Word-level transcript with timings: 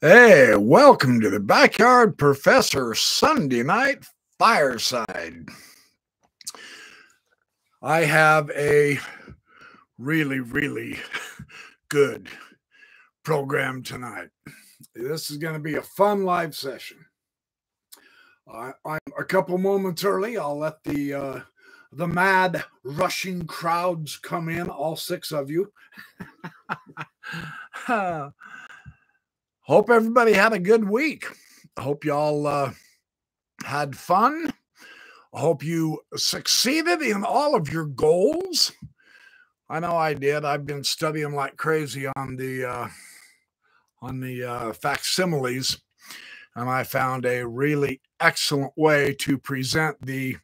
Hey, 0.00 0.54
welcome 0.54 1.20
to 1.22 1.28
the 1.28 1.40
Backyard 1.40 2.16
Professor 2.16 2.94
Sunday 2.94 3.64
Night 3.64 4.06
Fireside. 4.38 5.48
I 7.82 8.04
have 8.04 8.48
a 8.50 9.00
really, 9.98 10.38
really 10.38 11.00
good 11.88 12.28
program 13.24 13.82
tonight. 13.82 14.28
This 14.94 15.32
is 15.32 15.38
going 15.38 15.54
to 15.54 15.58
be 15.58 15.74
a 15.74 15.82
fun 15.82 16.22
live 16.24 16.54
session. 16.54 16.98
I, 18.46 18.74
I'm 18.86 19.00
a 19.18 19.24
couple 19.24 19.58
moments 19.58 20.04
early. 20.04 20.38
I'll 20.38 20.58
let 20.58 20.80
the 20.84 21.12
uh, 21.12 21.40
the 21.90 22.06
mad 22.06 22.62
rushing 22.84 23.46
crowds 23.46 24.16
come 24.16 24.48
in, 24.48 24.68
all 24.68 24.94
six 24.94 25.32
of 25.32 25.50
you. 25.50 25.72
Hope 29.68 29.90
everybody 29.90 30.32
had 30.32 30.54
a 30.54 30.58
good 30.58 30.88
week. 30.88 31.26
Hope 31.78 32.02
y'all 32.02 32.46
uh, 32.46 32.72
had 33.66 33.94
fun. 33.94 34.54
Hope 35.34 35.62
you 35.62 36.00
succeeded 36.16 37.02
in 37.02 37.22
all 37.22 37.54
of 37.54 37.70
your 37.70 37.84
goals. 37.84 38.72
I 39.68 39.80
know 39.80 39.94
I 39.94 40.14
did. 40.14 40.46
I've 40.46 40.64
been 40.64 40.84
studying 40.84 41.34
like 41.34 41.58
crazy 41.58 42.06
on 42.06 42.36
the 42.36 42.64
uh, 42.64 42.88
on 44.00 44.20
the 44.20 44.42
uh, 44.42 44.72
facsimiles, 44.72 45.78
and 46.56 46.70
I 46.70 46.82
found 46.82 47.26
a 47.26 47.46
really 47.46 48.00
excellent 48.20 48.72
way 48.74 49.12
to 49.20 49.36
present 49.36 50.00
the 50.00 50.38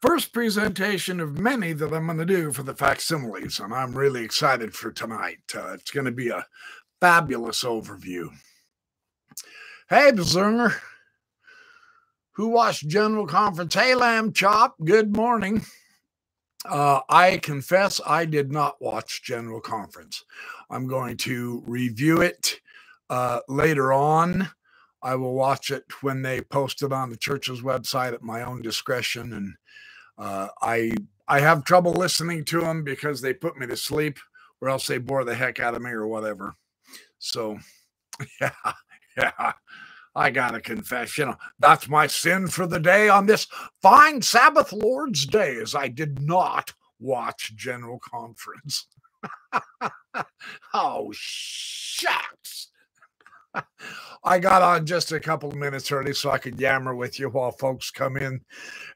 first 0.00 0.32
presentation 0.32 1.20
of 1.20 1.38
many 1.38 1.74
that 1.74 1.92
I'm 1.92 2.06
going 2.06 2.16
to 2.16 2.24
do 2.24 2.50
for 2.50 2.62
the 2.62 2.74
facsimiles, 2.74 3.60
and 3.60 3.74
I'm 3.74 3.92
really 3.92 4.24
excited 4.24 4.72
for 4.72 4.90
tonight. 4.90 5.40
Uh, 5.54 5.72
it's 5.74 5.90
going 5.90 6.06
to 6.06 6.12
be 6.12 6.30
a 6.30 6.46
fabulous 7.00 7.62
overview. 7.64 8.28
Hey, 9.88 10.10
Bazunger. 10.12 10.74
Who 12.32 12.48
watched 12.48 12.88
General 12.88 13.26
Conference? 13.26 13.74
Hey, 13.74 13.94
Lamb 13.94 14.32
Chop. 14.32 14.76
Good 14.84 15.16
morning. 15.16 15.64
Uh, 16.64 17.00
I 17.08 17.38
confess 17.38 18.00
I 18.04 18.24
did 18.24 18.50
not 18.50 18.80
watch 18.80 19.22
General 19.22 19.60
Conference. 19.60 20.24
I'm 20.68 20.86
going 20.86 21.16
to 21.18 21.62
review 21.66 22.20
it 22.20 22.60
uh, 23.08 23.40
later 23.48 23.92
on. 23.92 24.50
I 25.02 25.14
will 25.14 25.34
watch 25.34 25.70
it 25.70 25.84
when 26.00 26.22
they 26.22 26.40
post 26.40 26.82
it 26.82 26.92
on 26.92 27.10
the 27.10 27.16
church's 27.16 27.60
website 27.60 28.12
at 28.12 28.22
my 28.22 28.42
own 28.42 28.60
discretion. 28.62 29.32
And 29.32 29.54
uh, 30.18 30.48
I 30.60 30.92
I 31.28 31.40
have 31.40 31.64
trouble 31.64 31.92
listening 31.92 32.44
to 32.46 32.60
them 32.60 32.82
because 32.82 33.20
they 33.20 33.32
put 33.32 33.56
me 33.56 33.66
to 33.68 33.76
sleep, 33.76 34.18
or 34.60 34.68
else 34.68 34.86
they 34.86 34.98
bore 34.98 35.24
the 35.24 35.34
heck 35.34 35.60
out 35.60 35.74
of 35.74 35.82
me, 35.82 35.90
or 35.90 36.06
whatever. 36.06 36.56
So, 37.18 37.58
yeah, 38.40 38.50
yeah. 39.16 39.52
I 40.14 40.30
gotta 40.30 40.60
confess, 40.60 41.18
you 41.18 41.26
know, 41.26 41.36
that's 41.58 41.88
my 41.88 42.06
sin 42.06 42.48
for 42.48 42.66
the 42.66 42.80
day 42.80 43.10
on 43.10 43.26
this 43.26 43.46
fine 43.82 44.22
Sabbath 44.22 44.72
Lord's 44.72 45.26
Day, 45.26 45.56
as 45.60 45.74
I 45.74 45.88
did 45.88 46.22
not 46.22 46.72
watch 46.98 47.54
General 47.54 47.98
Conference. 47.98 48.86
oh, 50.74 51.10
shucks. 51.12 52.70
I 54.24 54.38
got 54.38 54.62
on 54.62 54.86
just 54.86 55.12
a 55.12 55.20
couple 55.20 55.50
of 55.50 55.56
minutes 55.56 55.92
early 55.92 56.14
so 56.14 56.30
I 56.30 56.38
could 56.38 56.60
yammer 56.60 56.94
with 56.94 57.18
you 57.18 57.28
while 57.28 57.52
folks 57.52 57.90
come 57.90 58.16
in. 58.16 58.40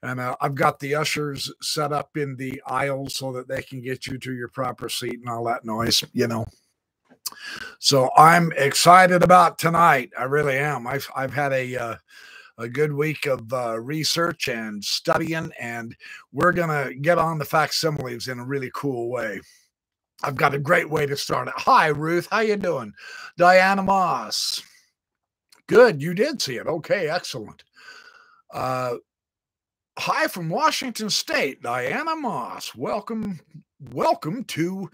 And 0.02 0.20
uh, 0.20 0.36
I've 0.41 0.54
got 0.54 0.80
the 0.80 0.94
ushers 0.94 1.52
set 1.60 1.92
up 1.92 2.16
in 2.16 2.36
the 2.36 2.62
aisles 2.66 3.16
so 3.16 3.32
that 3.32 3.48
they 3.48 3.62
can 3.62 3.80
get 3.80 4.06
you 4.06 4.18
to 4.18 4.32
your 4.32 4.48
proper 4.48 4.88
seat 4.88 5.20
and 5.20 5.28
all 5.28 5.44
that 5.44 5.64
noise, 5.64 6.02
you 6.12 6.26
know. 6.26 6.46
So 7.78 8.10
I'm 8.16 8.52
excited 8.56 9.22
about 9.22 9.58
tonight. 9.58 10.10
I 10.18 10.24
really 10.24 10.58
am. 10.58 10.86
I've 10.86 11.08
I've 11.14 11.32
had 11.32 11.52
a 11.52 11.76
uh, 11.76 11.96
a 12.58 12.68
good 12.68 12.92
week 12.92 13.26
of 13.26 13.52
uh, 13.52 13.80
research 13.80 14.48
and 14.48 14.84
studying, 14.84 15.52
and 15.58 15.96
we're 16.32 16.52
gonna 16.52 16.94
get 16.94 17.19
on 17.19 17.38
the 17.38 17.44
facsimiles 17.44 18.28
in 18.28 18.38
a 18.38 18.44
really 18.44 18.70
cool 18.74 19.10
way. 19.10 19.40
I've 20.22 20.36
got 20.36 20.54
a 20.54 20.58
great 20.58 20.90
way 20.90 21.06
to 21.06 21.16
start 21.16 21.48
it. 21.48 21.54
Hi, 21.56 21.88
Ruth. 21.88 22.28
How 22.30 22.40
you 22.40 22.56
doing? 22.56 22.92
Diana 23.38 23.82
Moss. 23.82 24.62
Good. 25.66 26.02
You 26.02 26.14
did 26.14 26.42
see 26.42 26.56
it. 26.56 26.66
Okay. 26.66 27.08
Excellent. 27.08 27.64
Uh, 28.52 28.96
hi 29.98 30.26
from 30.26 30.48
Washington 30.48 31.10
State, 31.10 31.62
Diana 31.62 32.16
Moss. 32.16 32.74
Welcome, 32.74 33.38
welcome 33.92 34.44
to 34.44 34.90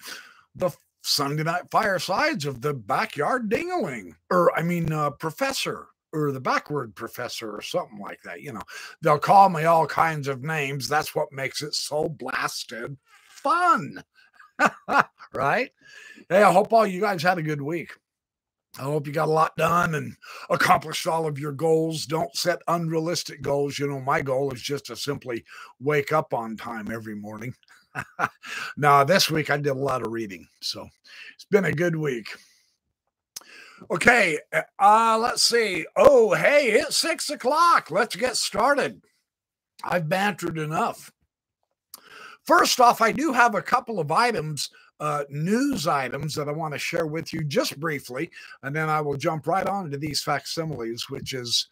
the 0.56 0.70
Sunday 1.06 1.44
night 1.44 1.62
firesides 1.71 2.47
of 2.47 2.61
the 2.61 2.75
backyard 2.75 3.49
dingaling, 3.49 4.12
or 4.28 4.53
I 4.59 4.62
mean, 4.62 4.93
uh, 4.93 5.11
professor, 5.11 5.87
or 6.12 6.33
the 6.33 6.41
backward 6.41 6.97
professor, 6.97 7.56
or 7.56 7.62
something 7.62 8.00
like 8.00 8.21
that. 8.25 8.43
You 8.43 8.55
know, 8.55 8.62
they'll 9.03 9.19
call 9.19 9.49
me 9.49 9.65
all 9.65 9.87
kinds 9.87 10.27
of 10.27 10.43
names. 10.43 10.89
That's 10.89 11.15
what 11.15 11.33
makes 11.33 11.62
it 11.62 11.75
so 11.75 12.09
blasted 12.09 12.97
fun, 13.28 14.03
right? 15.33 15.71
Hey, 16.28 16.43
I 16.43 16.53
hope 16.53 16.72
all 16.72 16.84
you 16.84 17.00
guys 17.00 17.23
had 17.23 17.38
a 17.38 17.43
good 17.43 17.62
week. 17.62 17.93
I 18.77 18.83
hope 18.83 19.06
you 19.06 19.12
got 19.12 19.28
a 19.28 19.33
lot 19.33 19.56
done 19.56 19.94
and 19.94 20.17
accomplished 20.50 21.06
all 21.06 21.28
of 21.28 21.38
your 21.38 21.53
goals. 21.53 22.05
Don't 22.05 22.34
set 22.37 22.59
unrealistic 22.67 23.43
goals. 23.43 23.78
You 23.78 23.87
know, 23.87 24.00
my 24.00 24.23
goal 24.23 24.53
is 24.53 24.61
just 24.61 24.87
to 24.87 24.97
simply 24.97 25.44
wake 25.78 26.12
up 26.12 26.34
on 26.34 26.56
time 26.56 26.91
every 26.91 27.15
morning. 27.15 27.55
now, 28.76 29.04
this 29.04 29.30
week 29.30 29.50
I 29.50 29.56
did 29.56 29.70
a 29.70 29.74
lot 29.74 30.02
of 30.02 30.12
reading, 30.12 30.46
so 30.60 30.88
it's 31.34 31.46
been 31.50 31.64
a 31.64 31.72
good 31.72 31.96
week. 31.96 32.28
Okay, 33.90 34.38
uh, 34.52 34.62
uh, 34.78 35.18
let's 35.20 35.42
see. 35.42 35.86
Oh, 35.96 36.34
hey, 36.34 36.70
it's 36.70 36.96
six 36.96 37.30
o'clock. 37.30 37.90
Let's 37.90 38.16
get 38.16 38.36
started. 38.36 39.02
I've 39.84 40.08
bantered 40.08 40.58
enough. 40.58 41.12
First 42.44 42.80
off, 42.80 43.00
I 43.00 43.12
do 43.12 43.32
have 43.32 43.54
a 43.54 43.62
couple 43.62 43.98
of 43.98 44.10
items, 44.10 44.70
uh, 45.00 45.24
news 45.28 45.86
items 45.86 46.34
that 46.36 46.48
I 46.48 46.52
want 46.52 46.72
to 46.74 46.78
share 46.78 47.06
with 47.06 47.32
you 47.32 47.44
just 47.44 47.78
briefly, 47.78 48.30
and 48.62 48.74
then 48.74 48.88
I 48.88 49.00
will 49.00 49.16
jump 49.16 49.46
right 49.46 49.66
on 49.66 49.90
to 49.90 49.98
these 49.98 50.22
facsimiles, 50.22 51.10
which 51.10 51.34
is 51.34 51.68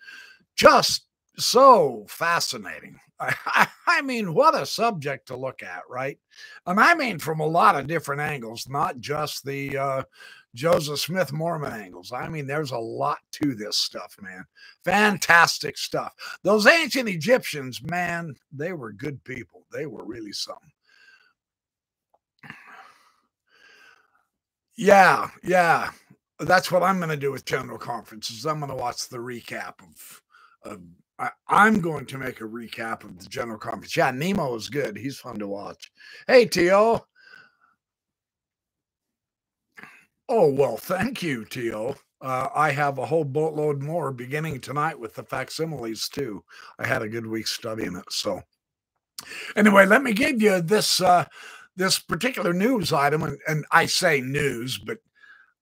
just 0.56 1.04
so 1.36 2.04
fascinating. 2.08 2.98
I, 3.20 3.68
I, 3.86 4.02
mean, 4.02 4.34
what 4.34 4.60
a 4.60 4.66
subject 4.66 5.28
to 5.28 5.36
look 5.36 5.62
at, 5.62 5.82
right? 5.88 6.18
And 6.66 6.80
I 6.80 6.94
mean, 6.94 7.18
from 7.18 7.40
a 7.40 7.46
lot 7.46 7.76
of 7.76 7.86
different 7.86 8.20
angles, 8.20 8.68
not 8.68 8.98
just 8.98 9.44
the 9.44 9.78
uh, 9.78 10.02
Joseph 10.54 11.00
Smith 11.00 11.32
Mormon 11.32 11.72
angles. 11.72 12.12
I 12.12 12.28
mean, 12.28 12.46
there's 12.46 12.70
a 12.70 12.78
lot 12.78 13.18
to 13.32 13.54
this 13.54 13.76
stuff, 13.76 14.16
man. 14.20 14.44
Fantastic 14.84 15.76
stuff. 15.76 16.14
Those 16.42 16.66
ancient 16.66 17.08
Egyptians, 17.08 17.82
man, 17.82 18.34
they 18.52 18.72
were 18.72 18.92
good 18.92 19.22
people. 19.24 19.66
They 19.72 19.86
were 19.86 20.04
really 20.04 20.32
something. 20.32 20.70
Yeah, 24.76 25.30
yeah. 25.42 25.90
That's 26.40 26.70
what 26.70 26.82
I'm 26.82 26.98
going 26.98 27.10
to 27.10 27.16
do 27.16 27.30
with 27.30 27.44
General 27.44 27.78
Conferences. 27.78 28.44
I'm 28.44 28.58
going 28.58 28.70
to 28.70 28.76
watch 28.76 29.08
the 29.08 29.18
recap 29.18 29.74
of 29.80 30.20
of 30.64 30.80
I, 31.18 31.30
am 31.48 31.80
going 31.80 32.06
to 32.06 32.18
make 32.18 32.40
a 32.40 32.44
recap 32.44 33.04
of 33.04 33.18
the 33.18 33.28
general 33.28 33.58
conference. 33.58 33.96
Yeah, 33.96 34.10
Nemo 34.10 34.54
is 34.56 34.68
good. 34.68 34.96
He's 34.96 35.18
fun 35.18 35.38
to 35.38 35.46
watch. 35.46 35.92
Hey, 36.26 36.46
Tio. 36.46 37.06
Oh, 40.28 40.52
well, 40.52 40.76
thank 40.76 41.22
you, 41.22 41.44
Tio. 41.44 41.94
Uh, 42.20 42.48
I 42.54 42.70
have 42.72 42.98
a 42.98 43.06
whole 43.06 43.24
boatload 43.24 43.82
more 43.82 44.10
beginning 44.10 44.60
tonight 44.60 44.98
with 44.98 45.14
the 45.14 45.22
facsimiles, 45.22 46.08
too. 46.08 46.42
I 46.78 46.86
had 46.86 47.02
a 47.02 47.08
good 47.08 47.26
week 47.26 47.46
studying 47.46 47.96
it. 47.96 48.10
So, 48.10 48.40
anyway, 49.54 49.86
let 49.86 50.02
me 50.02 50.14
give 50.14 50.40
you 50.40 50.62
this 50.62 51.00
uh, 51.00 51.26
this 51.76 51.98
particular 51.98 52.52
news 52.52 52.92
item. 52.92 53.22
And, 53.22 53.38
and 53.46 53.66
I 53.70 53.86
say 53.86 54.20
news, 54.20 54.78
but 54.78 54.98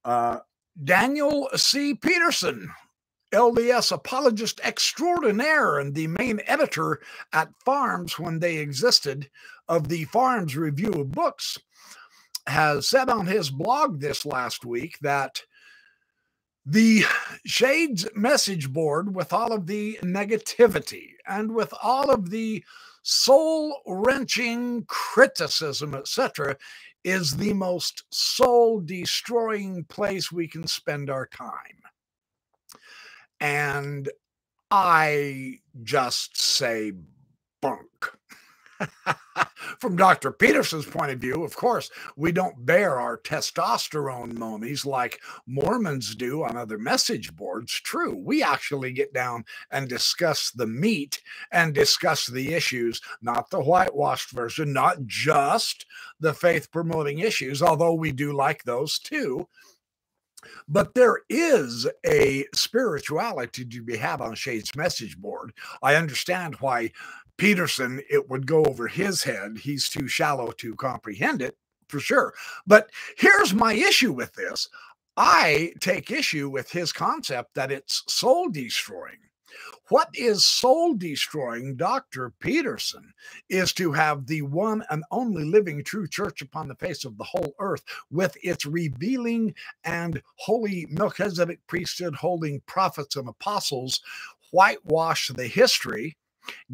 uh, 0.05 0.39
Daniel 0.85 1.49
C. 1.57 1.95
Peterson 1.95 2.71
LDS 3.33 3.93
apologist 3.93 4.61
extraordinaire 4.63 5.79
and 5.79 5.95
the 5.95 6.07
main 6.07 6.41
editor 6.47 7.01
at 7.33 7.49
Farms 7.65 8.19
when 8.19 8.39
they 8.39 8.59
existed 8.59 9.31
of 9.69 9.89
the 9.89 10.05
Farms 10.05 10.57
Review 10.57 10.93
of 10.93 11.13
Books, 11.13 11.59
has 12.47 12.89
said 12.89 13.09
on 13.09 13.27
his 13.27 13.51
blog 13.51 14.01
this 14.01 14.27
last 14.27 14.65
week 14.65 14.99
that 15.01 15.43
the 16.67 17.05
Shades 17.45 18.07
message 18.15 18.73
board, 18.73 19.15
with 19.15 19.33
all 19.33 19.53
of 19.53 19.67
the 19.67 19.99
negativity 20.03 21.13
and 21.27 21.55
with 21.55 21.73
all 21.83 22.11
of 22.11 22.31
the 22.31 22.65
soul 23.03 23.81
wrenching 23.87 24.85
criticism, 24.87 25.95
etc., 25.95 26.57
is 27.05 27.37
the 27.37 27.53
most 27.53 28.05
soul 28.11 28.81
destroying 28.81 29.85
place 29.85 30.31
we 30.31 30.47
can 30.47 30.67
spend 30.67 31.11
our 31.11 31.27
time. 31.27 31.83
And 33.43 34.11
I 34.71 35.61
just 35.83 36.41
say 36.41 36.93
bunk. 37.63 38.13
From 39.81 39.97
Dr. 39.97 40.33
Peterson's 40.33 40.87
point 40.87 41.13
of 41.13 41.21
view, 41.21 41.45
of 41.45 41.57
course, 41.57 41.91
we 42.17 42.33
don't 42.33 42.67
bear 42.67 43.01
our 43.01 43.19
testosterone 43.19 44.35
monies 44.39 44.87
like 44.87 45.21
Mormons 45.47 46.15
do 46.17 46.45
on 46.45 46.57
other 46.57 46.79
message 46.79 47.35
boards. 47.37 47.73
True, 47.73 48.17
we 48.17 48.43
actually 48.43 48.93
get 48.93 49.15
down 49.15 49.45
and 49.71 49.89
discuss 49.89 50.51
the 50.53 50.67
meat 50.67 51.23
and 51.53 51.75
discuss 51.75 52.27
the 52.27 52.55
issues, 52.55 53.01
not 53.23 53.51
the 53.51 53.63
whitewashed 53.63 54.31
version, 54.33 54.73
not 54.73 55.07
just 55.07 55.87
the 56.21 56.35
faith 56.35 56.71
promoting 56.73 57.21
issues, 57.21 57.63
although 57.63 57.95
we 57.95 58.13
do 58.13 58.33
like 58.33 58.65
those 58.65 58.99
too. 58.99 59.49
But 60.69 60.95
there 60.95 61.21
is 61.29 61.87
a 62.07 62.47
spirituality 62.55 63.65
to 63.65 63.83
be 63.83 63.97
had 63.97 64.21
on 64.21 64.35
Shade's 64.35 64.75
message 64.77 65.19
board. 65.19 65.53
I 65.83 65.95
understand 65.97 66.57
why 66.57 66.93
Peterson, 67.37 68.03
it 68.09 68.29
would 68.29 68.47
go 68.47 68.65
over 68.65 68.89
his 68.89 69.25
head. 69.25 69.59
He's 69.59 69.89
too 69.89 70.07
shallow 70.07 70.53
to 70.53 70.75
comprehend 70.77 71.43
it 71.43 71.57
for 71.89 72.01
sure. 72.01 72.35
But 72.67 72.91
here's 73.17 73.55
my 73.55 73.75
issue 73.75 74.13
with 74.13 74.33
this 74.35 74.69
I 75.17 75.75
take 75.81 76.11
issue 76.11 76.49
with 76.49 76.71
his 76.71 76.93
concept 76.93 77.55
that 77.55 77.73
it's 77.73 78.03
soul 78.09 78.49
destroying. 78.49 79.19
What 79.89 80.09
is 80.15 80.47
soul 80.47 80.95
destroying, 80.95 81.77
Dr. 81.77 82.33
Peterson, 82.41 83.13
is 83.49 83.73
to 83.75 83.93
have 83.93 84.27
the 84.27 84.43
one 84.43 84.85
and 84.91 85.05
only 85.11 85.45
living 85.45 85.85
true 85.85 86.09
church 86.09 86.41
upon 86.41 86.69
the 86.69 86.75
face 86.77 87.05
of 87.05 87.19
the 87.19 87.25
whole 87.25 87.55
earth 87.59 87.85
with 88.11 88.37
its 88.43 88.65
revealing 88.65 89.55
and 89.85 90.23
holy 90.37 90.87
Melchizedek 90.89 91.61
priesthood 91.67 92.15
holding 92.15 92.61
prophets 92.67 93.17
and 93.17 93.29
apostles 93.29 94.01
whitewash 94.51 95.29
the 95.29 95.47
history 95.47 96.17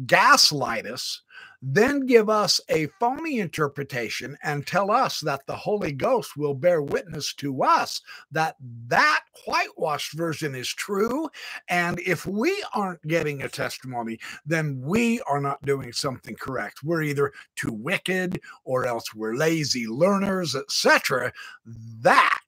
gaslight 0.05 0.85
us, 0.85 1.21
then 1.61 2.05
give 2.05 2.29
us 2.29 2.61
a 2.69 2.87
phony 2.99 3.39
interpretation 3.39 4.37
and 4.43 4.65
tell 4.65 4.89
us 4.89 5.19
that 5.19 5.45
the 5.45 5.55
Holy 5.55 5.91
Ghost 5.91 6.37
will 6.37 6.53
bear 6.53 6.81
witness 6.81 7.33
to 7.35 7.63
us 7.63 8.01
that 8.31 8.55
that 8.87 9.21
whitewashed 9.45 10.13
version 10.13 10.55
is 10.55 10.69
true. 10.69 11.29
And 11.67 11.99
if 11.99 12.25
we 12.25 12.63
aren't 12.73 13.05
getting 13.07 13.41
a 13.41 13.49
testimony, 13.49 14.19
then 14.45 14.79
we 14.81 15.19
are 15.21 15.41
not 15.41 15.61
doing 15.63 15.91
something 15.91 16.35
correct. 16.35 16.83
We're 16.83 17.03
either 17.03 17.33
too 17.55 17.73
wicked 17.73 18.39
or 18.63 18.85
else 18.85 19.13
we're 19.13 19.35
lazy 19.35 19.85
learners, 19.85 20.55
etc. 20.55 21.33
That 21.65 22.39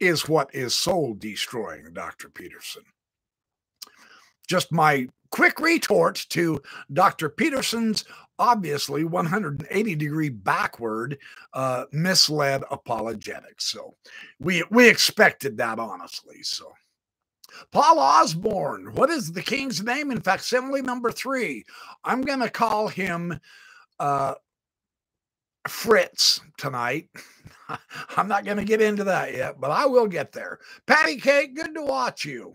is 0.00 0.28
what 0.28 0.52
is 0.54 0.74
soul 0.74 1.14
destroying, 1.14 1.92
Dr. 1.92 2.28
Peterson. 2.28 2.82
Just 4.48 4.72
my 4.72 5.08
quick 5.32 5.58
retort 5.58 6.24
to 6.28 6.62
Dr. 6.92 7.28
Peterson's 7.28 8.04
obviously 8.38 9.04
180 9.04 9.94
degree 9.96 10.28
backward 10.28 11.18
uh, 11.54 11.84
misled 11.90 12.62
apologetics. 12.70 13.64
So 13.66 13.96
we 14.38 14.62
we 14.70 14.88
expected 14.88 15.56
that 15.56 15.78
honestly. 15.78 16.42
So 16.42 16.72
Paul 17.72 17.98
Osborne, 17.98 18.94
what 18.94 19.10
is 19.10 19.32
the 19.32 19.42
king's 19.42 19.82
name 19.82 20.10
in 20.10 20.20
facsimile 20.20 20.82
number 20.82 21.10
three? 21.10 21.64
I'm 22.04 22.22
gonna 22.22 22.50
call 22.50 22.88
him 22.88 23.38
uh, 23.98 24.34
Fritz 25.68 26.40
tonight. 26.56 27.08
I'm 28.16 28.28
not 28.28 28.44
going 28.44 28.56
to 28.58 28.64
get 28.64 28.82
into 28.82 29.04
that 29.04 29.32
yet, 29.32 29.60
but 29.60 29.70
I 29.70 29.86
will 29.86 30.06
get 30.06 30.32
there. 30.32 30.58
Patty 30.86 31.16
Cake, 31.16 31.54
good 31.54 31.74
to 31.74 31.82
watch 31.82 32.24
you 32.24 32.54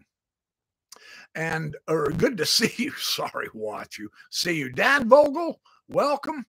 and 1.37 1.77
or 1.87 2.09
good 2.09 2.35
to 2.37 2.45
see 2.57 2.83
you. 2.83 2.91
Sorry, 2.97 3.47
watch 3.53 3.97
you. 3.97 4.09
See 4.29 4.57
you, 4.57 4.69
Dan 4.71 5.07
Vogel. 5.07 5.61
Welcome. 5.87 6.45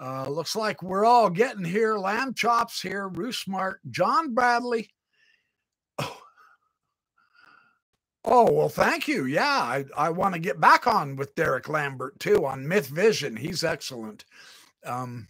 Uh, 0.00 0.28
looks 0.28 0.54
like 0.54 0.82
we're 0.82 1.04
all 1.04 1.28
getting 1.28 1.64
here. 1.64 1.98
Lamb 1.98 2.32
chops 2.34 2.80
here. 2.80 3.08
Ruth 3.08 3.34
Smart, 3.34 3.80
John 3.90 4.32
Bradley. 4.32 4.88
Oh. 5.98 6.18
oh, 8.24 8.52
well, 8.52 8.68
thank 8.70 9.08
you. 9.08 9.26
Yeah, 9.26 9.44
I, 9.44 9.84
I 9.96 10.10
want 10.10 10.34
to 10.34 10.40
get 10.40 10.60
back 10.60 10.86
on 10.86 11.16
with 11.16 11.34
Derek 11.34 11.68
Lambert 11.68 12.18
too 12.18 12.46
on 12.46 12.68
Myth 12.68 12.86
Vision. 12.86 13.36
He's 13.36 13.64
excellent. 13.64 14.24
Um, 14.86 15.28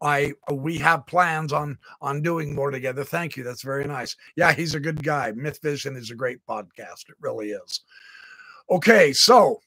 I 0.00 0.32
we 0.52 0.78
have 0.78 1.06
plans 1.06 1.52
on 1.52 1.78
on 2.00 2.22
doing 2.22 2.54
more 2.54 2.70
together. 2.70 3.04
Thank 3.04 3.36
you. 3.36 3.44
That's 3.44 3.62
very 3.62 3.84
nice. 3.84 4.16
Yeah, 4.36 4.52
he's 4.52 4.74
a 4.74 4.80
good 4.80 5.02
guy. 5.02 5.32
Myth 5.32 5.60
Vision 5.62 5.96
is 5.96 6.10
a 6.10 6.16
great 6.16 6.38
podcast. 6.48 7.08
It 7.08 7.16
really 7.20 7.50
is. 7.50 7.80
Okay, 8.70 9.12
so 9.12 9.60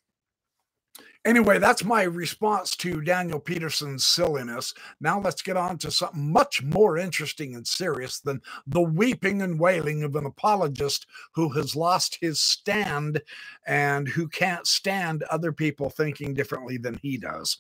anyway, 1.26 1.60
that's 1.60 1.84
my 1.84 2.04
response 2.04 2.76
to 2.78 3.02
Daniel 3.02 3.40
Peterson's 3.40 4.06
silliness. 4.06 4.74
Now 5.00 5.20
let's 5.22 5.42
get 5.42 5.58
on 5.58 5.78
to 5.80 5.92
something 5.92 6.32
much 6.32 6.64
more 6.64 6.98
interesting 6.98 7.56
and 7.56 7.66
serious 7.66 8.20
than 8.20 8.42
the 8.68 8.82
weeping 8.82 9.42
and 9.42 9.60
wailing 9.60 10.04
of 10.04 10.16
an 10.16 10.26
apologist 10.26 11.08
who 11.34 11.50
has 11.50 11.76
lost 11.76 12.18
his 12.20 12.42
stand 12.42 13.22
and 13.68 14.08
who 14.08 14.28
can't 14.28 14.68
stand 14.68 15.24
other 15.24 15.52
people 15.52 15.90
thinking 15.90 16.34
differently 16.34 16.78
than 16.78 17.00
he 17.02 17.18
does 17.18 17.60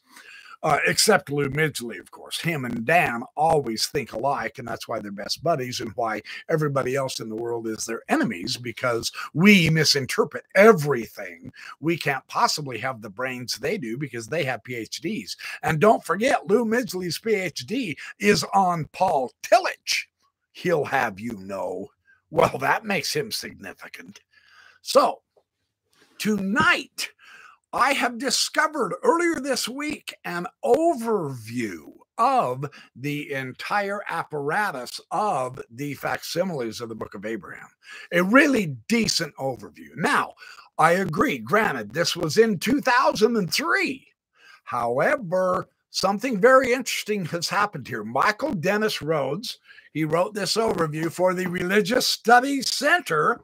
uh, 0.61 0.79
except 0.85 1.31
Lou 1.31 1.49
Midgley, 1.49 1.99
of 1.99 2.11
course. 2.11 2.41
Him 2.41 2.65
and 2.65 2.85
Dan 2.85 3.23
always 3.35 3.87
think 3.87 4.11
alike, 4.11 4.59
and 4.59 4.67
that's 4.67 4.87
why 4.87 4.99
they're 4.99 5.11
best 5.11 5.43
buddies 5.43 5.79
and 5.79 5.91
why 5.95 6.21
everybody 6.49 6.95
else 6.95 7.19
in 7.19 7.29
the 7.29 7.35
world 7.35 7.67
is 7.67 7.85
their 7.85 8.01
enemies 8.09 8.57
because 8.57 9.11
we 9.33 9.69
misinterpret 9.69 10.45
everything. 10.55 11.51
We 11.79 11.97
can't 11.97 12.27
possibly 12.27 12.77
have 12.79 13.01
the 13.01 13.09
brains 13.09 13.57
they 13.57 13.77
do 13.77 13.97
because 13.97 14.27
they 14.27 14.43
have 14.43 14.63
PhDs. 14.63 15.37
And 15.63 15.79
don't 15.79 16.03
forget, 16.03 16.47
Lou 16.47 16.65
Midgley's 16.65 17.19
PhD 17.19 17.95
is 18.19 18.43
on 18.53 18.85
Paul 18.91 19.31
Tillich. 19.43 20.05
He'll 20.51 20.85
have 20.85 21.19
you 21.19 21.33
know. 21.37 21.87
Well, 22.29 22.57
that 22.59 22.83
makes 22.83 23.15
him 23.15 23.31
significant. 23.31 24.19
So, 24.81 25.21
tonight, 26.17 27.09
I 27.71 27.93
have 27.93 28.17
discovered 28.17 28.95
earlier 29.03 29.39
this 29.39 29.69
week 29.69 30.15
an 30.25 30.47
overview 30.65 31.91
of 32.17 32.65
the 32.95 33.31
entire 33.31 34.01
apparatus 34.09 34.99
of 35.11 35.61
the 35.69 35.93
facsimiles 35.93 36.81
of 36.81 36.89
the 36.89 36.95
book 36.95 37.13
of 37.13 37.25
Abraham. 37.25 37.67
A 38.11 38.23
really 38.23 38.77
decent 38.87 39.35
overview. 39.35 39.95
Now, 39.95 40.33
I 40.79 40.93
agree, 40.93 41.37
granted, 41.37 41.93
this 41.93 42.15
was 42.15 42.37
in 42.37 42.57
2003. 42.57 44.07
However, 44.63 45.67
something 45.91 46.41
very 46.41 46.73
interesting 46.73 47.25
has 47.25 47.49
happened 47.49 47.87
here. 47.87 48.03
Michael 48.03 48.53
Dennis 48.53 49.01
Rhodes, 49.01 49.59
he 49.93 50.05
wrote 50.05 50.33
this 50.33 50.55
overview 50.55 51.11
for 51.11 51.33
the 51.35 51.47
Religious 51.47 52.07
Studies 52.07 52.69
Center 52.73 53.41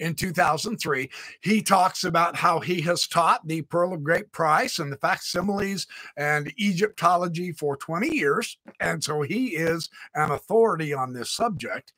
in 0.00 0.14
2003. 0.14 1.08
He 1.42 1.62
talks 1.62 2.02
about 2.04 2.34
how 2.34 2.58
he 2.58 2.80
has 2.80 3.06
taught 3.06 3.46
the 3.46 3.62
Pearl 3.62 3.92
of 3.92 4.02
Great 4.02 4.32
Price 4.32 4.78
and 4.78 4.90
the 4.90 4.96
facsimiles 4.96 5.86
and 6.16 6.52
Egyptology 6.58 7.52
for 7.52 7.76
20 7.76 8.14
years. 8.14 8.58
And 8.80 9.04
so 9.04 9.22
he 9.22 9.48
is 9.48 9.88
an 10.14 10.32
authority 10.32 10.92
on 10.92 11.12
this 11.12 11.30
subject. 11.30 11.92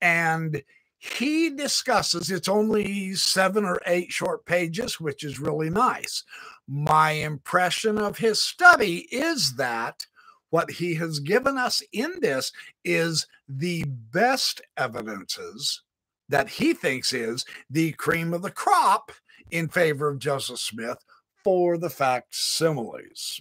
And 0.00 0.62
he 0.98 1.50
discusses 1.50 2.30
it's 2.30 2.48
only 2.48 3.14
seven 3.14 3.64
or 3.64 3.80
eight 3.86 4.12
short 4.12 4.44
pages, 4.44 5.00
which 5.00 5.24
is 5.24 5.40
really 5.40 5.70
nice. 5.70 6.24
My 6.68 7.12
impression 7.12 7.98
of 7.98 8.18
his 8.18 8.40
study 8.40 9.06
is 9.10 9.54
that 9.56 10.06
what 10.50 10.70
he 10.70 10.94
has 10.94 11.20
given 11.20 11.58
us 11.58 11.82
in 11.92 12.14
this 12.20 12.52
is 12.84 13.26
the 13.48 13.84
best 13.84 14.60
evidences 14.76 15.82
that 16.28 16.48
he 16.48 16.74
thinks 16.74 17.12
is 17.12 17.44
the 17.70 17.92
cream 17.92 18.34
of 18.34 18.42
the 18.42 18.50
crop 18.50 19.12
in 19.50 19.68
favor 19.68 20.08
of 20.08 20.18
Joseph 20.18 20.58
Smith 20.58 21.04
for 21.44 21.78
the 21.78 21.90
facsimiles. 21.90 23.40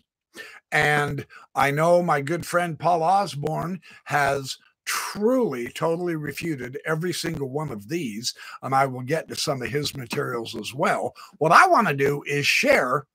And 0.71 1.25
I 1.55 1.71
know 1.71 2.03
my 2.03 2.21
good 2.21 2.45
friend 2.45 2.77
Paul 2.77 3.03
Osborne 3.03 3.81
has 4.05 4.57
truly, 4.85 5.69
totally 5.69 6.15
refuted 6.15 6.79
every 6.85 7.13
single 7.13 7.49
one 7.49 7.71
of 7.71 7.89
these. 7.89 8.33
And 8.61 8.75
I 8.75 8.85
will 8.85 9.01
get 9.01 9.27
to 9.29 9.35
some 9.35 9.61
of 9.61 9.69
his 9.69 9.95
materials 9.95 10.55
as 10.55 10.73
well. 10.73 11.15
What 11.37 11.51
I 11.51 11.67
want 11.67 11.87
to 11.87 11.95
do 11.95 12.23
is 12.27 12.45
share 12.45 13.07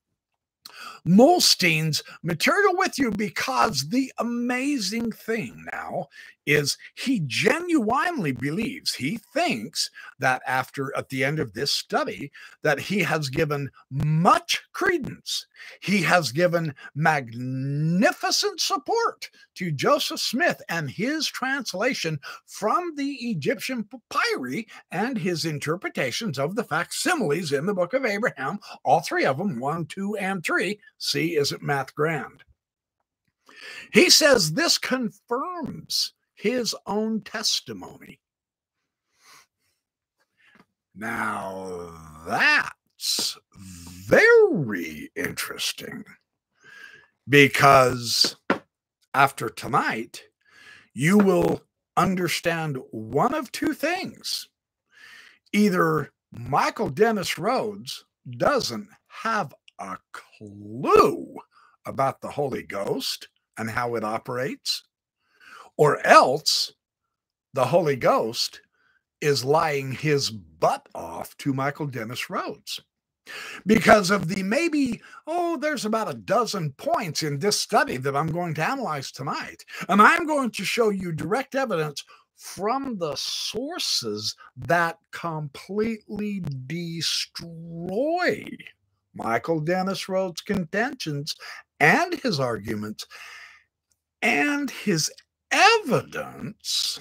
Molstein's 1.05 2.03
material 2.23 2.77
with 2.77 2.99
you 2.99 3.11
because 3.11 3.89
the 3.89 4.11
amazing 4.19 5.11
thing 5.11 5.65
now 5.71 6.07
is 6.45 6.77
he 6.95 7.21
genuinely 7.27 8.31
believes 8.31 8.95
he 8.95 9.17
thinks 9.33 9.89
that 10.19 10.41
after 10.47 10.95
at 10.97 11.09
the 11.09 11.23
end 11.23 11.39
of 11.39 11.53
this 11.53 11.71
study 11.71 12.31
that 12.63 12.79
he 12.79 12.99
has 12.99 13.29
given 13.29 13.69
much 13.91 14.61
credence 14.73 15.45
he 15.81 16.01
has 16.01 16.31
given 16.31 16.73
magnificent 16.95 18.59
support 18.59 19.29
to 19.53 19.71
joseph 19.71 20.19
smith 20.19 20.61
and 20.67 20.89
his 20.89 21.27
translation 21.27 22.19
from 22.47 22.95
the 22.95 23.11
egyptian 23.29 23.87
papyri 24.09 24.67
and 24.91 25.19
his 25.19 25.45
interpretations 25.45 26.39
of 26.39 26.55
the 26.55 26.63
facsimiles 26.63 27.51
in 27.51 27.67
the 27.67 27.73
book 27.73 27.93
of 27.93 28.03
abraham 28.03 28.57
all 28.83 29.01
three 29.01 29.25
of 29.25 29.37
them 29.37 29.59
one 29.59 29.85
two 29.85 30.15
and 30.17 30.43
three. 30.43 30.79
See, 31.03 31.35
isn't 31.35 31.63
math 31.63 31.95
grand? 31.95 32.43
He 33.91 34.11
says 34.11 34.53
this 34.53 34.77
confirms 34.77 36.13
his 36.35 36.75
own 36.85 37.21
testimony. 37.21 38.19
Now, 40.93 41.89
that's 42.27 43.37
very 43.57 45.09
interesting 45.15 46.05
because 47.27 48.35
after 49.15 49.49
tonight, 49.49 50.25
you 50.93 51.17
will 51.17 51.63
understand 51.97 52.77
one 52.91 53.33
of 53.33 53.51
two 53.51 53.73
things. 53.73 54.49
Either 55.51 56.11
Michael 56.31 56.89
Dennis 56.89 57.39
Rhodes 57.39 58.05
doesn't 58.37 58.89
have 59.23 59.51
a 59.81 59.97
clue 60.13 61.35
about 61.85 62.21
the 62.21 62.29
Holy 62.29 62.63
Ghost 62.63 63.27
and 63.57 63.69
how 63.69 63.95
it 63.95 64.03
operates, 64.03 64.83
or 65.75 66.05
else 66.05 66.73
the 67.53 67.65
Holy 67.65 67.95
Ghost 67.95 68.61
is 69.19 69.43
lying 69.43 69.91
his 69.91 70.29
butt 70.29 70.87
off 70.93 71.35
to 71.37 71.53
Michael 71.53 71.87
Dennis 71.87 72.29
Rhodes 72.29 72.81
because 73.65 74.11
of 74.11 74.27
the 74.27 74.43
maybe, 74.43 75.01
oh, 75.27 75.57
there's 75.57 75.85
about 75.85 76.09
a 76.09 76.15
dozen 76.17 76.71
points 76.73 77.23
in 77.23 77.39
this 77.39 77.59
study 77.59 77.97
that 77.97 78.15
I'm 78.15 78.31
going 78.31 78.53
to 78.55 78.67
analyze 78.67 79.11
tonight. 79.11 79.63
And 79.89 80.01
I'm 80.01 80.25
going 80.25 80.51
to 80.51 80.65
show 80.65 80.89
you 80.89 81.11
direct 81.11 81.55
evidence 81.55 82.03
from 82.35 82.97
the 82.97 83.15
sources 83.15 84.35
that 84.57 84.97
completely 85.11 86.43
destroy 86.67 88.45
Michael 89.13 89.59
Dennis 89.59 90.07
Rhodes' 90.07 90.41
contentions 90.41 91.35
and 91.79 92.13
his 92.13 92.39
arguments 92.39 93.05
and 94.21 94.69
his 94.69 95.11
evidence 95.51 96.99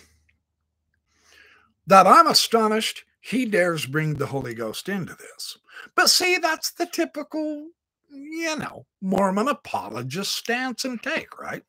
that 1.87 2.07
I'm 2.07 2.27
astonished 2.27 3.05
he 3.21 3.45
dares 3.45 3.87
bring 3.87 4.15
the 4.15 4.27
Holy 4.27 4.55
Ghost 4.55 4.89
into 4.89 5.15
this. 5.15 5.59
But 5.95 6.09
see, 6.09 6.39
that's 6.39 6.73
the 6.73 6.87
typical, 6.87 7.69
you 8.11 8.57
know, 8.57 8.87
Mormon 9.03 9.49
apologist 9.49 10.35
stance 10.35 10.85
and 10.85 11.03
take, 11.03 11.39
right? 11.39 11.63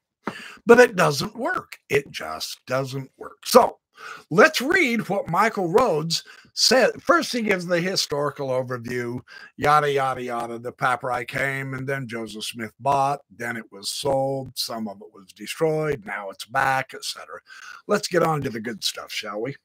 But 0.66 0.80
it 0.80 0.96
doesn't 0.96 1.36
work. 1.36 1.78
It 1.90 2.10
just 2.12 2.60
doesn't 2.66 3.12
work. 3.18 3.46
So 3.46 3.80
let's 4.30 4.62
read 4.62 5.10
what 5.10 5.30
Michael 5.30 5.68
Rhodes 5.68 6.24
said. 6.54 7.02
First, 7.02 7.32
he 7.34 7.42
gives 7.42 7.66
the 7.66 7.82
historical 7.82 8.50
overview, 8.50 9.22
yada, 9.58 9.92
yada, 9.92 10.22
yada. 10.22 10.60
The 10.60 10.72
papyri 10.72 11.26
came, 11.26 11.74
and 11.74 11.88
then 11.88 12.08
Joseph 12.08 12.44
Smith 12.44 12.74
bought, 12.80 13.22
then 13.36 13.58
it 13.58 13.72
was 13.72 13.90
sold, 13.90 14.52
some 14.56 14.88
of 14.88 14.98
it 14.98 15.14
was 15.14 15.32
destroyed, 15.34 16.04
now 16.06 16.30
it's 16.30 16.46
back, 16.46 16.94
etc. 16.94 17.40
Let's 17.88 18.08
get 18.08 18.24
on 18.24 18.42
to 18.42 18.50
the 18.50 18.60
good 18.60 18.84
stuff, 18.84 19.12
shall 19.12 19.42
we? 19.42 19.56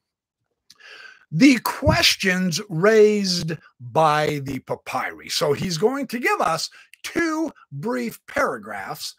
the 1.31 1.59
questions 1.59 2.61
raised 2.69 3.53
by 3.79 4.39
the 4.43 4.59
papyri. 4.59 5.29
So 5.29 5.53
he's 5.53 5.77
going 5.77 6.07
to 6.07 6.19
give 6.19 6.39
us 6.39 6.69
two 7.03 7.51
brief 7.71 8.19
paragraphs 8.27 9.15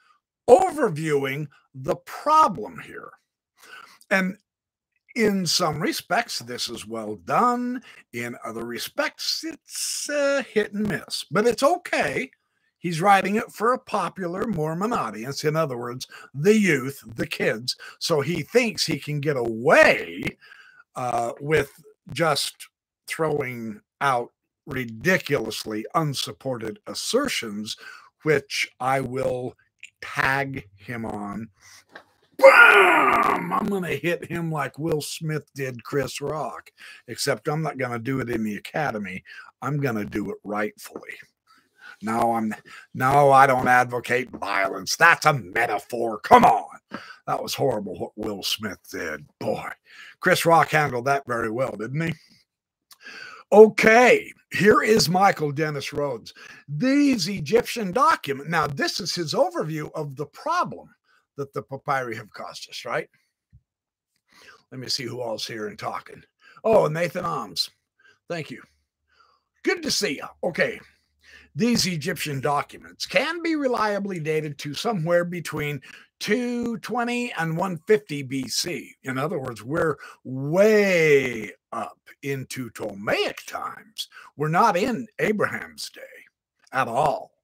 overviewing 0.49 1.49
the 1.75 1.97
problem 1.97 2.81
here. 2.81 3.11
And 4.11 4.39
in 5.15 5.47
some 5.47 5.81
respects, 5.81 6.39
this 6.39 6.69
is 6.69 6.87
well 6.87 7.17
done. 7.17 7.83
In 8.13 8.37
other 8.45 8.65
respects, 8.65 9.45
it's 9.45 10.09
uh, 10.09 10.43
hit 10.49 10.73
and 10.73 10.89
miss, 10.89 11.25
but 11.31 11.47
it's 11.47 11.63
okay. 11.63 12.31
He's 12.79 13.01
writing 13.01 13.35
it 13.35 13.51
for 13.51 13.73
a 13.73 13.79
popular 13.79 14.47
Mormon 14.47 14.93
audience. 14.93 15.43
In 15.43 15.57
other 15.57 15.77
words, 15.77 16.07
the 16.33 16.57
youth, 16.57 17.03
the 17.17 17.27
kids. 17.27 17.77
So 17.99 18.21
he 18.21 18.43
thinks 18.43 18.87
he 18.87 19.01
can 19.01 19.21
get 19.21 19.37
away 19.37 20.23
uh, 20.95 21.33
with 21.41 21.73
just 22.13 22.69
throwing 23.09 23.81
out 24.01 24.33
ridiculously 24.67 25.85
unsupported 25.95 26.79
assertions, 26.87 27.77
which 28.23 28.69
I 28.79 29.01
will 29.01 29.57
tag 30.01 30.69
him 30.77 31.05
on. 31.05 31.49
Bam! 32.39 33.53
I'm 33.53 33.67
going 33.67 33.83
to 33.83 33.97
hit 33.97 34.25
him 34.31 34.51
like 34.51 34.79
Will 34.79 35.01
Smith 35.01 35.51
did 35.55 35.83
Chris 35.83 36.21
Rock, 36.21 36.71
except 37.09 37.49
I'm 37.49 37.63
not 37.63 37.79
going 37.79 37.93
to 37.93 37.99
do 37.99 38.21
it 38.21 38.31
in 38.31 38.45
the 38.45 38.57
academy. 38.57 39.25
I'm 39.61 39.79
going 39.79 39.97
to 39.97 40.05
do 40.05 40.31
it 40.31 40.39
rightfully. 40.45 41.15
No, 42.01 42.35
I'm 42.35 42.55
no, 42.95 43.33
I 43.33 43.47
don't 43.47 43.67
advocate 43.67 44.31
violence. 44.31 44.95
That's 44.95 45.27
a 45.27 45.33
metaphor. 45.33 46.21
Come 46.21 46.45
on. 46.45 46.79
That 47.27 47.43
was 47.43 47.55
horrible 47.55 47.99
what 47.99 48.13
Will 48.17 48.43
Smith 48.43 48.79
did. 48.91 49.27
Boy, 49.41 49.69
Chris 50.21 50.47
Rock 50.47 50.71
handled 50.71 51.07
that 51.07 51.27
very 51.27 51.51
well, 51.51 51.75
didn't 51.77 52.01
he? 52.01 52.15
Okay, 53.51 54.33
here 54.51 54.83
is 54.83 55.09
Michael 55.09 55.53
Dennis 55.53 55.93
Rhodes. 55.93 56.33
These 56.69 57.29
Egyptian 57.29 57.93
documents. 57.93 58.51
Now, 58.51 58.67
this 58.67 59.01
is 59.01 59.15
his 59.15 59.35
overview 59.35 59.91
of 59.95 60.17
the 60.17 60.27
problem 60.27 60.89
that 61.37 61.53
the 61.53 61.63
papyri 61.63 62.17
have 62.17 62.31
caused 62.31 62.69
us, 62.71 62.85
right? 62.85 63.09
Let 64.73 64.81
me 64.81 64.89
see 64.89 65.05
who 65.05 65.21
all's 65.21 65.47
here 65.47 65.69
and 65.69 65.79
talking. 65.79 66.23
Oh, 66.65 66.89
Nathan 66.89 67.25
Alms. 67.25 67.71
Thank 68.29 68.51
you. 68.51 68.63
Good 69.65 69.83
to 69.83 69.91
see 69.91 70.17
you. 70.17 70.27
Okay. 70.43 70.81
These 71.55 71.87
Egyptian 71.87 72.41
documents 72.41 73.07
can 73.07 73.43
be 73.43 73.57
reliably 73.57 74.21
dated 74.21 74.59
to 74.59 74.75
somewhere 74.75 75.25
between 75.25 75.81
220 76.21 77.33
and 77.39 77.57
150 77.57 78.25
BC. 78.25 78.91
In 79.05 79.19
other 79.19 79.39
words, 79.39 79.63
we're 79.63 79.97
way 80.25 81.53
up 81.73 81.99
into 82.23 82.71
Ptolemaic 82.71 83.45
times. 83.47 84.09
We're 84.37 84.49
not 84.49 84.77
in 84.77 85.07
Abraham's 85.19 85.91
day 85.91 86.01
at 86.73 86.89
all 86.89 87.38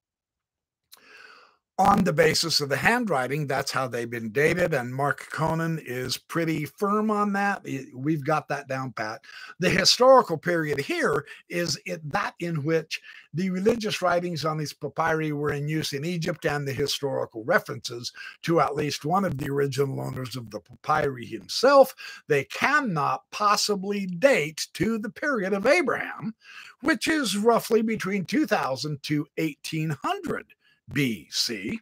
on 1.77 2.05
the 2.05 2.13
basis 2.13 2.61
of 2.61 2.69
the 2.69 2.77
handwriting, 2.77 3.49
that's 3.49 3.73
how 3.73 3.89
they've 3.89 4.11
been 4.11 4.31
dated. 4.31 4.73
And 4.73 4.95
Marc 4.95 5.29
Coenen 5.33 5.83
is 5.85 6.17
pretty 6.17 6.67
firm 6.67 7.11
on 7.11 7.33
that. 7.33 7.67
We've 7.93 8.25
got 8.25 8.47
that 8.49 8.69
down 8.69 8.93
pat. 8.93 9.23
The 9.59 9.71
historical 9.71 10.39
period 10.39 10.79
here 10.79 11.27
is 11.49 11.79
it, 11.85 12.09
that 12.13 12.35
in 12.39 12.63
which 12.63 13.01
the 13.33 13.51
religious 13.51 14.01
writings 14.01 14.45
on 14.45 14.57
these 14.57 14.73
papyri 14.73 15.33
were 15.33 15.53
in 15.53 15.67
use 15.67 15.93
in 15.93 16.05
Egypt 16.05 16.47
and 16.47 16.67
the 16.67 16.73
historical 16.73 17.43
references 17.43 18.13
to 18.43 18.61
at 18.61 18.77
least 18.77 19.05
one 19.05 19.25
of 19.25 19.37
the 19.39 19.51
original 19.51 20.01
owners 20.01 20.37
of 20.37 20.51
the 20.51 20.61
papyri 20.61 21.27
himself. 21.27 22.23
They 22.29 22.45
cannot 22.45 23.25
possibly 23.33 24.07
date 24.07 24.69
to 24.75 24.97
the 24.99 25.11
period 25.11 25.53
of 25.53 25.67
Abraham, 25.67 26.37
which 26.83 27.09
is 27.09 27.37
roughly 27.37 27.83
between 27.83 28.27
2000 28.27 29.03
to 29.03 29.27
1800. 29.37 30.47
BC. 30.93 31.79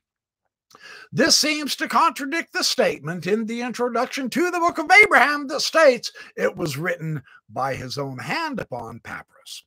This 1.13 1.37
seems 1.37 1.77
to 1.77 1.89
contradict 1.89 2.53
the 2.53 2.65
statement 2.65 3.27
in 3.27 3.45
the 3.47 3.61
introduction 3.61 4.31
to 4.31 4.51
the 4.51 4.59
book 4.59 4.79
of 4.79 4.91
Abraham 5.05 5.47
that 5.49 5.61
states 5.61 6.11
it 6.37 6.57
was 6.57 6.79
written 6.79 7.23
by 7.51 7.75
his 7.75 7.99
own 7.99 8.19
hand 8.19 8.59
upon 8.59 9.01
papyrus. 9.01 9.65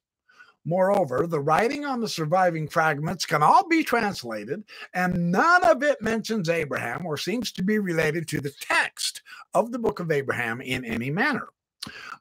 Moreover, 0.67 1.27
the 1.27 1.39
writing 1.39 1.85
on 1.85 2.01
the 2.01 2.09
surviving 2.09 2.67
fragments 2.67 3.27
can 3.27 3.43
all 3.43 3.67
be 3.67 3.83
translated, 3.83 4.63
and 4.95 5.31
none 5.31 5.63
of 5.63 5.83
it 5.83 6.01
mentions 6.01 6.49
Abraham 6.49 7.05
or 7.05 7.17
seems 7.17 7.51
to 7.51 7.63
be 7.63 7.77
related 7.77 8.27
to 8.29 8.41
the 8.41 8.53
text 8.59 9.21
of 9.53 9.71
the 9.71 9.77
book 9.77 9.99
of 9.99 10.11
Abraham 10.11 10.61
in 10.61 10.83
any 10.83 11.11
manner. 11.11 11.49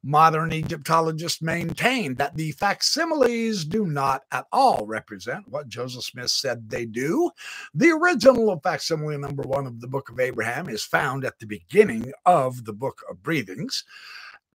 Modern 0.02 0.52
Egyptologists 0.52 1.40
maintain 1.40 2.14
that 2.16 2.36
the 2.36 2.52
facsimiles 2.52 3.64
do 3.64 3.86
not 3.86 4.22
at 4.30 4.46
all 4.52 4.86
represent 4.86 5.48
what 5.48 5.68
Joseph 5.68 6.04
Smith 6.04 6.30
said 6.30 6.68
they 6.68 6.84
do. 6.84 7.30
The 7.74 7.90
original 7.90 8.50
of 8.50 8.62
facsimile 8.62 9.16
number 9.16 9.42
one 9.42 9.66
of 9.66 9.80
the 9.80 9.88
Book 9.88 10.10
of 10.10 10.20
Abraham 10.20 10.68
is 10.68 10.84
found 10.84 11.24
at 11.24 11.38
the 11.38 11.46
beginning 11.46 12.12
of 12.26 12.64
the 12.64 12.72
Book 12.72 13.02
of 13.08 13.22
Breathings 13.22 13.84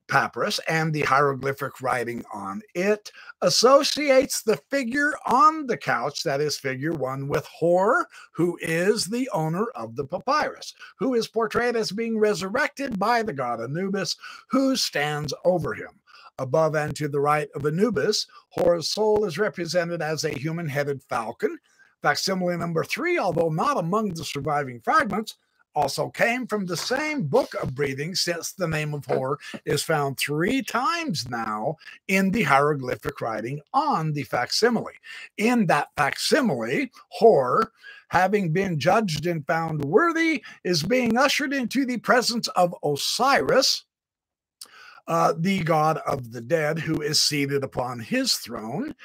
papyrus 0.09 0.59
and 0.67 0.93
the 0.93 1.03
hieroglyphic 1.03 1.81
writing 1.81 2.23
on 2.33 2.61
it 2.73 3.11
associates 3.41 4.41
the 4.41 4.57
figure 4.69 5.13
on 5.25 5.67
the 5.67 5.77
couch, 5.77 6.23
that 6.23 6.41
is 6.41 6.57
figure 6.57 6.93
one, 6.93 7.27
with 7.27 7.45
Hor, 7.45 8.07
who 8.31 8.57
is 8.61 9.05
the 9.05 9.29
owner 9.31 9.67
of 9.75 9.95
the 9.95 10.05
papyrus, 10.05 10.73
who 10.97 11.13
is 11.13 11.27
portrayed 11.27 11.75
as 11.75 11.91
being 11.91 12.17
resurrected 12.17 12.99
by 12.99 13.21
the 13.21 13.33
god 13.33 13.61
Anubis, 13.61 14.17
who 14.49 14.75
stands 14.75 15.33
over 15.45 15.73
him. 15.73 15.99
Above 16.39 16.75
and 16.75 16.95
to 16.95 17.07
the 17.07 17.19
right 17.19 17.49
of 17.53 17.65
Anubis, 17.65 18.25
Hor's 18.49 18.89
soul 18.89 19.25
is 19.25 19.37
represented 19.37 20.01
as 20.01 20.23
a 20.23 20.29
human 20.29 20.67
headed 20.67 21.03
falcon. 21.03 21.57
Facsimile 22.01 22.57
number 22.57 22.83
three, 22.83 23.17
although 23.19 23.49
not 23.49 23.77
among 23.77 24.13
the 24.13 24.23
surviving 24.23 24.79
fragments, 24.79 25.35
also 25.75 26.09
came 26.09 26.47
from 26.47 26.65
the 26.65 26.77
same 26.77 27.23
book 27.23 27.53
of 27.61 27.75
breathing, 27.75 28.15
since 28.15 28.51
the 28.51 28.67
name 28.67 28.93
of 28.93 29.05
Hor 29.05 29.39
is 29.65 29.83
found 29.83 30.17
three 30.17 30.61
times 30.61 31.29
now 31.29 31.77
in 32.07 32.31
the 32.31 32.43
hieroglyphic 32.43 33.21
writing 33.21 33.61
on 33.73 34.13
the 34.13 34.23
facsimile. 34.23 34.93
In 35.37 35.65
that 35.67 35.89
facsimile, 35.95 36.91
Hor, 37.09 37.71
having 38.09 38.51
been 38.51 38.79
judged 38.79 39.25
and 39.25 39.45
found 39.45 39.83
worthy, 39.83 40.43
is 40.63 40.83
being 40.83 41.17
ushered 41.17 41.53
into 41.53 41.85
the 41.85 41.97
presence 41.97 42.47
of 42.49 42.75
Osiris, 42.83 43.85
uh, 45.07 45.33
the 45.37 45.59
god 45.63 45.97
of 46.05 46.31
the 46.31 46.41
dead, 46.41 46.79
who 46.79 47.01
is 47.01 47.19
seated 47.19 47.63
upon 47.63 47.99
his 47.99 48.35
throne. 48.35 48.95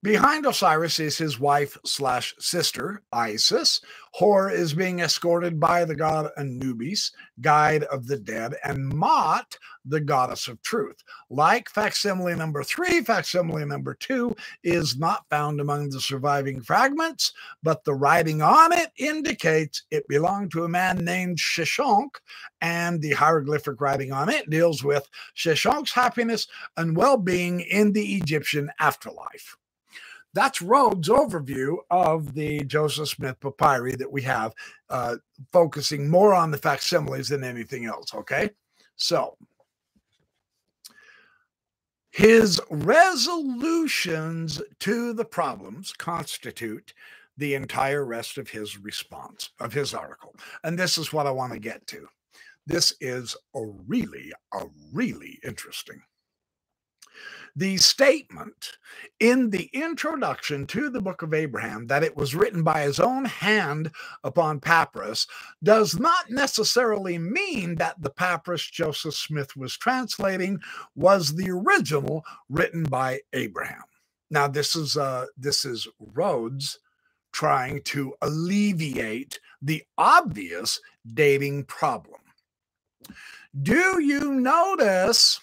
Behind 0.00 0.46
Osiris 0.46 1.00
is 1.00 1.18
his 1.18 1.40
wife 1.40 1.76
slash 1.84 2.32
sister, 2.38 3.02
Isis. 3.12 3.80
Hor 4.12 4.48
is 4.48 4.72
being 4.72 5.00
escorted 5.00 5.58
by 5.58 5.84
the 5.84 5.96
god 5.96 6.30
Anubis, 6.36 7.10
guide 7.40 7.82
of 7.82 8.06
the 8.06 8.16
dead, 8.16 8.54
and 8.62 8.94
Maat, 8.94 9.58
the 9.84 9.98
goddess 9.98 10.46
of 10.46 10.62
truth. 10.62 11.02
Like 11.30 11.68
facsimile 11.68 12.36
number 12.36 12.62
three, 12.62 13.00
facsimile 13.00 13.64
number 13.64 13.92
two 13.92 14.36
is 14.62 14.96
not 14.96 15.28
found 15.30 15.60
among 15.60 15.90
the 15.90 16.00
surviving 16.00 16.60
fragments, 16.60 17.32
but 17.64 17.82
the 17.82 17.94
writing 17.94 18.40
on 18.40 18.72
it 18.72 18.92
indicates 18.98 19.82
it 19.90 20.06
belonged 20.06 20.52
to 20.52 20.62
a 20.62 20.68
man 20.68 20.98
named 20.98 21.38
Sheshonk, 21.38 22.10
and 22.60 23.02
the 23.02 23.14
hieroglyphic 23.14 23.80
writing 23.80 24.12
on 24.12 24.28
it 24.28 24.48
deals 24.48 24.84
with 24.84 25.08
Sheshonk's 25.36 25.92
happiness 25.92 26.46
and 26.76 26.96
well 26.96 27.16
being 27.16 27.62
in 27.62 27.94
the 27.94 28.14
Egyptian 28.14 28.70
afterlife. 28.78 29.56
That's 30.34 30.62
Rhodes' 30.62 31.08
overview 31.08 31.78
of 31.90 32.34
the 32.34 32.60
Joseph 32.64 33.08
Smith 33.08 33.40
papyri 33.40 33.96
that 33.96 34.10
we 34.10 34.22
have, 34.22 34.52
uh, 34.90 35.16
focusing 35.52 36.08
more 36.08 36.34
on 36.34 36.50
the 36.50 36.58
facsimiles 36.58 37.28
than 37.28 37.44
anything 37.44 37.86
else. 37.86 38.14
Okay. 38.14 38.50
So 38.96 39.36
his 42.10 42.60
resolutions 42.70 44.60
to 44.80 45.12
the 45.12 45.24
problems 45.24 45.92
constitute 45.92 46.92
the 47.36 47.54
entire 47.54 48.04
rest 48.04 48.36
of 48.38 48.50
his 48.50 48.76
response, 48.76 49.50
of 49.60 49.72
his 49.72 49.94
article. 49.94 50.34
And 50.64 50.78
this 50.78 50.98
is 50.98 51.12
what 51.12 51.26
I 51.26 51.30
want 51.30 51.52
to 51.52 51.60
get 51.60 51.86
to. 51.88 52.08
This 52.66 52.92
is 53.00 53.36
a 53.54 53.64
really, 53.86 54.32
a 54.52 54.66
really 54.92 55.38
interesting 55.44 56.02
the 57.58 57.76
statement 57.76 58.78
in 59.18 59.50
the 59.50 59.68
introduction 59.72 60.64
to 60.64 60.88
the 60.88 61.00
book 61.00 61.22
of 61.22 61.34
Abraham 61.34 61.88
that 61.88 62.04
it 62.04 62.16
was 62.16 62.36
written 62.36 62.62
by 62.62 62.82
his 62.82 63.00
own 63.00 63.24
hand 63.24 63.90
upon 64.22 64.60
papyrus 64.60 65.26
does 65.64 65.98
not 65.98 66.30
necessarily 66.30 67.18
mean 67.18 67.74
that 67.74 68.00
the 68.00 68.10
papyrus 68.10 68.64
Joseph 68.64 69.14
Smith 69.14 69.56
was 69.56 69.76
translating 69.76 70.60
was 70.94 71.34
the 71.34 71.50
original 71.50 72.24
written 72.48 72.84
by 72.84 73.18
Abraham. 73.32 73.82
Now 74.30 74.46
this 74.46 74.76
is 74.76 74.96
uh 74.96 75.26
this 75.36 75.64
is 75.64 75.88
Rhodes 75.98 76.78
trying 77.32 77.82
to 77.82 78.14
alleviate 78.22 79.40
the 79.60 79.82
obvious 79.96 80.80
dating 81.12 81.64
problem. 81.64 82.20
Do 83.62 84.00
you 84.00 84.34
notice 84.34 85.40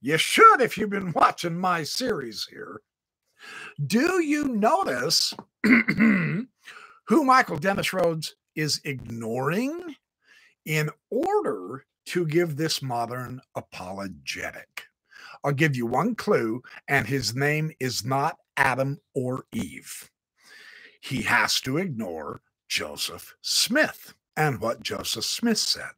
you 0.00 0.18
should 0.18 0.60
if 0.60 0.76
you've 0.78 0.90
been 0.90 1.12
watching 1.12 1.58
my 1.58 1.82
series 1.82 2.46
here. 2.50 2.80
Do 3.84 4.22
you 4.22 4.48
notice 4.48 5.34
who 5.64 6.46
Michael 7.10 7.58
Dennis 7.58 7.92
Rhodes 7.92 8.36
is 8.54 8.80
ignoring 8.84 9.96
in 10.64 10.90
order 11.10 11.84
to 12.06 12.26
give 12.26 12.56
this 12.56 12.82
modern 12.82 13.40
apologetic? 13.54 14.84
I'll 15.44 15.52
give 15.52 15.76
you 15.76 15.86
one 15.86 16.14
clue, 16.14 16.62
and 16.88 17.06
his 17.06 17.34
name 17.34 17.72
is 17.80 18.04
not 18.04 18.36
Adam 18.56 18.98
or 19.14 19.44
Eve. 19.52 20.10
He 21.00 21.22
has 21.22 21.60
to 21.62 21.78
ignore 21.78 22.42
Joseph 22.68 23.36
Smith 23.42 24.14
and 24.36 24.60
what 24.60 24.82
Joseph 24.82 25.24
Smith 25.24 25.58
said, 25.58 25.92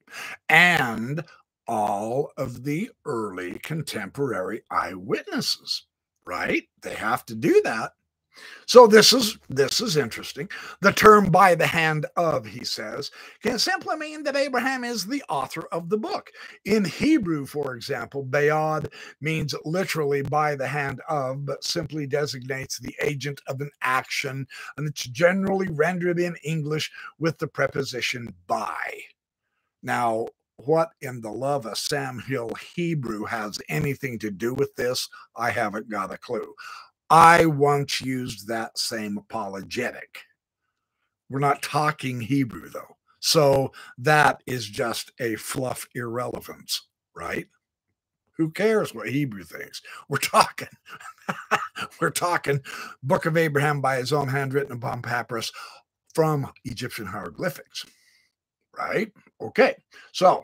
and 0.48 1.24
all 1.68 2.32
of 2.36 2.64
the 2.64 2.90
early 3.04 3.58
contemporary 3.60 4.62
eyewitnesses, 4.70 5.84
right? 6.24 6.64
They 6.82 6.94
have 6.94 7.24
to 7.26 7.34
do 7.34 7.60
that. 7.64 7.92
So 8.66 8.86
this 8.86 9.12
is 9.12 9.38
this 9.48 9.80
is 9.80 9.96
interesting. 9.96 10.48
The 10.80 10.92
term 10.92 11.30
by 11.30 11.54
the 11.56 11.66
hand 11.66 12.06
of, 12.16 12.46
he 12.46 12.64
says, 12.64 13.10
can 13.42 13.58
simply 13.58 13.96
mean 13.96 14.22
that 14.22 14.36
Abraham 14.36 14.84
is 14.84 15.04
the 15.04 15.24
author 15.28 15.64
of 15.72 15.88
the 15.88 15.96
book. 15.96 16.30
In 16.64 16.84
Hebrew, 16.84 17.46
for 17.46 17.74
example, 17.74 18.24
bayad 18.24 18.92
means 19.20 19.54
literally 19.64 20.22
by 20.22 20.54
the 20.54 20.68
hand 20.68 21.00
of, 21.08 21.44
but 21.46 21.64
simply 21.64 22.06
designates 22.06 22.78
the 22.78 22.94
agent 23.02 23.40
of 23.48 23.60
an 23.60 23.70
action, 23.82 24.46
and 24.76 24.86
it's 24.86 25.04
generally 25.04 25.68
rendered 25.70 26.20
in 26.20 26.36
English 26.44 26.92
with 27.18 27.38
the 27.38 27.48
preposition 27.48 28.32
by. 28.46 29.00
Now, 29.82 30.28
what 30.58 30.90
in 31.02 31.22
the 31.22 31.32
love 31.32 31.66
of 31.66 31.78
Sam 31.78 32.20
Hill 32.20 32.52
Hebrew 32.76 33.26
has 33.26 33.58
anything 33.68 34.18
to 34.20 34.30
do 34.30 34.54
with 34.54 34.76
this, 34.76 35.08
I 35.36 35.50
haven't 35.52 35.90
got 35.90 36.14
a 36.14 36.18
clue. 36.18 36.54
I 37.10 37.46
once 37.46 38.00
used 38.02 38.48
that 38.48 38.78
same 38.78 39.18
apologetic. 39.18 40.20
We're 41.30 41.40
not 41.40 41.62
talking 41.62 42.20
Hebrew, 42.22 42.70
though. 42.70 42.96
So 43.20 43.72
that 43.98 44.42
is 44.46 44.66
just 44.66 45.12
a 45.20 45.36
fluff 45.36 45.88
irrelevance, 45.94 46.88
right? 47.16 47.48
Who 48.38 48.50
cares 48.50 48.94
what 48.94 49.08
Hebrew 49.10 49.44
thinks? 49.44 49.82
We're 50.08 50.18
talking, 50.18 50.68
we're 52.00 52.10
talking 52.10 52.62
Book 53.02 53.26
of 53.26 53.36
Abraham 53.36 53.80
by 53.80 53.96
his 53.96 54.12
own 54.12 54.28
hand 54.28 54.54
written 54.54 54.72
upon 54.76 55.02
papyrus 55.02 55.52
from 56.14 56.52
Egyptian 56.64 57.06
hieroglyphics 57.06 57.84
right? 58.78 59.12
Okay, 59.40 59.76
so 60.12 60.42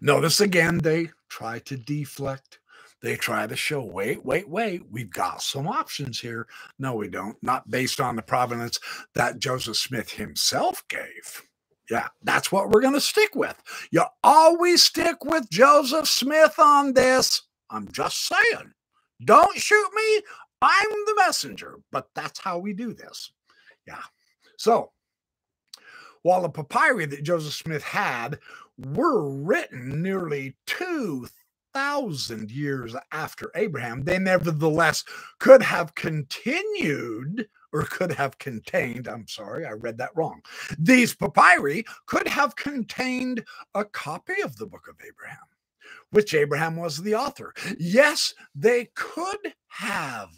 notice 0.00 0.40
again, 0.40 0.78
they 0.78 1.10
try 1.28 1.60
to 1.60 1.76
deflect. 1.76 2.58
They 3.00 3.16
try 3.16 3.48
to 3.48 3.56
show, 3.56 3.82
wait, 3.84 4.24
wait, 4.24 4.48
wait, 4.48 4.82
we've 4.90 5.10
got 5.10 5.42
some 5.42 5.66
options 5.66 6.20
here. 6.20 6.46
No, 6.78 6.94
we 6.94 7.08
don't. 7.08 7.36
Not 7.42 7.68
based 7.68 8.00
on 8.00 8.14
the 8.14 8.22
provenance 8.22 8.78
that 9.14 9.40
Joseph 9.40 9.76
Smith 9.76 10.12
himself 10.12 10.84
gave. 10.88 11.42
Yeah, 11.90 12.08
that's 12.22 12.52
what 12.52 12.70
we're 12.70 12.80
going 12.80 12.94
to 12.94 13.00
stick 13.00 13.34
with. 13.34 13.60
You 13.90 14.04
always 14.22 14.84
stick 14.84 15.24
with 15.24 15.50
Joseph 15.50 16.08
Smith 16.08 16.54
on 16.58 16.94
this. 16.94 17.42
I'm 17.70 17.90
just 17.90 18.28
saying. 18.28 18.72
Don't 19.24 19.58
shoot 19.58 19.90
me. 19.94 20.22
I'm 20.62 20.90
the 20.90 21.14
messenger, 21.18 21.80
but 21.90 22.08
that's 22.14 22.38
how 22.38 22.58
we 22.58 22.72
do 22.72 22.94
this. 22.94 23.32
Yeah. 23.86 24.02
So 24.58 24.92
while 26.22 26.42
the 26.42 26.48
papyri 26.48 27.06
that 27.06 27.22
Joseph 27.22 27.54
Smith 27.54 27.82
had 27.82 28.38
were 28.78 29.30
written 29.30 30.02
nearly 30.02 30.56
2,000 30.66 32.50
years 32.50 32.94
after 33.12 33.50
Abraham, 33.54 34.02
they 34.04 34.18
nevertheless 34.18 35.04
could 35.38 35.62
have 35.62 35.94
continued 35.94 37.48
or 37.72 37.84
could 37.84 38.12
have 38.12 38.38
contained, 38.38 39.08
I'm 39.08 39.26
sorry, 39.26 39.64
I 39.64 39.72
read 39.72 39.98
that 39.98 40.14
wrong. 40.14 40.42
These 40.78 41.14
papyri 41.14 41.84
could 42.06 42.28
have 42.28 42.54
contained 42.56 43.44
a 43.74 43.84
copy 43.84 44.42
of 44.42 44.56
the 44.56 44.66
book 44.66 44.88
of 44.88 44.96
Abraham, 45.06 45.38
which 46.10 46.34
Abraham 46.34 46.76
was 46.76 46.98
the 46.98 47.14
author. 47.14 47.54
Yes, 47.78 48.34
they 48.54 48.90
could 48.94 49.54
have, 49.68 50.30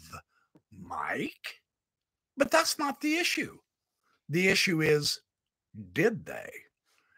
Mike, 0.71 1.61
but 2.37 2.51
that's 2.51 2.79
not 2.79 3.01
the 3.01 3.15
issue. 3.17 3.57
The 4.29 4.47
issue 4.47 4.81
is 4.81 5.19
did 5.93 6.25
they? 6.25 6.51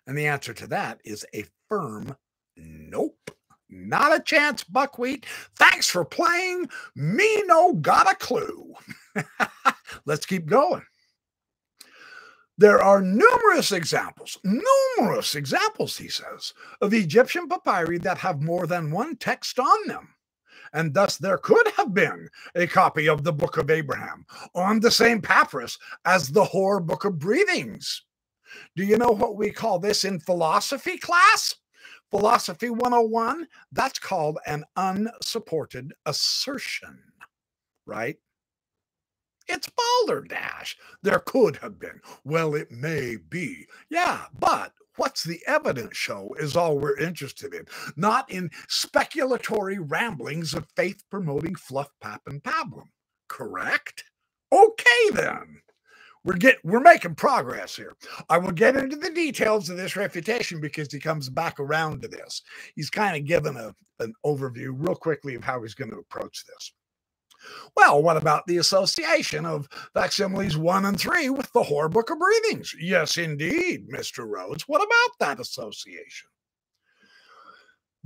And 0.06 0.17
the 0.17 0.28
answer 0.28 0.54
to 0.54 0.67
that 0.67 1.00
is 1.04 1.26
a 1.34 1.46
firm 1.67 2.15
nope. 2.56 3.32
Not 3.70 4.15
a 4.15 4.24
chance, 4.24 4.63
buckwheat. 4.63 5.26
Thanks 5.56 5.89
for 5.89 6.06
playing. 6.06 6.70
Me 6.96 7.43
no 7.46 7.74
got 7.74 8.10
a 8.10 8.15
clue. 8.15 8.74
Let's 10.06 10.26
keep 10.26 10.46
going. 10.46 10.84
There 12.58 12.82
are 12.82 13.02
numerous 13.02 13.72
examples, 13.72 14.38
numerous 14.43 15.36
examples, 15.36 15.98
he 15.98 16.08
says, 16.08 16.54
of 16.82 16.93
Egyptian 16.93 17.48
papyri 17.48 18.00
that 18.00 18.17
have 18.17 18.41
more 18.41 18.65
than 18.65 18.89
one 18.89 19.15
text 19.17 19.60
on 19.60 19.88
them. 19.88 20.10
And 20.74 20.93
thus 20.93 21.17
there 21.17 21.38
could 21.38 21.67
have 21.78 21.93
been 21.93 22.30
a 22.56 22.65
copy 22.65 23.08
of 23.08 23.24
the 23.24 23.34
Book 23.34 23.58
of 23.58 23.70
Abraham 23.70 24.26
on 24.56 24.80
the 24.80 24.91
same 24.91 25.22
papyrus 25.22 25.78
as 26.06 26.30
the 26.30 26.43
Hor 26.43 26.80
Book 26.80 27.06
of 27.06 27.20
Breathings. 27.20 28.04
Do 28.76 28.84
you 28.84 28.98
know 28.98 29.12
what 29.12 29.36
we 29.36 29.52
call 29.52 29.80
this 29.80 30.06
in 30.06 30.20
philosophy 30.20 30.98
class? 30.98 31.56
Philosophy 32.10 32.70
101, 32.70 33.48
that's 33.72 34.00
called 34.00 34.40
an 34.46 34.64
unsupported 34.76 35.94
assertion, 36.06 37.00
right? 37.86 38.18
It's 39.48 39.70
balderdash. 39.70 40.78
There 41.04 41.20
could 41.20 41.58
have 41.58 41.80
been. 41.80 42.02
Well, 42.24 42.56
it 42.56 42.72
may 42.72 43.18
be. 43.18 43.68
Yeah, 43.90 44.26
but 44.38 44.74
What's 44.98 45.24
the 45.24 45.42
evidence 45.46 45.96
show 45.96 46.36
is 46.40 46.56
all 46.56 46.80
we're 46.80 46.98
interested 46.98 47.54
in, 47.54 47.68
not 47.96 48.30
in 48.32 48.50
speculatory 48.68 49.78
ramblings 49.80 50.56
of 50.56 50.68
faith 50.76 51.04
promoting 51.12 51.54
fluff, 51.54 51.90
pap, 52.02 52.24
and 52.26 52.42
pablum. 52.42 52.90
Correct? 53.30 54.06
Okay, 54.52 55.10
then. 55.14 55.62
We're 56.28 56.34
get 56.34 56.58
we're 56.62 56.82
making 56.82 57.16
progress 57.16 57.78
here. 57.78 57.96
I 58.30 58.38
will 58.38 58.52
get 58.52 58.76
into 58.76 58.98
the 58.98 59.12
details 59.12 59.70
of 59.70 59.78
this 59.78 59.96
refutation 59.96 60.60
because 60.60 60.92
he 60.92 61.00
comes 61.00 61.30
back 61.30 61.58
around 61.58 62.02
to 62.02 62.10
this. 62.10 62.42
He's 62.76 62.90
kind 62.90 63.16
of 63.16 63.24
given 63.24 63.56
a, 63.56 63.74
an 64.02 64.13
overview 64.26 64.74
real 64.76 64.96
quickly 64.96 65.36
of 65.36 65.46
how 65.46 65.62
he's 65.62 65.74
going 65.74 65.92
to 65.92 66.00
approach 66.00 66.44
this. 66.46 66.74
Well, 67.78 68.04
what 68.04 68.18
about 68.18 68.46
the 68.46 68.58
association 68.58 69.46
of 69.46 69.70
facsimiles 69.94 70.58
one 70.58 70.84
and 70.84 71.00
three 71.00 71.30
with 71.30 71.50
the 71.54 71.63
Hor 71.63 71.88
Book 71.88 72.10
of 72.10 72.20
Breathings? 72.20 72.76
Yes, 72.78 73.16
indeed, 73.16 73.88
Mr. 73.90 74.28
Rhodes. 74.28 74.68
What 74.68 74.84
about 74.84 75.20
that 75.22 75.40
association? 75.40 76.28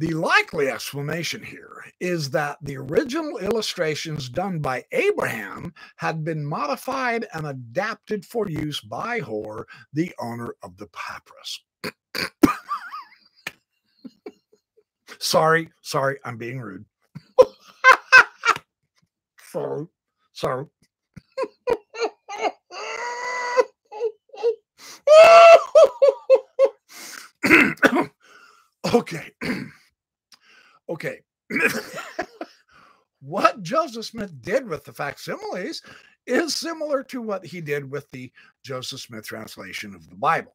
The 0.02 0.16
likely 0.16 0.68
explanation 0.68 1.44
here 1.44 1.86
is 2.00 2.32
that 2.32 2.58
the 2.64 2.76
original 2.76 3.38
illustrations 3.38 4.30
done 4.30 4.58
by 4.58 4.84
Abraham 4.92 5.76
had 5.98 6.24
been 6.24 6.44
modified 6.44 7.28
and 7.36 7.46
adapted 7.46 8.26
for 8.26 8.50
use 8.50 8.82
by 8.82 9.20
Hor, 9.20 9.68
the 9.94 10.12
owner 10.18 10.56
of 10.64 10.76
the 10.78 10.88
papyrus. 10.88 11.60
sorry, 15.20 15.70
sorry, 15.84 16.18
I'm 16.26 16.38
being 16.38 16.60
rude. 16.60 16.86
sorry, 19.52 19.86
sorry. 20.34 20.66
okay. 28.96 29.32
Okay. 30.92 31.22
what 33.22 33.62
Joseph 33.62 34.06
Smith 34.06 34.42
did 34.42 34.68
with 34.68 34.84
the 34.84 34.94
facsimiles 34.94 35.82
is 36.28 36.56
similar 36.56 37.04
to 37.04 37.22
what 37.22 37.46
he 37.46 37.62
did 37.62 37.90
with 37.90 38.10
the 38.12 38.32
Joseph 38.64 39.02
Smith 39.02 39.26
translation 39.26 39.96
of 39.96 40.10
the 40.10 40.16
Bible. 40.16 40.54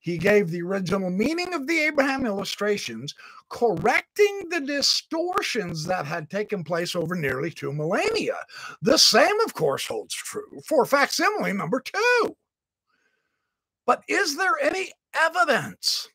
He 0.00 0.18
gave 0.18 0.50
the 0.50 0.62
original 0.62 1.10
meaning 1.10 1.54
of 1.54 1.66
the 1.66 1.78
Abraham 1.80 2.26
illustrations, 2.26 3.14
correcting 3.48 4.48
the 4.50 4.60
distortions 4.60 5.84
that 5.86 6.04
had 6.04 6.28
taken 6.28 6.62
place 6.62 6.94
over 6.94 7.14
nearly 7.14 7.50
two 7.50 7.72
millennia. 7.72 8.36
The 8.82 8.98
same, 8.98 9.40
of 9.40 9.54
course, 9.54 9.86
holds 9.86 10.14
true 10.14 10.60
for 10.66 10.84
facsimile 10.84 11.54
number 11.54 11.80
two. 11.80 12.36
But 13.86 14.02
is 14.08 14.36
there 14.36 14.58
any 14.60 14.92
evidence 15.14 16.08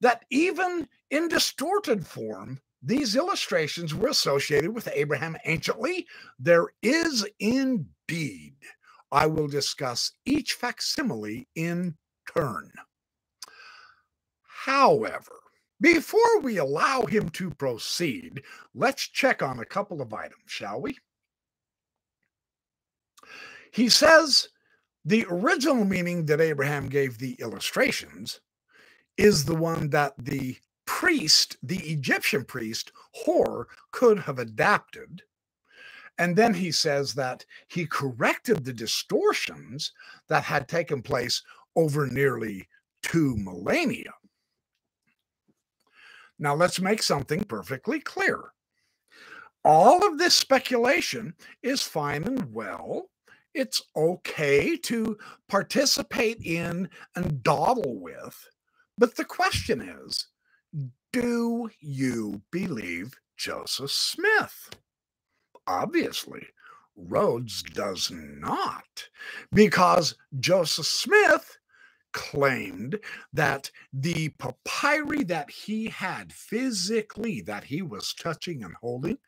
that 0.00 0.24
even 0.30 0.88
in 1.10 1.28
distorted 1.28 2.06
form, 2.06 2.60
these 2.82 3.16
illustrations 3.16 3.94
were 3.94 4.08
associated 4.08 4.74
with 4.74 4.88
Abraham 4.92 5.36
anciently. 5.44 6.06
There 6.38 6.68
is 6.82 7.26
indeed. 7.38 8.54
I 9.12 9.26
will 9.26 9.48
discuss 9.48 10.12
each 10.24 10.54
facsimile 10.54 11.48
in 11.54 11.96
turn. 12.32 12.70
However, 14.64 15.40
before 15.80 16.40
we 16.42 16.58
allow 16.58 17.06
him 17.06 17.30
to 17.30 17.50
proceed, 17.50 18.42
let's 18.74 19.02
check 19.02 19.42
on 19.42 19.58
a 19.58 19.64
couple 19.64 20.00
of 20.00 20.12
items, 20.12 20.42
shall 20.46 20.80
we? 20.80 20.98
He 23.72 23.88
says 23.88 24.48
the 25.04 25.26
original 25.30 25.84
meaning 25.84 26.26
that 26.26 26.40
Abraham 26.40 26.88
gave 26.88 27.18
the 27.18 27.34
illustrations 27.40 28.40
is 29.16 29.44
the 29.44 29.54
one 29.54 29.90
that 29.90 30.12
the 30.18 30.56
priest, 31.00 31.56
the 31.62 31.78
Egyptian 31.78 32.44
priest, 32.44 32.92
Hor, 33.14 33.68
could 33.90 34.18
have 34.18 34.38
adapted. 34.38 35.22
And 36.18 36.36
then 36.36 36.52
he 36.52 36.70
says 36.70 37.14
that 37.14 37.46
he 37.68 37.86
corrected 37.86 38.66
the 38.66 38.74
distortions 38.74 39.92
that 40.28 40.42
had 40.42 40.68
taken 40.68 41.00
place 41.00 41.42
over 41.74 42.06
nearly 42.06 42.68
two 43.02 43.34
millennia. 43.38 44.12
Now, 46.38 46.54
let's 46.54 46.82
make 46.82 47.02
something 47.02 47.44
perfectly 47.44 48.00
clear. 48.00 48.52
All 49.64 50.06
of 50.06 50.18
this 50.18 50.34
speculation 50.34 51.32
is 51.62 51.80
fine 51.80 52.24
and 52.24 52.52
well. 52.52 53.08
It's 53.54 53.80
okay 53.96 54.76
to 54.76 55.16
participate 55.48 56.42
in 56.44 56.90
and 57.16 57.42
dawdle 57.42 57.98
with. 58.00 58.50
But 58.98 59.16
the 59.16 59.24
question 59.24 59.80
is 59.80 60.26
do 61.12 61.70
you 61.80 62.42
believe 62.50 63.14
Joseph 63.36 63.90
Smith? 63.90 64.70
Obviously, 65.66 66.46
Rhodes 66.96 67.62
does 67.62 68.10
not, 68.12 69.08
because 69.52 70.16
Joseph 70.38 70.86
Smith 70.86 71.58
claimed 72.12 72.98
that 73.32 73.70
the 73.92 74.30
papyri 74.30 75.24
that 75.24 75.50
he 75.50 75.86
had 75.88 76.32
physically 76.32 77.40
that 77.42 77.64
he 77.64 77.82
was 77.82 78.14
touching 78.14 78.64
and 78.64 78.74
holding 78.80 79.18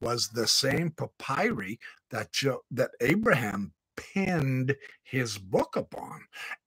was 0.00 0.28
the 0.28 0.46
same 0.46 0.90
papyri 0.90 1.78
that 2.10 2.32
jo- 2.32 2.62
that 2.70 2.90
Abraham 3.00 3.72
penned 3.96 4.76
his 5.02 5.38
book 5.38 5.76
upon 5.76 6.22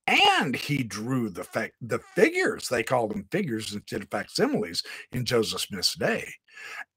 and 0.06 0.54
he 0.56 0.82
drew 0.82 1.28
the 1.28 1.44
fa- 1.44 1.70
the 1.80 1.98
figures 2.14 2.68
they 2.68 2.82
called 2.82 3.10
them 3.10 3.26
figures 3.30 3.74
instead 3.74 4.02
of 4.02 4.10
facsimiles 4.10 4.82
in 5.12 5.24
Joseph 5.24 5.62
Smith's 5.62 5.94
day 5.94 6.32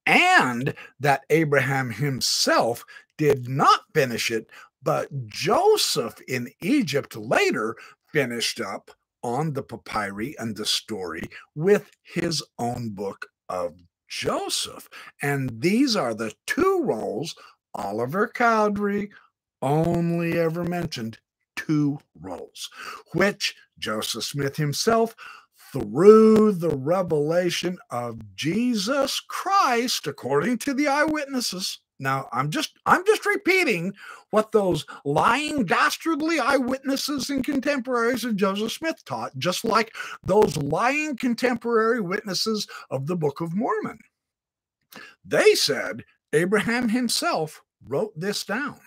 and 0.06 0.74
that 1.00 1.22
Abraham 1.30 1.92
himself 1.92 2.84
did 3.18 3.50
not 3.50 3.82
finish 3.94 4.32
it 4.32 4.50
but 4.84 5.10
Joseph 5.28 6.16
in 6.28 6.50
Egypt 6.62 7.16
later 7.16 7.76
finished 8.14 8.62
up 8.62 8.92
on 9.24 9.54
the 9.54 9.64
papyri 9.64 10.36
and 10.40 10.56
the 10.56 10.66
story 10.66 11.24
with 11.56 11.92
his 12.04 12.44
own 12.58 12.90
book 12.92 13.26
of 13.50 13.76
Joseph. 14.08 14.88
And 15.22 15.62
these 15.62 15.96
are 15.96 16.14
the 16.14 16.34
two 16.48 16.82
rolls 16.84 17.36
Oliver 17.76 18.28
Cowdery 18.28 19.12
only 19.62 20.38
ever 20.38 20.64
mentioned 20.64 21.20
two 21.56 22.00
rolls, 22.20 22.70
which 23.14 23.56
Joseph 23.78 24.24
Smith 24.24 24.56
himself, 24.56 25.16
through 25.72 26.54
the 26.54 26.76
revelation 26.76 27.78
of 27.92 28.36
Jesus 28.36 29.20
Christ, 29.20 30.08
according 30.08 30.58
to 30.60 30.74
the 30.74 30.88
eyewitnesses, 30.88 31.80
now, 32.00 32.30
I'm 32.32 32.50
just 32.50 32.80
I'm 32.86 33.06
just 33.06 33.26
repeating 33.26 33.94
what 34.30 34.54
those 34.54 34.86
lying 35.04 35.66
dastardly 35.66 36.40
eyewitnesses 36.40 37.30
and 37.30 37.44
contemporaries 37.44 38.24
of 38.24 38.38
Joseph 38.38 38.72
Smith 38.72 39.04
taught, 39.04 39.38
just 39.38 39.66
like 39.66 39.94
those 40.24 40.56
lying 40.56 41.18
contemporary 41.18 42.00
witnesses 42.00 42.68
of 42.90 43.06
the 43.08 43.18
Book 43.18 43.42
of 43.42 43.54
Mormon. 43.54 44.00
They 45.26 45.56
said 45.56 46.06
Abraham 46.32 46.88
himself 46.90 47.62
wrote 47.86 48.18
this 48.18 48.46
down. 48.46 48.80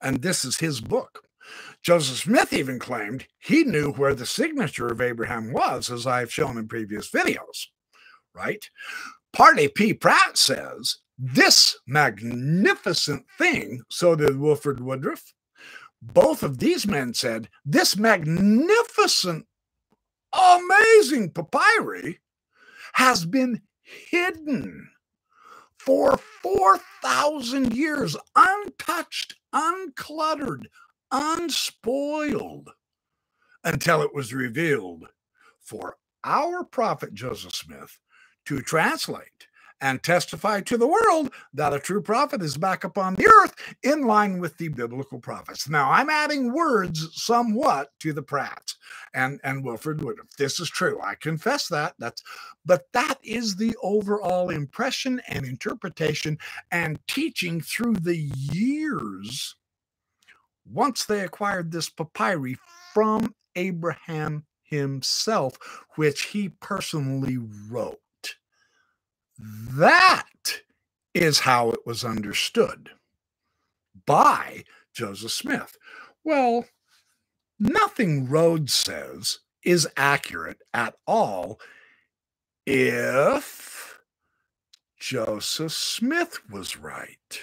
And 0.00 0.22
this 0.22 0.44
is 0.44 0.58
his 0.58 0.80
book. 0.80 1.24
Joseph 1.82 2.18
Smith 2.18 2.52
even 2.52 2.78
claimed 2.78 3.26
he 3.38 3.64
knew 3.64 3.92
where 3.92 4.14
the 4.14 4.26
signature 4.26 4.88
of 4.88 5.00
Abraham 5.00 5.52
was, 5.52 5.90
as 5.90 6.06
I've 6.06 6.32
shown 6.32 6.56
in 6.56 6.68
previous 6.68 7.10
videos, 7.10 7.66
right? 8.34 8.68
Parley 9.32 9.68
P. 9.68 9.92
Pratt 9.92 10.38
says 10.38 10.98
this 11.18 11.76
magnificent 11.86 13.26
thing, 13.38 13.82
so 13.90 14.16
did 14.16 14.38
Wilford 14.38 14.80
Woodruff. 14.80 15.34
Both 16.00 16.42
of 16.42 16.58
these 16.58 16.86
men 16.86 17.14
said, 17.14 17.48
This 17.64 17.96
magnificent, 17.96 19.46
amazing 20.32 21.30
papyri 21.30 22.20
has 22.94 23.24
been 23.24 23.62
hidden 23.82 24.88
for 25.78 26.18
4,000 26.42 27.74
years, 27.74 28.16
untouched, 28.34 29.34
uncluttered, 29.54 30.66
unspoiled, 31.10 32.70
until 33.62 34.02
it 34.02 34.14
was 34.14 34.34
revealed 34.34 35.06
for 35.62 35.96
our 36.24 36.64
prophet 36.64 37.14
Joseph 37.14 37.54
Smith 37.54 37.98
to 38.46 38.60
translate 38.60 39.48
and 39.84 40.02
testify 40.02 40.62
to 40.62 40.78
the 40.78 40.86
world 40.86 41.30
that 41.52 41.74
a 41.74 41.78
true 41.78 42.00
prophet 42.00 42.40
is 42.40 42.56
back 42.56 42.84
upon 42.84 43.14
the 43.14 43.26
earth 43.26 43.54
in 43.82 44.06
line 44.06 44.38
with 44.38 44.56
the 44.56 44.68
biblical 44.68 45.18
prophets. 45.18 45.68
Now, 45.68 45.90
I'm 45.90 46.08
adding 46.08 46.54
words 46.54 47.10
somewhat 47.12 47.90
to 48.00 48.14
the 48.14 48.22
Pratt 48.22 48.72
and, 49.12 49.38
and 49.44 49.62
Wilford 49.62 50.02
Woodruff. 50.02 50.30
This 50.38 50.58
is 50.58 50.70
true. 50.70 50.98
I 51.02 51.16
confess 51.16 51.68
that. 51.68 51.94
That's 51.98 52.22
but 52.64 52.86
that 52.94 53.18
is 53.22 53.56
the 53.56 53.76
overall 53.82 54.48
impression 54.48 55.20
and 55.28 55.44
interpretation 55.44 56.38
and 56.72 56.98
teaching 57.06 57.60
through 57.60 57.96
the 57.96 58.30
years 58.52 59.54
once 60.64 61.04
they 61.04 61.20
acquired 61.20 61.70
this 61.70 61.90
papyri 61.90 62.56
from 62.94 63.34
Abraham 63.54 64.46
himself, 64.62 65.58
which 65.96 66.22
he 66.22 66.48
personally 66.48 67.36
wrote. 67.68 68.00
That 69.38 70.60
is 71.14 71.40
how 71.40 71.70
it 71.70 71.80
was 71.86 72.04
understood 72.04 72.90
by 74.06 74.64
Joseph 74.92 75.32
Smith. 75.32 75.76
Well, 76.24 76.66
nothing 77.58 78.28
Rhodes 78.28 78.72
says 78.74 79.40
is 79.64 79.88
accurate 79.96 80.62
at 80.72 80.94
all 81.06 81.60
if 82.66 83.98
Joseph 84.98 85.72
Smith 85.72 86.38
was 86.50 86.76
right. 86.76 87.40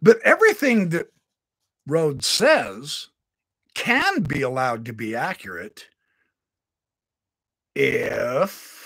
But 0.00 0.20
everything 0.22 0.90
that 0.90 1.08
Rhodes 1.86 2.26
says 2.26 3.08
can 3.74 4.22
be 4.22 4.42
allowed 4.42 4.84
to 4.86 4.92
be 4.92 5.14
accurate 5.14 5.86
if 7.74 8.83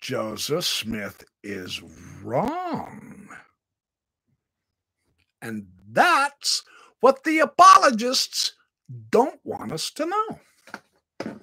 Joseph 0.00 0.64
Smith 0.64 1.24
is 1.42 1.82
wrong. 2.22 3.28
And 5.42 5.66
that's 5.90 6.62
what 7.00 7.24
the 7.24 7.40
apologists 7.40 8.52
don't 9.10 9.40
want 9.44 9.72
us 9.72 9.90
to 9.92 10.06
know. 10.06 11.36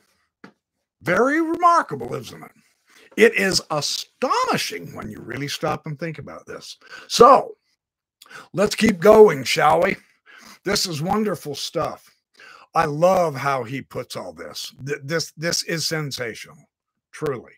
Very 1.01 1.41
remarkable, 1.41 2.13
isn't 2.15 2.43
it? 2.43 2.51
It 3.15 3.33
is 3.35 3.61
astonishing 3.71 4.95
when 4.95 5.09
you 5.09 5.21
really 5.21 5.47
stop 5.47 5.85
and 5.85 5.99
think 5.99 6.19
about 6.19 6.45
this. 6.45 6.77
So 7.07 7.55
let's 8.53 8.75
keep 8.75 8.99
going, 8.99 9.43
shall 9.43 9.81
we? 9.81 9.97
This 10.63 10.85
is 10.85 11.01
wonderful 11.01 11.55
stuff. 11.55 12.09
I 12.75 12.85
love 12.85 13.35
how 13.35 13.63
he 13.63 13.81
puts 13.81 14.15
all 14.15 14.33
this. 14.33 14.73
This 14.79 15.31
this 15.37 15.63
is 15.63 15.87
sensational, 15.87 16.57
truly. 17.11 17.56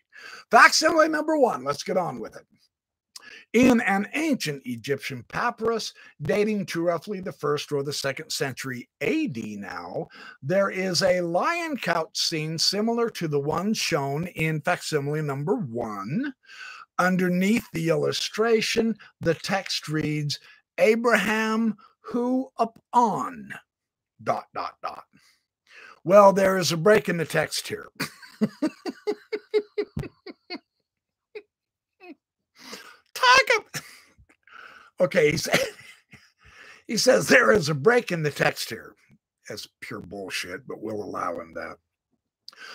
Facsimile 0.50 1.08
number 1.08 1.38
one. 1.38 1.64
Let's 1.64 1.82
get 1.82 1.96
on 1.96 2.20
with 2.20 2.36
it. 2.36 2.46
In 3.52 3.80
an 3.80 4.08
ancient 4.14 4.62
Egyptian 4.64 5.24
papyrus 5.28 5.92
dating 6.22 6.66
to 6.66 6.82
roughly 6.82 7.20
the 7.20 7.32
first 7.32 7.72
or 7.72 7.82
the 7.82 7.92
second 7.92 8.30
century 8.30 8.88
AD 9.00 9.36
now, 9.36 10.06
there 10.42 10.70
is 10.70 11.02
a 11.02 11.20
lion 11.20 11.76
couch 11.76 12.16
scene 12.16 12.58
similar 12.58 13.10
to 13.10 13.26
the 13.26 13.40
one 13.40 13.74
shown 13.74 14.26
in 14.28 14.60
facsimile 14.60 15.22
number 15.22 15.56
one. 15.56 16.32
Underneath 16.98 17.66
the 17.72 17.88
illustration, 17.88 18.96
the 19.20 19.34
text 19.34 19.88
reads, 19.88 20.38
Abraham 20.78 21.76
who 22.02 22.48
upon 22.58 23.52
dot 24.22 24.46
dot 24.54 24.74
dot. 24.82 25.04
Well, 26.04 26.32
there 26.32 26.56
is 26.56 26.72
a 26.72 26.76
break 26.76 27.08
in 27.08 27.16
the 27.16 27.24
text 27.24 27.68
here. 27.68 27.88
Okay, 35.00 35.32
he, 35.32 35.38
he 36.86 36.96
says 36.98 37.26
there 37.26 37.52
is 37.52 37.70
a 37.70 37.74
break 37.74 38.12
in 38.12 38.22
the 38.22 38.30
text 38.30 38.68
here. 38.68 38.94
That's 39.48 39.66
pure 39.80 40.00
bullshit, 40.00 40.68
but 40.68 40.82
we'll 40.82 41.02
allow 41.02 41.40
him 41.40 41.54
that. 41.54 41.76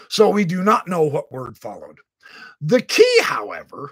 So 0.10 0.30
we 0.30 0.44
do 0.44 0.64
not 0.64 0.88
know 0.88 1.04
what 1.04 1.32
word 1.32 1.58
followed. 1.58 2.00
The 2.60 2.82
key, 2.82 3.20
however, 3.22 3.92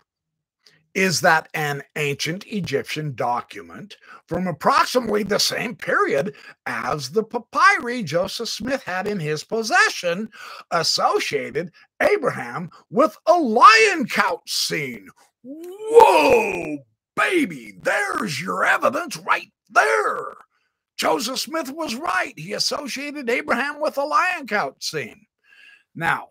is 0.95 1.21
that 1.21 1.47
an 1.53 1.83
ancient 1.95 2.45
Egyptian 2.47 3.15
document 3.15 3.97
from 4.27 4.47
approximately 4.47 5.23
the 5.23 5.39
same 5.39 5.75
period 5.75 6.35
as 6.65 7.09
the 7.09 7.23
papyri 7.23 8.03
Joseph 8.03 8.49
Smith 8.49 8.83
had 8.83 9.07
in 9.07 9.19
his 9.19 9.43
possession 9.43 10.29
associated 10.71 11.71
Abraham 12.01 12.69
with 12.89 13.17
a 13.27 13.33
lion 13.33 14.07
couch 14.07 14.51
scene. 14.51 15.07
Whoa, 15.43 16.77
baby, 17.15 17.73
there's 17.81 18.41
your 18.41 18.63
evidence 18.63 19.17
right 19.17 19.51
there. 19.69 20.35
Joseph 20.95 21.39
Smith 21.39 21.69
was 21.69 21.95
right. 21.95 22.33
He 22.37 22.53
associated 22.53 23.29
Abraham 23.29 23.81
with 23.81 23.97
a 23.97 24.05
lion 24.05 24.47
couch 24.47 24.75
scene. 24.79 25.25
Now, 25.95 26.29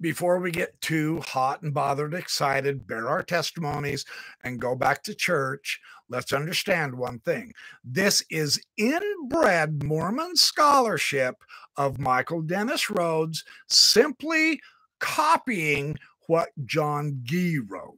before 0.00 0.38
we 0.38 0.52
get 0.52 0.80
too 0.80 1.20
hot 1.20 1.62
and 1.62 1.74
bothered, 1.74 2.14
excited, 2.14 2.86
bear 2.86 3.08
our 3.08 3.22
testimonies, 3.22 4.04
and 4.44 4.60
go 4.60 4.74
back 4.74 5.02
to 5.02 5.14
church, 5.14 5.80
let's 6.08 6.32
understand 6.32 6.94
one 6.94 7.18
thing. 7.18 7.52
This 7.84 8.24
is 8.30 8.62
inbred 8.76 9.82
Mormon 9.82 10.36
scholarship 10.36 11.36
of 11.76 11.98
Michael 11.98 12.42
Dennis 12.42 12.88
Rhodes 12.88 13.44
simply 13.68 14.60
copying 15.00 15.98
what 16.26 16.50
John 16.64 17.20
Gee 17.24 17.58
wrote. 17.58 17.97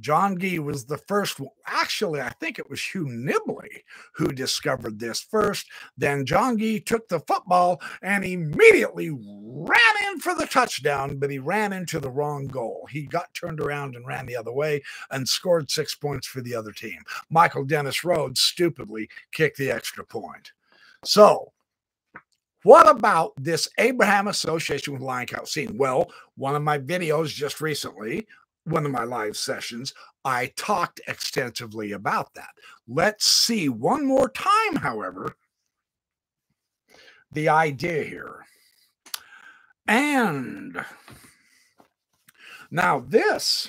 John 0.00 0.38
Gee 0.38 0.58
was 0.58 0.84
the 0.84 0.98
first. 0.98 1.40
Actually, 1.66 2.20
I 2.20 2.30
think 2.30 2.58
it 2.58 2.68
was 2.68 2.82
Hugh 2.82 3.06
Nibley 3.06 3.82
who 4.14 4.28
discovered 4.28 4.98
this 4.98 5.20
first. 5.20 5.66
Then 5.96 6.26
John 6.26 6.58
Gee 6.58 6.80
took 6.80 7.08
the 7.08 7.20
football 7.20 7.80
and 8.02 8.24
immediately 8.24 9.10
ran 9.10 10.12
in 10.12 10.20
for 10.20 10.34
the 10.34 10.46
touchdown, 10.46 11.18
but 11.18 11.30
he 11.30 11.38
ran 11.38 11.72
into 11.72 11.98
the 11.98 12.10
wrong 12.10 12.46
goal. 12.46 12.86
He 12.90 13.02
got 13.02 13.32
turned 13.34 13.60
around 13.60 13.96
and 13.96 14.06
ran 14.06 14.26
the 14.26 14.36
other 14.36 14.52
way 14.52 14.82
and 15.10 15.28
scored 15.28 15.70
six 15.70 15.94
points 15.94 16.26
for 16.26 16.40
the 16.40 16.54
other 16.54 16.72
team. 16.72 16.98
Michael 17.30 17.64
Dennis 17.64 18.04
Rhodes 18.04 18.40
stupidly 18.40 19.08
kicked 19.32 19.58
the 19.58 19.70
extra 19.70 20.04
point. 20.04 20.52
So, 21.04 21.52
what 22.62 22.88
about 22.88 23.32
this 23.36 23.68
Abraham 23.78 24.26
association 24.26 24.92
with 24.92 25.02
Lion 25.02 25.28
Couch 25.28 25.52
scene? 25.52 25.78
Well, 25.78 26.10
one 26.36 26.56
of 26.56 26.62
my 26.62 26.78
videos 26.78 27.28
just 27.28 27.60
recently 27.60 28.26
one 28.66 28.84
of 28.84 28.92
my 28.92 29.04
live 29.04 29.36
sessions, 29.36 29.94
I 30.24 30.52
talked 30.56 31.00
extensively 31.06 31.92
about 31.92 32.34
that. 32.34 32.50
Let's 32.88 33.30
see 33.30 33.68
one 33.68 34.06
more 34.06 34.28
time, 34.28 34.76
however, 34.76 35.36
the 37.30 37.48
idea 37.48 38.04
here. 38.04 38.44
And 39.86 40.84
now 42.70 42.98
this 42.98 43.68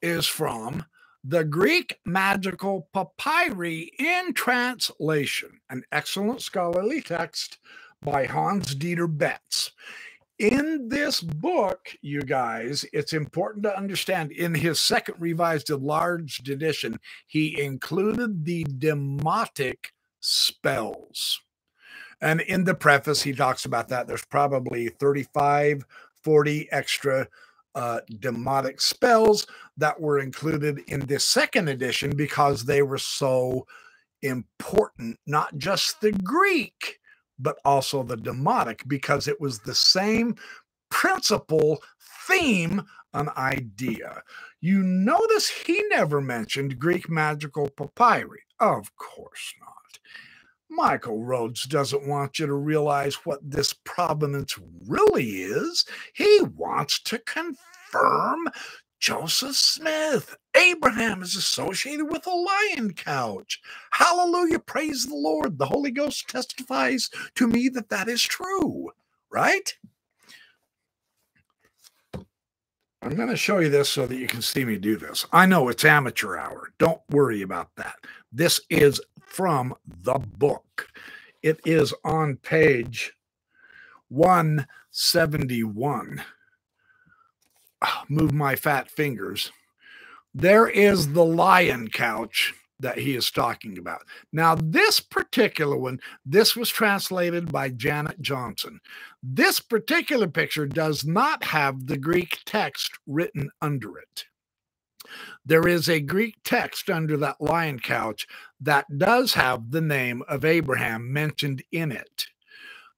is 0.00 0.26
from 0.26 0.84
the 1.24 1.42
Greek 1.42 1.98
Magical 2.04 2.88
Papyri 2.94 3.90
in 3.98 4.32
Translation, 4.32 5.60
an 5.68 5.82
excellent 5.90 6.42
scholarly 6.42 7.00
text 7.00 7.58
by 8.00 8.26
Hans 8.26 8.76
Dieter 8.76 9.08
Betz 9.08 9.72
in 10.38 10.88
this 10.88 11.20
book, 11.20 11.96
you 12.02 12.20
guys, 12.20 12.84
it's 12.92 13.12
important 13.12 13.62
to 13.64 13.76
understand 13.76 14.32
in 14.32 14.54
his 14.54 14.80
second 14.80 15.14
revised 15.18 15.70
enlarged 15.70 16.48
edition, 16.48 17.00
he 17.26 17.60
included 17.60 18.44
the 18.44 18.64
demotic 18.64 19.92
spells. 20.20 21.40
And 22.20 22.40
in 22.40 22.64
the 22.64 22.74
preface, 22.74 23.22
he 23.22 23.32
talks 23.32 23.64
about 23.64 23.88
that. 23.88 24.06
There's 24.06 24.24
probably 24.24 24.88
35, 24.88 25.84
40 26.22 26.68
extra 26.70 27.28
uh, 27.74 28.00
demotic 28.10 28.80
spells 28.80 29.46
that 29.76 30.00
were 30.00 30.18
included 30.18 30.80
in 30.86 31.00
this 31.00 31.24
second 31.24 31.68
edition 31.68 32.16
because 32.16 32.64
they 32.64 32.82
were 32.82 32.98
so 32.98 33.66
important, 34.22 35.18
not 35.26 35.56
just 35.58 36.00
the 36.00 36.12
Greek 36.12 36.98
but 37.38 37.58
also 37.64 38.02
the 38.02 38.16
demotic 38.16 38.86
because 38.86 39.28
it 39.28 39.40
was 39.40 39.58
the 39.60 39.74
same 39.74 40.34
principle, 40.90 41.82
theme, 42.26 42.82
an 43.14 43.30
idea. 43.36 44.22
You 44.60 44.82
notice 44.82 45.48
he 45.48 45.82
never 45.88 46.20
mentioned 46.20 46.78
Greek 46.78 47.08
magical 47.08 47.68
papyri. 47.70 48.40
Of 48.60 48.94
course 48.96 49.54
not. 49.60 49.72
Michael 50.68 51.24
Rhodes 51.24 51.62
doesn't 51.62 52.06
want 52.06 52.38
you 52.38 52.46
to 52.46 52.54
realize 52.54 53.14
what 53.24 53.38
this 53.42 53.72
provenance 53.72 54.58
really 54.86 55.42
is. 55.42 55.84
He 56.14 56.40
wants 56.54 57.00
to 57.04 57.18
confirm 57.20 58.48
Joseph 59.06 59.54
Smith. 59.54 60.36
Abraham 60.56 61.22
is 61.22 61.36
associated 61.36 62.06
with 62.06 62.26
a 62.26 62.30
lion 62.30 62.92
couch. 62.92 63.60
Hallelujah. 63.92 64.58
Praise 64.58 65.06
the 65.06 65.14
Lord. 65.14 65.58
The 65.58 65.66
Holy 65.66 65.92
Ghost 65.92 66.28
testifies 66.28 67.08
to 67.36 67.46
me 67.46 67.68
that 67.68 67.88
that 67.90 68.08
is 68.08 68.20
true, 68.20 68.90
right? 69.30 69.76
I'm 73.00 73.14
going 73.14 73.28
to 73.28 73.36
show 73.36 73.60
you 73.60 73.68
this 73.68 73.88
so 73.88 74.08
that 74.08 74.18
you 74.18 74.26
can 74.26 74.42
see 74.42 74.64
me 74.64 74.76
do 74.76 74.96
this. 74.96 75.24
I 75.30 75.46
know 75.46 75.68
it's 75.68 75.84
amateur 75.84 76.36
hour. 76.36 76.72
Don't 76.76 77.00
worry 77.08 77.42
about 77.42 77.76
that. 77.76 77.98
This 78.32 78.60
is 78.68 79.00
from 79.20 79.76
the 79.86 80.18
book. 80.18 80.88
It 81.44 81.60
is 81.64 81.94
on 82.02 82.38
page 82.38 83.12
171 84.08 86.24
move 88.08 88.32
my 88.32 88.56
fat 88.56 88.90
fingers. 88.90 89.52
There 90.34 90.68
is 90.68 91.12
the 91.12 91.24
lion 91.24 91.88
couch 91.88 92.54
that 92.78 92.98
he 92.98 93.16
is 93.16 93.30
talking 93.30 93.78
about. 93.78 94.02
Now, 94.32 94.54
this 94.54 95.00
particular 95.00 95.76
one, 95.76 95.98
this 96.26 96.54
was 96.54 96.68
translated 96.68 97.50
by 97.50 97.70
Janet 97.70 98.20
Johnson. 98.20 98.80
This 99.22 99.60
particular 99.60 100.28
picture 100.28 100.66
does 100.66 101.04
not 101.04 101.42
have 101.44 101.86
the 101.86 101.96
Greek 101.96 102.38
text 102.44 102.90
written 103.06 103.50
under 103.62 103.98
it. 103.98 104.24
There 105.44 105.66
is 105.66 105.88
a 105.88 106.00
Greek 106.00 106.34
text 106.44 106.90
under 106.90 107.16
that 107.18 107.40
lion 107.40 107.78
couch 107.78 108.26
that 108.60 108.86
does 108.98 109.34
have 109.34 109.70
the 109.70 109.80
name 109.80 110.22
of 110.28 110.44
Abraham 110.44 111.12
mentioned 111.12 111.62
in 111.72 111.92
it. 111.92 112.26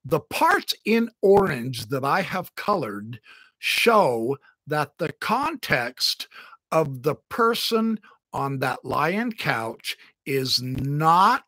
The 0.04 0.20
parts 0.20 0.74
in 0.84 1.10
orange 1.20 1.86
that 1.88 2.04
I 2.04 2.22
have 2.22 2.54
colored 2.56 3.20
show 3.58 4.38
that 4.68 4.98
the 4.98 5.12
context 5.12 6.28
of 6.70 7.02
the 7.02 7.14
person 7.14 7.98
on 8.32 8.58
that 8.58 8.84
lion 8.84 9.32
couch 9.32 9.96
is 10.26 10.60
not 10.62 11.44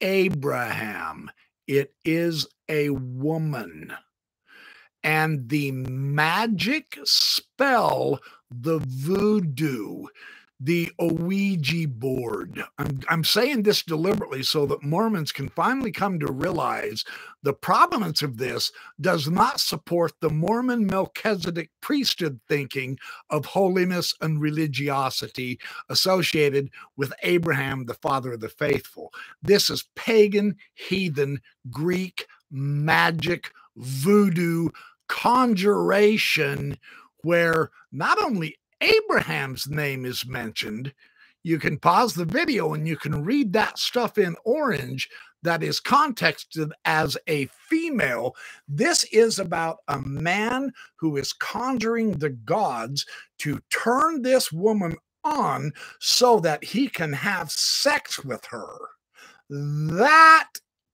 Abraham, 0.00 1.30
it 1.66 1.94
is 2.04 2.46
a 2.68 2.90
woman. 2.90 3.92
And 5.04 5.48
the 5.48 5.72
magic 5.72 6.98
spell, 7.04 8.20
the 8.50 8.78
voodoo, 8.78 10.06
the 10.64 10.92
Ouija 11.00 11.88
board. 11.88 12.62
I'm, 12.78 13.00
I'm 13.08 13.24
saying 13.24 13.64
this 13.64 13.82
deliberately 13.82 14.44
so 14.44 14.64
that 14.66 14.84
Mormons 14.84 15.32
can 15.32 15.48
finally 15.48 15.90
come 15.90 16.20
to 16.20 16.30
realize 16.30 17.04
the 17.42 17.52
provenance 17.52 18.22
of 18.22 18.36
this 18.36 18.70
does 19.00 19.28
not 19.28 19.58
support 19.58 20.12
the 20.20 20.30
Mormon 20.30 20.86
Melchizedek 20.86 21.70
priesthood 21.80 22.38
thinking 22.48 22.96
of 23.28 23.44
holiness 23.44 24.14
and 24.20 24.40
religiosity 24.40 25.58
associated 25.88 26.70
with 26.96 27.12
Abraham, 27.24 27.86
the 27.86 27.94
father 27.94 28.34
of 28.34 28.40
the 28.40 28.48
faithful. 28.48 29.12
This 29.42 29.68
is 29.68 29.88
pagan, 29.96 30.56
heathen, 30.74 31.40
Greek, 31.70 32.26
magic, 32.52 33.50
voodoo, 33.76 34.68
conjuration, 35.08 36.78
where 37.24 37.70
not 37.90 38.22
only 38.22 38.56
Abraham's 38.82 39.68
name 39.68 40.04
is 40.04 40.26
mentioned, 40.26 40.92
you 41.44 41.58
can 41.58 41.78
pause 41.78 42.14
the 42.14 42.24
video 42.24 42.74
and 42.74 42.86
you 42.86 42.96
can 42.96 43.24
read 43.24 43.52
that 43.52 43.78
stuff 43.78 44.18
in 44.18 44.34
orange 44.44 45.08
that 45.42 45.62
is 45.62 45.80
contexted 45.80 46.72
as 46.84 47.16
a 47.28 47.46
female. 47.68 48.34
This 48.68 49.04
is 49.04 49.38
about 49.38 49.78
a 49.88 50.00
man 50.00 50.72
who 50.96 51.16
is 51.16 51.32
conjuring 51.32 52.12
the 52.12 52.30
gods 52.30 53.06
to 53.38 53.60
turn 53.70 54.22
this 54.22 54.52
woman 54.52 54.96
on 55.24 55.72
so 56.00 56.40
that 56.40 56.64
he 56.64 56.88
can 56.88 57.12
have 57.12 57.50
sex 57.50 58.24
with 58.24 58.44
her. 58.46 58.76
That 59.48 60.48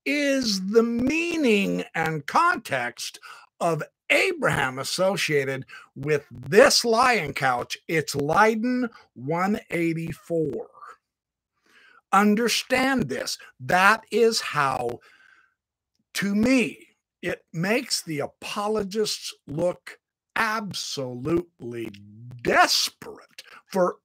is 0.05 0.70
the 0.70 0.83
meaning 0.83 1.85
and 1.94 2.27
context 2.27 3.18
of 3.61 3.83
Abraham 4.11 4.79
associated 4.79 5.66
with 5.94 6.27
this 6.31 6.85
lion 6.85 7.33
couch. 7.33 7.79
It's 7.88 8.14
Leiden 8.14 8.88
184. 9.14 10.68
Understand 12.12 13.09
this. 13.09 13.38
That 13.61 14.05
is 14.11 14.40
how, 14.40 15.01
to 16.14 16.35
me, 16.35 16.88
it 17.21 17.44
makes 17.53 18.03
the 18.03 18.21
apologists 18.21 19.35
look 19.47 19.99
absolutely 20.37 21.90
desperate 22.42 23.42
for 23.66 23.97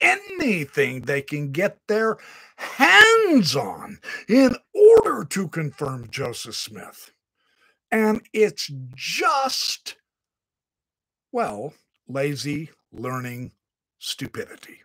anything 0.00 1.02
they 1.02 1.20
can 1.20 1.52
get 1.52 1.78
their 1.88 2.16
hands 2.56 3.54
on 3.54 3.98
in 4.28 4.56
order 4.74 5.24
to 5.24 5.48
confirm 5.48 6.08
Joseph 6.10 6.54
Smith. 6.54 7.12
And 7.92 8.22
it's 8.32 8.70
just, 8.94 9.96
well, 11.32 11.74
lazy 12.08 12.70
learning 12.92 13.52
stupidity. 13.98 14.82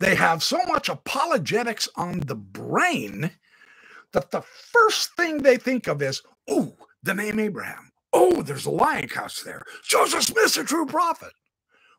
They 0.00 0.14
have 0.16 0.42
so 0.42 0.58
much 0.68 0.88
apologetics 0.88 1.88
on 1.96 2.20
the 2.20 2.34
brain 2.34 3.30
that 4.12 4.30
the 4.30 4.42
first 4.42 5.14
thing 5.16 5.38
they 5.38 5.56
think 5.56 5.88
of 5.88 6.02
is, 6.02 6.22
oh, 6.48 6.76
the 7.02 7.14
name 7.14 7.40
Abraham. 7.40 7.92
Oh, 8.12 8.42
there's 8.42 8.66
a 8.66 8.70
lion 8.70 9.08
couch 9.08 9.44
there. 9.44 9.62
Joseph 9.84 10.24
Smith's 10.24 10.56
a 10.56 10.64
true 10.64 10.86
prophet 10.86 11.32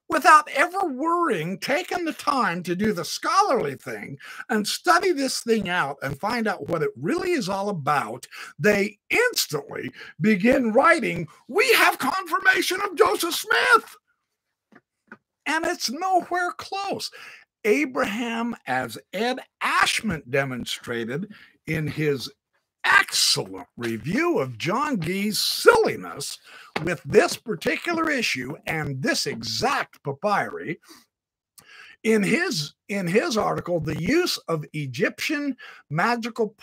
without 0.09 0.47
ever 0.55 0.85
worrying, 0.85 1.57
taking 1.59 2.05
the 2.05 2.13
time 2.13 2.63
to 2.63 2.75
do 2.75 2.93
the 2.93 3.05
scholarly 3.05 3.75
thing 3.75 4.17
and 4.49 4.67
study 4.67 5.11
this 5.11 5.41
thing 5.41 5.69
out 5.69 5.97
and 6.01 6.19
find 6.19 6.47
out 6.47 6.69
what 6.69 6.83
it 6.83 6.91
really 6.95 7.31
is 7.31 7.49
all 7.49 7.69
about, 7.69 8.27
they 8.59 8.97
instantly 9.09 9.91
begin 10.21 10.71
writing, 10.71 11.27
We 11.47 11.71
have 11.73 11.99
confirmation 11.99 12.81
of 12.81 12.95
Joseph 12.95 13.35
Smith. 13.35 13.95
And 15.45 15.65
it's 15.65 15.91
nowhere 15.91 16.51
close. 16.57 17.11
Abraham, 17.63 18.55
as 18.67 18.97
Ed 19.13 19.39
Ashment 19.61 20.29
demonstrated 20.29 21.31
in 21.67 21.87
his 21.87 22.31
excellent 22.85 23.67
review 23.77 24.39
of 24.39 24.57
John 24.57 24.99
Gee's 24.99 25.39
silliness 25.39 26.37
with 26.83 27.01
this 27.03 27.35
particular 27.35 28.09
issue 28.09 28.55
and 28.65 29.01
this 29.01 29.25
exact 29.25 30.03
papyri. 30.03 30.79
In 32.03 32.21
his 32.21 32.73
in 32.87 33.07
his 33.07 33.35
article, 33.35 33.79
the 33.79 33.99
use 33.99 34.37
of 34.47 34.65
Egyptian 34.73 35.57
magical 35.89 36.55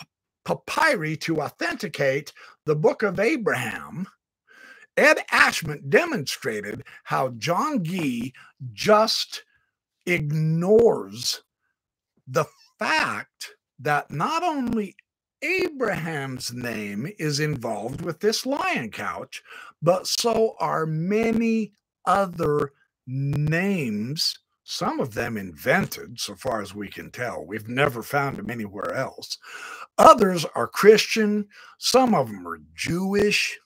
papyri 0.44 1.16
to 1.16 1.42
authenticate 1.42 2.32
the 2.64 2.76
Book 2.76 3.02
of 3.02 3.18
Abraham, 3.18 4.06
Ed 4.96 5.18
Ashment 5.30 5.90
demonstrated 5.90 6.84
how 7.04 7.30
John 7.30 7.82
Gee 7.82 8.34
just 8.72 9.44
ignores 10.06 11.42
the 12.26 12.44
fact 12.78 13.56
that 13.80 14.10
not 14.10 14.42
only 14.42 14.94
Abraham's 15.42 16.52
name 16.52 17.10
is 17.18 17.40
involved 17.40 18.00
with 18.00 18.20
this 18.20 18.46
lion 18.46 18.90
couch, 18.90 19.42
but 19.82 20.06
so 20.06 20.54
are 20.60 20.86
many 20.86 21.72
other 22.04 22.72
names, 23.06 24.38
some 24.62 25.00
of 25.00 25.14
them 25.14 25.36
invented, 25.36 26.20
so 26.20 26.36
far 26.36 26.62
as 26.62 26.74
we 26.74 26.88
can 26.88 27.10
tell. 27.10 27.44
We've 27.44 27.68
never 27.68 28.02
found 28.02 28.36
them 28.36 28.50
anywhere 28.50 28.94
else. 28.94 29.36
Others 29.98 30.46
are 30.54 30.68
Christian, 30.68 31.48
some 31.78 32.14
of 32.14 32.28
them 32.28 32.46
are 32.46 32.60
Jewish, 32.76 33.58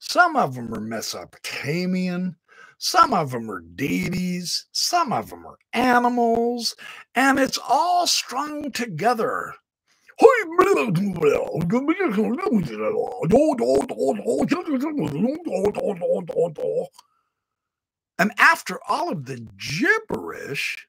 some 0.00 0.34
of 0.36 0.56
them 0.56 0.74
are 0.74 0.80
Mesopotamian. 0.80 2.36
Some 2.84 3.14
of 3.14 3.30
them 3.30 3.48
are 3.48 3.60
deities, 3.60 4.66
some 4.72 5.12
of 5.12 5.30
them 5.30 5.46
are 5.46 5.56
animals, 5.72 6.74
and 7.14 7.38
it's 7.38 7.56
all 7.68 8.08
strung 8.08 8.72
together 8.72 9.54
and 18.18 18.32
after 18.38 18.78
all 18.88 19.10
of 19.10 19.26
the 19.26 19.46
gibberish, 19.58 20.86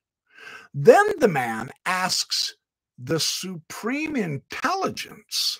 then 0.73 1.05
the 1.19 1.27
man 1.27 1.69
asks 1.85 2.55
the 2.97 3.19
supreme 3.19 4.15
intelligence 4.15 5.59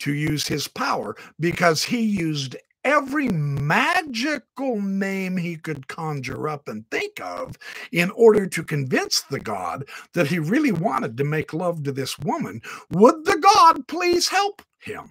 to 0.00 0.12
use 0.12 0.46
his 0.46 0.68
power 0.68 1.16
because 1.40 1.82
he 1.82 2.00
used 2.02 2.56
every 2.86 3.28
magical 3.28 4.80
name 4.80 5.36
he 5.36 5.56
could 5.56 5.88
conjure 5.88 6.48
up 6.48 6.68
and 6.68 6.88
think 6.88 7.20
of 7.20 7.56
in 7.90 8.12
order 8.12 8.46
to 8.46 8.62
convince 8.62 9.22
the 9.22 9.40
god 9.40 9.84
that 10.14 10.28
he 10.28 10.38
really 10.38 10.70
wanted 10.70 11.16
to 11.18 11.24
make 11.24 11.52
love 11.52 11.82
to 11.82 11.90
this 11.90 12.16
woman. 12.20 12.62
Would 12.92 13.24
the 13.24 13.38
god 13.38 13.88
please 13.88 14.28
help 14.28 14.62
him? 14.78 15.10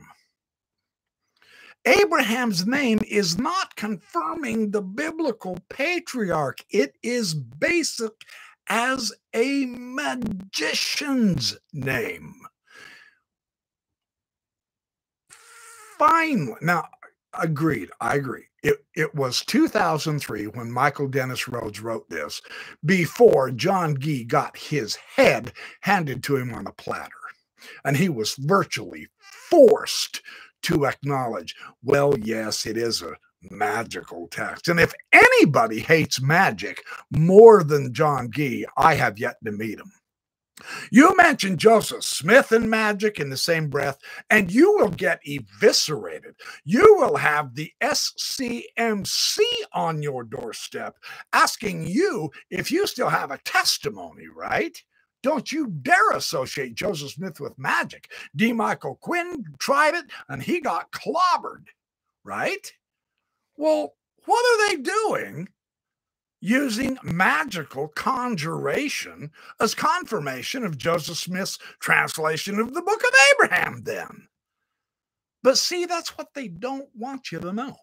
Abraham's 1.86 2.66
name 2.66 3.02
is 3.08 3.38
not 3.38 3.76
confirming 3.76 4.72
the 4.72 4.82
biblical 4.82 5.60
patriarch, 5.70 6.60
it 6.70 6.96
is 7.04 7.34
basic 7.36 8.14
as 8.68 9.12
a 9.34 9.66
magician's 9.68 11.58
name. 11.74 12.34
Finally, 16.00 16.56
now 16.62 16.86
Agreed. 17.40 17.90
I 18.00 18.16
agree. 18.16 18.46
It, 18.64 18.84
it 18.96 19.14
was 19.14 19.42
2003 19.46 20.48
when 20.48 20.72
Michael 20.72 21.08
Dennis 21.08 21.48
Rhodes 21.48 21.82
wrote 21.82 22.10
this 22.10 22.42
before 22.84 23.52
John 23.52 24.00
Gee 24.00 24.24
got 24.24 24.58
his 24.58 24.96
head 24.96 25.54
handed 25.82 26.24
to 26.24 26.38
him 26.38 26.54
on 26.54 26.66
a 26.68 26.72
platter. 26.72 27.12
And 27.84 27.96
he 27.98 28.10
was 28.10 28.36
virtually 28.36 29.08
forced 29.50 30.22
to 30.64 30.88
acknowledge, 30.88 31.56
well, 31.84 32.18
yes, 32.18 32.66
it 32.66 32.78
is 32.78 33.02
a 33.02 33.16
magical 33.52 34.28
text. 34.30 34.68
And 34.68 34.80
if 34.80 34.94
anybody 35.12 35.80
hates 35.80 36.22
magic 36.22 36.84
more 37.12 37.64
than 37.64 37.94
John 37.94 38.32
Gee, 38.32 38.66
I 38.78 38.96
have 38.96 39.20
yet 39.20 39.36
to 39.46 39.52
meet 39.52 39.80
him. 39.80 39.92
You 40.92 41.16
mention 41.18 41.58
Joseph 41.58 42.04
Smith 42.04 42.52
and 42.52 42.70
magic 42.70 43.20
in 43.20 43.30
the 43.30 43.38
same 43.38 43.70
breath, 43.70 43.98
and 44.30 44.52
you 44.52 44.74
will 44.78 44.90
get 44.90 45.20
eviscerated. 45.26 46.36
You 46.64 46.96
will 46.98 47.18
have 47.18 47.56
the 47.56 47.72
SCMC 47.82 49.40
on 49.74 50.02
your 50.02 50.24
doorstep 50.24 50.96
asking 51.34 51.88
you 51.88 52.32
if 52.50 52.72
you 52.72 52.88
still 52.88 53.10
have 53.10 53.32
a 53.32 53.40
testimony, 53.40 54.28
right? 54.34 54.82
Don't 55.24 55.52
you 55.52 55.68
dare 55.68 56.12
associate 56.12 56.76
Joseph 56.76 57.12
Smith 57.12 57.40
with 57.40 57.58
magic. 57.58 58.12
D. 58.36 58.54
Michael 58.54 58.96
Quinn 59.02 59.46
tried 59.60 59.96
it 59.96 60.06
and 60.30 60.42
he 60.42 60.62
got 60.62 60.92
clobbered, 60.92 61.66
right? 62.24 62.72
Well, 63.58 63.96
what 64.26 64.46
are 64.46 64.70
they 64.70 64.82
doing 64.82 65.50
using 66.42 66.98
magical 67.04 67.88
conjuration 67.88 69.32
as 69.60 69.74
confirmation 69.76 70.64
of 70.64 70.78
Joseph 70.78 71.18
Smith's 71.18 71.58
translation 71.80 72.60
of 72.60 72.74
the 72.74 72.82
book 72.82 73.02
of 73.02 73.14
Abraham, 73.34 73.82
then. 73.84 74.28
But 75.44 75.58
see, 75.58 75.86
that's 75.86 76.18
what 76.18 76.34
they 76.34 76.48
don't 76.48 76.90
want 76.96 77.32
you 77.32 77.40
to 77.40 77.54
know. 77.54 77.78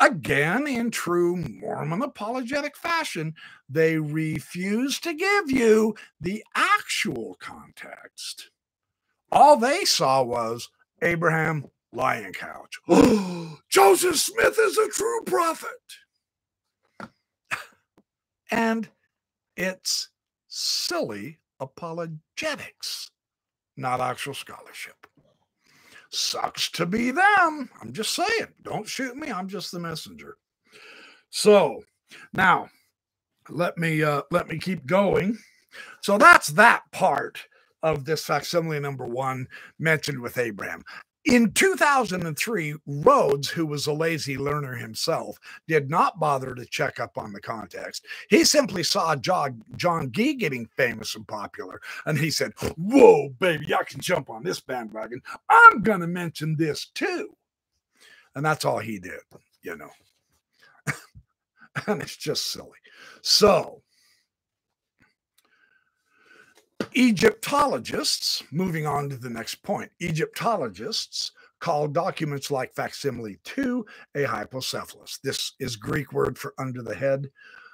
Again, 0.00 0.66
in 0.66 0.90
true 0.90 1.36
Mormon 1.36 2.02
apologetic 2.02 2.76
fashion, 2.76 3.34
they 3.68 3.98
refuse 3.98 4.98
to 5.00 5.14
give 5.14 5.50
you 5.50 5.94
the 6.20 6.42
actual 6.54 7.36
context. 7.38 8.50
All 9.30 9.56
they 9.56 9.84
saw 9.84 10.22
was 10.22 10.68
Abraham 11.00 11.66
lion 11.92 12.32
couch. 12.32 12.78
Joseph 13.70 14.16
Smith 14.16 14.58
is 14.58 14.78
a 14.78 14.88
true 14.88 15.22
prophet 15.24 15.68
and 18.52 18.88
it's 19.56 20.10
silly 20.46 21.38
apologetics, 21.58 23.10
not 23.76 24.00
actual 24.00 24.34
scholarship. 24.34 25.06
Sucks 26.10 26.70
to 26.72 26.84
be 26.84 27.10
them. 27.10 27.70
I'm 27.80 27.92
just 27.92 28.14
saying. 28.14 28.48
Don't 28.62 28.86
shoot 28.86 29.16
me. 29.16 29.32
I'm 29.32 29.48
just 29.48 29.72
the 29.72 29.80
messenger. 29.80 30.36
So 31.30 31.82
now 32.34 32.68
let 33.48 33.78
me 33.78 34.02
uh, 34.02 34.22
let 34.30 34.46
me 34.48 34.58
keep 34.58 34.84
going. 34.84 35.38
So 36.02 36.18
that's 36.18 36.48
that 36.48 36.82
part 36.92 37.42
of 37.82 38.04
this 38.04 38.26
facsimile 38.26 38.78
number 38.78 39.06
one 39.06 39.46
mentioned 39.78 40.20
with 40.20 40.36
Abraham. 40.36 40.82
In 41.24 41.52
2003, 41.52 42.74
Rhodes, 42.84 43.48
who 43.48 43.64
was 43.64 43.86
a 43.86 43.92
lazy 43.92 44.36
learner 44.36 44.74
himself, 44.74 45.38
did 45.68 45.88
not 45.88 46.18
bother 46.18 46.52
to 46.54 46.66
check 46.66 46.98
up 46.98 47.16
on 47.16 47.32
the 47.32 47.40
context. 47.40 48.06
He 48.28 48.44
simply 48.44 48.82
saw 48.82 49.14
John, 49.14 49.62
John 49.76 50.10
Gee 50.10 50.34
getting 50.34 50.66
famous 50.76 51.14
and 51.14 51.26
popular, 51.26 51.80
and 52.06 52.18
he 52.18 52.30
said, 52.30 52.52
Whoa, 52.76 53.28
baby, 53.38 53.72
I 53.72 53.84
can 53.84 54.00
jump 54.00 54.30
on 54.30 54.42
this 54.42 54.58
bandwagon. 54.58 55.22
I'm 55.48 55.82
going 55.82 56.00
to 56.00 56.08
mention 56.08 56.56
this 56.56 56.86
too. 56.86 57.36
And 58.34 58.44
that's 58.44 58.64
all 58.64 58.78
he 58.80 58.98
did, 58.98 59.20
you 59.62 59.76
know. 59.76 59.90
and 61.86 62.02
it's 62.02 62.16
just 62.16 62.50
silly. 62.50 62.70
So, 63.20 63.81
Egyptologists, 66.94 68.42
moving 68.50 68.86
on 68.86 69.08
to 69.08 69.16
the 69.16 69.30
next 69.30 69.56
point, 69.56 69.90
Egyptologists 70.00 71.32
call 71.62 71.86
documents 71.86 72.50
like 72.50 72.74
facsimile 72.74 73.38
2 73.44 73.86
a 74.16 74.24
hypocephalus. 74.24 75.20
This 75.22 75.52
is 75.60 75.76
Greek 75.76 76.12
word 76.12 76.36
for 76.36 76.54
under 76.58 76.82
the 76.82 76.94
head, 76.94 77.30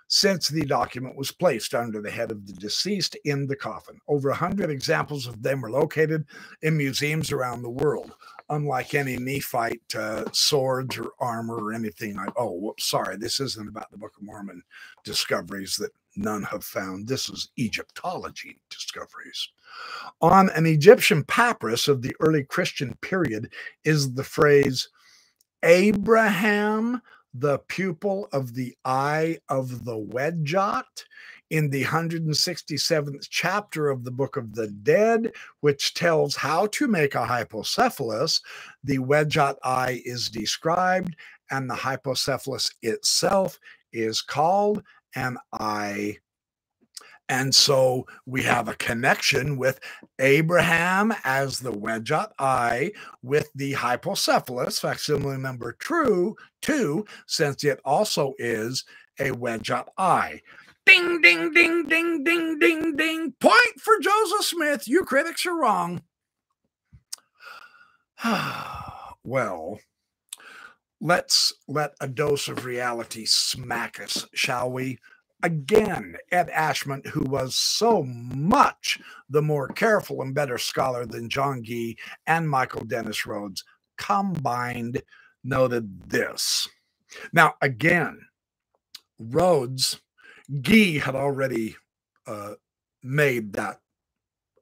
since 0.08 0.48
the 0.48 0.64
document 0.64 1.16
was 1.16 1.32
placed 1.32 1.74
under 1.74 2.02
the 2.02 2.10
head 2.10 2.30
of 2.30 2.46
the 2.46 2.52
deceased 2.52 3.16
in 3.24 3.46
the 3.46 3.56
coffin. 3.56 3.98
Over 4.06 4.28
100 4.30 4.70
examples 4.70 5.26
of 5.26 5.42
them 5.42 5.64
are 5.64 5.70
located 5.70 6.24
in 6.62 6.76
museums 6.76 7.32
around 7.32 7.62
the 7.62 7.70
world. 7.70 8.12
Unlike 8.50 8.94
any 8.94 9.16
Nephite 9.16 9.94
uh, 9.94 10.24
swords 10.32 10.98
or 10.98 11.10
armor 11.18 11.56
or 11.56 11.72
anything 11.74 12.18
oh, 12.36 12.52
whoops, 12.52 12.86
sorry, 12.86 13.16
this 13.16 13.40
isn't 13.40 13.68
about 13.68 13.90
the 13.90 13.98
Book 13.98 14.16
of 14.16 14.22
Mormon 14.22 14.62
discoveries 15.04 15.76
that 15.76 15.92
none 16.18 16.42
have 16.44 16.64
found. 16.64 17.08
This 17.08 17.28
is 17.28 17.50
Egyptology 17.58 18.58
discoveries. 18.70 19.48
On 20.20 20.50
an 20.50 20.66
Egyptian 20.66 21.24
papyrus 21.24 21.88
of 21.88 22.02
the 22.02 22.14
early 22.20 22.44
Christian 22.44 22.94
period 23.00 23.52
is 23.84 24.14
the 24.14 24.24
phrase 24.24 24.88
Abraham, 25.62 27.00
the 27.34 27.58
pupil 27.68 28.28
of 28.32 28.54
the 28.54 28.76
eye 28.84 29.38
of 29.48 29.84
the 29.84 29.96
Wedjot, 29.96 31.04
in 31.50 31.70
the 31.70 31.84
167th 31.84 33.26
chapter 33.30 33.88
of 33.88 34.04
the 34.04 34.10
Book 34.10 34.36
of 34.36 34.54
the 34.54 34.68
Dead, 34.68 35.32
which 35.60 35.94
tells 35.94 36.36
how 36.36 36.66
to 36.68 36.86
make 36.86 37.14
a 37.14 37.24
hypocephalus. 37.24 38.42
The 38.84 38.98
Wedjot 38.98 39.56
eye 39.64 40.02
is 40.04 40.28
described, 40.28 41.16
and 41.50 41.68
the 41.68 41.74
hypocephalus 41.74 42.74
itself 42.82 43.58
is 43.92 44.20
called 44.20 44.82
and 45.18 45.36
I. 45.52 46.16
And 47.28 47.54
so 47.54 48.06
we 48.24 48.42
have 48.44 48.68
a 48.68 48.74
connection 48.76 49.58
with 49.58 49.80
Abraham 50.18 51.12
as 51.24 51.58
the 51.58 51.72
Wedjot 51.72 52.30
eye 52.38 52.92
with 53.22 53.50
the 53.54 53.74
hypocephalus, 53.74 54.80
facsimile 54.80 55.36
number 55.36 55.72
true, 55.72 56.36
two, 56.62 57.04
since 57.26 57.64
it 57.64 57.80
also 57.84 58.32
is 58.38 58.84
a 59.20 59.30
Wedjot 59.30 59.88
eye. 59.98 60.40
Ding, 60.86 61.20
ding, 61.20 61.52
ding, 61.52 61.86
ding, 61.86 62.24
ding, 62.24 62.58
ding, 62.58 62.96
ding. 62.96 63.34
Point 63.40 63.80
for 63.80 63.98
Joseph 64.00 64.46
Smith. 64.46 64.88
You 64.88 65.04
critics 65.04 65.44
are 65.44 65.54
wrong. 65.60 66.00
well, 69.22 69.78
let's 71.00 71.52
let 71.66 71.94
a 72.00 72.08
dose 72.08 72.48
of 72.48 72.64
reality 72.64 73.24
smack 73.24 74.00
us, 74.00 74.26
shall 74.34 74.70
we? 74.70 74.98
Again, 75.42 76.16
Ed 76.32 76.50
Ashment, 76.50 77.06
who 77.06 77.22
was 77.22 77.54
so 77.54 78.02
much 78.02 78.98
the 79.30 79.42
more 79.42 79.68
careful 79.68 80.22
and 80.22 80.34
better 80.34 80.58
scholar 80.58 81.06
than 81.06 81.28
John 81.28 81.62
Gee 81.62 81.96
and 82.26 82.50
Michael 82.50 82.84
Dennis 82.84 83.24
Rhodes 83.24 83.64
combined, 83.96 85.00
noted 85.44 86.02
this. 86.08 86.68
Now, 87.32 87.54
again, 87.62 88.18
Rhodes, 89.18 90.00
Gee 90.60 90.98
had 90.98 91.14
already 91.14 91.76
uh, 92.26 92.54
made 93.02 93.52
that 93.52 93.80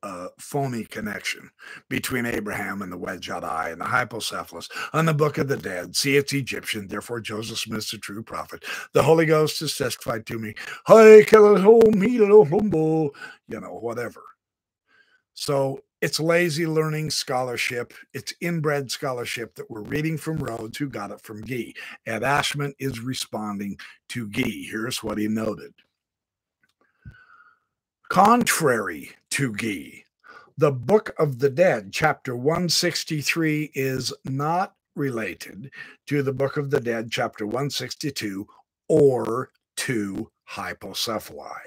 uh, 0.07 0.29
phony 0.39 0.85
connection 0.85 1.51
between 1.89 2.27
Abraham 2.27 2.81
and 2.81 2.93
the 2.93 2.99
Wedjot 2.99 3.43
eye 3.43 3.71
and 3.71 3.81
the 3.81 3.87
hypocephalus 3.87 4.71
on 4.93 5.05
the 5.05 5.15
Book 5.15 5.37
of 5.39 5.49
the 5.49 5.57
Dead. 5.57 5.97
See, 5.97 6.17
it's 6.17 6.33
Egyptian, 6.33 6.87
therefore 6.87 7.21
Joseph 7.21 7.59
Smith's 7.59 7.93
a 7.93 7.99
true 7.99 8.23
prophet. 8.23 8.65
The 8.93 9.03
Holy 9.03 9.27
Ghost 9.27 9.59
has 9.61 9.77
testified 9.77 10.25
to 10.27 10.39
me. 10.39 10.55
You 13.49 13.61
know, 13.61 13.79
whatever. 13.81 14.23
So 15.35 15.81
it's 16.01 16.21
lazy 16.21 16.67
learning 16.69 17.11
scholarship. 17.11 17.93
It's 18.15 18.33
inbred 18.41 18.93
scholarship 18.93 19.57
that 19.57 19.69
we're 19.69 19.83
reading 19.83 20.19
from 20.19 20.37
Rhodes, 20.37 20.79
who 20.79 20.89
got 20.89 21.11
it 21.11 21.21
from 21.21 21.45
Gee. 21.45 21.75
Ed 22.07 22.23
Ashment 22.23 22.77
is 22.79 23.01
responding 23.01 23.77
to 24.11 24.29
Gee. 24.29 24.69
Here's 24.71 25.03
what 25.03 25.19
he 25.19 25.27
noted. 25.27 25.75
Contrary 28.09 29.11
to 29.31 29.55
Gee, 29.57 30.05
the 30.57 30.71
Book 30.71 31.13
of 31.19 31.41
the 31.41 31.51
Dead, 31.51 31.91
chapter 31.93 32.37
163, 32.37 33.73
is 33.75 34.13
not 34.25 34.75
related 34.95 35.71
to 36.07 36.23
the 36.23 36.33
Book 36.33 36.57
of 36.57 36.71
the 36.71 36.81
Dead, 36.81 37.11
chapter 37.11 37.45
162, 37.47 38.47
or 38.89 39.51
to 39.77 40.31
hypocephali. 40.49 41.61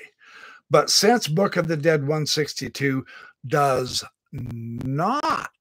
But 0.70 0.90
since 0.90 1.28
Book 1.28 1.58
of 1.58 1.68
the 1.68 1.78
Dead 1.78 2.02
162 2.02 3.06
does 3.46 4.04
not 4.32 5.52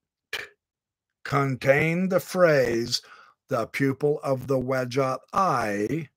contain 1.24 2.08
the 2.08 2.20
phrase, 2.20 3.02
the 3.48 3.66
pupil 3.66 4.20
of 4.22 4.46
the 4.46 4.58
Wedjot 4.58 5.18
eye, 5.32 6.08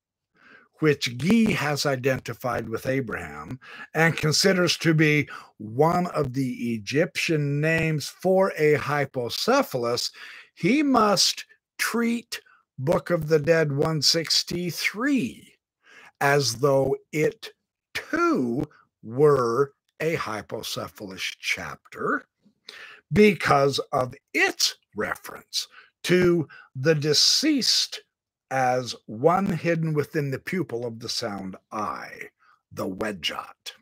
which 0.82 1.18
Gee 1.18 1.52
has 1.54 1.86
identified 1.86 2.68
with 2.68 2.88
Abraham 2.88 3.60
and 3.94 4.18
considers 4.18 4.78
to 4.78 4.94
be 4.94 5.30
one 5.58 6.08
of 6.08 6.34
the 6.34 6.74
Egyptian 6.74 7.62
names 7.62 8.08
for 8.08 8.52
a 8.58 8.76
hypocephalus, 8.76 10.12
he 10.56 10.82
must 10.82 11.46
treat 11.78 12.42
Book 12.80 13.12
of 13.12 13.28
the 13.28 13.38
Dead 13.38 13.72
163 13.72 15.54
as 16.20 16.56
though 16.56 16.96
it 17.12 17.50
too 17.94 18.64
were 19.04 19.74
a 20.00 20.16
hypocephalus 20.16 21.36
chapter 21.40 22.26
because 23.14 23.80
of 23.92 24.16
its 24.34 24.78
reference 24.96 25.68
to 26.04 26.48
the 26.76 26.96
deceased 26.96 28.02
as 28.52 28.94
one 29.08 29.46
hidden 29.46 29.94
within 29.94 30.30
the 30.30 30.40
pupil 30.40 30.86
of 30.86 31.00
the 31.00 31.10
sound 31.10 31.56
eye, 31.72 32.30
the 32.72 32.88
wedjot. 32.88 33.74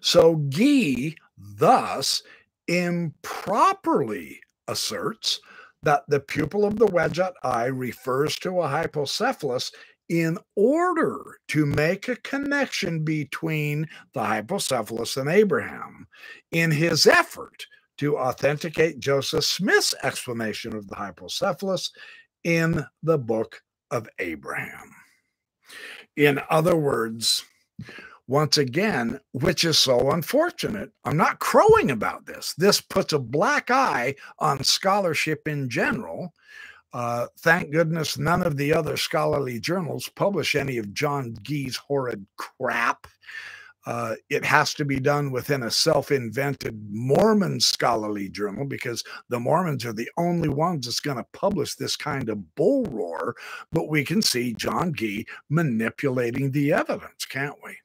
So 0.00 0.44
Gee 0.48 1.16
thus 1.38 2.22
improperly 2.66 4.40
asserts 4.66 5.40
that 5.82 6.02
the 6.08 6.20
pupil 6.20 6.64
of 6.64 6.78
the 6.78 6.86
wedged 6.86 7.20
eye 7.42 7.66
refers 7.66 8.36
to 8.36 8.60
a 8.60 8.68
hypocephalus 8.68 9.72
in 10.08 10.38
order 10.56 11.38
to 11.48 11.66
make 11.66 12.08
a 12.08 12.16
connection 12.16 13.04
between 13.04 13.86
the 14.14 14.20
hypocephalus 14.20 15.16
and 15.16 15.28
Abraham 15.28 16.06
in 16.50 16.70
his 16.70 17.06
effort 17.06 17.66
to 17.98 18.16
authenticate 18.16 19.00
Joseph 19.00 19.44
Smith's 19.44 19.94
explanation 20.02 20.74
of 20.74 20.88
the 20.88 20.94
hypocephalus 20.94 21.90
in 22.44 22.84
the 23.02 23.18
book 23.18 23.60
of 23.90 24.08
Abraham. 24.18 24.90
In 26.16 26.40
other 26.50 26.76
words, 26.76 27.44
once 28.28 28.58
again, 28.58 29.18
which 29.32 29.64
is 29.64 29.78
so 29.78 30.10
unfortunate. 30.10 30.90
I'm 31.04 31.16
not 31.16 31.38
crowing 31.38 31.90
about 31.90 32.26
this. 32.26 32.54
This 32.58 32.80
puts 32.80 33.14
a 33.14 33.18
black 33.18 33.70
eye 33.70 34.14
on 34.38 34.62
scholarship 34.62 35.48
in 35.48 35.70
general. 35.70 36.34
Uh, 36.92 37.26
thank 37.40 37.70
goodness 37.70 38.18
none 38.18 38.42
of 38.42 38.56
the 38.56 38.72
other 38.72 38.96
scholarly 38.96 39.58
journals 39.58 40.08
publish 40.14 40.54
any 40.54 40.78
of 40.78 40.92
John 40.92 41.36
Gee's 41.42 41.76
horrid 41.76 42.26
crap. 42.36 43.06
Uh, 43.88 44.14
it 44.28 44.44
has 44.44 44.74
to 44.74 44.84
be 44.84 45.00
done 45.00 45.30
within 45.30 45.62
a 45.62 45.70
self 45.70 46.12
invented 46.12 46.78
Mormon 46.90 47.58
scholarly 47.58 48.28
journal 48.28 48.66
because 48.66 49.02
the 49.30 49.40
Mormons 49.40 49.86
are 49.86 49.94
the 49.94 50.10
only 50.18 50.50
ones 50.50 50.84
that's 50.84 51.00
going 51.00 51.16
to 51.16 51.24
publish 51.32 51.74
this 51.74 51.96
kind 51.96 52.28
of 52.28 52.54
bull 52.54 52.84
roar. 52.90 53.34
But 53.72 53.88
we 53.88 54.04
can 54.04 54.20
see 54.20 54.52
John 54.52 54.92
Gee 54.92 55.26
manipulating 55.48 56.50
the 56.50 56.74
evidence, 56.74 57.24
can't 57.24 57.56
we? 57.64 57.78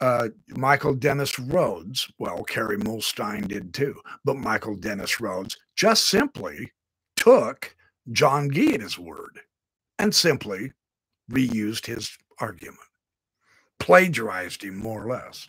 Uh, 0.00 0.28
Michael 0.50 0.94
Dennis 0.94 1.40
Rhodes, 1.40 2.08
well, 2.20 2.44
Kerry 2.44 2.76
Muhlestein 2.76 3.48
did 3.48 3.74
too, 3.74 4.00
but 4.24 4.36
Michael 4.36 4.76
Dennis 4.76 5.20
Rhodes 5.20 5.58
just 5.74 6.06
simply 6.06 6.70
took 7.16 7.74
John 8.12 8.52
Gee 8.52 8.74
at 8.74 8.80
his 8.80 9.00
word 9.00 9.40
and 9.98 10.14
simply 10.14 10.70
reused 11.28 11.86
his 11.86 12.16
argument, 12.38 12.78
plagiarized 13.78 14.62
him 14.62 14.76
more 14.76 15.04
or 15.04 15.10
less. 15.10 15.48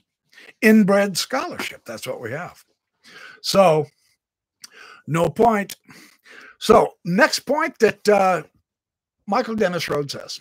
Inbred 0.61 1.17
scholarship, 1.17 1.81
that's 1.85 2.07
what 2.07 2.21
we 2.21 2.31
have. 2.31 2.63
So, 3.41 3.87
no 5.07 5.29
point. 5.29 5.75
So, 6.59 6.93
next 7.05 7.39
point 7.39 7.79
that 7.79 8.07
uh, 8.09 8.43
Michael 9.27 9.55
Dennis 9.55 9.89
Rhodes 9.89 10.13
says 10.13 10.39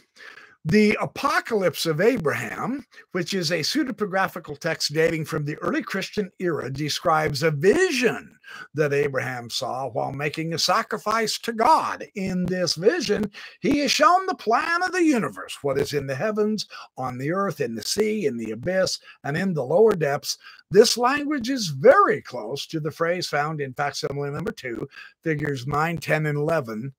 the 0.64 0.98
Apocalypse 1.00 1.86
of 1.86 2.00
Abraham, 2.00 2.84
which 3.12 3.34
is 3.34 3.52
a 3.52 3.60
pseudepigraphical 3.60 4.58
text 4.58 4.92
dating 4.92 5.24
from 5.24 5.44
the 5.44 5.56
early 5.56 5.82
Christian 5.82 6.30
era, 6.40 6.68
describes 6.70 7.44
a 7.44 7.52
vision 7.52 8.35
that 8.74 8.92
Abraham 8.92 9.50
saw 9.50 9.88
while 9.88 10.12
making 10.12 10.54
a 10.54 10.58
sacrifice 10.58 11.38
to 11.40 11.52
God. 11.52 12.06
In 12.14 12.46
this 12.46 12.74
vision, 12.74 13.30
he 13.60 13.80
is 13.80 13.90
shown 13.90 14.26
the 14.26 14.34
plan 14.34 14.82
of 14.82 14.92
the 14.92 15.04
universe, 15.04 15.58
what 15.62 15.78
is 15.78 15.92
in 15.92 16.06
the 16.06 16.14
heavens, 16.14 16.66
on 16.96 17.18
the 17.18 17.32
earth, 17.32 17.60
in 17.60 17.74
the 17.74 17.82
sea, 17.82 18.26
in 18.26 18.36
the 18.36 18.52
abyss, 18.52 18.98
and 19.24 19.36
in 19.36 19.54
the 19.54 19.64
lower 19.64 19.94
depths. 19.94 20.38
This 20.70 20.96
language 20.96 21.50
is 21.50 21.68
very 21.68 22.22
close 22.22 22.66
to 22.66 22.80
the 22.80 22.90
phrase 22.90 23.28
found 23.28 23.60
in 23.60 23.74
facsimile 23.74 24.30
number 24.30 24.52
two, 24.52 24.88
figures 25.22 25.66
9, 25.66 25.98
10, 25.98 26.26
and 26.26 26.38
11 26.38 26.92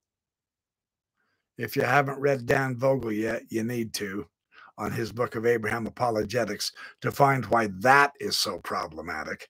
if 1.57 1.75
you 1.75 1.81
haven't 1.81 2.19
read 2.19 2.45
Dan 2.45 2.77
Vogel 2.77 3.11
yet, 3.11 3.43
you 3.49 3.63
need 3.63 3.93
to 3.95 4.27
on 4.77 4.91
his 4.91 5.11
book 5.11 5.35
of 5.35 5.45
Abraham 5.45 5.87
Apologetics 5.87 6.71
to 7.01 7.11
find 7.11 7.45
why 7.47 7.67
that 7.79 8.13
is 8.19 8.37
so 8.37 8.59
problematic, 8.59 9.49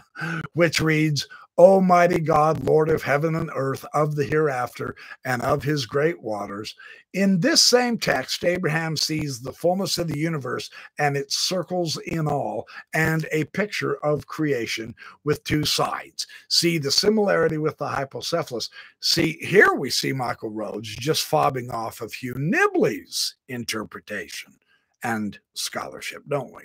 which 0.54 0.80
reads, 0.80 1.26
Almighty 1.58 2.18
God, 2.18 2.64
Lord 2.64 2.88
of 2.88 3.02
heaven 3.02 3.34
and 3.34 3.50
earth, 3.54 3.84
of 3.92 4.16
the 4.16 4.24
hereafter, 4.24 4.96
and 5.24 5.42
of 5.42 5.62
his 5.62 5.84
great 5.84 6.20
waters. 6.22 6.74
In 7.12 7.40
this 7.40 7.62
same 7.62 7.98
text, 7.98 8.42
Abraham 8.42 8.96
sees 8.96 9.38
the 9.40 9.52
fullness 9.52 9.98
of 9.98 10.08
the 10.08 10.18
universe 10.18 10.70
and 10.98 11.14
its 11.14 11.36
circles 11.36 11.98
in 11.98 12.26
all, 12.26 12.66
and 12.94 13.26
a 13.32 13.44
picture 13.44 13.96
of 14.04 14.26
creation 14.26 14.94
with 15.24 15.44
two 15.44 15.64
sides. 15.64 16.26
See 16.48 16.78
the 16.78 16.90
similarity 16.90 17.58
with 17.58 17.76
the 17.76 17.86
hypocephalus. 17.86 18.70
See, 19.00 19.36
here 19.42 19.74
we 19.74 19.90
see 19.90 20.14
Michael 20.14 20.50
Rhodes 20.50 20.88
just 20.96 21.30
fobbing 21.30 21.70
off 21.70 22.00
of 22.00 22.14
Hugh 22.14 22.34
Nibley's 22.34 23.36
interpretation 23.48 24.54
and 25.02 25.38
scholarship, 25.54 26.22
don't 26.28 26.52
we? 26.52 26.62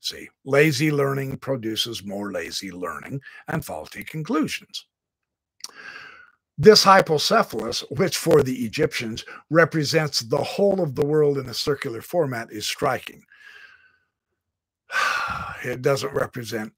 See, 0.00 0.30
lazy 0.44 0.90
learning 0.90 1.38
produces 1.38 2.04
more 2.04 2.32
lazy 2.32 2.72
learning 2.72 3.20
and 3.48 3.64
faulty 3.64 4.02
conclusions. 4.02 4.86
This 6.56 6.84
hypocephalus, 6.84 7.84
which 7.96 8.16
for 8.16 8.42
the 8.42 8.64
Egyptians 8.64 9.24
represents 9.50 10.20
the 10.20 10.42
whole 10.42 10.82
of 10.82 10.94
the 10.94 11.04
world 11.04 11.38
in 11.38 11.48
a 11.48 11.54
circular 11.54 12.02
format, 12.02 12.50
is 12.50 12.66
striking. 12.66 13.24
It 15.62 15.82
doesn't 15.82 16.14
represent 16.14 16.72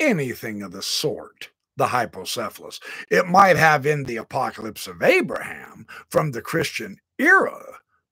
anything 0.00 0.62
of 0.62 0.72
the 0.72 0.80
sort, 0.80 1.50
the 1.76 1.86
hypocephalus. 1.86 2.80
It 3.10 3.26
might 3.26 3.58
have 3.58 3.84
in 3.84 4.04
the 4.04 4.16
apocalypse 4.16 4.86
of 4.86 5.02
Abraham 5.02 5.86
from 6.08 6.30
the 6.30 6.40
Christian 6.40 6.98
era, 7.18 7.62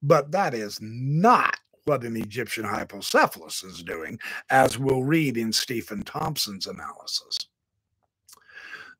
but 0.02 0.30
that 0.32 0.52
is 0.52 0.78
not 0.82 1.58
what 1.84 2.04
an 2.04 2.16
Egyptian 2.16 2.64
hypocephalus 2.64 3.64
is 3.64 3.82
doing, 3.82 4.18
as 4.50 4.78
we'll 4.78 5.02
read 5.02 5.36
in 5.36 5.52
Stephen 5.52 6.02
Thompson's 6.02 6.66
analysis. 6.66 7.38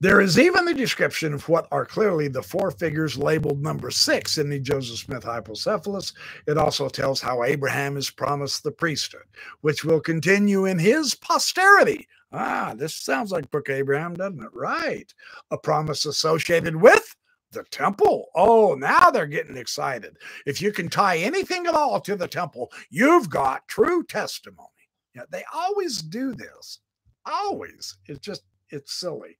There 0.00 0.20
is 0.20 0.36
even 0.36 0.66
a 0.66 0.74
description 0.74 1.32
of 1.32 1.48
what 1.48 1.68
are 1.70 1.86
clearly 1.86 2.26
the 2.26 2.42
four 2.42 2.72
figures 2.72 3.16
labeled 3.16 3.62
number 3.62 3.88
six 3.92 4.36
in 4.36 4.50
the 4.50 4.58
Joseph 4.58 4.98
Smith 4.98 5.22
hypocephalus. 5.22 6.12
It 6.48 6.58
also 6.58 6.88
tells 6.88 7.20
how 7.20 7.44
Abraham 7.44 7.96
is 7.96 8.10
promised 8.10 8.64
the 8.64 8.72
priesthood, 8.72 9.22
which 9.60 9.84
will 9.84 10.00
continue 10.00 10.64
in 10.64 10.80
his 10.80 11.14
posterity. 11.14 12.08
Ah, 12.32 12.74
this 12.76 12.96
sounds 12.96 13.30
like 13.30 13.52
Book 13.52 13.70
Abraham, 13.70 14.14
doesn't 14.14 14.42
it? 14.42 14.50
Right. 14.52 15.14
A 15.52 15.58
promise 15.58 16.04
associated 16.04 16.74
with 16.74 17.14
the 17.53 17.64
temple. 17.64 18.26
Oh, 18.34 18.74
now 18.74 19.11
they're 19.11 19.26
getting 19.26 19.57
excited. 19.57 20.16
If 20.46 20.61
you 20.61 20.72
can 20.72 20.88
tie 20.88 21.18
anything 21.18 21.66
at 21.66 21.74
all 21.74 22.00
to 22.00 22.16
the 22.16 22.28
temple, 22.28 22.72
you've 22.90 23.30
got 23.30 23.68
true 23.68 24.03
testimony. 24.05 24.68
Yeah, 25.14 25.22
they 25.30 25.44
always 25.55 26.03
do 26.03 26.34
this. 26.34 26.80
Always. 27.24 27.96
It's 28.07 28.20
just, 28.20 28.42
it's 28.70 28.92
silly. 28.94 29.38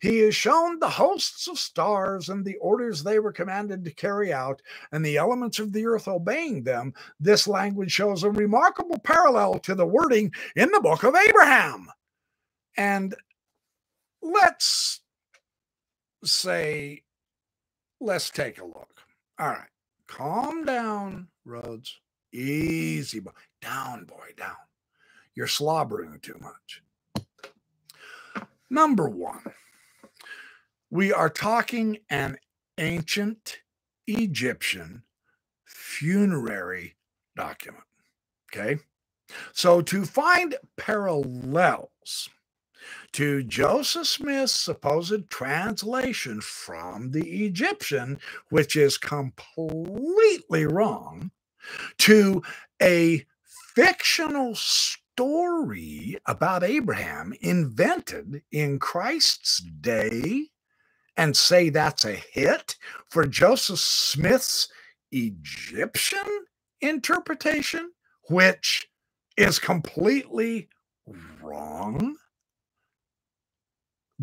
He 0.00 0.18
is 0.18 0.34
shown 0.34 0.80
the 0.80 0.88
hosts 0.88 1.46
of 1.46 1.60
stars 1.60 2.28
and 2.28 2.44
the 2.44 2.56
orders 2.56 3.02
they 3.02 3.20
were 3.20 3.32
commanded 3.32 3.84
to 3.84 3.94
carry 3.94 4.32
out, 4.32 4.60
and 4.90 5.04
the 5.04 5.16
elements 5.16 5.60
of 5.60 5.72
the 5.72 5.86
earth 5.86 6.08
obeying 6.08 6.64
them. 6.64 6.92
This 7.20 7.46
language 7.46 7.92
shows 7.92 8.24
a 8.24 8.30
remarkable 8.30 8.98
parallel 8.98 9.60
to 9.60 9.76
the 9.76 9.86
wording 9.86 10.32
in 10.56 10.70
the 10.72 10.80
book 10.80 11.04
of 11.04 11.14
Abraham. 11.14 11.88
And 12.76 13.14
let's 14.20 15.02
say 16.24 17.02
Let's 18.04 18.30
take 18.30 18.60
a 18.60 18.64
look. 18.64 19.00
All 19.38 19.46
right. 19.46 19.68
Calm 20.08 20.64
down, 20.64 21.28
Rhodes. 21.44 22.00
Easy, 22.32 23.20
boy. 23.20 23.30
Down, 23.60 24.06
boy, 24.06 24.30
down. 24.36 24.56
You're 25.36 25.46
slobbering 25.46 26.18
too 26.20 26.36
much. 26.40 26.82
Number 28.68 29.08
one, 29.08 29.44
we 30.90 31.12
are 31.12 31.30
talking 31.30 31.98
an 32.10 32.38
ancient 32.76 33.58
Egyptian 34.08 35.04
funerary 35.64 36.96
document. 37.36 37.84
Okay. 38.52 38.78
So 39.52 39.80
to 39.80 40.04
find 40.04 40.56
parallels, 40.76 42.28
to 43.12 43.42
Joseph 43.42 44.06
Smith's 44.06 44.52
supposed 44.52 45.30
translation 45.30 46.40
from 46.40 47.10
the 47.10 47.44
Egyptian, 47.44 48.18
which 48.50 48.76
is 48.76 48.98
completely 48.98 50.66
wrong, 50.66 51.30
to 51.98 52.42
a 52.80 53.24
fictional 53.74 54.54
story 54.54 56.18
about 56.26 56.64
Abraham 56.64 57.34
invented 57.40 58.42
in 58.50 58.78
Christ's 58.78 59.58
day. 59.58 60.46
And 61.16 61.36
say 61.36 61.68
that's 61.68 62.06
a 62.06 62.14
hit 62.14 62.76
for 63.10 63.26
Joseph 63.26 63.78
Smith's 63.78 64.68
Egyptian 65.10 66.26
interpretation, 66.80 67.92
which 68.28 68.88
is 69.36 69.58
completely 69.58 70.68
wrong 71.42 72.16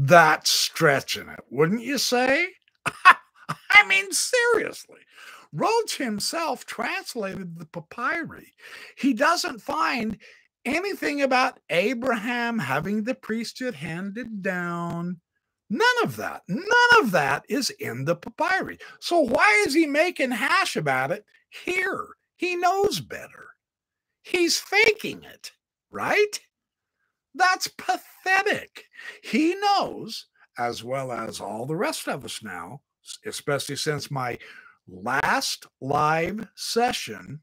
that's 0.01 0.49
stretching 0.49 1.27
it, 1.27 1.41
wouldn't 1.49 1.83
you 1.83 1.97
say? 1.97 2.47
I 3.05 3.85
mean, 3.87 4.11
seriously. 4.11 4.99
Rhodes 5.51 5.95
himself 5.95 6.65
translated 6.65 7.59
the 7.59 7.65
papyri. 7.65 8.53
He 8.97 9.13
doesn't 9.13 9.61
find 9.61 10.17
anything 10.63 11.21
about 11.21 11.59
Abraham 11.69 12.59
having 12.59 13.03
the 13.03 13.15
priesthood 13.15 13.73
handed 13.75 14.41
down. 14.41 15.19
None 15.69 15.87
of 16.03 16.15
that, 16.15 16.43
none 16.47 17.03
of 17.03 17.11
that 17.11 17.43
is 17.49 17.69
in 17.69 18.05
the 18.05 18.15
papyri. 18.15 18.77
So 19.01 19.19
why 19.19 19.63
is 19.67 19.73
he 19.73 19.85
making 19.85 20.31
hash 20.31 20.77
about 20.77 21.11
it 21.11 21.25
here? 21.49 22.07
He 22.37 22.55
knows 22.55 23.01
better. 23.01 23.47
He's 24.23 24.57
faking 24.57 25.23
it, 25.23 25.51
right? 25.91 26.39
That's 27.39 27.67
pathetic. 27.69 28.85
He 29.23 29.55
knows, 29.55 30.27
as 30.57 30.83
well 30.83 31.11
as 31.11 31.39
all 31.39 31.65
the 31.65 31.75
rest 31.75 32.07
of 32.07 32.25
us 32.25 32.43
now, 32.43 32.81
especially 33.25 33.77
since 33.77 34.11
my 34.11 34.37
last 34.87 35.65
live 35.79 36.47
session, 36.55 37.41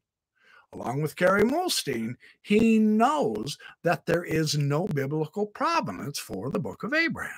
along 0.73 1.01
with 1.01 1.17
Kerry 1.17 1.43
Muhlestein, 1.43 2.17
he 2.43 2.79
knows 2.79 3.57
that 3.83 4.05
there 4.05 4.25
is 4.25 4.59
no 4.59 4.87
biblical 4.87 5.47
provenance 5.47 6.19
for 6.19 6.51
the 6.51 6.61
book 6.61 6.83
of 6.83 6.93
Abraham. 6.93 7.33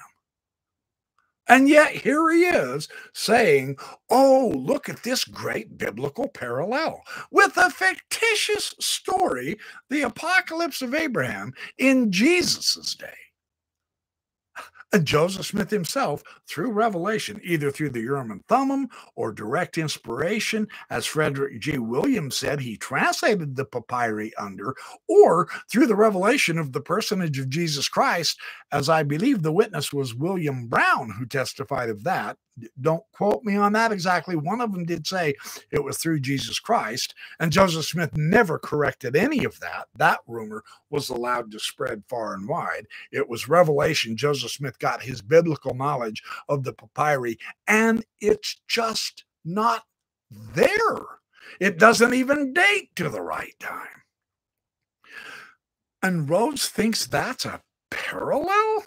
And 1.49 1.69
yet 1.69 1.93
here 1.93 2.31
he 2.31 2.45
is 2.45 2.89
saying, 3.15 3.79
Oh, 4.11 4.53
look 4.55 4.89
at 4.89 5.03
this 5.03 5.25
great 5.25 5.79
biblical 5.79 6.29
parallel 6.29 7.03
with 7.31 7.57
a 7.57 7.71
fictitious 7.71 8.75
story, 8.81 9.59
the 9.91 10.03
apocalypse 10.03 10.83
of 10.83 10.95
Abraham 10.95 11.55
in 11.79 12.13
Jesus's 12.13 12.95
day. 12.95 13.28
Joseph 15.05 15.47
Smith 15.47 15.71
himself, 15.71 16.23
through 16.47 16.73
revelation, 16.73 17.41
either 17.45 17.71
through 17.71 17.91
the 17.91 18.01
Urim 18.01 18.31
and 18.31 18.47
Thummim 18.47 18.89
or 19.17 19.33
direct 19.33 19.77
inspiration, 19.77 20.67
as 20.91 21.05
Frederick 21.05 21.61
G. 21.61 21.79
Williams 21.79 22.37
said 22.37 22.61
he 22.61 22.77
translated 22.77 23.55
the 23.55 23.67
papyri 23.67 24.35
under, 24.37 24.75
or 25.09 25.49
through 25.71 25.87
the 25.87 25.97
revelation 25.97 26.59
of 26.59 26.73
the 26.73 26.81
personage 26.81 27.39
of 27.39 27.51
Jesus 27.51 27.89
Christ, 27.89 28.39
as 28.73 28.89
I 28.89 29.03
believe 29.03 29.43
the 29.43 29.53
witness 29.53 29.93
was 29.93 30.15
William 30.15 30.69
Brown 30.69 31.11
who 31.19 31.27
testified 31.27 31.91
of 31.91 32.05
that, 32.05 32.39
don't 32.81 33.05
quote 33.13 33.45
me 33.45 33.57
on 33.57 33.73
that 33.75 33.93
exactly. 33.93 34.37
One 34.37 34.61
of 34.61 34.73
them 34.73 34.85
did 34.85 35.07
say 35.07 35.35
it 35.71 35.85
was 35.85 35.99
through 35.99 36.21
Jesus 36.21 36.61
Christ, 36.61 37.15
and 37.41 37.53
Joseph 37.53 37.87
Smith 37.87 38.17
never 38.17 38.59
corrected 38.59 39.17
any 39.17 39.45
of 39.45 39.61
that. 39.61 39.89
That 39.97 40.21
rumor 40.27 40.65
was 40.91 41.09
allowed 41.11 41.51
to 41.53 41.61
spread 41.61 42.05
far 42.09 42.35
and 42.35 42.49
wide. 42.49 42.87
It 43.13 43.29
was 43.29 43.49
revelation. 43.49 44.17
Joseph 44.17 44.53
Smith 44.53 44.79
got 44.79 45.03
his 45.03 45.23
biblical 45.23 45.75
knowledge 45.75 46.23
of 46.49 46.65
the 46.65 46.73
papyri, 46.75 47.39
and 47.69 48.05
it's 48.21 48.61
just 48.69 49.25
not 49.45 49.85
there. 50.31 51.07
It 51.61 51.79
doesn't 51.79 52.15
even 52.15 52.53
date 52.55 52.91
to 52.97 53.09
the 53.09 53.23
right 53.23 53.55
time. 53.61 53.89
And 56.03 56.31
Rhodes 56.31 56.69
thinks 56.69 57.07
that's 57.07 57.47
a 57.47 57.63
parallel? 57.91 58.85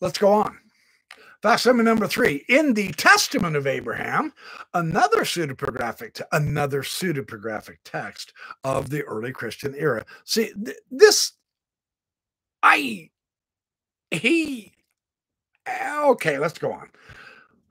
Let's 0.00 0.18
go 0.18 0.32
on. 0.32 0.58
Facsimile 1.40 1.84
number 1.84 2.08
three, 2.08 2.44
in 2.48 2.74
the 2.74 2.88
Testament 2.92 3.54
of 3.54 3.66
Abraham, 3.66 4.32
another 4.74 5.20
pseudepigraphic, 5.20 6.20
another 6.32 6.82
pseudepigraphic 6.82 7.76
text 7.84 8.32
of 8.64 8.90
the 8.90 9.04
early 9.04 9.30
Christian 9.30 9.72
era. 9.76 10.04
See, 10.24 10.52
th- 10.52 10.78
this, 10.90 11.32
I, 12.60 13.10
he, 14.10 14.72
okay, 15.68 16.38
let's 16.38 16.58
go 16.58 16.72
on. 16.72 16.90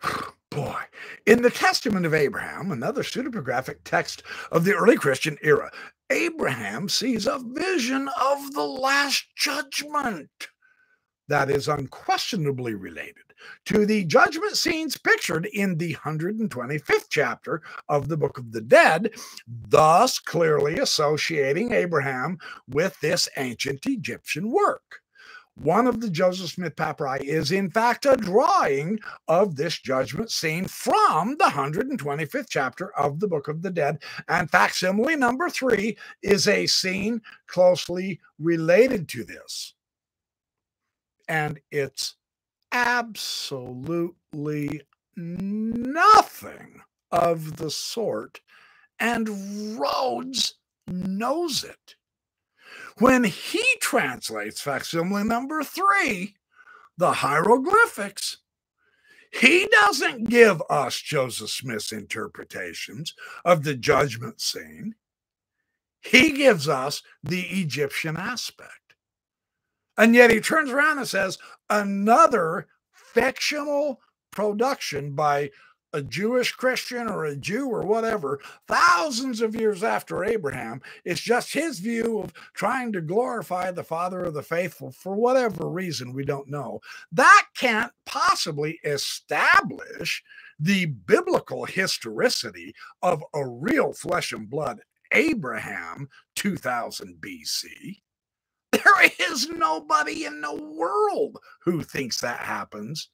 Boy, 0.50 0.80
in 1.26 1.42
the 1.42 1.50
Testament 1.50 2.06
of 2.06 2.14
Abraham, 2.14 2.72
another 2.72 3.04
pseudepigraphic 3.04 3.80
text 3.84 4.24
of 4.50 4.64
the 4.64 4.76
early 4.76 4.96
Christian 4.96 5.38
era, 5.42 5.70
Abraham 6.10 6.88
sees 6.88 7.28
a 7.28 7.44
vision 7.44 8.08
of 8.22 8.54
the 8.54 8.64
Last 8.64 9.26
Judgment 9.36 10.30
that 11.28 11.50
is 11.50 11.68
unquestionably 11.68 12.74
related 12.74 13.27
to 13.66 13.86
the 13.86 14.04
judgment 14.06 14.56
scenes 14.56 14.98
pictured 14.98 15.46
in 15.48 15.78
the 15.78 15.96
125th 15.96 17.08
chapter 17.10 17.62
of 17.90 18.08
the 18.08 18.18
Book 18.18 18.38
of 18.38 18.52
the 18.52 18.62
Dead, 18.62 19.12
thus 19.48 20.20
clearly 20.20 20.80
associating 20.80 21.72
Abraham 21.72 22.38
with 22.68 23.00
this 23.00 23.30
ancient 23.38 23.86
Egyptian 23.86 24.52
work. 24.52 25.02
One 25.60 25.88
of 25.88 26.02
the 26.02 26.10
Joseph 26.12 26.52
Smith 26.52 26.76
papyri 26.76 27.28
is, 27.28 27.52
in 27.52 27.72
fact, 27.72 28.06
a 28.06 28.16
drawing 28.16 29.00
of 29.28 29.56
this 29.56 29.80
judgment 29.80 30.30
scene 30.30 30.66
from 30.66 31.36
the 31.40 31.46
125th 31.46 32.46
chapter 32.48 32.96
of 32.96 33.20
the 33.20 33.28
Book 33.28 33.48
of 33.48 33.64
the 33.64 33.72
Dead. 33.72 34.04
And 34.28 34.52
facsimile 34.52 35.16
number 35.16 35.50
three 35.50 35.98
is 36.22 36.48
a 36.48 36.68
scene 36.68 37.22
closely 37.48 38.20
related 38.38 39.10
to 39.10 39.24
this. 39.24 39.74
And 41.28 41.60
it's 41.72 42.16
absolutely 42.72 44.82
nothing 45.16 46.82
of 47.12 47.58
the 47.58 47.72
sort. 47.72 48.42
And 49.00 49.80
Rhodes 49.80 50.56
knows 50.88 51.64
it. 51.64 51.96
When 53.00 53.24
he 53.24 53.64
translates 53.80 54.62
facsimile 54.62 55.24
number 55.24 55.64
three, 55.64 56.36
the 56.98 57.14
hieroglyphics, 57.14 58.38
he 59.32 59.68
doesn't 59.68 60.30
give 60.30 60.62
us 60.70 61.00
Joseph 61.00 61.52
Smith's 61.52 61.92
interpretations 61.92 63.14
of 63.46 63.64
the 63.64 63.76
judgment 63.76 64.42
scene. 64.42 64.96
He 66.02 66.32
gives 66.32 66.68
us 66.68 67.04
the 67.24 67.42
Egyptian 67.42 68.18
aspect. 68.18 68.87
And 69.98 70.16
yet 70.16 70.32
he 70.32 70.40
turns 70.40 70.70
around 70.70 71.00
and 71.00 71.08
says, 71.08 71.38
another 71.70 72.68
fictional 72.92 74.00
production 74.32 75.14
by 75.14 75.50
a 75.94 76.02
Jewish 76.02 76.52
Christian 76.52 77.08
or 77.08 77.26
a 77.26 77.36
Jew 77.36 77.68
or 77.68 77.84
whatever, 77.84 78.40
thousands 78.68 79.42
of 79.42 79.56
years 79.56 79.84
after 79.84 80.24
Abraham. 80.24 80.82
It's 81.06 81.22
just 81.22 81.54
his 81.54 81.80
view 81.80 82.20
of 82.20 82.34
trying 82.54 82.92
to 82.94 83.02
glorify 83.02 83.72
the 83.72 83.84
father 83.84 84.24
of 84.24 84.34
the 84.34 84.44
faithful 84.44 84.92
for 84.92 85.16
whatever 85.16 85.70
reason 85.70 86.14
we 86.14 86.26
don't 86.26 86.50
know. 86.50 86.82
That 87.12 87.48
can't 87.56 87.92
possibly 88.06 88.80
establish 88.84 90.24
the 90.60 90.86
biblical 90.86 91.66
historicity 91.66 92.74
of 93.02 93.24
a 93.34 93.48
real 93.48 93.94
flesh 93.94 94.34
and 94.34 94.50
blood 94.50 94.82
Abraham 95.14 96.10
2000 96.36 97.18
BC. 97.20 98.02
There 98.84 99.12
is 99.32 99.50
nobody 99.50 100.26
in 100.26 100.42
the 100.42 100.54
world 100.54 101.38
who 101.64 101.82
thinks 101.82 102.20
that 102.22 102.40
happens 102.40 103.10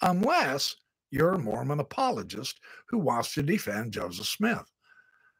unless 0.00 0.76
you're 1.10 1.34
a 1.34 1.38
Mormon 1.38 1.80
apologist 1.80 2.60
who 2.88 2.98
wants 2.98 3.34
to 3.34 3.42
defend 3.42 3.92
Joseph 3.92 4.26
Smith. 4.26 4.64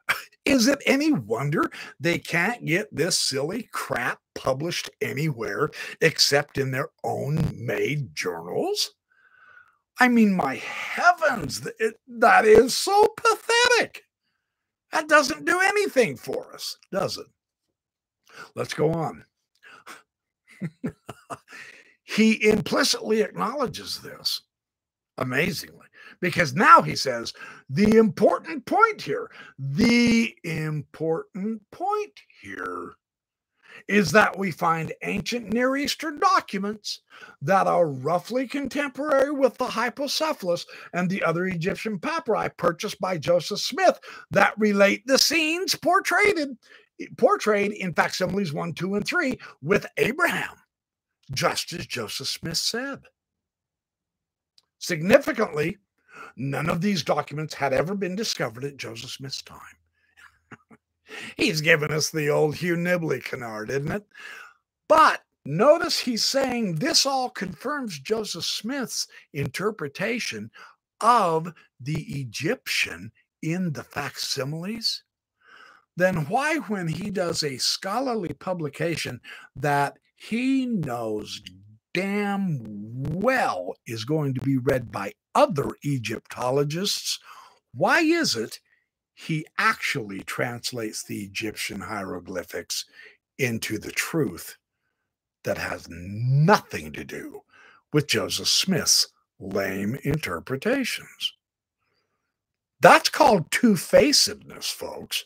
Is 0.44 0.66
it 0.66 0.82
any 0.86 1.12
wonder 1.12 1.70
they 2.00 2.18
can't 2.18 2.64
get 2.66 2.94
this 2.94 3.18
silly 3.18 3.68
crap 3.72 4.18
published 4.34 4.90
anywhere 5.00 5.70
except 6.00 6.58
in 6.58 6.70
their 6.70 6.88
own 7.04 7.38
made 7.54 8.14
journals? 8.14 8.90
I 10.00 10.08
mean, 10.08 10.34
my 10.34 10.56
heavens, 10.56 11.60
that 11.60 12.44
is 12.44 12.76
so 12.76 13.06
pathetic. 13.16 14.02
That 14.92 15.08
doesn't 15.08 15.44
do 15.44 15.60
anything 15.60 16.16
for 16.16 16.52
us, 16.54 16.76
does 16.90 17.18
it? 17.18 17.26
Let's 18.54 18.74
go 18.74 18.92
on. 18.92 19.24
He 22.04 22.48
implicitly 22.48 23.20
acknowledges 23.22 24.00
this 24.00 24.42
amazingly 25.18 25.86
because 26.20 26.54
now 26.54 26.82
he 26.82 26.96
says 26.96 27.32
the 27.68 27.96
important 27.96 28.64
point 28.66 29.02
here 29.02 29.30
the 29.58 30.34
important 30.44 31.60
point 31.70 32.20
here 32.40 32.94
is 33.88 34.12
that 34.12 34.38
we 34.38 34.50
find 34.50 34.92
ancient 35.02 35.52
Near 35.52 35.76
Eastern 35.76 36.18
documents 36.18 37.00
that 37.40 37.66
are 37.66 37.86
roughly 37.88 38.46
contemporary 38.46 39.30
with 39.30 39.56
the 39.58 39.66
Hypocephalus 39.66 40.66
and 40.92 41.08
the 41.08 41.22
other 41.22 41.46
Egyptian 41.46 41.98
papyri 41.98 42.48
purchased 42.56 43.00
by 43.00 43.18
Joseph 43.18 43.60
Smith 43.60 43.98
that 44.30 44.54
relate 44.58 45.06
the 45.06 45.18
scenes 45.18 45.74
portrayed 45.74 46.38
portrayed 47.16 47.72
in 47.72 47.94
facsimiles 47.94 48.52
1, 48.52 48.74
2, 48.74 48.94
and 48.96 49.06
3 49.06 49.38
with 49.62 49.86
Abraham, 49.96 50.56
just 51.32 51.72
as 51.72 51.86
Joseph 51.86 52.28
Smith 52.28 52.56
said. 52.56 53.00
Significantly, 54.78 55.78
none 56.36 56.68
of 56.68 56.80
these 56.80 57.02
documents 57.02 57.54
had 57.54 57.72
ever 57.72 57.94
been 57.94 58.16
discovered 58.16 58.64
at 58.64 58.76
Joseph 58.76 59.10
Smith's 59.10 59.42
time. 59.42 59.58
he's 61.36 61.60
given 61.60 61.92
us 61.92 62.10
the 62.10 62.28
old 62.28 62.56
Hugh 62.56 62.76
Nibley 62.76 63.22
canard, 63.22 63.70
isn't 63.70 63.92
it? 63.92 64.06
But 64.88 65.22
notice 65.44 65.98
he's 65.98 66.24
saying 66.24 66.76
this 66.76 67.06
all 67.06 67.30
confirms 67.30 67.98
Joseph 67.98 68.44
Smith's 68.44 69.06
interpretation 69.32 70.50
of 71.00 71.52
the 71.80 72.02
Egyptian 72.20 73.12
in 73.42 73.72
the 73.72 73.82
facsimiles 73.82 75.02
then 75.96 76.26
why, 76.28 76.56
when 76.56 76.88
he 76.88 77.10
does 77.10 77.42
a 77.42 77.58
scholarly 77.58 78.32
publication 78.32 79.20
that 79.56 79.98
he 80.16 80.66
knows 80.66 81.42
damn 81.92 82.60
well 83.12 83.74
is 83.86 84.04
going 84.04 84.34
to 84.34 84.40
be 84.40 84.56
read 84.56 84.90
by 84.90 85.12
other 85.34 85.70
Egyptologists, 85.84 87.18
why 87.74 88.00
is 88.00 88.34
it 88.36 88.60
he 89.14 89.46
actually 89.58 90.20
translates 90.20 91.02
the 91.02 91.22
Egyptian 91.22 91.80
hieroglyphics 91.80 92.84
into 93.38 93.78
the 93.78 93.92
truth 93.92 94.56
that 95.44 95.58
has 95.58 95.88
nothing 95.90 96.92
to 96.92 97.04
do 97.04 97.42
with 97.92 98.06
Joseph 98.06 98.48
Smith's 98.48 99.08
lame 99.38 99.98
interpretations? 100.02 101.34
That's 102.80 103.08
called 103.10 103.50
two 103.50 103.76
facedness, 103.76 104.70
folks. 104.70 105.24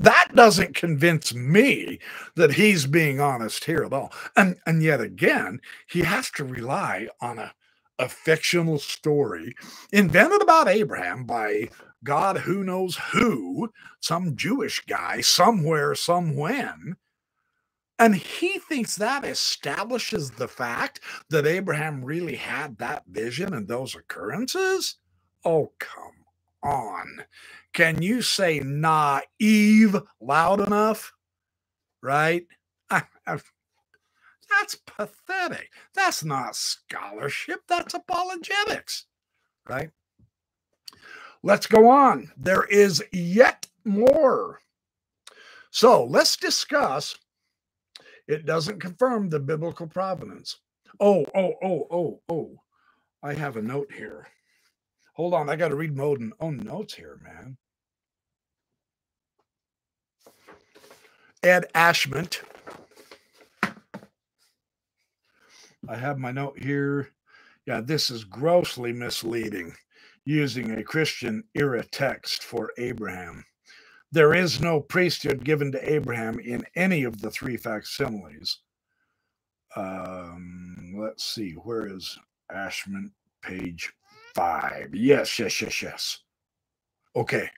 That 0.00 0.30
doesn't 0.34 0.74
convince 0.74 1.34
me 1.34 1.98
that 2.36 2.54
he's 2.54 2.86
being 2.86 3.20
honest 3.20 3.64
here 3.64 3.84
at 3.84 3.92
all. 3.92 4.12
And 4.36 4.56
and 4.66 4.82
yet 4.82 5.00
again, 5.00 5.60
he 5.88 6.00
has 6.00 6.30
to 6.32 6.44
rely 6.44 7.08
on 7.20 7.38
a, 7.38 7.52
a 7.98 8.08
fictional 8.08 8.78
story 8.78 9.54
invented 9.92 10.42
about 10.42 10.68
Abraham 10.68 11.24
by 11.24 11.70
God 12.04 12.38
who 12.38 12.64
knows 12.64 12.96
who, 13.12 13.72
some 14.00 14.36
Jewish 14.36 14.80
guy 14.86 15.20
somewhere, 15.20 15.94
somewhen. 15.94 16.96
And 17.98 18.16
he 18.16 18.58
thinks 18.58 18.96
that 18.96 19.24
establishes 19.24 20.32
the 20.32 20.48
fact 20.48 21.00
that 21.30 21.46
Abraham 21.46 22.04
really 22.04 22.36
had 22.36 22.78
that 22.78 23.04
vision 23.08 23.54
and 23.54 23.68
those 23.68 23.94
occurrences. 23.94 24.96
Oh, 25.44 25.72
come 25.78 26.21
on. 26.62 27.24
Can 27.72 28.02
you 28.02 28.22
say 28.22 28.60
naive 28.60 29.96
loud 30.20 30.60
enough? 30.60 31.12
Right? 32.02 32.46
that's 32.90 34.76
pathetic. 34.86 35.70
That's 35.94 36.24
not 36.24 36.56
scholarship, 36.56 37.60
that's 37.68 37.94
apologetics. 37.94 39.06
Right? 39.68 39.90
Let's 41.42 41.66
go 41.66 41.88
on. 41.88 42.30
There 42.36 42.64
is 42.64 43.02
yet 43.12 43.66
more. 43.84 44.60
So 45.70 46.04
let's 46.04 46.36
discuss. 46.36 47.16
It 48.28 48.46
doesn't 48.46 48.80
confirm 48.80 49.28
the 49.28 49.40
biblical 49.40 49.86
provenance. 49.86 50.58
Oh, 51.00 51.24
oh, 51.34 51.54
oh, 51.62 51.86
oh, 51.90 52.20
oh. 52.28 52.56
I 53.22 53.34
have 53.34 53.56
a 53.56 53.62
note 53.62 53.90
here. 53.92 54.26
Hold 55.14 55.34
on, 55.34 55.50
I 55.50 55.56
got 55.56 55.68
to 55.68 55.76
read 55.76 55.96
my 55.96 56.04
own, 56.04 56.32
own 56.40 56.56
notes 56.58 56.94
here, 56.94 57.20
man. 57.22 57.56
Ed 61.42 61.66
Ashment. 61.74 62.42
I 65.88 65.96
have 65.96 66.18
my 66.18 66.30
note 66.32 66.58
here. 66.58 67.10
Yeah, 67.66 67.80
this 67.80 68.10
is 68.10 68.24
grossly 68.24 68.92
misleading 68.92 69.74
using 70.24 70.70
a 70.70 70.84
Christian 70.84 71.44
era 71.54 71.84
text 71.84 72.44
for 72.44 72.70
Abraham. 72.78 73.44
There 74.12 74.34
is 74.34 74.60
no 74.60 74.80
priesthood 74.80 75.44
given 75.44 75.72
to 75.72 75.92
Abraham 75.92 76.38
in 76.38 76.64
any 76.76 77.02
of 77.04 77.20
the 77.20 77.30
three 77.30 77.56
facsimiles. 77.56 78.60
Um, 79.74 80.94
let's 80.96 81.24
see, 81.24 81.52
where 81.52 81.86
is 81.86 82.18
Ashment? 82.50 83.12
Page 83.42 83.92
five. 84.34 84.94
Yes, 84.94 85.38
yes, 85.38 85.60
yes, 85.62 85.82
yes. 85.82 86.18
Okay. 87.16 87.50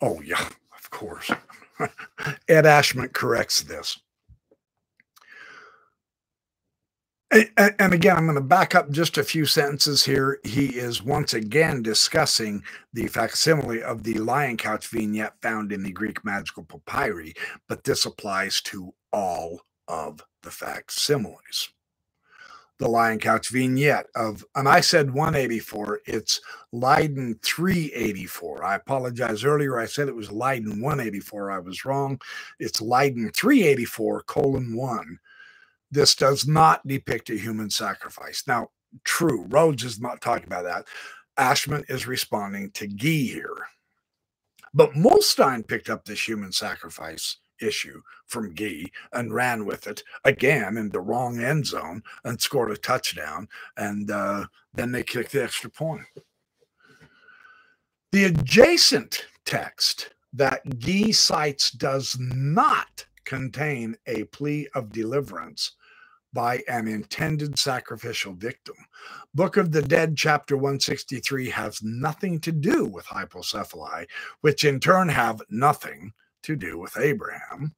Oh, 0.00 0.20
yeah, 0.22 0.48
of 0.76 0.90
course. 0.90 1.30
Ed 2.48 2.66
Ashment 2.66 3.14
corrects 3.14 3.62
this. 3.62 3.98
And, 7.30 7.92
again, 7.92 8.16
I'm 8.16 8.24
going 8.26 8.36
to 8.36 8.40
back 8.42 8.74
up 8.74 8.90
just 8.90 9.18
a 9.18 9.24
few 9.24 9.44
sentences 9.44 10.04
here. 10.04 10.40
He 10.44 10.68
is 10.68 11.02
once 11.02 11.34
again 11.34 11.82
discussing 11.82 12.62
the 12.94 13.06
facsimile 13.08 13.82
of 13.82 14.02
the 14.04 14.14
lion 14.14 14.56
couch 14.56 14.88
vignette 14.88 15.34
found 15.42 15.70
in 15.70 15.82
the 15.82 15.92
Greek 15.92 16.24
magical 16.24 16.64
papyri, 16.64 17.34
but 17.68 17.84
this 17.84 18.06
applies 18.06 18.62
to 18.62 18.94
all 19.12 19.60
of 19.88 20.22
the 20.42 20.50
facsimiles. 20.50 21.68
The 22.78 22.88
lion 22.88 23.18
couch 23.18 23.48
vignette 23.50 24.06
of, 24.14 24.44
and 24.54 24.68
I 24.68 24.80
said 24.80 25.10
184, 25.12 26.00
it's 26.06 26.40
Leiden 26.72 27.38
384. 27.42 28.64
I 28.64 28.76
apologize 28.76 29.44
earlier. 29.44 29.80
I 29.80 29.86
said 29.86 30.08
it 30.08 30.14
was 30.14 30.30
Leiden 30.30 30.80
184. 30.80 31.50
I 31.50 31.58
was 31.58 31.84
wrong. 31.84 32.20
It's 32.60 32.80
Leiden 32.80 33.30
384 33.32 34.22
colon 34.22 34.76
1 34.76 35.18
this 35.90 36.14
does 36.14 36.46
not 36.46 36.86
depict 36.86 37.30
a 37.30 37.34
human 37.34 37.70
sacrifice. 37.70 38.44
Now, 38.46 38.68
true, 39.04 39.46
Rhodes 39.48 39.84
is 39.84 40.00
not 40.00 40.20
talking 40.20 40.46
about 40.46 40.64
that. 40.64 40.86
Ashment 41.36 41.86
is 41.88 42.06
responding 42.06 42.70
to 42.72 42.86
Gee 42.86 43.26
here. 43.26 43.56
But 44.74 44.92
Muhlestein 44.92 45.66
picked 45.66 45.88
up 45.88 46.04
this 46.04 46.26
human 46.26 46.52
sacrifice 46.52 47.36
issue 47.60 48.02
from 48.26 48.54
Gee 48.54 48.92
and 49.12 49.34
ran 49.34 49.64
with 49.64 49.86
it 49.86 50.02
again 50.24 50.76
in 50.76 50.90
the 50.90 51.00
wrong 51.00 51.40
end 51.40 51.66
zone 51.66 52.02
and 52.24 52.40
scored 52.40 52.70
a 52.70 52.76
touchdown. 52.76 53.48
And 53.76 54.10
uh, 54.10 54.46
then 54.74 54.92
they 54.92 55.02
kicked 55.02 55.32
the 55.32 55.44
extra 55.44 55.70
point. 55.70 56.06
The 58.12 58.24
adjacent 58.24 59.26
text 59.44 60.14
that 60.32 60.62
Gee 60.78 61.12
cites 61.12 61.70
does 61.70 62.16
not 62.18 63.06
contain 63.24 63.96
a 64.06 64.24
plea 64.24 64.68
of 64.74 64.92
deliverance 64.92 65.72
by 66.32 66.62
an 66.68 66.88
intended 66.88 67.58
sacrificial 67.58 68.32
victim. 68.32 68.76
Book 69.34 69.56
of 69.56 69.72
the 69.72 69.82
Dead, 69.82 70.16
chapter 70.16 70.56
163, 70.56 71.50
has 71.50 71.82
nothing 71.82 72.38
to 72.40 72.52
do 72.52 72.84
with 72.84 73.06
hypocephaly, 73.06 74.06
which 74.40 74.64
in 74.64 74.80
turn 74.80 75.08
have 75.08 75.42
nothing 75.50 76.12
to 76.42 76.56
do 76.56 76.78
with 76.78 76.96
Abraham. 76.98 77.74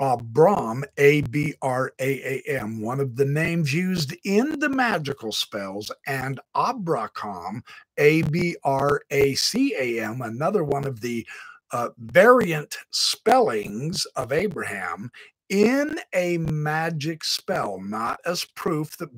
Abraam, 0.00 0.82
A 0.96 1.20
B 1.22 1.54
R 1.62 1.92
A 2.00 2.42
A 2.48 2.60
M, 2.60 2.80
one 2.80 2.98
of 2.98 3.14
the 3.14 3.24
names 3.24 3.72
used 3.72 4.14
in 4.24 4.58
the 4.58 4.68
magical 4.68 5.30
spells, 5.30 5.92
and 6.06 6.40
Abracam, 6.56 7.62
A 7.98 8.22
B 8.22 8.56
R 8.64 9.02
A 9.10 9.34
C 9.34 9.74
A 9.78 10.02
M, 10.04 10.20
another 10.22 10.64
one 10.64 10.84
of 10.84 11.00
the 11.00 11.24
uh, 11.70 11.90
variant 11.98 12.78
spellings 12.90 14.04
of 14.16 14.32
Abraham, 14.32 15.10
in 15.48 15.98
a 16.14 16.38
magic 16.38 17.22
spell, 17.22 17.80
not 17.80 18.18
as 18.26 18.44
proof 18.44 18.96
that 18.96 19.10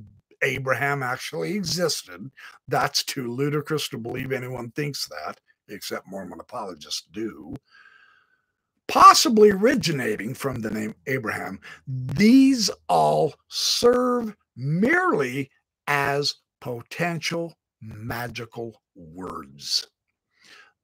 Abraham 0.42 1.02
actually 1.02 1.54
existed. 1.54 2.30
That's 2.68 3.02
too 3.02 3.32
ludicrous 3.32 3.88
to 3.88 3.98
believe 3.98 4.32
anyone 4.32 4.70
thinks 4.72 5.08
that, 5.08 5.40
except 5.68 6.08
Mormon 6.08 6.40
apologists 6.40 7.06
do. 7.12 7.54
Possibly 8.86 9.50
originating 9.50 10.34
from 10.34 10.56
the 10.56 10.70
name 10.70 10.94
Abraham, 11.06 11.60
these 11.86 12.70
all 12.88 13.34
serve 13.48 14.34
merely 14.56 15.50
as 15.86 16.34
potential 16.60 17.54
magical 17.80 18.80
words. 18.94 19.86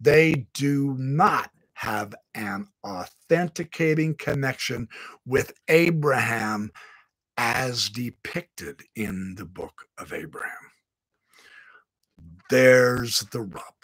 They 0.01 0.47
do 0.55 0.97
not 0.99 1.51
have 1.75 2.15
an 2.35 2.69
authenticating 2.85 4.15
connection 4.15 4.89
with 5.27 5.53
Abraham 5.69 6.71
as 7.37 7.89
depicted 7.89 8.83
in 8.97 9.35
the 9.37 9.47
book 9.47 9.87
of 9.97 10.13
Abraham. 10.13 10.53
There's 12.51 13.21
the 13.33 13.41
rub. 13.41 13.75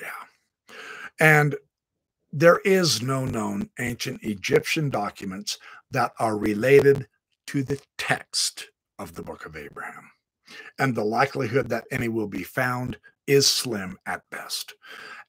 Yeah. 0.00 0.76
And 1.20 1.54
there 2.32 2.58
is 2.64 3.02
no 3.02 3.24
known 3.24 3.70
ancient 3.78 4.22
Egyptian 4.22 4.90
documents 4.90 5.58
that 5.90 6.12
are 6.18 6.36
related 6.36 7.08
to 7.48 7.62
the 7.62 7.80
text 7.98 8.68
of 8.98 9.14
the 9.14 9.22
book 9.22 9.46
of 9.46 9.56
Abraham. 9.56 10.10
And 10.78 10.94
the 10.94 11.04
likelihood 11.04 11.68
that 11.68 11.84
any 11.90 12.08
will 12.08 12.28
be 12.28 12.42
found 12.42 12.98
is 13.26 13.46
slim 13.46 13.98
at 14.06 14.22
best. 14.30 14.74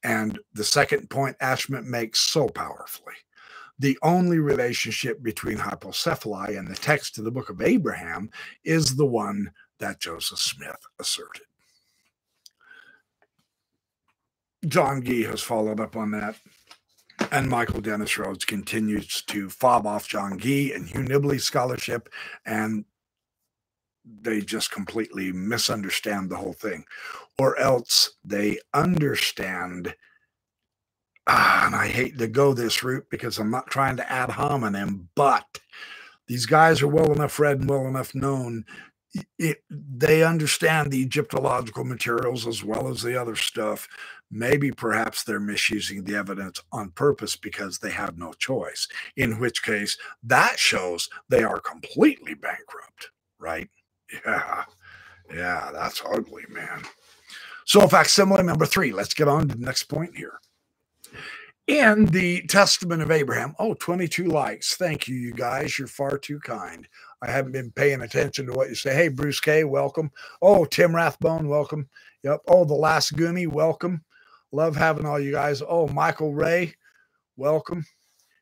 And 0.04 0.40
the 0.54 0.64
second 0.64 1.10
point 1.10 1.38
Ashment 1.40 1.88
makes 1.88 2.20
so 2.20 2.48
powerfully 2.48 3.14
the 3.82 3.98
only 4.04 4.38
relationship 4.38 5.24
between 5.24 5.58
hypocephaly 5.58 6.58
and 6.58 6.68
the 6.68 6.76
text 6.76 7.18
of 7.18 7.24
the 7.24 7.32
book 7.32 7.50
of 7.50 7.64
Abraham 7.64 8.30
is 8.64 8.96
the 8.96 9.08
one 9.08 9.52
that 9.80 10.00
Joseph 10.00 10.38
Smith 10.38 10.78
asserted. 11.00 11.42
John 14.68 15.04
Gee 15.04 15.24
has 15.24 15.42
followed 15.42 15.80
up 15.80 15.96
on 15.96 16.12
that. 16.12 16.36
And 17.32 17.50
Michael 17.50 17.82
Dennis 17.82 18.18
Rhodes 18.18 18.46
continues 18.46 19.22
to 19.24 19.50
fob 19.50 19.86
off 19.86 20.08
John 20.08 20.40
Gee 20.40 20.74
and 20.74 20.88
Hugh 20.88 21.04
Nibley's 21.04 21.44
scholarship, 21.44 22.10
and 22.46 22.86
they 24.06 24.42
just 24.42 24.72
completely 24.72 25.32
misunderstand 25.32 26.30
the 26.30 26.38
whole 26.38 26.54
thing 26.54 26.86
or 27.38 27.58
else 27.58 28.12
they 28.24 28.60
understand 28.74 29.96
ah, 31.28 31.66
and 31.66 31.76
I 31.76 31.88
hate 31.88 32.18
to 32.18 32.28
go 32.28 32.54
this 32.54 32.84
route 32.84 33.08
because 33.10 33.38
I'm 33.38 33.52
not 33.52 33.68
trying 33.68 33.98
to 33.98 34.12
ad 34.12 34.30
hominem, 34.30 35.10
but 35.16 35.60
these 36.28 36.46
guys 36.46 36.82
are 36.82 36.88
well 36.88 37.12
enough 37.12 37.40
read 37.40 37.60
and 37.60 37.70
well 37.70 37.88
enough 37.88 38.14
known. 38.16 38.66
It, 39.38 39.64
they 39.70 40.24
understand 40.24 40.92
the 40.92 41.02
Egyptological 41.02 41.84
materials 41.84 42.48
as 42.48 42.64
well 42.64 42.88
as 42.88 43.02
the 43.02 43.20
other 43.20 43.36
stuff. 43.36 43.88
Maybe 44.32 44.72
perhaps 44.72 45.24
they're 45.24 45.42
misusing 45.42 46.06
the 46.06 46.16
evidence 46.16 46.62
on 46.72 46.92
purpose 46.92 47.36
because 47.36 47.80
they 47.80 47.92
have 47.92 48.18
no 48.18 48.32
choice, 48.34 48.88
in 49.18 49.40
which 49.40 49.62
case 49.62 49.98
that 50.24 50.58
shows 50.58 51.10
they 51.28 51.44
are 51.44 51.60
completely 51.60 52.34
bankrupt, 52.34 53.12
right? 53.40 53.70
Yeah. 54.26 54.64
Yeah, 55.34 55.72
that's 55.74 56.02
ugly, 56.06 56.44
man. 56.50 56.84
So, 57.66 57.88
facsimile 57.88 58.44
number 58.44 58.66
three, 58.66 58.92
let's 58.92 59.14
get 59.14 59.28
on 59.28 59.48
to 59.48 59.58
the 59.58 59.66
next 59.66 59.84
point 59.84 60.18
here. 60.18 60.40
In 61.68 62.06
the 62.06 62.42
Testament 62.48 63.02
of 63.02 63.12
Abraham, 63.12 63.56
oh, 63.60 63.76
22 63.76 64.26
likes. 64.26 64.76
Thank 64.76 65.08
you, 65.08 65.16
you 65.16 65.32
guys. 65.32 65.78
You're 65.78 65.88
far 65.88 66.18
too 66.18 66.40
kind. 66.40 66.88
I 67.22 67.30
haven't 67.32 67.54
been 67.54 67.72
paying 67.72 68.02
attention 68.02 68.48
to 68.48 68.54
what 68.54 68.70
you 68.70 68.76
say. 68.76 68.94
Hey, 68.94 69.08
Bruce 69.08 69.40
K, 69.40 69.64
welcome. 69.64 70.12
Oh, 70.42 70.66
Tim 70.66 70.94
Rathbone, 70.94 71.48
welcome. 71.48 71.88
Yep. 72.24 72.42
Oh, 72.48 72.66
the 72.66 72.74
last 72.74 73.16
Goonie, 73.16 73.48
welcome. 73.48 74.04
Love 74.52 74.76
having 74.76 75.06
all 75.06 75.20
you 75.20 75.32
guys. 75.32 75.62
Oh, 75.66 75.88
Michael 75.88 76.34
Ray, 76.34 76.74
welcome. 77.38 77.86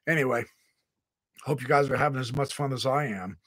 Anyway, 0.08 0.44
hope 1.44 1.62
you 1.62 1.68
guys 1.68 1.90
are 1.90 1.98
having 1.98 2.20
as 2.20 2.36
much 2.36 2.54
fun 2.54 2.74
as 2.74 2.86
I 2.86 3.06
am. 3.06 3.38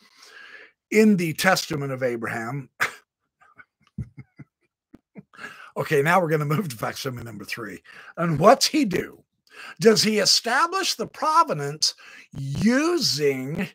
In 0.91 1.17
the 1.17 1.33
Testament 1.33 1.91
of 1.91 2.03
Abraham, 2.03 2.69
okay, 5.77 6.03
now 6.03 6.21
we're 6.21 6.29
going 6.29 6.41
to 6.41 6.47
move 6.47 6.69
to 6.69 6.77
facsimile 6.77 7.25
number 7.25 7.45
three. 7.45 7.83
And 8.17 8.39
what's 8.39 8.67
he 8.67 8.85
do? 8.85 9.23
Does 9.81 10.03
he 10.03 10.19
establish 10.19 10.95
the 10.95 11.07
provenance 11.07 11.95
using 12.33 13.69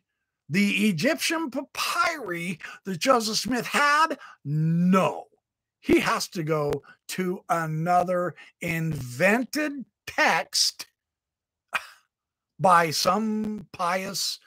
the 0.49 0.87
Egyptian 0.87 1.51
papyri 1.51 2.59
that 2.85 2.99
Joseph 2.99 3.37
Smith 3.37 3.67
had? 3.67 4.17
No. 4.45 5.25
He 5.87 6.01
has 6.01 6.27
to 6.29 6.43
go 6.43 6.83
to 7.09 7.45
another 7.47 8.35
invented 8.59 9.85
text 10.05 10.87
by 12.59 12.91
some 12.91 13.67
pious 13.71 14.37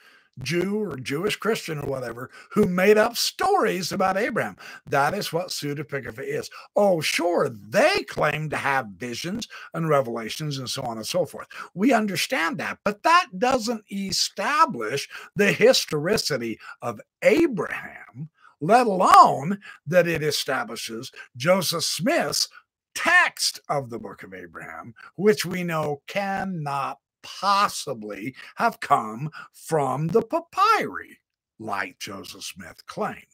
Jew 0.43 0.79
or 0.83 0.99
Jewish 0.99 1.37
Christian 1.37 1.79
or 1.79 1.87
whatever 1.87 2.31
who 2.51 2.67
made 2.67 2.99
up 2.99 3.17
stories 3.17 3.91
about 3.91 4.19
Abraham. 4.19 4.59
That 4.87 5.15
is 5.15 5.33
what 5.33 5.49
pseudepigraphy 5.49 6.27
is. 6.27 6.51
Oh, 6.77 7.01
sure, 7.01 7.49
they 7.49 8.03
claim 8.03 8.51
to 8.51 8.59
have 8.59 8.89
visions 8.99 9.49
and 9.73 9.89
revelations 9.89 10.59
and 10.59 10.69
so 10.69 10.83
on 10.83 10.99
and 10.99 11.07
so 11.07 11.25
forth. 11.25 11.49
We 11.73 11.95
understand 11.95 12.59
that, 12.59 12.81
but 12.85 13.03
that 13.05 13.29
doesn't 13.39 13.85
establish 13.91 15.09
the 15.37 15.53
historicity 15.53 16.59
of 16.83 17.01
Abraham, 17.23 18.29
let 18.61 18.87
alone 18.87 19.59
that 19.87 20.07
it 20.07 20.23
establishes 20.23 21.11
Joseph 21.37 21.85
Smith's 21.85 22.49
text 22.95 23.61
of 23.69 23.91
the 23.91 23.99
book 23.99 24.23
of 24.23 24.35
Abraham, 24.35 24.95
which 25.17 25.45
we 25.45 25.63
know 25.63 26.03
cannot 26.07 26.99
possibly 27.23 28.35
have 28.57 28.81
come 28.81 29.31
from 29.53 30.09
the 30.09 30.23
papyri, 30.23 31.19
like 31.59 31.99
Joseph 31.99 32.45
Smith 32.45 32.87
claimed. 32.87 33.25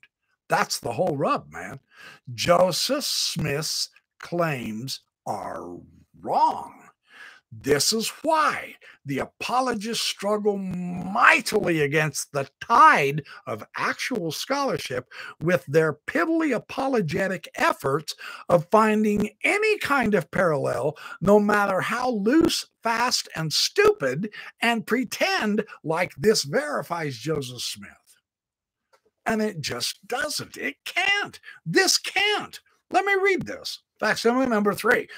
That's 0.48 0.78
the 0.78 0.92
whole 0.92 1.16
rub, 1.16 1.50
man. 1.52 1.80
Joseph 2.34 3.04
Smith's 3.04 3.88
claims 4.20 5.00
are 5.26 5.76
wrong. 6.20 6.85
This 7.52 7.92
is 7.92 8.08
why 8.22 8.74
the 9.04 9.20
apologists 9.20 10.04
struggle 10.04 10.58
mightily 10.58 11.80
against 11.80 12.32
the 12.32 12.48
tide 12.60 13.22
of 13.46 13.64
actual 13.76 14.32
scholarship 14.32 15.06
with 15.40 15.64
their 15.66 15.94
piddly 16.06 16.54
apologetic 16.54 17.48
efforts 17.54 18.14
of 18.48 18.66
finding 18.70 19.30
any 19.44 19.78
kind 19.78 20.14
of 20.14 20.30
parallel, 20.30 20.96
no 21.20 21.38
matter 21.38 21.80
how 21.80 22.10
loose, 22.10 22.66
fast, 22.82 23.28
and 23.36 23.52
stupid, 23.52 24.30
and 24.60 24.86
pretend 24.86 25.64
like 25.84 26.12
this 26.16 26.42
verifies 26.42 27.16
Joseph 27.16 27.62
Smith. 27.62 27.90
And 29.24 29.40
it 29.40 29.60
just 29.60 30.06
doesn't. 30.06 30.56
It 30.56 30.76
can't. 30.84 31.38
This 31.64 31.96
can't. 31.98 32.60
Let 32.90 33.04
me 33.04 33.14
read 33.14 33.46
this. 33.46 33.82
Facsimile 33.98 34.46
number 34.46 34.74
three. 34.74 35.08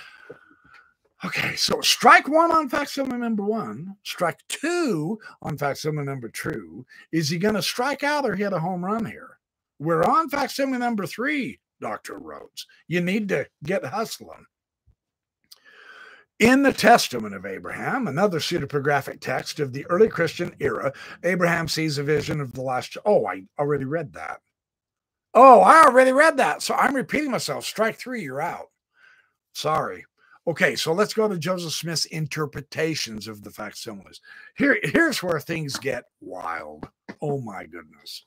Okay, 1.25 1.57
so 1.57 1.81
strike 1.81 2.29
one 2.29 2.53
on 2.53 2.69
facsimile 2.69 3.19
number 3.19 3.43
one, 3.45 3.97
strike 4.05 4.39
two 4.49 5.19
on 5.43 5.59
facsimile 5.59 6.05
number 6.05 6.29
two. 6.29 6.87
Is 7.11 7.29
he 7.29 7.39
going 7.39 7.57
to 7.57 7.63
strike 7.63 8.05
out 8.05 8.25
or 8.25 8.37
hit 8.37 8.53
a 8.53 8.61
home 8.61 8.85
run 8.85 9.05
here? 9.05 9.39
We're 9.81 10.05
on 10.05 10.29
facsimile 10.29 10.79
number 10.79 11.07
three, 11.07 11.59
Dr. 11.81 12.19
Rhodes. 12.19 12.67
You 12.87 13.01
need 13.01 13.29
to 13.31 13.49
get 13.65 13.85
hustling. 13.85 14.47
In 16.39 16.63
the 16.63 16.73
Testament 16.73 17.35
of 17.35 17.45
Abraham, 17.45 18.07
another 18.07 18.39
pseudepigraphic 18.39 19.21
text 19.21 19.59
of 19.59 19.73
the 19.73 19.85
early 19.87 20.07
Christian 20.09 20.55
era, 20.61 20.93
Abraham 21.25 21.67
sees 21.67 21.99
a 21.99 22.05
vision 22.05 22.41
of 22.41 22.53
the 22.53 22.63
last. 22.63 22.97
Oh, 23.05 23.27
I 23.27 23.43
already 23.59 23.85
read 23.85 24.13
that. 24.13 24.41
Oh, 25.35 25.61
I 25.63 25.83
already 25.83 26.13
read 26.13 26.37
that. 26.37 26.63
So 26.63 26.75
I'm 26.75 26.95
repeating 26.95 27.33
myself. 27.33 27.65
Strike 27.65 27.99
three, 27.99 28.23
you're 28.23 28.41
out. 28.41 28.71
Sorry. 29.53 30.05
Okay, 30.49 30.77
so 30.77 30.95
let's 30.95 31.13
go 31.13 31.29
to 31.29 31.39
Joseph 31.39 31.75
Smith's 31.75 32.07
interpretations 32.07 33.29
of 33.29 33.45
the 33.45 33.51
facsimiles. 33.51 34.23
Here, 34.57 34.79
here's 34.83 35.23
where 35.23 35.39
things 35.41 35.77
get 35.77 36.05
wild. 36.23 36.89
Oh 37.21 37.39
my 37.39 37.67
goodness. 37.67 38.25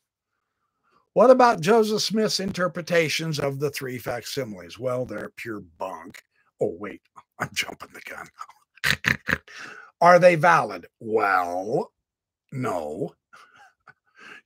What 1.13 1.31
about 1.31 1.61
Joseph 1.61 2.03
Smith's 2.03 2.39
interpretations 2.39 3.39
of 3.39 3.59
the 3.59 3.71
three 3.71 3.97
facsimiles? 3.97 4.77
Well, 4.77 5.03
they're 5.03 5.31
pure 5.35 5.63
bunk. 5.79 6.21
Oh, 6.61 6.75
wait, 6.77 7.01
I'm 7.39 7.49
jumping 7.53 7.89
the 7.91 8.01
gun. 8.07 9.37
Are 10.01 10.19
they 10.19 10.35
valid? 10.35 10.85
Well, 10.99 11.91
no. 12.51 13.15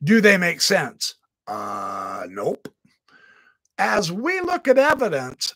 Do 0.01 0.21
they 0.21 0.38
make 0.38 0.61
sense? 0.61 1.15
Uh, 1.45 2.23
nope. 2.30 2.69
As 3.78 4.13
we 4.13 4.39
look 4.39 4.69
at 4.69 4.78
evidence, 4.78 5.53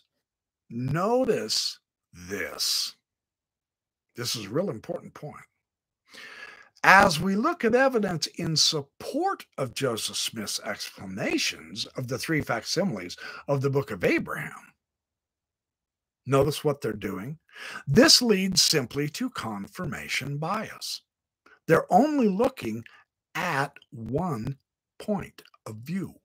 notice 0.69 1.78
this. 2.13 2.95
This 4.15 4.35
is 4.35 4.45
a 4.45 4.49
real 4.49 4.69
important 4.69 5.13
point. 5.13 5.45
As 6.83 7.19
we 7.19 7.35
look 7.35 7.65
at 7.65 7.75
evidence 7.75 8.27
in 8.27 8.55
support 8.55 9.45
of 9.57 9.73
Joseph 9.73 10.15
Smith's 10.15 10.61
explanations 10.63 11.85
of 11.97 12.07
the 12.07 12.17
three 12.17 12.41
facsimiles 12.41 13.17
of 13.47 13.61
the 13.61 13.69
book 13.69 13.91
of 13.91 14.03
Abraham, 14.03 14.73
notice 16.25 16.63
what 16.63 16.79
they're 16.79 16.93
doing. 16.93 17.37
This 17.85 18.21
leads 18.21 18.61
simply 18.61 19.09
to 19.09 19.29
confirmation 19.29 20.37
bias. 20.37 21.01
They're 21.67 21.91
only 21.91 22.29
looking 22.29 22.85
at 23.35 23.73
one 23.91 24.57
point 24.99 25.41
of 25.65 25.75
view. 25.77 26.15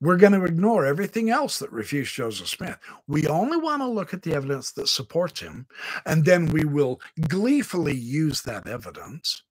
We're 0.00 0.16
going 0.16 0.32
to 0.32 0.44
ignore 0.44 0.84
everything 0.84 1.30
else 1.30 1.58
that 1.60 1.72
refutes 1.72 2.12
Joseph 2.12 2.48
Smith. 2.48 2.76
We 3.06 3.26
only 3.26 3.56
want 3.56 3.80
to 3.82 3.88
look 3.88 4.12
at 4.12 4.22
the 4.22 4.34
evidence 4.34 4.72
that 4.72 4.88
supports 4.88 5.40
him, 5.40 5.66
and 6.04 6.24
then 6.24 6.46
we 6.46 6.64
will 6.64 7.00
gleefully 7.28 7.96
use 7.96 8.42
that 8.42 8.66
evidence. 8.66 9.42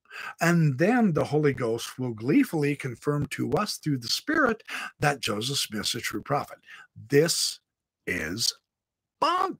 And 0.41 0.77
then 0.77 1.13
the 1.13 1.23
Holy 1.23 1.53
Ghost 1.53 1.97
will 1.97 2.13
gleefully 2.13 2.75
confirm 2.75 3.25
to 3.27 3.51
us 3.53 3.77
through 3.77 3.97
the 3.97 4.07
Spirit 4.07 4.61
that 4.99 5.21
Joseph 5.21 5.57
Smith's 5.57 5.95
a 5.95 6.01
true 6.01 6.21
prophet. 6.21 6.59
This 7.09 7.59
is 8.05 8.53
bunk. 9.19 9.57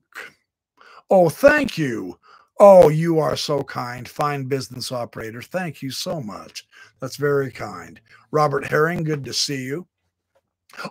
Oh, 1.10 1.30
thank 1.30 1.78
you. 1.78 2.20
Oh, 2.60 2.90
you 2.90 3.20
are 3.20 3.36
so 3.36 3.64
kind. 3.64 4.08
Fine 4.08 4.46
business 4.46 4.92
operator. 4.92 5.42
Thank 5.42 5.82
you 5.82 5.92
so 5.92 6.22
much. 6.22 6.68
That's 7.00 7.18
very 7.18 7.52
kind. 7.52 8.00
Robert 8.32 8.66
Herring, 8.66 9.04
good 9.04 9.26
to 9.26 9.34
see 9.34 9.64
you. 9.64 9.88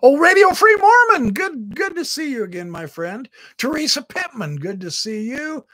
Oh, 0.02 0.16
Radio 0.16 0.50
Free 0.50 0.76
Mormon, 0.76 1.32
good, 1.32 1.74
good 1.74 1.96
to 1.96 2.04
see 2.04 2.30
you 2.30 2.44
again, 2.44 2.70
my 2.70 2.86
friend. 2.86 3.28
Teresa 3.58 4.02
Pittman, 4.02 4.56
good 4.56 4.80
to 4.80 4.90
see 4.90 5.22
you. 5.22 5.64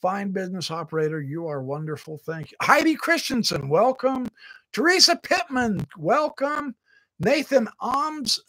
Fine 0.00 0.30
business 0.32 0.70
operator, 0.70 1.20
you 1.20 1.46
are 1.48 1.62
wonderful. 1.62 2.18
Thank 2.18 2.52
you. 2.52 2.56
Heidi 2.62 2.94
Christensen, 2.94 3.68
welcome. 3.68 4.28
Teresa 4.72 5.16
Pittman, 5.16 5.86
welcome. 5.96 6.74
Nathan 7.18 7.68
Alms, 7.80 8.40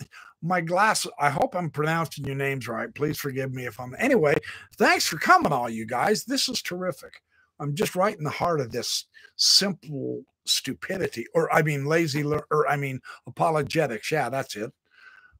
my 0.41 0.61
glass. 0.61 1.07
I 1.19 1.29
hope 1.29 1.55
I'm 1.55 1.71
pronouncing 1.71 2.25
your 2.25 2.35
names 2.35 2.67
right. 2.67 2.93
Please 2.93 3.17
forgive 3.17 3.53
me 3.53 3.65
if 3.65 3.79
I'm. 3.79 3.95
Anyway, 3.97 4.35
thanks 4.77 5.07
for 5.07 5.17
coming, 5.17 5.51
all 5.51 5.69
you 5.69 5.85
guys. 5.85 6.25
This 6.25 6.47
is 6.47 6.61
terrific. 6.61 7.21
I'm 7.59 7.73
just 7.73 7.95
right 7.95 8.15
in 8.15 8.23
the 8.23 8.29
heart 8.29 8.61
of 8.61 8.71
this 8.71 9.05
simple 9.35 10.21
stupidity, 10.45 11.25
or 11.33 11.51
I 11.51 11.63
mean, 11.63 11.85
lazy, 11.85 12.23
or 12.23 12.67
I 12.69 12.75
mean, 12.75 12.99
apologetics. 13.25 14.11
Yeah, 14.11 14.29
that's 14.29 14.55
it 14.55 14.71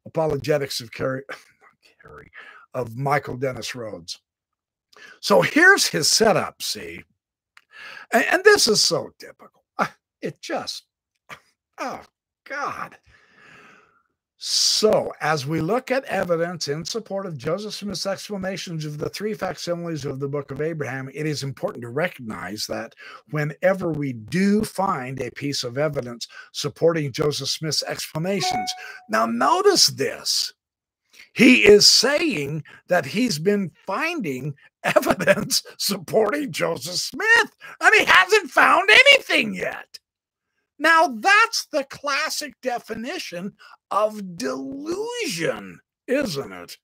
apologetics 0.08 0.82
of 0.82 0.92
Kerry, 0.92 1.24
Kerry 2.02 2.32
of 2.74 2.98
Michael 2.98 3.38
Dennis 3.38 3.76
Rhodes. 3.76 4.20
So 5.20 5.42
here's 5.42 5.88
his 5.88 6.08
setup, 6.08 6.62
see? 6.62 7.04
And, 8.12 8.26
and 8.32 8.44
this 8.44 8.68
is 8.68 8.82
so 8.82 9.12
typical. 9.20 9.64
Ah, 9.78 9.96
it 10.22 10.42
just, 10.42 10.86
oh, 11.78 12.02
God. 12.46 12.98
So, 14.40 15.12
as 15.20 15.48
we 15.48 15.62
look 15.62 15.90
at 15.90 16.04
evidence 16.06 16.68
in 16.68 16.86
support 16.86 17.26
of 17.26 17.40
Joseph 17.40 17.74
Smith's 17.74 18.06
explanations 18.06 18.86
of 18.86 19.00
the 19.00 19.10
three 19.10 19.34
facsimiles 19.34 20.06
of 20.06 20.20
the 20.20 20.28
Book 20.28 20.52
of 20.52 20.62
Abraham, 20.62 21.10
it 21.12 21.26
is 21.26 21.42
important 21.42 21.82
to 21.82 21.90
recognize 21.90 22.68
that 22.68 22.94
whenever 23.32 23.92
we 23.92 24.14
do 24.14 24.64
find 24.64 25.20
a 25.20 25.32
piece 25.32 25.64
of 25.64 25.80
evidence 25.80 26.28
supporting 26.52 27.12
Joseph 27.12 27.50
Smith's 27.50 27.82
explanations, 27.82 28.72
now 29.10 29.26
notice 29.26 29.88
this. 29.88 30.54
He 31.34 31.66
is 31.66 31.88
saying 31.88 32.64
that 32.90 33.08
he's 33.08 33.40
been 33.40 33.72
finding 33.88 34.54
evidence 34.84 35.64
supporting 35.80 36.52
Joseph 36.52 36.94
Smith, 36.94 37.58
and 37.82 37.96
he 37.96 38.06
hasn't 38.06 38.52
found 38.52 38.88
anything 38.92 39.56
yet. 39.56 39.98
Now, 40.80 41.08
that's 41.08 41.68
the 41.72 41.84
classic 41.86 42.54
definition 42.62 43.54
of 43.90 44.38
delusion, 44.38 45.80
isn't 46.08 46.52
it? 46.52 46.78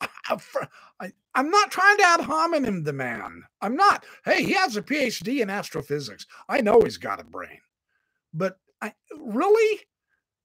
I, 0.00 1.12
am 1.34 1.50
not 1.50 1.70
trying 1.70 1.98
to 1.98 2.04
ad 2.04 2.20
hominem 2.20 2.82
the 2.82 2.92
man. 2.92 3.42
I'm 3.60 3.76
not. 3.76 4.04
Hey, 4.24 4.44
he 4.44 4.52
has 4.52 4.76
a 4.76 4.82
PhD 4.82 5.40
in 5.40 5.50
astrophysics. 5.50 6.26
I 6.48 6.60
know 6.60 6.80
he's 6.80 6.96
got 6.96 7.20
a 7.20 7.24
brain. 7.24 7.60
But 8.32 8.56
I, 8.80 8.92
really? 9.18 9.80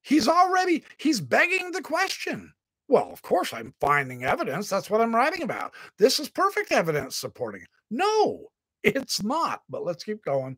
He's 0.02 0.28
already, 0.28 0.84
he's 0.98 1.22
begging 1.22 1.72
the 1.72 1.82
question. 1.82 2.54
Well, 2.88 3.10
of 3.12 3.22
course, 3.22 3.54
I'm 3.54 3.74
finding 3.80 4.24
evidence. 4.24 4.70
That's 4.70 4.90
what 4.90 5.02
I'm 5.02 5.16
writing 5.16 5.42
about. 5.44 5.74
This 5.98 6.20
is 6.20 6.30
perfect 6.30 6.72
evidence 6.72 7.16
supporting. 7.16 7.66
No, 7.90 8.48
it's 8.84 9.24
not. 9.24 9.62
But 9.70 9.84
let's 9.84 10.04
keep 10.04 10.24
going. 10.24 10.58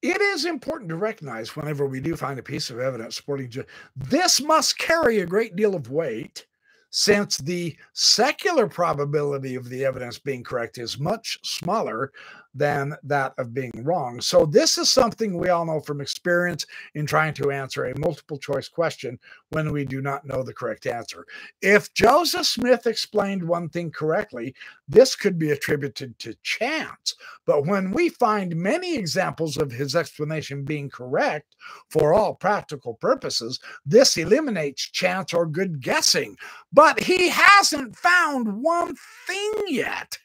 It 0.00 0.20
is 0.20 0.44
important 0.44 0.90
to 0.90 0.96
recognize 0.96 1.56
whenever 1.56 1.86
we 1.86 2.00
do 2.00 2.14
find 2.14 2.38
a 2.38 2.42
piece 2.42 2.70
of 2.70 2.78
evidence 2.78 3.16
supporting 3.16 3.50
this 3.96 4.40
must 4.40 4.78
carry 4.78 5.18
a 5.18 5.26
great 5.26 5.56
deal 5.56 5.74
of 5.74 5.90
weight 5.90 6.46
since 6.90 7.36
the 7.36 7.76
secular 7.92 8.68
probability 8.68 9.54
of 9.56 9.68
the 9.68 9.84
evidence 9.84 10.18
being 10.18 10.44
correct 10.44 10.78
is 10.78 10.98
much 10.98 11.38
smaller 11.42 12.12
than 12.54 12.94
that 13.04 13.34
of 13.38 13.54
being 13.54 13.72
wrong. 13.84 14.20
So, 14.20 14.46
this 14.46 14.78
is 14.78 14.90
something 14.90 15.36
we 15.36 15.48
all 15.48 15.66
know 15.66 15.80
from 15.80 16.00
experience 16.00 16.66
in 16.94 17.06
trying 17.06 17.34
to 17.34 17.50
answer 17.50 17.86
a 17.86 17.98
multiple 17.98 18.38
choice 18.38 18.68
question 18.68 19.18
when 19.50 19.72
we 19.72 19.84
do 19.84 20.00
not 20.00 20.26
know 20.26 20.42
the 20.42 20.54
correct 20.54 20.86
answer. 20.86 21.26
If 21.62 21.92
Joseph 21.94 22.46
Smith 22.46 22.86
explained 22.86 23.42
one 23.42 23.68
thing 23.68 23.90
correctly, 23.90 24.54
this 24.88 25.14
could 25.14 25.38
be 25.38 25.50
attributed 25.50 26.18
to 26.20 26.34
chance. 26.42 27.14
But 27.46 27.66
when 27.66 27.90
we 27.90 28.08
find 28.08 28.56
many 28.56 28.96
examples 28.96 29.56
of 29.56 29.70
his 29.70 29.94
explanation 29.94 30.64
being 30.64 30.90
correct 30.90 31.56
for 31.90 32.14
all 32.14 32.34
practical 32.34 32.94
purposes, 32.94 33.60
this 33.84 34.16
eliminates 34.16 34.90
chance 34.90 35.32
or 35.32 35.46
good 35.46 35.80
guessing. 35.80 36.36
But 36.72 37.00
he 37.00 37.28
hasn't 37.28 37.96
found 37.96 38.62
one 38.62 38.94
thing 39.26 39.52
yet. 39.66 40.18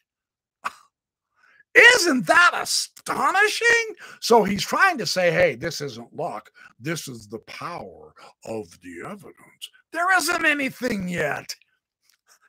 Isn't 1.75 2.27
that 2.27 2.51
astonishing? 2.61 3.95
So 4.19 4.43
he's 4.43 4.63
trying 4.63 4.97
to 4.99 5.05
say, 5.05 5.31
hey, 5.31 5.55
this 5.55 5.81
isn't 5.81 6.15
luck. 6.15 6.51
This 6.79 7.07
is 7.07 7.27
the 7.27 7.39
power 7.39 8.13
of 8.45 8.67
the 8.81 9.07
evidence. 9.07 9.69
There 9.91 10.15
isn't 10.17 10.45
anything 10.45 11.07
yet. 11.07 11.55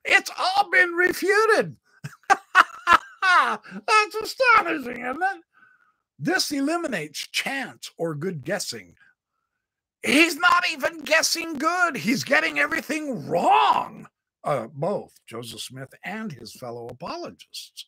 It's 0.05 0.31
all 0.39 0.71
been 0.71 0.93
refuted. 0.93 1.77
That's 3.23 4.15
astonishing, 4.23 5.01
isn't 5.01 5.23
it? 5.23 5.43
This 6.19 6.53
eliminates 6.53 7.27
chance 7.29 7.91
or 7.97 8.15
good 8.15 8.45
guessing. 8.45 8.95
He's 10.03 10.37
not 10.37 10.65
even 10.71 11.01
guessing 11.01 11.55
good. 11.55 11.97
He's 11.97 12.25
getting 12.25 12.59
everything 12.59 13.27
wrong. 13.27 14.07
Uh, 14.45 14.67
both 14.75 15.15
Joseph 15.27 15.63
Smith 15.63 15.95
and 16.05 16.31
his 16.31 16.53
fellow 16.53 16.87
apologists. 16.89 17.87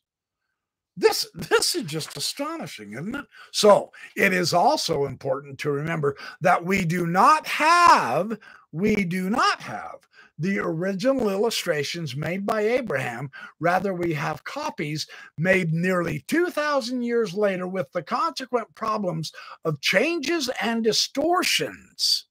This 0.97 1.27
this 1.35 1.75
is 1.75 1.83
just 1.85 2.17
astonishing, 2.17 2.95
isn't 2.95 3.15
it? 3.15 3.27
So 3.53 3.93
it 4.17 4.33
is 4.33 4.55
also 4.55 5.05
important 5.05 5.59
to 5.59 5.71
remember 5.71 6.17
that 6.41 6.65
we 6.65 6.85
do 6.85 7.07
not 7.07 7.47
have 7.47 8.39
we 8.73 9.05
do 9.05 9.29
not 9.29 9.61
have 9.61 10.07
the 10.39 10.59
original 10.59 11.31
illustrations 11.31 12.17
made 12.17 12.45
by 12.45 12.61
Abraham. 12.63 13.31
Rather, 13.59 13.95
we 13.95 14.13
have 14.15 14.45
copies 14.45 15.07
made 15.39 15.73
nearly 15.73 16.25
2,000 16.29 17.03
years 17.03 17.33
later 17.33 17.67
with 17.67 17.91
the 17.93 18.03
consequent 18.03 18.75
problems 18.75 19.33
of 19.65 19.81
changes 19.81 20.51
and 20.61 20.85
distortions. 20.85 22.27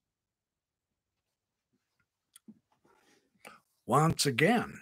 Once 3.88 4.26
again, 4.26 4.80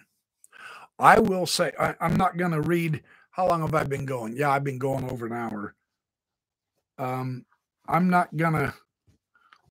I 0.98 1.18
will 1.18 1.46
say, 1.46 1.72
I, 1.78 1.94
am 2.00 2.16
not 2.16 2.36
going 2.36 2.52
to 2.52 2.60
read 2.60 3.02
how 3.34 3.48
long 3.48 3.62
have 3.62 3.74
I 3.74 3.82
been 3.82 4.04
going? 4.04 4.36
Yeah, 4.36 4.50
I've 4.50 4.62
been 4.62 4.78
going 4.78 5.10
over 5.10 5.26
an 5.26 5.32
hour. 5.32 5.74
Um, 6.98 7.44
I'm 7.88 8.08
not 8.08 8.34
gonna. 8.36 8.72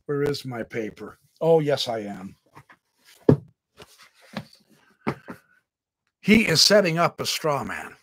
Where 0.05 0.21
is 0.21 0.43
my 0.43 0.63
paper? 0.63 1.17
Oh, 1.39 1.61
yes, 1.61 1.87
I 1.87 1.99
am. 1.99 2.35
He 6.19 6.45
is 6.45 6.61
setting 6.61 6.97
up 6.97 7.21
a 7.21 7.25
straw 7.25 7.63
man. 7.63 7.95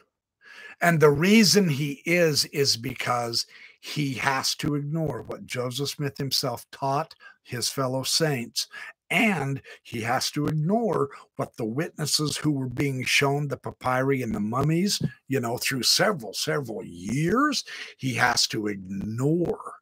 And 0.81 0.99
the 0.99 1.11
reason 1.11 1.69
he 1.69 2.01
is, 2.07 2.47
is 2.47 2.79
because 2.79 3.45
he 3.83 4.15
has 4.15 4.55
to 4.57 4.77
ignore 4.77 5.23
what 5.27 5.45
Joseph 5.45 5.91
Smith 5.91 6.17
himself 6.17 6.65
taught 6.73 7.15
his 7.43 7.69
fellow 7.69 8.03
saints 8.03 8.67
and 9.11 9.61
he 9.83 10.01
has 10.03 10.31
to 10.33 10.47
ignore 10.47 11.11
what 11.37 11.57
the 11.57 11.65
witnesses 11.65 12.37
who 12.37 12.53
were 12.53 12.69
being 12.69 13.05
shown 13.05 13.49
the 13.49 13.57
papyri 13.57 14.23
and 14.23 14.35
the 14.35 14.41
mummies, 14.41 15.03
you 15.29 15.41
know, 15.41 15.59
through 15.59 15.83
several, 15.83 16.33
several 16.33 16.85
years, 16.85 17.65
he 17.99 18.15
has 18.15 18.47
to 18.49 18.69
ignore 18.69 19.75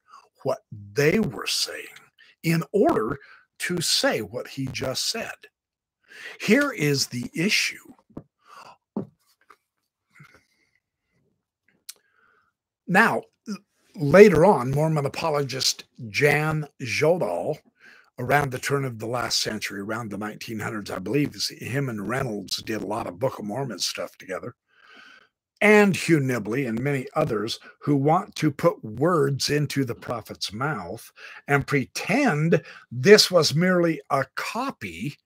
what 0.44 0.60
they 0.94 1.20
were 1.20 1.46
saying 1.46 1.86
in 2.42 2.62
order 2.72 3.18
to 3.58 3.80
say 3.80 4.20
what 4.20 4.48
he 4.48 4.66
just 4.66 5.10
said. 5.10 5.34
Here 6.40 6.72
is 6.72 7.08
the 7.08 7.30
issue. 7.34 7.92
Now, 12.86 13.22
later 13.94 14.44
on, 14.44 14.70
Mormon 14.70 15.04
apologist 15.04 15.84
Jan 16.08 16.66
Sjodahl 16.80 17.58
around 18.18 18.50
the 18.50 18.58
turn 18.58 18.84
of 18.84 18.98
the 18.98 19.06
last 19.06 19.40
century, 19.40 19.80
around 19.80 20.10
the 20.10 20.18
1900s, 20.18 20.90
I 20.90 20.98
believe, 20.98 21.34
him 21.60 21.88
and 21.88 22.08
Reynolds 22.08 22.56
did 22.62 22.82
a 22.82 22.86
lot 22.86 23.06
of 23.06 23.18
Book 23.18 23.38
of 23.38 23.44
Mormon 23.44 23.78
stuff 23.78 24.16
together. 24.18 24.54
And 25.60 25.96
Hugh 25.96 26.20
Nibley 26.20 26.68
and 26.68 26.80
many 26.80 27.06
others 27.14 27.58
who 27.80 27.96
want 27.96 28.36
to 28.36 28.50
put 28.50 28.84
words 28.84 29.50
into 29.50 29.84
the 29.84 29.94
prophet's 29.94 30.52
mouth 30.52 31.10
and 31.48 31.66
pretend 31.66 32.62
this 32.92 33.30
was 33.30 33.54
merely 33.54 34.00
a 34.10 34.24
copy 34.36 35.16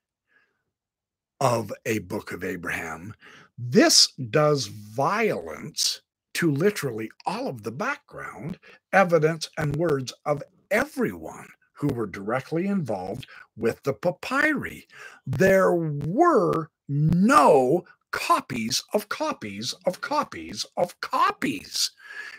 of 1.40 1.72
a 1.84 1.98
book 2.00 2.32
of 2.32 2.44
Abraham. 2.44 3.14
This 3.58 4.08
does 4.30 4.68
violence 4.68 6.00
to 6.34 6.50
literally 6.50 7.10
all 7.26 7.48
of 7.48 7.62
the 7.62 7.72
background, 7.72 8.58
evidence, 8.92 9.50
and 9.58 9.76
words 9.76 10.14
of 10.24 10.42
everyone 10.70 11.48
who 11.82 11.88
were 11.88 12.06
directly 12.06 12.66
involved 12.66 13.26
with 13.56 13.82
the 13.82 13.92
papyri. 13.92 14.86
There 15.26 15.74
were 15.74 16.70
no 16.88 17.84
copies 18.12 18.84
of 18.92 19.08
copies 19.08 19.74
of 19.84 20.00
copies 20.00 20.64
of 20.76 21.00
copies 21.00 21.90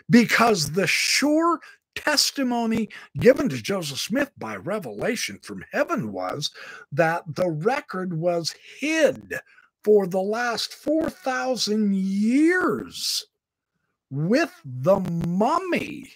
because 0.08 0.72
the 0.72 0.86
sure 0.86 1.60
testimony 1.94 2.88
given 3.18 3.48
to 3.50 3.62
Joseph 3.62 3.98
Smith 3.98 4.30
by 4.38 4.56
revelation 4.56 5.38
from 5.42 5.64
heaven 5.72 6.10
was 6.12 6.50
that 6.90 7.22
the 7.26 7.50
record 7.50 8.14
was 8.18 8.54
hid 8.78 9.34
for 9.82 10.06
the 10.06 10.22
last 10.22 10.72
4,000 10.72 11.94
years 11.94 13.26
with 14.10 14.58
the 14.64 15.00
mummy 15.26 16.12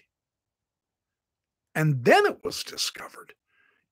and 1.78 2.04
then 2.04 2.26
it 2.26 2.42
was 2.42 2.64
discovered. 2.64 3.34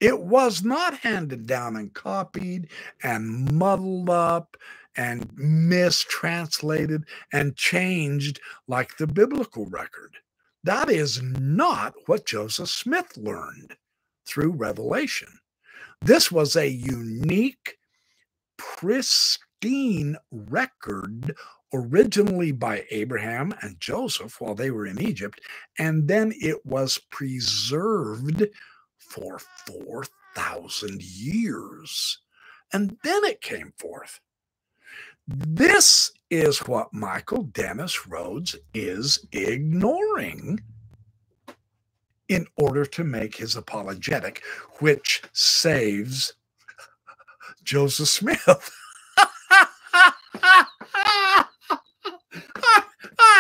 It 0.01 0.21
was 0.21 0.65
not 0.65 0.99
handed 0.99 1.47
down 1.47 1.77
and 1.77 1.95
copied 1.95 2.69
and 3.01 3.53
muddled 3.53 4.11
up 4.11 4.57
and 4.97 5.31
mistranslated 5.37 7.05
and 7.33 7.55
changed 7.55 8.41
like 8.67 8.97
the 8.97 9.07
biblical 9.07 9.67
record. 9.67 10.17
That 10.65 10.91
is 10.91 11.23
not 11.23 11.95
what 12.07 12.27
Joseph 12.27 12.71
Smith 12.71 13.17
learned 13.17 13.77
through 14.27 14.51
revelation. 14.51 15.39
This 16.03 16.33
was 16.33 16.57
a 16.57 16.69
unique, 16.69 17.79
pristine 18.57 20.17
record 20.33 21.37
originally 21.73 22.53
by 22.53 22.85
Abraham 22.91 23.55
and 23.63 23.81
Joseph 23.81 24.41
while 24.41 24.55
they 24.55 24.71
were 24.71 24.87
in 24.87 25.01
Egypt, 25.01 25.41
and 25.79 26.09
then 26.09 26.33
it 26.41 26.65
was 26.65 26.99
preserved 27.11 28.47
for 28.99 29.39
4,000 29.67 31.03
years. 31.03 32.19
And 32.73 32.97
then 33.03 33.25
it 33.25 33.41
came 33.41 33.73
forth. 33.79 34.21
This 35.29 36.13
is 36.31 36.59
what 36.61 36.93
Michael 36.93 37.45
Dennis 37.45 38.07
Rhodes 38.07 38.57
is 38.75 39.27
ignoring 39.33 40.61
in 42.29 42.47
order 42.57 42.85
to 42.85 43.05
make 43.05 43.37
his 43.37 43.57
apologetic, 43.57 44.43
which 44.79 45.23
saves 45.33 46.35
Joseph 47.65 48.09
Smith. 48.09 48.71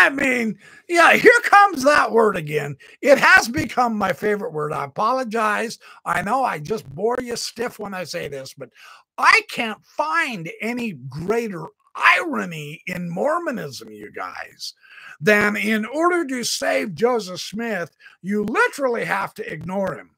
I 0.07 0.11
mean, 0.11 0.57
yeah, 0.88 1.14
here 1.14 1.40
comes 1.42 1.82
that 1.82 2.12
word 2.12 2.36
again. 2.36 2.76
It 3.02 3.18
has 3.18 3.48
become 3.48 3.98
my 3.98 4.12
favorite 4.12 4.52
word. 4.52 4.72
I 4.72 4.84
apologize. 4.84 5.80
I 6.04 6.22
know 6.22 6.44
I 6.44 6.61
just 6.61 6.88
bore 6.88 7.18
you 7.20 7.34
stiff 7.34 7.80
when 7.80 7.92
I 7.92 8.04
say 8.04 8.28
this, 8.28 8.54
but 8.54 8.70
I 9.18 9.40
can't 9.50 9.84
find 9.84 10.48
any 10.61 10.92
greater 10.92 11.64
irony 11.96 12.82
in 12.86 13.11
Mormonism, 13.11 13.90
you 13.90 14.12
guys, 14.12 14.74
than 15.20 15.57
in 15.57 15.84
order 15.84 16.24
to 16.24 16.44
save 16.44 16.94
Joseph 16.94 17.40
Smith, 17.40 17.90
you 18.22 18.44
literally 18.44 19.04
have 19.04 19.34
to 19.34 19.52
ignore 19.52 19.96
him, 19.96 20.11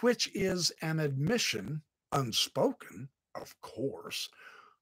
which 0.00 0.28
is 0.34 0.72
an 0.82 0.98
admission, 0.98 1.82
unspoken, 2.10 3.08
of 3.36 3.54
course, 3.60 4.28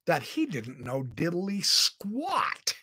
that 0.06 0.22
he 0.22 0.46
didn't 0.46 0.80
know 0.80 1.02
diddly 1.02 1.64
squat 1.64 2.74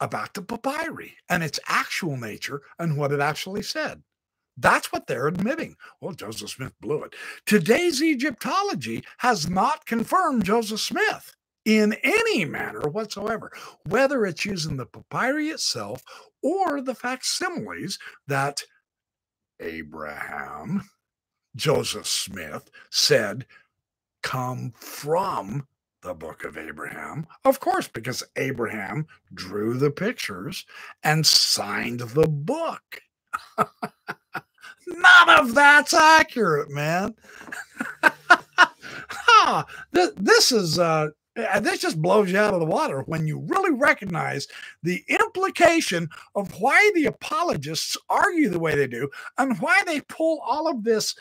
about 0.00 0.34
the 0.34 0.42
papyri 0.42 1.14
and 1.28 1.42
its 1.42 1.60
actual 1.68 2.16
nature 2.16 2.62
and 2.78 2.96
what 2.96 3.12
it 3.12 3.20
actually 3.20 3.62
said. 3.62 4.02
That's 4.56 4.92
what 4.92 5.06
they're 5.06 5.28
admitting. 5.28 5.76
Well, 6.00 6.12
Joseph 6.12 6.50
Smith 6.50 6.74
blew 6.80 7.04
it. 7.04 7.14
Today's 7.46 8.02
Egyptology 8.02 9.04
has 9.18 9.48
not 9.48 9.86
confirmed 9.86 10.44
Joseph 10.44 10.80
Smith 10.80 11.34
in 11.64 11.94
any 12.02 12.44
manner 12.44 12.80
whatsoever, 12.80 13.52
whether 13.88 14.26
it's 14.26 14.44
using 14.44 14.76
the 14.76 14.86
papyri 14.86 15.48
itself 15.48 16.02
or 16.42 16.80
the 16.80 16.94
facsimiles 16.94 17.98
that 18.26 18.62
Abraham, 19.60 20.82
Joseph 21.54 22.06
Smith 22.06 22.70
said 22.90 23.46
come 24.22 24.72
from 24.76 25.66
the 26.02 26.14
book 26.14 26.44
of 26.44 26.58
Abraham. 26.58 27.26
Of 27.44 27.60
course, 27.60 27.88
because 27.88 28.22
Abraham 28.36 29.06
drew 29.32 29.74
the 29.74 29.90
pictures 29.90 30.66
and 31.02 31.24
signed 31.24 32.00
the 32.00 32.28
book. 32.28 33.00
None 34.86 35.30
of 35.30 35.54
that's 35.54 35.94
accurate, 35.94 36.70
man. 36.70 37.14
huh, 39.08 39.64
th- 39.94 40.12
this 40.16 40.52
is 40.52 40.78
uh 40.78 41.08
this 41.34 41.80
just 41.80 42.02
blows 42.02 42.30
you 42.30 42.36
out 42.36 42.52
of 42.52 42.60
the 42.60 42.66
water 42.66 43.02
when 43.02 43.26
you 43.26 43.38
really 43.48 43.72
recognize 43.72 44.46
the 44.82 45.02
implication 45.08 46.08
of 46.34 46.60
why 46.60 46.90
the 46.94 47.06
apologists 47.06 47.96
argue 48.10 48.50
the 48.50 48.58
way 48.58 48.74
they 48.74 48.86
do 48.86 49.08
and 49.38 49.58
why 49.58 49.82
they 49.86 50.00
pull 50.02 50.42
all 50.46 50.68
of 50.68 50.84
this 50.84 51.14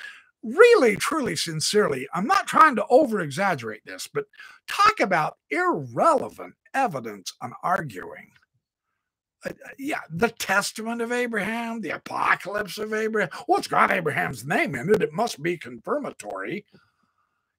really, 0.43 0.95
truly, 0.95 1.35
sincerely. 1.35 2.07
I'm 2.13 2.27
not 2.27 2.47
trying 2.47 2.75
to 2.77 2.85
over 2.89 3.21
exaggerate 3.21 3.85
this, 3.85 4.07
but 4.11 4.25
talk 4.67 4.99
about 4.99 5.37
irrelevant 5.49 6.55
evidence 6.73 7.33
and 7.41 7.53
arguing. 7.63 8.31
Uh, 9.45 9.49
uh, 9.49 9.69
yeah, 9.79 10.01
the 10.09 10.29
testament 10.29 11.01
of 11.01 11.11
Abraham, 11.11 11.81
the 11.81 11.91
apocalypse 11.91 12.77
of 12.77 12.93
Abraham. 12.93 13.29
Well, 13.47 13.59
it's 13.59 13.67
got 13.67 13.91
Abraham's 13.91 14.45
name 14.45 14.75
in 14.75 14.89
it. 14.89 15.01
It 15.01 15.13
must 15.13 15.41
be 15.41 15.57
confirmatory. 15.57 16.65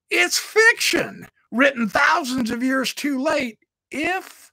It's 0.09 0.37
fiction 0.37 1.27
written 1.51 1.89
thousands 1.89 2.51
of 2.51 2.63
years 2.63 2.93
too 2.93 3.21
late 3.21 3.59
if 3.91 4.51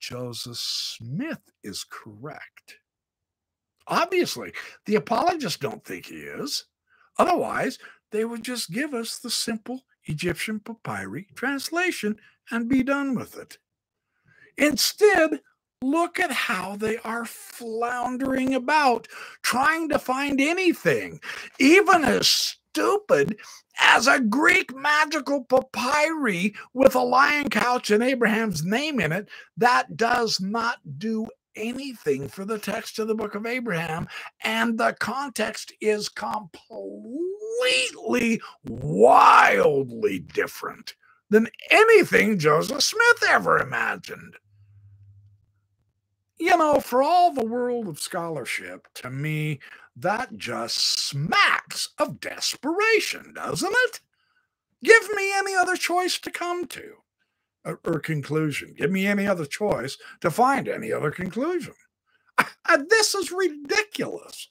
Joseph 0.00 0.56
Smith 0.56 1.40
is 1.62 1.84
correct. 1.88 2.78
Obviously, 3.86 4.52
the 4.86 4.96
apologists 4.96 5.58
don't 5.58 5.84
think 5.84 6.06
he 6.06 6.16
is. 6.16 6.64
Otherwise, 7.18 7.78
they 8.10 8.24
would 8.24 8.42
just 8.42 8.70
give 8.70 8.94
us 8.94 9.18
the 9.18 9.30
simple 9.30 9.82
Egyptian 10.04 10.60
papyri 10.60 11.26
translation 11.34 12.16
and 12.50 12.68
be 12.68 12.82
done 12.82 13.14
with 13.14 13.36
it. 13.36 13.58
Instead, 14.56 15.40
look 15.82 16.18
at 16.18 16.32
how 16.32 16.76
they 16.76 16.98
are 16.98 17.24
floundering 17.24 18.54
about 18.54 19.06
trying 19.42 19.88
to 19.88 19.98
find 19.98 20.40
anything, 20.40 21.20
even 21.58 22.04
as 22.04 22.28
stupid 22.28 23.38
as 23.80 24.06
a 24.06 24.20
Greek 24.20 24.74
magical 24.74 25.44
papyri 25.44 26.54
with 26.74 26.94
a 26.94 27.00
lion 27.00 27.48
couch 27.48 27.90
and 27.90 28.02
Abraham's 28.02 28.64
name 28.64 29.00
in 29.00 29.12
it 29.12 29.28
that 29.56 29.96
does 29.96 30.40
not 30.40 30.78
do 30.98 31.28
anything 31.58 32.28
for 32.28 32.44
the 32.44 32.58
text 32.58 32.98
of 32.98 33.08
the 33.08 33.14
book 33.14 33.34
of 33.34 33.46
Abraham, 33.46 34.08
and 34.42 34.78
the 34.78 34.96
context 34.98 35.72
is 35.80 36.08
completely 36.08 36.40
wildly 38.64 40.20
different 40.20 40.94
than 41.30 41.48
anything 41.70 42.38
Joseph 42.38 42.82
Smith 42.82 43.24
ever 43.28 43.58
imagined. 43.58 44.36
You 46.38 46.56
know, 46.56 46.80
for 46.80 47.02
all 47.02 47.32
the 47.32 47.44
world 47.44 47.88
of 47.88 47.98
scholarship, 47.98 48.86
to 48.94 49.10
me, 49.10 49.58
that 49.96 50.36
just 50.36 51.00
smacks 51.00 51.88
of 51.98 52.20
desperation, 52.20 53.32
doesn't 53.34 53.74
it? 53.86 54.00
Give 54.84 55.12
me 55.14 55.32
any 55.36 55.56
other 55.56 55.74
choice 55.76 56.18
to 56.20 56.30
come 56.30 56.66
to 56.68 56.98
or, 57.84 58.00
conclusion. 58.00 58.74
Give 58.76 58.90
me 58.90 59.06
any 59.06 59.26
other 59.26 59.46
choice 59.46 59.98
to 60.22 60.30
find 60.30 60.68
any 60.68 60.92
other 60.92 61.10
conclusion. 61.10 61.74
Uh, 62.68 62.78
this 62.90 63.14
is 63.14 63.32
ridiculous. 63.32 64.48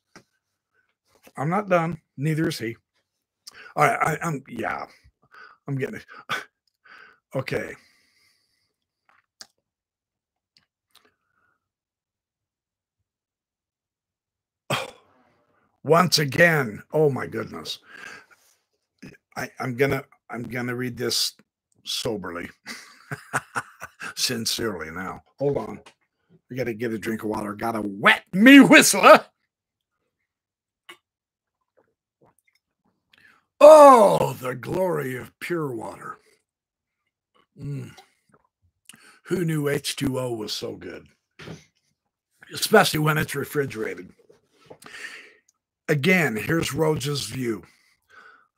I'm 1.38 1.49
not 1.49 1.70
done. 1.70 2.01
Neither 2.18 2.49
is 2.49 2.59
he. 2.59 2.76
All 3.76 3.86
right. 3.86 3.99
I, 4.22 4.28
I'm, 4.28 4.43
yeah, 4.49 4.86
I'm 5.68 5.78
getting 5.78 5.97
it. 5.97 6.05
Okay. 7.36 7.76
Oh, 14.70 14.88
once 15.84 16.20
again, 16.20 16.84
oh 16.93 17.09
my 17.09 17.28
goodness. 17.28 17.80
I, 19.38 19.49
I'm 19.59 19.76
gonna 19.78 20.03
I'm 20.30 20.43
gonna 20.43 20.76
read 20.76 20.97
this 20.97 21.34
soberly. 21.85 22.49
Sincerely 24.15 24.91
now. 24.91 25.21
Hold 25.39 25.57
on. 25.57 25.79
We 26.49 26.55
got 26.55 26.65
to 26.65 26.73
get 26.73 26.93
a 26.93 26.97
drink 26.97 27.23
of 27.23 27.29
water. 27.29 27.53
Got 27.53 27.73
to 27.73 27.81
wet 27.84 28.23
me 28.34 28.59
whistler. 28.59 29.25
Oh, 33.59 34.34
the 34.39 34.55
glory 34.55 35.17
of 35.17 35.38
pure 35.39 35.73
water. 35.73 36.17
Mm. 37.59 37.91
Who 39.23 39.43
knew 39.45 39.63
H2O 39.63 40.38
was 40.38 40.53
so 40.53 40.75
good? 40.75 41.07
Especially 42.53 42.99
when 42.99 43.17
it's 43.17 43.35
refrigerated. 43.35 44.11
Again, 45.89 46.35
here's 46.35 46.73
Rhodes's 46.73 47.25
view. 47.25 47.63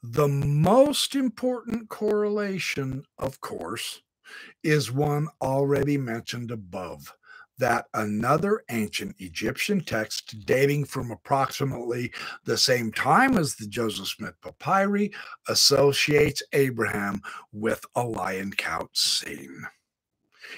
The 0.03 0.27
most 0.27 1.15
important 1.15 1.89
correlation, 1.89 3.05
of 3.17 3.41
course, 3.41 4.01
is 4.64 4.91
one 4.91 5.27
already 5.41 5.97
mentioned 5.97 6.51
above 6.51 7.14
that 7.60 7.85
another 7.93 8.64
ancient 8.69 9.14
Egyptian 9.19 9.81
text 9.81 10.45
dating 10.45 10.85
from 10.85 11.11
approximately 11.11 12.11
the 12.45 12.57
same 12.57 12.91
time 12.91 13.38
as 13.38 13.56
the 13.56 13.68
Joseph 13.68 14.07
Smith 14.07 14.35
papyri 14.41 15.11
associates 15.49 16.41
Abraham 16.53 17.22
with 17.51 17.85
a 17.95 18.03
lion 18.03 18.51
couch 18.53 18.97
scene. 18.97 19.64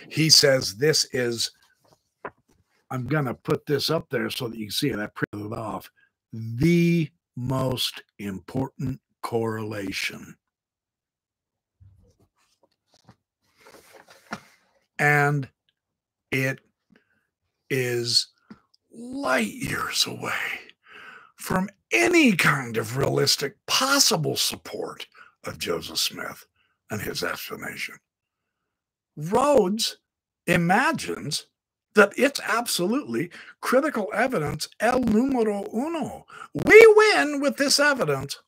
He 0.09 0.29
says 0.29 0.75
this 0.75 1.05
is, 1.11 1.51
I'm 2.91 3.07
going 3.07 3.25
to 3.25 3.33
put 3.33 3.65
this 3.65 3.89
up 3.89 4.07
there 4.09 4.29
so 4.29 4.47
that 4.47 4.57
you 4.57 4.67
can 4.67 4.71
see 4.71 4.89
it. 4.89 4.99
I 4.99 5.07
printed 5.07 5.51
it 5.51 5.57
off. 5.57 5.89
The 6.31 7.09
most 7.35 8.03
important 8.19 8.99
correlation 9.23 10.35
and 15.01 15.49
it 16.31 16.61
is 17.69 18.29
light 18.93 19.53
years 19.53 20.05
away 20.07 20.31
from 21.37 21.69
any 21.91 22.33
kind 22.33 22.77
of 22.77 22.97
realistic 22.97 23.55
possible 23.67 24.37
support 24.37 25.07
of 25.45 25.59
Joseph 25.59 25.99
Smith. 25.99 26.45
and 26.91 27.01
his 27.03 27.23
explanation. 27.23 27.97
Rhodes 29.17 29.97
imagines 30.47 31.47
that 31.95 32.13
it's 32.17 32.41
absolutely 32.41 33.31
critical 33.61 34.09
evidence 34.13 34.69
el 34.81 35.01
numero 35.01 35.65
uno. 35.73 36.25
We 36.65 36.93
win 36.97 37.41
with 37.41 37.57
this 37.57 37.79
evidence. 37.79 38.39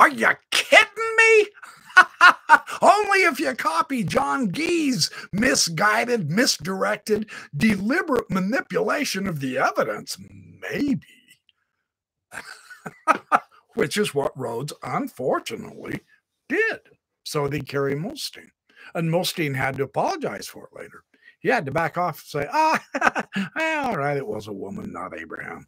Are 0.00 0.10
you 0.10 0.28
kidding 0.50 1.16
me? 1.18 1.48
Only 2.82 3.24
if 3.24 3.40
you 3.40 3.54
copy 3.54 4.04
John 4.04 4.52
Gee's 4.52 5.10
misguided, 5.32 6.30
misdirected, 6.30 7.30
deliberate 7.56 8.30
manipulation 8.30 9.26
of 9.26 9.40
the 9.40 9.58
evidence, 9.58 10.16
maybe. 10.70 11.00
Which 13.74 13.96
is 13.96 14.14
what 14.14 14.38
Rhodes 14.38 14.72
unfortunately 14.82 16.00
did. 16.48 16.80
So 17.24 17.48
did 17.48 17.68
Kerry 17.68 17.94
Muhlestein. 17.94 18.48
And 18.94 19.10
Muhlestein 19.10 19.54
had 19.54 19.76
to 19.76 19.84
apologize 19.84 20.48
for 20.48 20.64
it 20.64 20.78
later. 20.78 21.04
He 21.40 21.48
had 21.48 21.64
to 21.66 21.72
back 21.72 21.96
off 21.96 22.20
and 22.20 22.44
say, 22.44 22.48
ah, 22.52 22.82
all 23.86 23.96
right, 23.96 24.16
it 24.16 24.26
was 24.26 24.48
a 24.48 24.52
woman, 24.52 24.92
not 24.92 25.18
Abraham. 25.18 25.66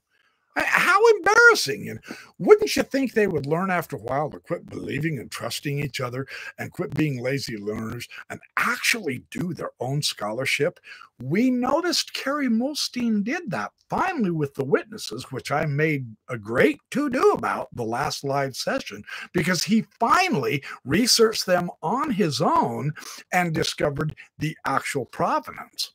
How 0.54 1.00
embarrassing. 1.16 1.88
And 1.88 2.00
wouldn't 2.38 2.76
you 2.76 2.82
think 2.82 3.12
they 3.12 3.26
would 3.26 3.46
learn 3.46 3.70
after 3.70 3.96
a 3.96 4.00
while 4.00 4.30
to 4.30 4.38
quit 4.38 4.66
believing 4.66 5.18
and 5.18 5.30
trusting 5.30 5.78
each 5.78 6.00
other 6.00 6.26
and 6.58 6.72
quit 6.72 6.94
being 6.94 7.22
lazy 7.22 7.56
learners 7.56 8.08
and 8.30 8.40
actually 8.58 9.24
do 9.30 9.54
their 9.54 9.70
own 9.80 10.02
scholarship? 10.02 10.78
We 11.22 11.50
noticed 11.50 12.14
Kerry 12.14 12.48
Muhlestein 12.48 13.24
did 13.24 13.50
that 13.50 13.72
finally 13.88 14.30
with 14.30 14.54
the 14.54 14.64
witnesses, 14.64 15.30
which 15.30 15.52
I 15.52 15.66
made 15.66 16.06
a 16.28 16.36
great 16.36 16.80
to 16.90 17.08
do 17.08 17.32
about 17.32 17.68
the 17.74 17.84
last 17.84 18.24
live 18.24 18.56
session 18.56 19.04
because 19.32 19.64
he 19.64 19.86
finally 20.00 20.62
researched 20.84 21.46
them 21.46 21.70
on 21.82 22.10
his 22.10 22.40
own 22.42 22.92
and 23.32 23.54
discovered 23.54 24.16
the 24.38 24.56
actual 24.66 25.06
provenance. 25.06 25.92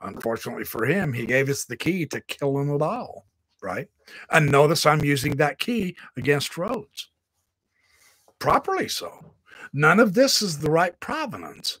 Unfortunately 0.00 0.64
for 0.64 0.84
him, 0.86 1.12
he 1.12 1.26
gave 1.26 1.48
us 1.48 1.64
the 1.64 1.76
key 1.76 2.06
to 2.06 2.20
killing 2.22 2.70
it 2.72 2.82
all 2.82 3.27
right? 3.62 3.88
And 4.30 4.50
notice 4.50 4.86
I'm 4.86 5.04
using 5.04 5.36
that 5.36 5.58
key 5.58 5.96
against 6.16 6.56
Rhodes. 6.56 7.10
Properly 8.38 8.88
so. 8.88 9.34
None 9.72 10.00
of 10.00 10.14
this 10.14 10.42
is 10.42 10.58
the 10.58 10.70
right 10.70 10.98
provenance. 11.00 11.80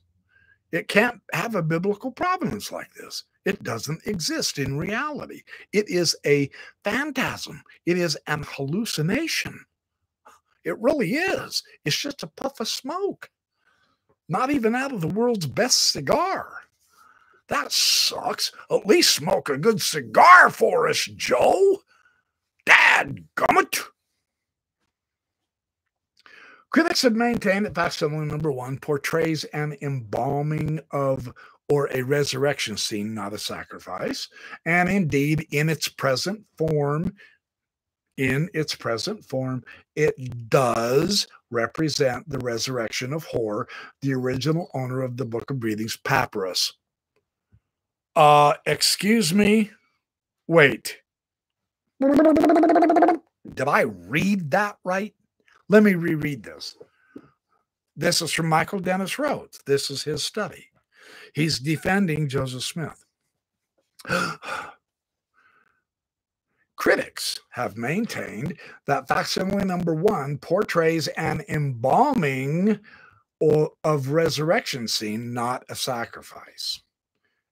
It 0.72 0.88
can't 0.88 1.20
have 1.32 1.54
a 1.54 1.62
biblical 1.62 2.10
provenance 2.10 2.70
like 2.70 2.92
this. 2.94 3.24
It 3.44 3.62
doesn't 3.62 4.06
exist 4.06 4.58
in 4.58 4.76
reality. 4.76 5.42
It 5.72 5.88
is 5.88 6.14
a 6.26 6.50
phantasm, 6.84 7.62
it 7.86 7.96
is 7.96 8.18
an 8.26 8.44
hallucination. 8.46 9.64
It 10.64 10.78
really 10.80 11.14
is. 11.14 11.62
It's 11.86 11.96
just 11.96 12.22
a 12.22 12.26
puff 12.26 12.60
of 12.60 12.68
smoke, 12.68 13.30
not 14.28 14.50
even 14.50 14.74
out 14.74 14.92
of 14.92 15.00
the 15.00 15.08
world's 15.08 15.46
best 15.46 15.92
cigar. 15.92 16.64
That 17.48 17.72
sucks. 17.72 18.52
At 18.70 18.86
least 18.86 19.14
smoke 19.14 19.48
a 19.48 19.56
good 19.56 19.80
cigar 19.80 20.50
for 20.50 20.88
us, 20.88 21.04
Joe. 21.16 21.78
Dad 22.66 23.24
gummit. 23.36 23.82
Critics 26.70 27.00
have 27.02 27.14
maintained 27.14 27.64
that 27.64 27.74
facsimile 27.74 28.26
number 28.26 28.52
one 28.52 28.78
portrays 28.78 29.44
an 29.44 29.76
embalming 29.80 30.80
of 30.90 31.32
or 31.70 31.88
a 31.92 32.02
resurrection 32.02 32.76
scene, 32.76 33.14
not 33.14 33.32
a 33.32 33.38
sacrifice. 33.38 34.28
And 34.66 34.88
indeed, 34.88 35.46
in 35.50 35.68
its 35.68 35.88
present 35.88 36.44
form, 36.56 37.14
in 38.18 38.50
its 38.52 38.74
present 38.74 39.24
form, 39.24 39.64
it 39.96 40.48
does 40.50 41.26
represent 41.50 42.28
the 42.28 42.38
resurrection 42.38 43.12
of 43.12 43.24
Hor, 43.24 43.68
the 44.02 44.12
original 44.12 44.70
owner 44.74 45.02
of 45.02 45.16
the 45.16 45.24
Book 45.24 45.50
of 45.50 45.60
Breathings, 45.60 45.96
Papyrus. 45.96 46.72
Uh, 48.18 48.54
excuse 48.66 49.32
me. 49.32 49.70
Wait. 50.48 50.96
Did 52.00 53.68
I 53.68 53.82
read 53.82 54.50
that 54.50 54.76
right? 54.82 55.14
Let 55.68 55.84
me 55.84 55.94
reread 55.94 56.42
this. 56.42 56.76
This 57.94 58.20
is 58.20 58.32
from 58.32 58.48
Michael 58.48 58.80
Dennis 58.80 59.20
Rhodes. 59.20 59.60
This 59.66 59.88
is 59.88 60.02
his 60.02 60.24
study. 60.24 60.66
He's 61.32 61.60
defending 61.60 62.28
Joseph 62.28 62.64
Smith. 62.64 63.04
Critics 66.76 67.38
have 67.50 67.76
maintained 67.76 68.58
that 68.88 69.06
facsimile 69.06 69.64
number 69.64 69.94
one 69.94 70.38
portrays 70.38 71.06
an 71.06 71.44
embalming 71.48 72.80
or 73.38 73.70
of 73.84 74.08
resurrection 74.08 74.88
scene, 74.88 75.32
not 75.32 75.64
a 75.68 75.76
sacrifice. 75.76 76.80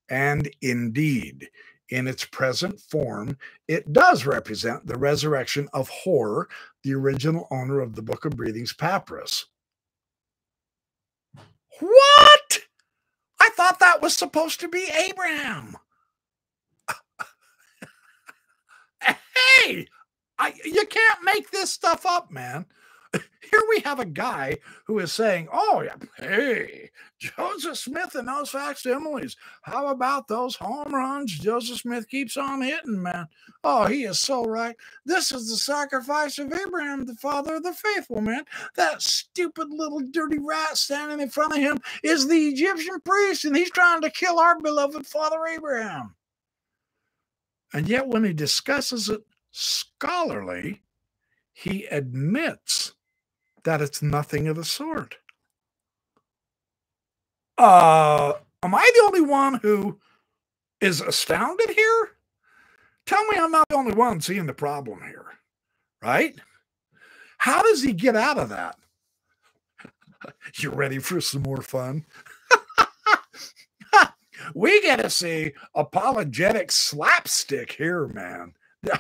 And 0.09 0.51
indeed, 0.63 1.49
in 1.89 2.07
its 2.07 2.25
present 2.25 2.81
form, 2.81 3.37
it 3.69 3.93
does 3.93 4.27
represent 4.27 4.87
the 4.87 4.99
resurrection 4.99 5.69
of 5.73 5.89
Hor, 5.89 6.49
the 6.83 6.95
original 6.95 7.47
owner 7.51 7.81
of 7.81 7.95
the 7.95 8.03
Book 8.03 8.25
of 8.25 8.37
Breathings 8.37 8.73
papyrus. 8.73 9.47
What? 11.81 12.61
I 13.41 13.51
thought 13.51 13.79
that 13.81 14.03
was 14.03 14.17
supposed 14.17 14.61
to 14.61 14.69
be 14.69 14.89
Abraham. 15.09 15.77
hey, 19.03 19.87
I, 20.39 20.55
you 20.65 20.87
can't 20.87 21.25
make 21.25 21.51
this 21.51 21.73
stuff 21.73 22.07
up, 22.07 22.31
man. 22.31 22.67
Here 23.51 23.63
we 23.69 23.81
have 23.81 24.01
a 24.01 24.05
guy 24.05 24.59
who 24.87 24.99
is 24.99 25.13
saying, 25.13 25.49
Oh, 25.53 25.83
yeah, 25.85 25.97
hey, 26.17 26.91
Joseph 27.19 27.79
Smith 27.79 28.15
and 28.15 28.29
those 28.29 28.51
facsimiles. 28.51 29.37
How 29.63 29.89
about 29.89 30.29
those 30.29 30.57
home 30.57 30.95
runs 30.95 31.39
Joseph 31.39 31.79
Smith 31.79 32.09
keeps 32.09 32.37
on 32.37 32.63
hitting, 32.63 33.03
man? 33.03 33.29
Oh, 33.65 33.87
he 33.87 34.05
is 34.05 34.19
so 34.19 34.45
right. 34.45 34.77
This 35.05 35.33
is 35.33 35.49
the 35.49 35.57
sacrifice 35.57 36.39
of 36.39 36.53
Abraham, 36.53 37.07
the 37.07 37.15
father 37.15 37.57
of 37.57 37.63
the 37.63 37.73
faithful, 37.73 38.21
man. 38.21 38.45
That 38.77 39.03
stupid 39.03 39.69
little 39.71 40.01
dirty 40.11 40.39
rat 40.39 40.77
standing 40.77 41.21
in 41.21 41.31
front 41.31 41.53
of 41.53 41.59
him 41.59 41.79
is 42.03 42.29
the 42.29 42.49
Egyptian 42.49 43.01
priest, 43.01 43.45
and 43.45 43.57
he's 43.57 43.71
trying 43.71 44.03
to 44.03 44.11
kill 44.11 44.39
our 44.39 44.61
beloved 44.61 45.07
father 45.07 45.47
Abraham. 45.47 46.15
And 47.73 47.89
yet, 47.89 48.09
when 48.09 48.25
he 48.25 48.33
discusses 48.33 49.09
it 49.09 49.23
scholarly, 49.51 50.83
he 51.53 51.87
admits 51.87 52.96
that 53.67 53.83
it's 53.83 54.01
nothing 54.01 54.47
of 54.47 54.57
the 54.57 54.65
sort. 54.65 55.17
Uh, 57.59 58.35
am 58.63 58.75
I 58.75 58.91
the 58.95 59.03
only 59.05 59.21
one 59.21 59.55
who 59.55 59.99
is 60.81 61.01
astounded 61.01 61.71
here? 61.71 62.11
Tell 63.07 63.25
me 63.27 63.37
I'm 63.37 63.51
not 63.51 63.69
the 63.69 63.75
only 63.75 63.93
one 63.93 64.21
seeing 64.21 64.47
the 64.47 64.55
problem 64.55 65.01
here, 65.03 65.27
right? 66.01 66.37
How 67.39 67.63
does 67.63 67.83
he 67.83 67.93
get 67.93 68.15
out 68.15 68.39
of 68.39 68.51
that? 68.51 68.77
you 70.59 70.71
ready 70.71 70.99
for 70.99 71.21
some 71.21 71.43
more 71.43 71.63
fun? 71.63 72.05
we 74.55 74.81
get 74.81 75.01
to 75.01 75.11
see 75.11 75.55
apologetic 75.75 76.71
slapstick 76.71 77.73
here, 77.73 78.07
man. 78.07 78.55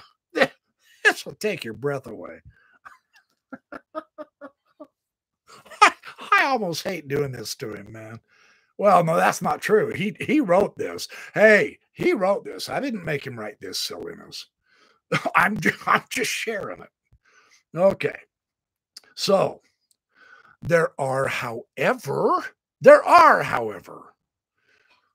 This 1.04 1.24
will 1.24 1.36
take 1.36 1.62
your 1.62 1.72
breath 1.72 2.08
away. 2.08 2.40
I 6.46 6.50
almost 6.52 6.84
hate 6.84 7.08
doing 7.08 7.32
this 7.32 7.54
to 7.56 7.74
him, 7.74 7.92
man. 7.92 8.20
Well, 8.78 9.02
no, 9.04 9.16
that's 9.16 9.42
not 9.42 9.60
true. 9.60 9.92
He 9.92 10.16
he 10.20 10.40
wrote 10.40 10.76
this. 10.76 11.08
Hey, 11.34 11.78
he 11.92 12.12
wrote 12.12 12.44
this. 12.44 12.68
I 12.68 12.80
didn't 12.80 13.04
make 13.04 13.26
him 13.26 13.38
write 13.38 13.60
this 13.60 13.78
silliness. 13.80 14.46
I'm 15.36 15.58
I'm 15.86 16.04
just 16.10 16.30
sharing 16.30 16.82
it. 16.82 16.90
Okay. 17.76 18.18
So 19.14 19.60
there 20.62 20.90
are, 21.00 21.26
however, 21.26 22.44
there 22.80 23.02
are, 23.04 23.42
however, 23.42 24.14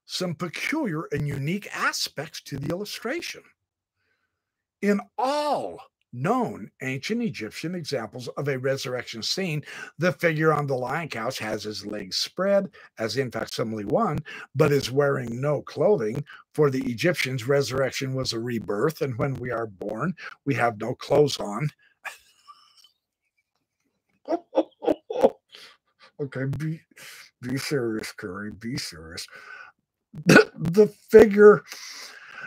some 0.05 0.35
peculiar 0.35 1.03
and 1.11 1.27
unique 1.27 1.69
aspects 1.73 2.41
to 2.43 2.57
the 2.57 2.69
illustration. 2.69 3.43
In 4.81 4.99
all 5.17 5.79
known 6.13 6.71
ancient 6.81 7.21
Egyptian 7.23 7.75
examples 7.75 8.27
of 8.29 8.47
a 8.47 8.59
resurrection 8.59 9.23
scene, 9.23 9.63
the 9.97 10.11
figure 10.13 10.53
on 10.53 10.67
the 10.67 10.75
lion 10.75 11.09
couch 11.09 11.39
has 11.39 11.63
his 11.63 11.85
legs 11.85 12.17
spread, 12.17 12.69
as 12.99 13.17
in 13.17 13.31
facsimile 13.31 13.85
one, 13.85 14.19
but 14.55 14.71
is 14.71 14.91
wearing 14.91 15.41
no 15.41 15.61
clothing. 15.61 16.23
For 16.53 16.69
the 16.69 16.83
Egyptians, 16.89 17.47
resurrection 17.47 18.13
was 18.13 18.33
a 18.33 18.39
rebirth, 18.39 19.01
and 19.01 19.17
when 19.17 19.35
we 19.35 19.51
are 19.51 19.67
born, 19.67 20.15
we 20.45 20.55
have 20.55 20.79
no 20.79 20.95
clothes 20.95 21.39
on. 21.39 21.69
okay, 26.21 26.45
be 26.57 26.81
be 27.41 27.57
serious, 27.57 28.11
Kerry. 28.13 28.51
Be 28.51 28.77
serious. 28.77 29.27
The, 30.25 30.51
the 30.55 30.87
figure, 30.87 31.63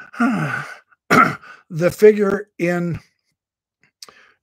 the 1.71 1.91
figure 1.91 2.51
in 2.59 3.01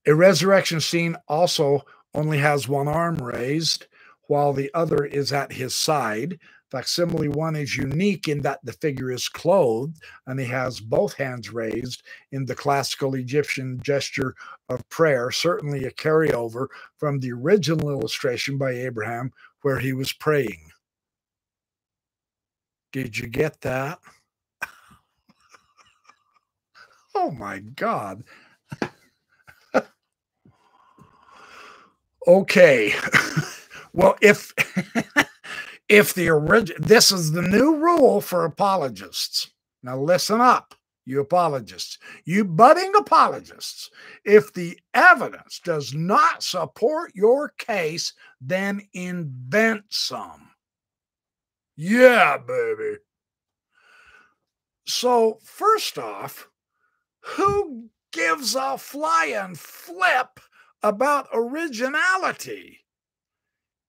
a 0.06 0.16
resurrection 0.16 0.82
scene 0.82 1.16
also 1.28 1.82
only 2.14 2.40
has 2.40 2.68
one 2.68 2.88
arm 2.88 3.16
raised, 3.16 3.88
while 4.28 4.54
the 4.54 4.72
other 4.74 5.06
is 5.06 5.32
at 5.32 5.52
his 5.52 5.76
side. 5.76 6.40
Facsimile 6.72 7.28
one 7.28 7.56
is 7.56 7.76
unique 7.76 8.30
in 8.30 8.42
that 8.42 8.60
the 8.64 8.72
figure 8.74 9.12
is 9.12 9.28
clothed 9.28 10.02
and 10.26 10.40
he 10.40 10.46
has 10.46 10.80
both 10.80 11.14
hands 11.14 11.52
raised 11.52 12.02
in 12.32 12.46
the 12.46 12.56
classical 12.56 13.16
Egyptian 13.16 13.78
gesture 13.84 14.34
of 14.70 14.88
prayer, 14.88 15.32
certainly 15.32 15.84
a 15.84 15.92
carryover 15.92 16.68
from 16.98 17.20
the 17.20 17.32
original 17.34 17.90
illustration 17.90 18.58
by 18.58 18.72
Abraham 18.72 19.32
where 19.64 19.80
he 19.80 19.92
was 19.92 20.14
praying. 20.14 20.62
Did 22.94 23.18
you 23.18 23.28
get 23.28 23.60
that? 23.62 24.00
oh 27.16 27.32
my 27.32 27.60
God. 27.60 28.24
Okay. 32.28 32.94
well, 33.94 34.18
if 34.22 34.54
if 35.90 36.14
the 36.14 36.30
original, 36.30 36.82
this 36.86 37.12
is 37.12 37.32
the 37.32 37.42
new 37.42 37.76
rule 37.76 38.22
for 38.22 38.46
apologists. 38.46 39.52
Now, 39.84 40.00
listen 40.00 40.40
up, 40.40 40.76
you 41.06 41.20
apologists, 41.20 41.98
you 42.24 42.46
budding 42.46 42.94
apologists. 42.96 43.90
If 44.24 44.54
the 44.54 44.80
evidence 44.94 45.60
does 45.64 45.94
not 45.94 46.44
support 46.44 47.12
your 47.16 47.50
case, 47.58 48.14
then 48.40 48.88
invent 48.94 49.86
some. 49.90 50.52
Yeah, 51.76 52.38
baby. 52.38 52.98
So, 54.86 55.40
first 55.44 55.98
off, 55.98 56.48
who 57.22 57.90
gives 58.12 58.56
a 58.56 58.78
flying 58.78 59.56
flip 59.56 60.40
about 60.84 61.28
originality? 61.34 62.82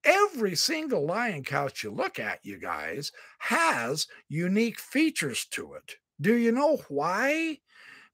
every 0.03 0.55
single 0.55 1.05
lion 1.05 1.43
couch 1.43 1.83
you 1.83 1.91
look 1.91 2.19
at, 2.19 2.39
you 2.43 2.59
guys, 2.59 3.11
has 3.39 4.07
unique 4.27 4.79
features 4.79 5.45
to 5.45 5.73
it. 5.73 5.95
Do 6.19 6.35
you 6.35 6.51
know 6.51 6.81
why? 6.89 7.59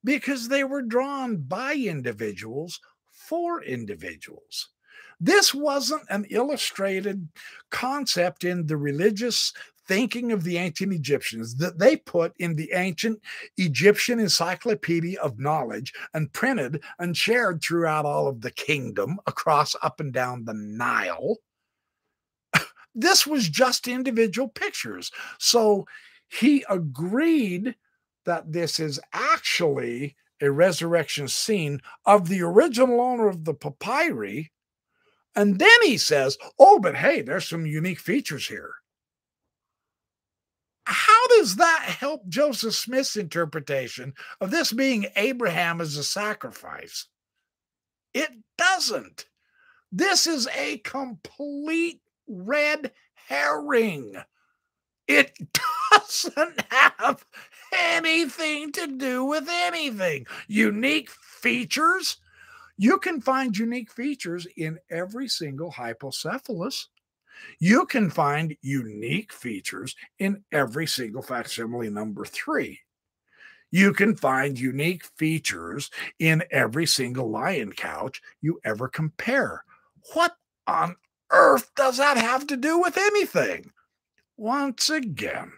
Because 0.04 0.48
they 0.48 0.64
were 0.64 0.82
drawn 0.82 1.38
by 1.38 1.74
individuals 1.76 2.80
for 3.12 3.64
individuals. 3.64 4.70
This 5.20 5.54
wasn't 5.54 6.04
an 6.10 6.26
illustrated 6.30 7.28
concept 7.70 8.44
in 8.44 8.68
the 8.68 8.78
religious 8.78 9.54
thinking 9.90 10.32
of 10.32 10.44
the 10.44 10.56
ancient 10.58 10.94
Egyptians 10.94 11.56
that 11.56 11.80
they 11.80 11.98
put 11.98 12.32
in 12.38 12.56
the 12.56 12.72
ancient 12.74 13.20
Egyptian 13.58 14.20
encyclopedia 14.20 15.20
of 15.20 15.40
knowledge 15.40 15.92
and 16.14 16.32
printed 16.32 16.84
and 17.00 17.18
shared 17.18 17.60
throughout 17.60 18.06
all 18.06 18.28
of 18.28 18.42
the 18.42 18.52
kingdom 18.52 19.20
across 19.26 19.76
up 19.82 20.00
and 20.00 20.14
down 20.14 20.46
the 20.46 20.54
Nile. 20.54 21.38
This 22.96 23.26
was 23.26 23.48
just 23.48 23.88
individual 23.88 24.50
pictures. 24.50 25.12
So 25.38 25.86
he 26.28 26.66
agreed 26.70 27.76
that 28.26 28.52
this 28.52 28.80
is 28.80 29.00
actually 29.14 30.16
a 30.42 30.52
resurrection 30.52 31.28
scene 31.28 31.82
of 32.06 32.28
the 32.28 32.42
original 32.42 33.00
owner 33.00 33.28
of 33.28 33.46
the 33.46 33.54
papyri. 33.54 34.52
And 35.36 35.60
then 35.60 35.82
he 35.84 35.98
says, 35.98 36.38
Oh, 36.58 36.80
but 36.80 36.96
hey, 36.96 37.22
there's 37.22 37.48
some 37.48 37.66
unique 37.66 38.00
features 38.00 38.48
here. 38.48 38.74
Does 41.40 41.56
that 41.56 41.84
help 42.02 42.28
Joseph 42.28 42.76
Smith's 42.76 43.16
interpretation 43.16 44.14
of 44.42 44.52
this 44.52 44.74
being 44.74 45.06
Abraham 45.16 45.80
as 45.80 45.96
a 45.96 46.04
sacrifice? 46.04 47.08
It 48.14 48.30
doesn't. 48.58 49.26
This 49.90 50.28
is 50.28 50.50
a 50.54 50.80
complete 50.80 52.02
red 52.28 52.92
herring. 53.14 54.16
It 55.08 55.32
doesn't 55.94 56.62
have 56.72 57.26
anything 57.74 58.74
to 58.74 58.88
do 58.88 59.24
with 59.24 59.48
anything. 59.50 60.28
Unique 60.50 61.10
features. 61.10 62.18
You 62.78 62.98
can 63.00 63.22
find 63.22 63.58
unique 63.58 63.94
features 63.94 64.46
in 64.58 64.78
every 64.92 65.30
single 65.30 65.72
hypocephalus. 65.72 66.88
You 67.60 67.86
can 67.86 68.10
find 68.10 68.56
unique 68.62 69.34
features 69.34 69.96
in 70.20 70.44
every 70.52 70.88
single 70.88 71.22
facsimile 71.22 71.90
number 71.90 72.26
three. 72.26 72.80
You 73.72 73.94
can 73.94 74.16
find 74.16 74.60
unique 74.60 75.04
features 75.18 75.92
in 76.18 76.44
every 76.52 76.88
single 76.88 77.30
lion 77.30 77.72
couch 77.72 78.22
you 78.42 78.60
ever 78.64 78.88
compare. 78.88 79.64
What 80.14 80.36
on 80.66 80.96
earth 81.32 81.70
does 81.76 81.98
that 81.98 82.18
have 82.18 82.48
to 82.48 82.58
do 82.58 82.80
with 82.80 82.98
anything? 82.98 83.72
Once 84.38 84.90
again, 84.90 85.52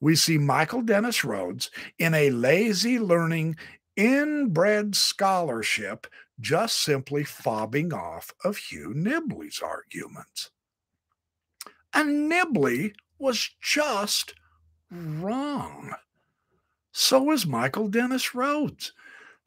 we 0.00 0.16
see 0.16 0.38
Michael 0.38 0.82
Dennis 0.82 1.24
Rhodes 1.24 1.70
in 1.98 2.14
a 2.14 2.30
lazy 2.30 2.98
learning, 2.98 3.56
inbred 3.96 4.94
scholarship, 4.94 6.06
just 6.40 6.82
simply 6.82 7.24
fobbing 7.24 7.92
off 7.92 8.32
of 8.44 8.56
Hugh 8.56 8.92
Nibley's 8.94 9.60
arguments. 9.60 10.50
And 11.98 12.30
Nibley 12.30 12.94
was 13.18 13.50
just 13.60 14.34
wrong. 14.88 15.94
So 16.92 17.32
is 17.32 17.44
Michael 17.44 17.88
Dennis 17.88 18.36
Rhodes. 18.36 18.92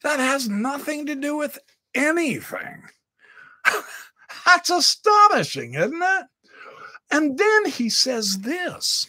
That 0.04 0.20
has 0.20 0.50
nothing 0.50 1.06
to 1.06 1.16
do 1.16 1.38
with 1.38 1.58
anything. 1.96 2.84
That's 4.46 4.70
astonishing, 4.70 5.76
isn't 5.76 6.02
it? 6.04 6.26
And 7.10 7.38
then 7.38 7.68
he 7.68 7.88
says 7.90 8.40
this. 8.40 9.08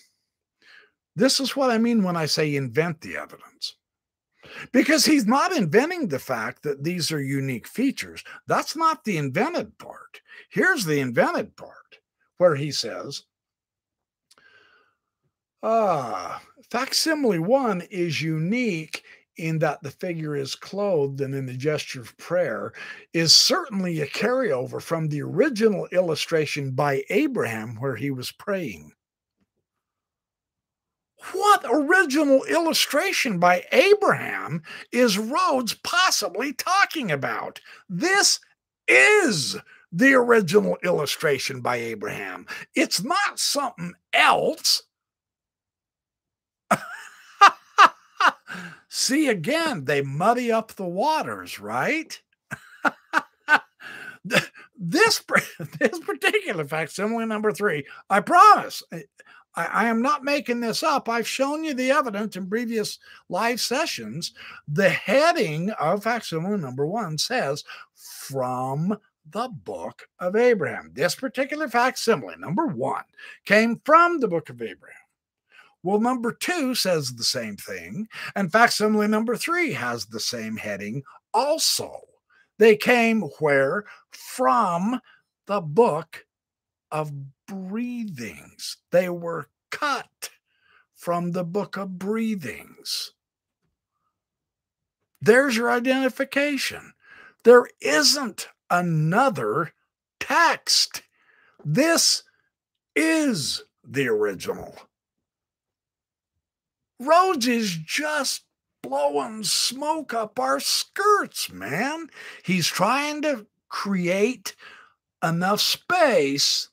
This 1.17 1.41
is 1.41 1.57
what 1.57 1.73
I 1.73 1.79
mean 1.79 2.05
when 2.05 2.17
I 2.17 2.27
say 2.27 2.55
invent 2.55 3.01
the 3.01 3.17
evidence. 3.17 3.75
Because 4.71 5.05
he's 5.05 5.27
not 5.27 5.51
inventing 5.51 6.07
the 6.07 6.21
fact 6.21 6.63
that 6.63 6.85
these 6.85 7.11
are 7.11 7.21
unique 7.21 7.67
features. 7.67 8.23
That's 8.47 8.77
not 8.77 9.03
the 9.03 9.17
invented 9.17 9.79
part. 9.79 10.21
Here's 10.49 10.85
the 10.85 11.01
invented 11.01 11.57
part 11.57 11.99
where 12.39 12.55
he 12.55 12.71
says, 12.71 13.25
ah, 15.63 16.43
facsimile 16.71 17.39
one 17.39 17.83
is 17.91 18.21
unique 18.23 19.03
in 19.37 19.59
that 19.61 19.83
the 19.83 19.91
figure 19.91 20.37
is 20.37 20.55
clothed 20.55 21.21
and 21.21 21.35
in 21.35 21.47
the 21.47 21.55
gesture 21.55 22.01
of 22.01 22.17
prayer 22.19 22.73
is 23.13 23.33
certainly 23.33 24.01
a 24.01 24.07
carryover 24.07 24.81
from 24.81 25.09
the 25.09 25.23
original 25.23 25.87
illustration 25.93 26.73
by 26.73 27.03
Abraham 27.09 27.77
where 27.77 27.97
he 27.97 28.11
was 28.11 28.31
praying. 28.33 28.93
What 31.33 31.65
original 31.71 32.43
illustration 32.45 33.39
by 33.39 33.65
Abraham 33.71 34.63
is 34.91 35.19
Rhodes 35.19 35.75
possibly 35.75 36.53
talking 36.53 37.13
about? 37.13 37.61
This 37.89 38.41
is 38.89 39.57
the 39.93 40.15
original 40.15 40.79
illustration 40.83 41.61
by 41.61 41.77
Abraham. 41.77 42.47
It's 42.75 43.03
not 43.05 43.39
something 43.39 43.95
else. 44.13 44.83
See, 48.89 49.29
again, 49.29 49.85
they 49.85 50.03
muddy 50.03 50.53
up 50.53 50.73
the 50.73 50.87
waters, 50.87 51.59
right? 51.59 52.21
this 54.25 54.51
this 55.79 55.99
particular 56.01 56.65
facsimile 56.65 57.27
number 57.27 57.53
three, 57.53 57.87
I 58.11 58.21
promise, 58.21 58.83
I, 58.93 59.05
I, 59.55 59.87
am 59.87 60.03
not 60.03 60.25
making 60.25 60.61
this 60.61 60.83
up. 60.83 61.09
I've 61.09 61.29
shown 61.29 61.65
you 61.65 61.75
the 61.75 61.91
evidence 61.91 62.37
in 62.37 62.49
previous 62.49 62.99
live 63.29 63.61
sessions. 63.61 64.33
The 64.69 64.89
heading 64.89 65.71
of 65.71 66.05
facsimile 66.05 66.59
number 66.59 66.87
one 66.87 67.19
says 67.19 67.65
from 67.95 68.97
the 69.31 69.49
book 69.49 70.09
of 70.19 70.37
Abraham. 70.37 70.91
This 70.95 71.15
particular 71.15 71.69
facsimile, 71.69 72.37
number 72.39 72.67
one, 72.67 73.05
came 73.45 73.81
from 73.85 74.21
the 74.21 74.29
book 74.29 74.49
of 74.49 74.61
Abraham. 74.63 75.02
Well, 75.83 76.01
number 76.01 76.33
two 76.33 76.75
says 76.75 77.15
the 77.15 77.25
same 77.25 77.57
thing. 77.57 78.09
And 78.37 78.53
facsimile 78.53 79.09
number 79.09 79.37
three 79.37 79.73
has 79.73 80.07
the 80.07 80.21
same 80.21 80.57
heading 80.57 81.03
also. 81.35 82.01
They 82.59 82.77
came 82.77 83.23
where? 83.41 83.85
From 84.11 85.01
the 85.47 85.61
book 85.61 86.27
of 86.91 87.13
breathings. 87.47 88.77
They 88.91 89.09
were 89.09 89.49
cut 89.71 90.31
from 90.95 91.33
the 91.33 91.45
book 91.45 91.77
of 91.77 91.99
breathings. 91.99 93.13
There's 95.21 95.57
your 95.57 95.71
identification. 95.71 96.93
There 97.45 97.67
isn't 97.81 98.49
another 98.71 99.73
text. 100.21 101.03
This 101.65 102.23
is 102.95 103.65
the 103.85 104.09
original. 104.09 104.77
Rhodes 107.03 107.49
is 107.49 107.77
just 107.77 108.45
blowing 108.83 109.43
smoke 109.45 110.15
up 110.15 110.39
our 110.39 110.61
skirts, 110.61 111.51
man. 111.51 112.09
He's 112.45 112.67
trying 112.67 113.23
to 113.23 113.47
create 113.69 114.55
enough 115.23 115.61
space 115.61 116.69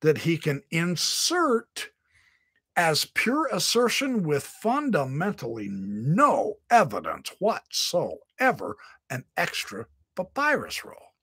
that 0.00 0.18
he 0.18 0.38
can 0.38 0.62
insert 0.70 1.90
as 2.76 3.04
pure 3.04 3.48
assertion 3.52 4.22
with 4.22 4.42
fundamentally 4.44 5.68
no 5.70 6.54
evidence 6.70 7.30
whatsoever 7.38 8.76
an 9.10 9.24
extra 9.36 9.86
papyrus 10.16 10.84
roll. 10.84 11.14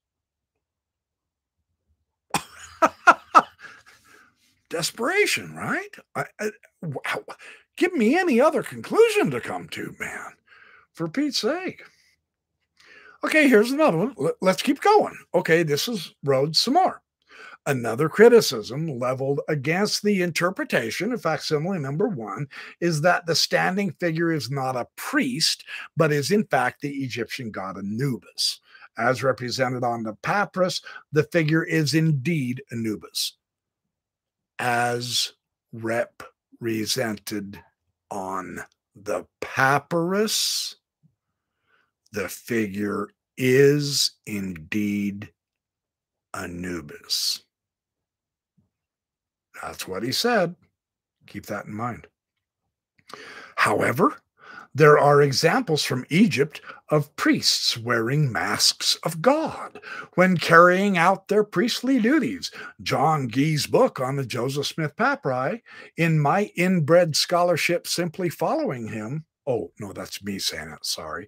Desperation, 4.70 5.56
right? 5.56 5.96
I, 6.16 6.26
I, 6.40 6.52
wow. 6.82 7.24
Give 7.78 7.94
me 7.94 8.18
any 8.18 8.42
other 8.42 8.64
conclusion 8.64 9.32
to 9.32 9.40
come 9.40 9.70
to, 9.70 9.96
man, 10.00 10.34
for 10.94 11.08
Pete's 11.08 11.40
sake. 11.40 11.84
Okay, 13.24 13.48
here's 13.48 13.72
another 13.72 13.98
one. 13.98 14.16
Let's 14.42 14.62
keep 14.62 14.82
going. 14.82 15.18
Okay, 15.34 15.64
this 15.64 15.88
is 15.88 16.14
Rhodes 16.24 16.60
some 16.60 16.76
more. 16.76 17.02
Another 17.68 18.08
criticism 18.08 18.98
leveled 18.98 19.42
against 19.50 20.02
the 20.02 20.22
interpretation 20.22 21.12
of 21.12 21.22
facsimile 21.22 21.80
number 21.80 22.08
one 22.08 22.48
is 22.80 23.02
that 23.02 23.26
the 23.26 23.36
standing 23.36 23.92
figure 24.00 24.32
is 24.32 24.50
not 24.50 24.78
a 24.78 24.88
priest, 24.96 25.66
but 25.98 26.14
is 26.14 26.32
in 26.32 26.46
fact 26.46 26.82
the 26.82 27.04
Egyptian 27.04 27.52
god 27.52 27.78
Anubis. 27.78 28.62
As 28.98 29.22
represented 29.22 29.84
on 29.84 30.04
the 30.04 30.14
papyrus, 30.24 30.82
the 31.12 31.24
figure 31.24 31.64
is 31.64 31.94
indeed 31.94 32.64
Anubis. 32.72 33.34
As 34.60 35.34
represented 36.60 37.60
on 38.10 38.62
the 38.96 39.26
papyrus, 39.42 40.76
the 42.12 42.28
figure 42.30 43.10
is 43.38 44.12
indeed 44.26 45.32
Anubis. 46.34 47.44
That's 49.62 49.88
what 49.88 50.04
he 50.04 50.12
said. 50.12 50.56
Keep 51.28 51.48
that 51.48 51.66
in 51.66 51.74
mind. 51.74 52.08
However, 53.56 54.18
there 54.78 55.00
are 55.00 55.24
examples 55.24 55.84
from 55.84 56.06
Egypt 56.12 56.62
of 56.90 57.14
priests 57.16 57.76
wearing 57.76 58.32
masks 58.32 58.96
of 59.04 59.24
God 59.24 59.82
when 60.14 60.38
carrying 60.38 61.00
out 61.00 61.28
their 61.28 61.44
priestly 61.44 62.00
duties. 62.00 62.52
John 62.84 63.28
Gee's 63.28 63.66
book 63.66 64.00
on 64.00 64.18
the 64.18 64.26
Joseph 64.26 64.68
Smith 64.68 64.96
Papyri, 64.96 65.64
in 65.98 66.20
my 66.20 66.52
inbred 66.56 67.16
scholarship, 67.16 67.88
simply 67.88 68.30
following 68.30 68.88
him. 68.88 69.26
Oh, 69.48 69.72
no, 69.80 69.94
that's 69.94 70.24
me 70.24 70.38
saying 70.38 70.70
it. 70.70 70.86
Sorry. 70.86 71.28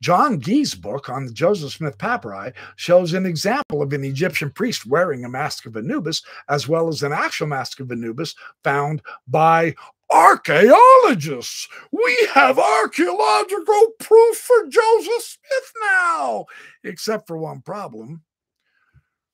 John 0.00 0.40
Gee's 0.40 0.74
book 0.74 1.08
on 1.08 1.26
the 1.26 1.32
Joseph 1.32 1.72
Smith 1.72 1.98
papyri 1.98 2.52
shows 2.76 3.12
an 3.12 3.26
example 3.26 3.82
of 3.82 3.92
an 3.92 4.04
Egyptian 4.04 4.50
priest 4.50 4.86
wearing 4.86 5.24
a 5.24 5.28
mask 5.28 5.66
of 5.66 5.76
Anubis, 5.76 6.22
as 6.48 6.68
well 6.68 6.88
as 6.88 7.02
an 7.02 7.12
actual 7.12 7.46
mask 7.46 7.80
of 7.80 7.90
Anubis 7.90 8.34
found 8.62 9.02
by 9.26 9.74
archaeologists. 10.10 11.68
We 11.90 12.28
have 12.32 12.58
archaeological 12.58 13.88
proof 14.00 14.36
for 14.36 14.66
Joseph 14.68 15.22
Smith 15.22 15.72
now, 15.82 16.46
except 16.84 17.26
for 17.26 17.38
one 17.38 17.60
problem. 17.60 18.22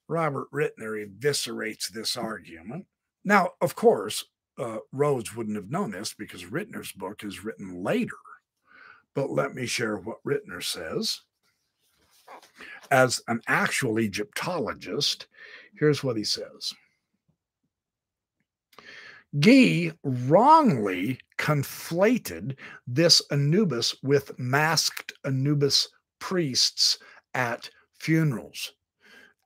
Robert 0.08 0.50
Ritner 0.52 1.06
eviscerates 1.06 1.88
this 1.88 2.16
argument. 2.16 2.86
Now, 3.24 3.50
of 3.60 3.74
course, 3.74 4.24
uh, 4.58 4.78
Rhodes 4.92 5.34
wouldn't 5.34 5.56
have 5.56 5.70
known 5.70 5.92
this 5.92 6.14
because 6.14 6.44
Ritner's 6.44 6.92
book 6.92 7.24
is 7.24 7.44
written 7.44 7.82
later 7.82 8.16
but 9.14 9.30
let 9.30 9.54
me 9.54 9.66
share 9.66 9.96
what 9.96 10.24
Ritner 10.24 10.62
says. 10.62 11.20
As 12.90 13.20
an 13.28 13.40
actual 13.46 14.00
Egyptologist, 14.00 15.26
here's 15.78 16.02
what 16.02 16.16
he 16.16 16.24
says. 16.24 16.72
Gee 19.38 19.92
wrongly 20.02 21.18
conflated 21.38 22.56
this 22.86 23.22
Anubis 23.30 23.94
with 24.02 24.38
masked 24.38 25.14
Anubis 25.24 25.88
priests 26.18 26.98
at 27.34 27.70
funerals. 27.98 28.74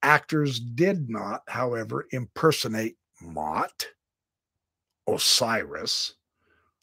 Actors 0.02 0.58
did 0.58 1.08
not, 1.08 1.42
however, 1.46 2.06
impersonate 2.10 2.96
Mot, 3.20 3.86
Osiris, 5.08 6.14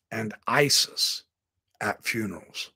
and 0.10 0.34
Isis 0.48 1.24
at 1.82 2.04
funerals. 2.04 2.72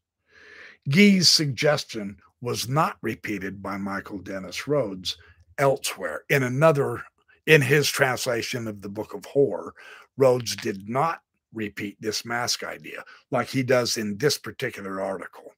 Gee's 0.89 1.29
suggestion 1.29 2.17
was 2.41 2.67
not 2.67 2.97
repeated 3.01 3.63
by 3.63 3.77
Michael 3.77 4.19
Dennis 4.19 4.67
Rhodes 4.67 5.17
elsewhere. 5.57 6.23
In 6.29 6.43
another, 6.43 7.03
in 7.45 7.61
his 7.61 7.89
translation 7.89 8.67
of 8.67 8.81
the 8.81 8.89
Book 8.89 9.13
of 9.13 9.25
Hor, 9.25 9.73
Rhodes 10.17 10.55
did 10.55 10.89
not 10.89 11.21
repeat 11.53 11.97
this 11.99 12.25
mask 12.25 12.63
idea 12.63 13.03
like 13.31 13.47
he 13.47 13.63
does 13.63 13.97
in 13.97 14.17
this 14.17 14.37
particular 14.37 15.01
article. 15.01 15.53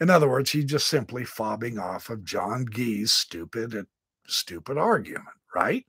In 0.00 0.10
other 0.10 0.28
words, 0.28 0.50
he's 0.50 0.64
just 0.64 0.88
simply 0.88 1.22
fobbing 1.22 1.80
off 1.80 2.10
of 2.10 2.24
John 2.24 2.66
Gee's 2.70 3.12
stupid, 3.12 3.86
stupid 4.26 4.78
argument, 4.78 5.28
right? 5.54 5.86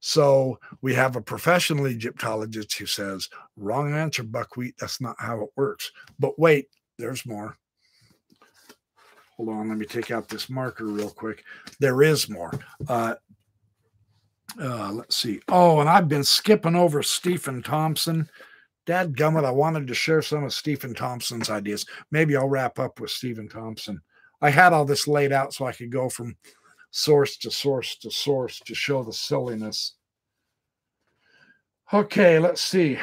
So 0.00 0.58
we 0.80 0.94
have 0.94 1.14
a 1.14 1.20
professional 1.20 1.86
Egyptologist 1.86 2.76
who 2.78 2.86
says, 2.86 3.28
wrong 3.56 3.94
answer, 3.94 4.22
buckwheat. 4.22 4.74
That's 4.80 5.00
not 5.00 5.16
how 5.18 5.42
it 5.42 5.50
works. 5.56 5.92
But 6.18 6.38
wait, 6.38 6.68
there's 6.98 7.26
more. 7.26 7.56
Hold 9.36 9.50
on, 9.50 9.68
let 9.68 9.78
me 9.78 9.86
take 9.86 10.10
out 10.10 10.28
this 10.28 10.50
marker 10.50 10.86
real 10.86 11.10
quick. 11.10 11.44
There 11.78 12.02
is 12.02 12.28
more. 12.28 12.52
Uh, 12.88 13.14
uh, 14.58 14.92
let's 14.92 15.16
see. 15.16 15.40
Oh, 15.48 15.80
and 15.80 15.88
I've 15.88 16.08
been 16.08 16.24
skipping 16.24 16.74
over 16.74 17.02
Stephen 17.02 17.62
Thompson. 17.62 18.28
Dad 18.86 19.14
gummit, 19.14 19.44
I 19.44 19.50
wanted 19.50 19.86
to 19.86 19.94
share 19.94 20.22
some 20.22 20.44
of 20.44 20.52
Stephen 20.52 20.94
Thompson's 20.94 21.50
ideas. 21.50 21.86
Maybe 22.10 22.36
I'll 22.36 22.48
wrap 22.48 22.78
up 22.78 23.00
with 23.00 23.10
Stephen 23.10 23.48
Thompson. 23.48 24.00
I 24.40 24.50
had 24.50 24.72
all 24.72 24.84
this 24.84 25.06
laid 25.06 25.32
out 25.32 25.52
so 25.52 25.66
I 25.66 25.72
could 25.72 25.92
go 25.92 26.08
from 26.08 26.36
source 26.90 27.36
to 27.38 27.50
source 27.50 27.96
to 27.98 28.10
source 28.10 28.58
to 28.60 28.74
show 28.74 29.02
the 29.02 29.12
silliness. 29.12 29.94
Okay, 31.92 32.38
let's 32.38 32.62
see. 32.62 32.98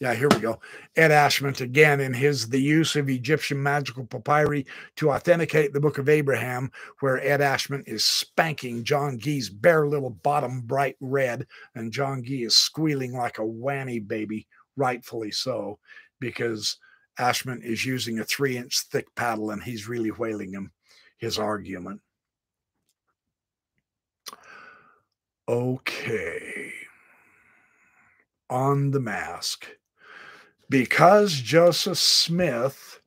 Yeah, 0.00 0.14
here 0.14 0.28
we 0.30 0.40
go. 0.40 0.58
Ed 0.96 1.10
Ashment 1.10 1.60
again 1.60 2.00
in 2.00 2.14
his 2.14 2.48
The 2.48 2.60
Use 2.60 2.96
of 2.96 3.10
Egyptian 3.10 3.62
Magical 3.62 4.06
Papyri 4.06 4.64
to 4.96 5.10
Authenticate 5.10 5.74
the 5.74 5.80
Book 5.80 5.98
of 5.98 6.08
Abraham, 6.08 6.72
where 7.00 7.22
Ed 7.22 7.42
Ashment 7.42 7.86
is 7.86 8.02
spanking 8.02 8.82
John 8.82 9.18
Gee's 9.18 9.50
bare 9.50 9.86
little 9.86 10.08
bottom 10.08 10.62
bright 10.62 10.96
red, 11.00 11.46
and 11.74 11.92
John 11.92 12.24
Gee 12.24 12.44
is 12.44 12.56
squealing 12.56 13.12
like 13.12 13.38
a 13.38 13.42
whammy 13.42 14.06
baby, 14.06 14.46
rightfully 14.74 15.32
so, 15.32 15.78
because 16.18 16.78
Ashment 17.18 17.62
is 17.62 17.84
using 17.84 18.20
a 18.20 18.24
three 18.24 18.56
inch 18.56 18.80
thick 18.90 19.14
paddle 19.16 19.50
and 19.50 19.62
he's 19.62 19.86
really 19.86 20.10
whaling 20.10 20.54
him, 20.54 20.72
his 21.18 21.38
argument. 21.38 22.00
Okay. 25.46 26.72
On 28.48 28.90
the 28.90 29.00
mask 29.00 29.66
because 30.70 31.32
Joseph 31.34 31.98
Smith 31.98 33.00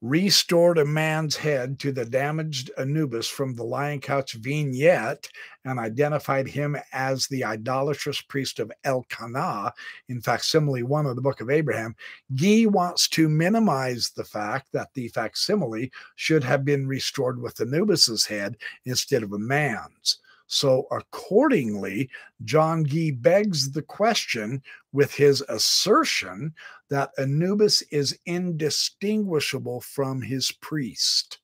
restored 0.00 0.78
a 0.78 0.84
man's 0.84 1.36
head 1.36 1.80
to 1.80 1.90
the 1.90 2.04
damaged 2.04 2.70
Anubis 2.78 3.26
from 3.26 3.56
the 3.56 3.64
Lion 3.64 4.00
Couch 4.00 4.34
vignette 4.34 5.28
and 5.64 5.80
identified 5.80 6.46
him 6.46 6.76
as 6.92 7.26
the 7.26 7.42
idolatrous 7.42 8.20
priest 8.20 8.60
of 8.60 8.70
Elkanah 8.84 9.72
in 10.08 10.20
facsimile 10.20 10.84
one 10.84 11.06
of 11.06 11.16
the 11.16 11.22
book 11.22 11.40
of 11.40 11.50
Abraham, 11.50 11.96
Gee 12.32 12.66
wants 12.66 13.08
to 13.08 13.28
minimize 13.28 14.10
the 14.10 14.24
fact 14.24 14.68
that 14.72 14.94
the 14.94 15.08
facsimile 15.08 15.90
should 16.14 16.44
have 16.44 16.64
been 16.64 16.86
restored 16.86 17.42
with 17.42 17.60
Anubis's 17.60 18.26
head 18.26 18.56
instead 18.84 19.24
of 19.24 19.32
a 19.32 19.38
man's. 19.38 20.20
So, 20.48 20.86
accordingly, 20.90 22.08
John 22.42 22.84
Gee 22.86 23.10
begs 23.10 23.70
the 23.70 23.82
question 23.82 24.62
with 24.92 25.12
his 25.12 25.42
assertion 25.42 26.54
that 26.88 27.10
Anubis 27.18 27.82
is 27.92 28.18
indistinguishable 28.24 29.82
from 29.82 30.22
his 30.22 30.50
priest, 30.50 31.40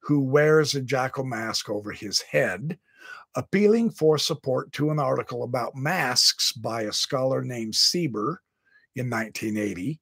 who 0.00 0.20
wears 0.20 0.74
a 0.74 0.82
jackal 0.82 1.24
mask 1.24 1.70
over 1.70 1.92
his 1.92 2.20
head, 2.22 2.76
appealing 3.36 3.90
for 3.90 4.18
support 4.18 4.72
to 4.72 4.90
an 4.90 4.98
article 4.98 5.44
about 5.44 5.76
masks 5.76 6.50
by 6.50 6.82
a 6.82 6.92
scholar 6.92 7.40
named 7.40 7.74
Sieber 7.74 8.38
in 8.96 9.08
1980 9.08 10.00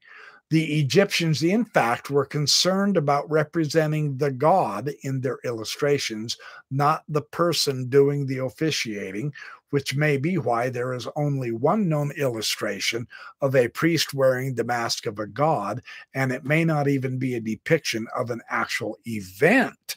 the 0.52 0.78
Egyptians, 0.80 1.42
in 1.42 1.64
fact, 1.64 2.10
were 2.10 2.26
concerned 2.26 2.98
about 2.98 3.30
representing 3.30 4.18
the 4.18 4.30
god 4.30 4.90
in 5.02 5.18
their 5.18 5.38
illustrations, 5.44 6.36
not 6.70 7.04
the 7.08 7.22
person 7.22 7.88
doing 7.88 8.26
the 8.26 8.36
officiating, 8.36 9.32
which 9.70 9.96
may 9.96 10.18
be 10.18 10.36
why 10.36 10.68
there 10.68 10.92
is 10.92 11.08
only 11.16 11.52
one 11.52 11.88
known 11.88 12.10
illustration 12.18 13.08
of 13.40 13.56
a 13.56 13.68
priest 13.68 14.12
wearing 14.12 14.54
the 14.54 14.62
mask 14.62 15.06
of 15.06 15.18
a 15.18 15.26
god, 15.26 15.80
and 16.12 16.30
it 16.30 16.44
may 16.44 16.66
not 16.66 16.86
even 16.86 17.18
be 17.18 17.34
a 17.34 17.40
depiction 17.40 18.06
of 18.14 18.28
an 18.28 18.42
actual 18.50 18.98
event, 19.06 19.96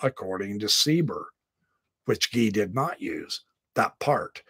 according 0.00 0.58
to 0.58 0.64
Sieber, 0.64 1.24
which 2.06 2.30
Gee 2.30 2.48
did 2.48 2.74
not 2.74 3.02
use. 3.02 3.42
that 3.74 3.98
part. 3.98 4.42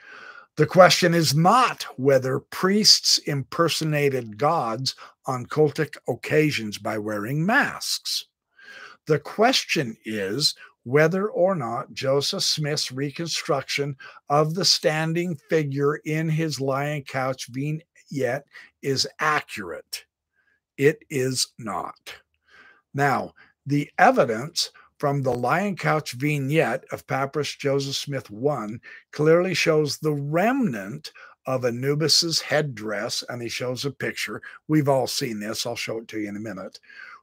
The 0.56 0.66
question 0.66 1.14
is 1.14 1.34
not 1.34 1.84
whether 1.96 2.38
priests 2.38 3.18
impersonated 3.18 4.36
gods 4.36 4.94
on 5.30 5.46
cultic 5.46 5.96
occasions 6.08 6.76
by 6.76 6.98
wearing 6.98 7.46
masks. 7.46 8.26
The 9.06 9.20
question 9.20 9.96
is 10.04 10.56
whether 10.82 11.28
or 11.28 11.54
not 11.54 11.92
Joseph 11.92 12.42
Smith's 12.42 12.90
reconstruction 12.90 13.96
of 14.28 14.54
the 14.54 14.64
standing 14.64 15.38
figure 15.48 15.96
in 15.96 16.28
his 16.28 16.60
lion 16.60 17.04
couch 17.04 17.46
vignette 17.48 18.44
is 18.82 19.06
accurate. 19.20 20.04
It 20.76 20.98
is 21.10 21.46
not. 21.58 22.14
Now, 22.92 23.34
the 23.66 23.88
evidence 23.98 24.72
from 24.98 25.22
the 25.22 25.32
lion 25.32 25.76
couch 25.76 26.12
vignette 26.12 26.84
of 26.90 27.06
Papyrus 27.06 27.54
Joseph 27.54 27.94
Smith 27.94 28.30
1 28.30 28.80
clearly 29.12 29.54
shows 29.54 29.98
the 29.98 30.12
remnant 30.12 31.12
of 31.46 31.64
Anubis's 31.64 32.40
headdress, 32.40 33.24
and 33.28 33.40
he 33.42 33.48
shows 33.48 33.84
a 33.84 33.90
picture. 33.90 34.42
We've 34.68 34.88
all 34.88 35.06
seen 35.06 35.40
this. 35.40 35.66
I'll 35.66 35.76
show 35.76 35.98
it 35.98 36.08
to 36.08 36.20
you 36.20 36.28
in 36.28 36.36
a 36.36 36.40
minute 36.40 36.78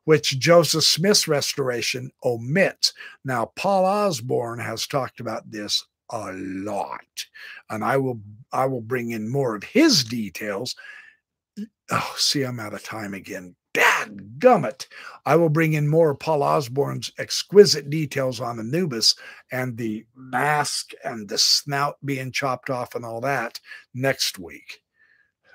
which 0.08 0.40
Joseph 0.40 0.86
Smith's 0.86 1.28
restoration 1.28 2.10
omits. 2.24 2.94
Now, 3.26 3.52
Paul 3.58 3.84
Osborne 3.84 4.58
has 4.58 4.88
talked 4.88 5.20
about 5.20 5.52
this 5.52 5.86
a 6.10 6.32
lot, 6.32 7.26
and 7.70 7.84
I 7.84 7.98
will 7.98 8.22
I 8.54 8.68
will 8.68 8.80
bring 8.80 9.12
in 9.12 9.28
more 9.28 9.54
of 9.54 9.66
his 9.66 10.06
details. 10.06 10.78
Oh, 11.92 12.16
see, 12.16 12.44
I'm 12.44 12.62
out 12.62 12.74
of 12.74 12.84
time 12.84 13.14
again. 13.14 13.54
Dad 13.78 14.40
gummit. 14.40 14.88
I 15.24 15.36
will 15.36 15.50
bring 15.50 15.74
in 15.74 15.88
more 15.88 16.10
of 16.10 16.18
Paul 16.20 16.42
Osborne's 16.42 17.12
exquisite 17.20 17.92
details 17.92 18.42
on 18.42 18.60
Anubis 18.60 19.14
and 19.52 19.78
the 19.78 20.04
mask 20.16 20.94
and 21.04 21.30
the 21.30 21.38
snout 21.38 21.98
being 22.04 22.32
chopped 22.32 22.72
off 22.72 22.96
and 22.96 23.06
all 23.06 23.22
that 23.22 23.60
next 23.94 24.40
week. 24.40 24.80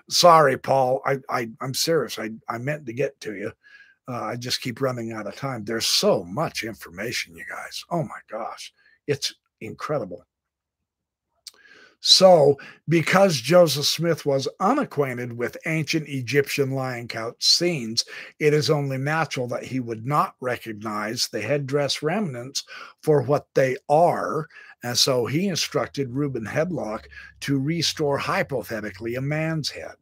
Sorry, 0.09 0.57
Paul. 0.57 1.03
I, 1.05 1.19
I 1.29 1.51
I'm 1.61 1.75
serious. 1.75 2.17
I, 2.17 2.31
I 2.49 2.59
meant 2.59 2.87
to 2.87 2.93
get 2.93 3.19
to 3.23 3.35
you. 3.35 3.51
Uh, 4.07 4.23
I 4.23 4.37
just 4.37 4.63
keep 4.63 4.81
running 4.81 5.11
out 5.11 5.27
of 5.27 5.35
time. 5.35 5.65
There's 5.65 5.87
so 5.87 6.23
much 6.23 6.63
information, 6.63 7.35
you 7.35 7.45
guys. 7.51 7.83
Oh 7.91 8.05
my 8.05 8.21
gosh, 8.31 8.73
it's 9.09 9.35
incredible. 9.61 10.25
So, 12.05 12.59
because 12.89 13.37
Joseph 13.37 13.87
Smith 13.87 14.27
was 14.27 14.49
unacquainted 14.59 15.39
with 15.39 15.57
ancient 15.67 16.09
Egyptian 16.09 16.73
lion 16.73 17.07
couch 17.07 17.37
scenes, 17.39 18.05
it 18.41 18.53
is 18.53 18.71
only 18.71 18.99
natural 18.99 19.47
that 19.47 19.63
he 19.63 19.79
would 19.79 20.05
not 20.05 20.35
recognize 20.41 21.29
the 21.29 21.41
headdress 21.41 22.03
remnants 22.03 22.65
for 23.03 23.23
what 23.23 23.47
they 23.55 23.77
are. 23.89 24.49
And 24.83 24.99
so 24.99 25.27
he 25.27 25.47
instructed 25.47 26.11
Reuben 26.11 26.45
Hedlock 26.45 27.05
to 27.43 27.61
restore 27.61 28.19
hypothetically 28.19 29.15
a 29.15 29.21
man's 29.21 29.71
head 29.71 29.95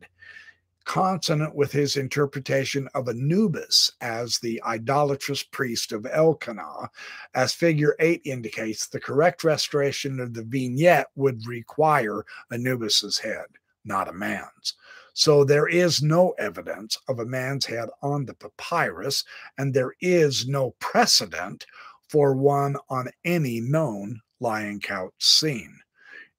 consonant 0.84 1.54
with 1.54 1.72
his 1.72 1.96
interpretation 1.96 2.88
of 2.94 3.08
Anubis 3.08 3.92
as 4.00 4.38
the 4.38 4.60
idolatrous 4.64 5.42
priest 5.42 5.92
of 5.92 6.06
Elkanah. 6.06 6.90
As 7.34 7.52
figure 7.52 7.94
8 8.00 8.22
indicates, 8.24 8.86
the 8.86 9.00
correct 9.00 9.44
restoration 9.44 10.20
of 10.20 10.34
the 10.34 10.42
vignette 10.42 11.08
would 11.16 11.46
require 11.46 12.24
Anubis's 12.50 13.18
head, 13.18 13.46
not 13.84 14.08
a 14.08 14.12
man's. 14.12 14.74
So 15.12 15.44
there 15.44 15.66
is 15.66 16.02
no 16.02 16.30
evidence 16.38 16.96
of 17.08 17.18
a 17.18 17.26
man's 17.26 17.66
head 17.66 17.88
on 18.02 18.24
the 18.24 18.34
papyrus, 18.34 19.24
and 19.58 19.74
there 19.74 19.94
is 20.00 20.48
no 20.48 20.74
precedent 20.78 21.66
for 22.08 22.34
one 22.34 22.76
on 22.88 23.08
any 23.24 23.60
known 23.60 24.20
lion 24.40 24.80
couch 24.80 25.12
scene. 25.18 25.78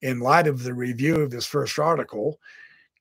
In 0.01 0.19
light 0.19 0.47
of 0.47 0.63
the 0.63 0.73
review 0.73 1.17
of 1.17 1.31
his 1.31 1.45
first 1.45 1.77
article, 1.77 2.39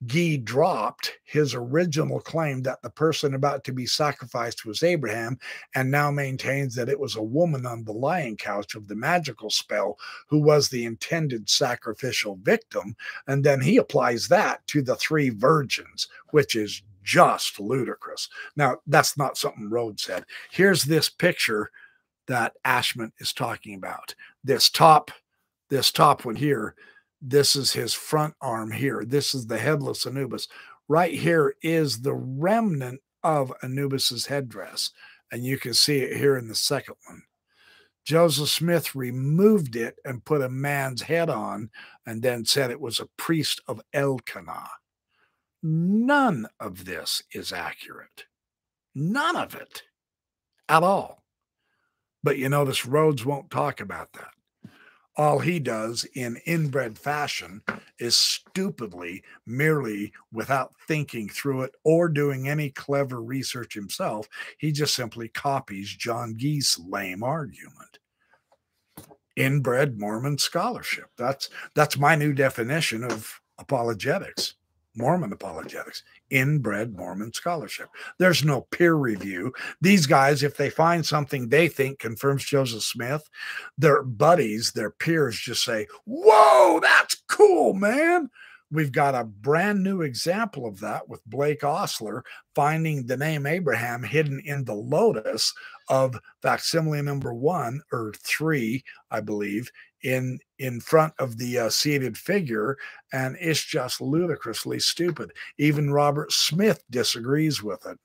Gee 0.05 0.37
dropped 0.37 1.11
his 1.25 1.53
original 1.53 2.19
claim 2.19 2.61
that 2.63 2.81
the 2.81 2.89
person 2.89 3.35
about 3.35 3.63
to 3.65 3.71
be 3.71 3.85
sacrificed 3.85 4.65
was 4.65 4.81
Abraham 4.81 5.37
and 5.75 5.91
now 5.91 6.09
maintains 6.09 6.73
that 6.75 6.89
it 6.89 6.99
was 6.99 7.15
a 7.15 7.21
woman 7.21 7.65
on 7.67 7.83
the 7.83 7.93
lion 7.93 8.35
couch 8.35 8.73
of 8.73 8.87
the 8.87 8.95
magical 8.95 9.51
spell 9.51 9.99
who 10.27 10.39
was 10.39 10.69
the 10.69 10.85
intended 10.85 11.47
sacrificial 11.49 12.39
victim. 12.41 12.95
And 13.27 13.43
then 13.43 13.61
he 13.61 13.77
applies 13.77 14.27
that 14.29 14.65
to 14.67 14.81
the 14.81 14.95
three 14.95 15.29
virgins, 15.29 16.07
which 16.31 16.55
is 16.55 16.81
just 17.03 17.59
ludicrous. 17.59 18.27
Now, 18.55 18.77
that's 18.87 19.17
not 19.17 19.37
something 19.37 19.69
Rhodes 19.69 20.03
said. 20.03 20.25
Here's 20.51 20.83
this 20.83 21.09
picture 21.09 21.69
that 22.27 22.53
Ashment 22.65 23.13
is 23.19 23.33
talking 23.33 23.75
about. 23.75 24.15
This 24.43 24.69
top, 24.69 25.11
this 25.69 25.91
top 25.91 26.25
one 26.25 26.35
here 26.35 26.75
this 27.21 27.55
is 27.55 27.71
his 27.71 27.93
front 27.93 28.33
arm 28.41 28.71
here. 28.71 29.03
This 29.05 29.35
is 29.35 29.45
the 29.45 29.59
headless 29.59 30.07
Anubis. 30.07 30.47
Right 30.87 31.13
here 31.13 31.55
is 31.61 32.01
the 32.01 32.15
remnant 32.15 33.01
of 33.23 33.53
Anubis's 33.61 34.25
headdress. 34.25 34.91
And 35.31 35.45
you 35.45 35.57
can 35.57 35.73
see 35.73 35.99
it 35.99 36.17
here 36.17 36.37
in 36.37 36.47
the 36.47 36.55
second 36.55 36.95
one. 37.07 37.21
Joseph 38.03 38.49
Smith 38.49 38.95
removed 38.95 39.75
it 39.75 39.95
and 40.03 40.25
put 40.25 40.41
a 40.41 40.49
man's 40.49 41.03
head 41.03 41.29
on 41.29 41.69
and 42.07 42.23
then 42.23 42.43
said 42.43 42.71
it 42.71 42.81
was 42.81 42.99
a 42.99 43.09
priest 43.15 43.61
of 43.67 43.79
Elkanah. 43.93 44.71
None 45.61 46.47
of 46.59 46.85
this 46.85 47.21
is 47.31 47.53
accurate. 47.53 48.25
None 48.95 49.35
of 49.35 49.53
it 49.53 49.83
at 50.67 50.81
all. 50.81 51.23
But 52.23 52.39
you 52.39 52.49
notice 52.49 52.85
Rhodes 52.85 53.23
won't 53.23 53.51
talk 53.51 53.79
about 53.79 54.11
that 54.13 54.31
all 55.21 55.39
he 55.39 55.59
does 55.59 56.03
in 56.15 56.35
inbred 56.45 56.97
fashion 56.97 57.61
is 57.99 58.15
stupidly, 58.15 59.23
merely 59.45 60.11
without 60.33 60.73
thinking 60.87 61.29
through 61.29 61.61
it 61.61 61.75
or 61.83 62.09
doing 62.09 62.47
any 62.47 62.71
clever 62.71 63.21
research 63.21 63.75
himself, 63.75 64.27
he 64.57 64.71
just 64.71 64.95
simply 64.95 65.27
copies 65.27 65.89
John 65.95 66.35
Gee's 66.37 66.79
lame 66.87 67.21
argument. 67.21 67.99
Inbred 69.35 69.99
Mormon 69.99 70.37
scholarship. 70.37 71.09
That's 71.17 71.49
that's 71.75 71.97
my 71.97 72.15
new 72.15 72.33
definition 72.33 73.03
of 73.03 73.39
apologetics. 73.59 74.55
Mormon 74.95 75.31
apologetics, 75.31 76.03
inbred 76.31 76.95
Mormon 76.95 77.33
scholarship. 77.33 77.89
There's 78.17 78.43
no 78.43 78.61
peer 78.71 78.95
review. 78.95 79.53
These 79.81 80.07
guys, 80.07 80.41
if 80.41 80.57
they 80.57 80.69
find 80.69 81.05
something 81.05 81.49
they 81.49 81.67
think 81.67 81.99
confirms 81.99 82.43
Joseph 82.45 82.83
Smith, 82.83 83.29
their 83.77 84.01
buddies, 84.01 84.71
their 84.71 84.89
peers 84.89 85.37
just 85.37 85.63
say, 85.63 85.87
Whoa, 86.05 86.79
that's 86.81 87.21
cool, 87.27 87.73
man. 87.73 88.29
We've 88.71 88.91
got 88.91 89.15
a 89.15 89.25
brand 89.25 89.83
new 89.83 90.01
example 90.01 90.65
of 90.65 90.79
that 90.79 91.09
with 91.09 91.25
Blake 91.25 91.61
Ostler 91.61 92.23
finding 92.55 93.05
the 93.05 93.17
name 93.17 93.45
Abraham 93.45 94.01
hidden 94.01 94.41
in 94.45 94.63
the 94.63 94.73
lotus 94.73 95.53
of 95.89 96.17
facsimile 96.41 97.01
number 97.01 97.33
one 97.33 97.81
or 97.91 98.13
three, 98.17 98.85
I 99.11 99.19
believe, 99.19 99.69
in 100.03 100.39
in 100.59 100.79
front 100.79 101.13
of 101.19 101.37
the 101.37 101.57
uh, 101.59 101.69
seated 101.69 102.17
figure 102.17 102.77
and 103.13 103.37
it's 103.39 103.63
just 103.63 104.01
ludicrously 104.01 104.79
stupid. 104.79 105.31
Even 105.57 105.91
robert 105.91 106.31
smith 106.31 106.83
disagrees 106.89 107.61
with 107.63 107.85
it. 107.85 107.97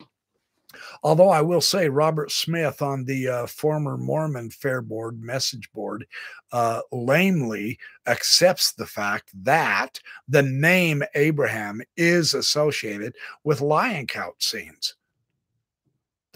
Although 1.03 1.31
i 1.31 1.41
will 1.41 1.61
say 1.61 1.89
robert 1.89 2.31
smith 2.31 2.83
on 2.83 3.05
the 3.05 3.29
uh, 3.29 3.47
former 3.47 3.97
mormon 3.97 4.51
fair 4.51 4.83
board 4.83 5.23
message 5.23 5.71
board 5.73 6.07
uh, 6.53 6.83
lamely 6.93 7.79
accepts 8.07 8.73
the 8.73 8.87
fact 8.87 9.31
that 9.43 9.99
the 10.29 10.43
name 10.43 11.03
abraham 11.15 11.81
is 11.97 12.35
associated 12.35 13.15
with 13.45 13.61
lion 13.61 14.07
couch 14.07 14.35
scenes 14.39 14.97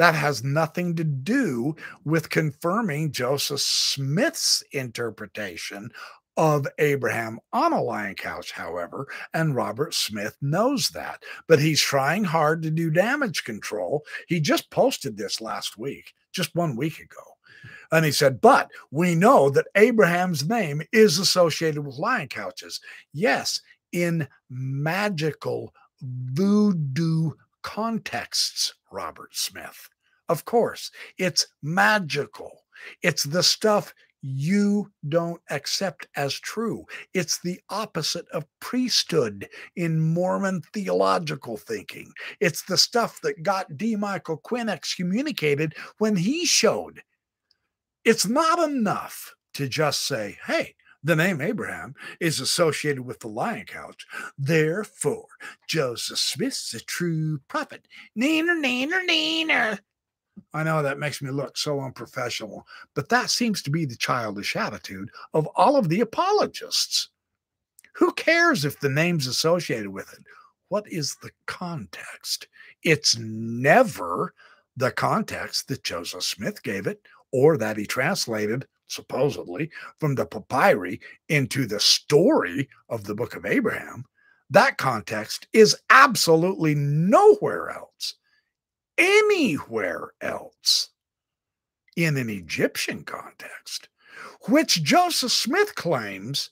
that 0.01 0.15
has 0.15 0.43
nothing 0.43 0.97
to 0.97 1.05
do 1.05 1.77
with 2.07 2.31
confirming 2.31 3.13
Joseph 3.13 3.61
Smith's 3.61 4.65
interpretation 4.73 5.91
of 6.39 6.67
Abraham 6.79 7.39
on 7.53 7.75
a 7.75 7.83
lion 7.83 8.15
couch, 8.15 8.51
however, 8.51 9.07
and 9.35 9.55
Robert 9.55 9.93
Smith 9.93 10.39
knows 10.41 10.89
that. 10.89 11.23
But 11.49 11.59
he's 11.59 11.83
trying 11.83 12.25
hard 12.25 12.63
to 12.63 12.71
do 12.71 12.89
damage 12.89 13.45
control. 13.45 14.03
He 14.27 14.41
just 14.41 14.71
posted 14.71 15.19
this 15.19 15.39
last 15.39 15.77
week, 15.77 16.15
just 16.33 16.55
one 16.55 16.77
week 16.77 16.99
ago. 16.99 17.21
And 17.93 18.03
he 18.03 18.11
said, 18.11 18.41
But 18.41 18.71
we 18.91 19.15
know 19.15 19.51
that 19.51 19.67
Abraham's 19.75 20.49
name 20.49 20.81
is 20.93 21.19
associated 21.19 21.85
with 21.85 21.99
lion 21.99 22.29
couches. 22.29 22.81
Yes, 23.13 23.61
in 23.93 24.27
magical 24.49 25.75
voodoo 26.01 27.33
contexts, 27.63 28.75
Robert 28.93 29.35
Smith. 29.35 29.89
Of 30.29 30.45
course, 30.45 30.91
it's 31.19 31.47
magical. 31.63 32.65
It's 33.03 33.25
the 33.25 33.43
stuff 33.43 33.93
you 34.23 34.91
don't 35.09 35.41
accept 35.51 36.07
as 36.17 36.35
true. 36.35 36.85
It's 37.15 37.41
the 37.41 37.59
opposite 37.71 38.29
of 38.29 38.47
priesthood 38.61 39.49
in 39.77 40.01
Mormon 40.01 40.63
theological 40.73 41.57
thinking. 41.57 42.13
It's 42.39 42.63
the 42.63 42.77
stuff 42.77 43.21
that 43.23 43.43
got 43.43 43.77
D. 43.77 43.97
Michael 43.97 44.37
Quinn 44.37 44.69
excommunicated 44.69 45.75
when 45.99 46.17
he 46.17 46.45
showed. 46.45 47.03
It's 48.05 48.27
not 48.27 48.59
enough 48.69 49.35
to 49.55 49.69
just 49.69 50.07
say, 50.07 50.39
hey, 50.47 50.75
The 51.03 51.17
name 51.17 51.41
Abraham 51.41 51.95
is 52.21 52.41
associated 52.41 53.03
with 53.03 53.21
the 53.21 53.29
lion 53.29 53.65
couch. 53.67 54.07
Therefore, 54.37 55.27
Joseph 55.67 56.19
Smith's 56.19 56.75
a 56.75 56.81
true 56.81 57.41
prophet. 57.49 57.87
Neener, 58.19 58.61
neener, 58.63 59.07
neener. 59.09 59.79
I 60.53 60.63
know 60.63 60.83
that 60.83 60.99
makes 60.99 61.23
me 61.23 61.31
look 61.31 61.57
so 61.57 61.81
unprofessional, 61.81 62.67
but 62.95 63.09
that 63.09 63.31
seems 63.31 63.63
to 63.63 63.71
be 63.71 63.85
the 63.85 63.97
childish 63.97 64.57
attitude 64.57 65.11
of 65.33 65.47
all 65.49 65.77
of 65.77 65.89
the 65.89 66.01
apologists. 66.01 67.09
Who 67.95 68.13
cares 68.13 68.65
if 68.65 68.81
the 68.81 68.89
name's 68.89 69.27
associated 69.27 69.89
with 69.89 70.13
it? 70.13 70.25
What 70.69 70.91
is 70.91 71.17
the 71.23 71.31
context? 71.47 72.47
It's 72.83 73.19
never 73.19 74.35
the 74.77 74.91
context 74.93 75.69
that 75.69 75.85
Joseph 75.85 76.23
Smith 76.23 76.63
gave 76.63 76.87
it 76.87 77.03
or 77.33 77.57
that 77.59 77.77
he 77.77 77.87
translated, 77.87 78.67
supposedly, 78.91 79.71
from 79.99 80.15
the 80.15 80.27
papyri 80.27 81.01
into 81.29 81.67
the 81.67 81.81
story 81.81 82.69
of 82.89 83.05
the 83.05 83.15
book 83.15 83.37
of 83.37 83.47
Abraham. 83.47 84.05
That 84.51 84.79
context 84.79 85.47
is 85.53 85.77
absolutely 85.91 86.75
nowhere 86.75 87.71
else 87.71 88.17
anywhere 89.01 90.13
else 90.21 90.91
in 91.97 92.17
an 92.17 92.29
Egyptian 92.29 93.03
context, 93.03 93.89
which 94.49 94.83
Joseph 94.83 95.33
Smith 95.33 95.75
claims 95.75 96.51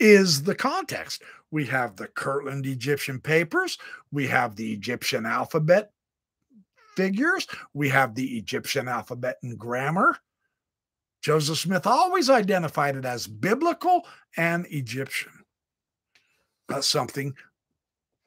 is 0.00 0.42
the 0.42 0.54
context. 0.54 1.22
We 1.50 1.66
have 1.66 1.96
the 1.96 2.08
Kirtland 2.08 2.66
Egyptian 2.66 3.20
papers, 3.20 3.78
we 4.10 4.26
have 4.26 4.56
the 4.56 4.72
Egyptian 4.72 5.26
alphabet 5.26 5.92
figures, 6.96 7.46
we 7.74 7.88
have 7.90 8.14
the 8.14 8.38
Egyptian 8.38 8.88
alphabet 8.88 9.36
and 9.42 9.58
grammar. 9.58 10.16
Joseph 11.26 11.58
Smith 11.58 11.88
always 11.88 12.30
identified 12.30 12.94
it 12.94 13.04
as 13.04 13.26
biblical 13.26 14.06
and 14.36 14.64
Egyptian. 14.70 15.32
That's 16.68 16.86
something 16.86 17.34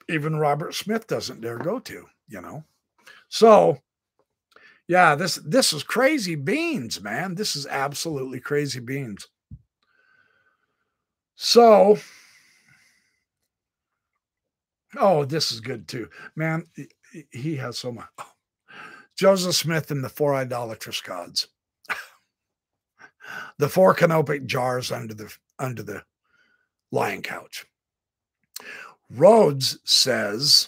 even 0.10 0.36
Robert 0.36 0.76
Smith 0.76 1.08
doesn't 1.08 1.40
dare 1.40 1.60
go 1.60 1.80
to, 1.80 2.08
you 2.28 2.42
know. 2.42 2.66
So, 3.30 3.78
yeah, 4.90 5.16
this 5.16 5.36
this 5.46 5.72
is 5.72 5.82
crazy 5.82 6.36
beans, 6.36 7.02
man. 7.02 7.36
This 7.36 7.56
is 7.56 7.66
absolutely 7.68 8.42
crazy 8.42 8.82
beans. 8.82 9.30
So, 11.38 12.00
oh, 14.98 15.24
this 15.24 15.54
is 15.54 15.62
good 15.62 15.88
too, 15.88 16.10
man. 16.36 16.66
He 17.32 17.56
has 17.56 17.78
so 17.78 17.94
much. 17.94 18.10
Joseph 19.16 19.56
Smith 19.56 19.90
and 19.90 20.04
the 20.04 20.10
four 20.10 20.36
idolatrous 20.36 21.00
gods, 21.00 21.48
the 23.58 23.70
four 23.70 23.94
canopic 23.94 24.46
jars 24.46 24.92
under 24.92 25.14
the 25.14 25.34
under 25.58 25.84
the 25.84 26.04
lion 26.92 27.22
couch. 27.22 27.66
Rhodes 29.10 29.80
says 29.84 30.68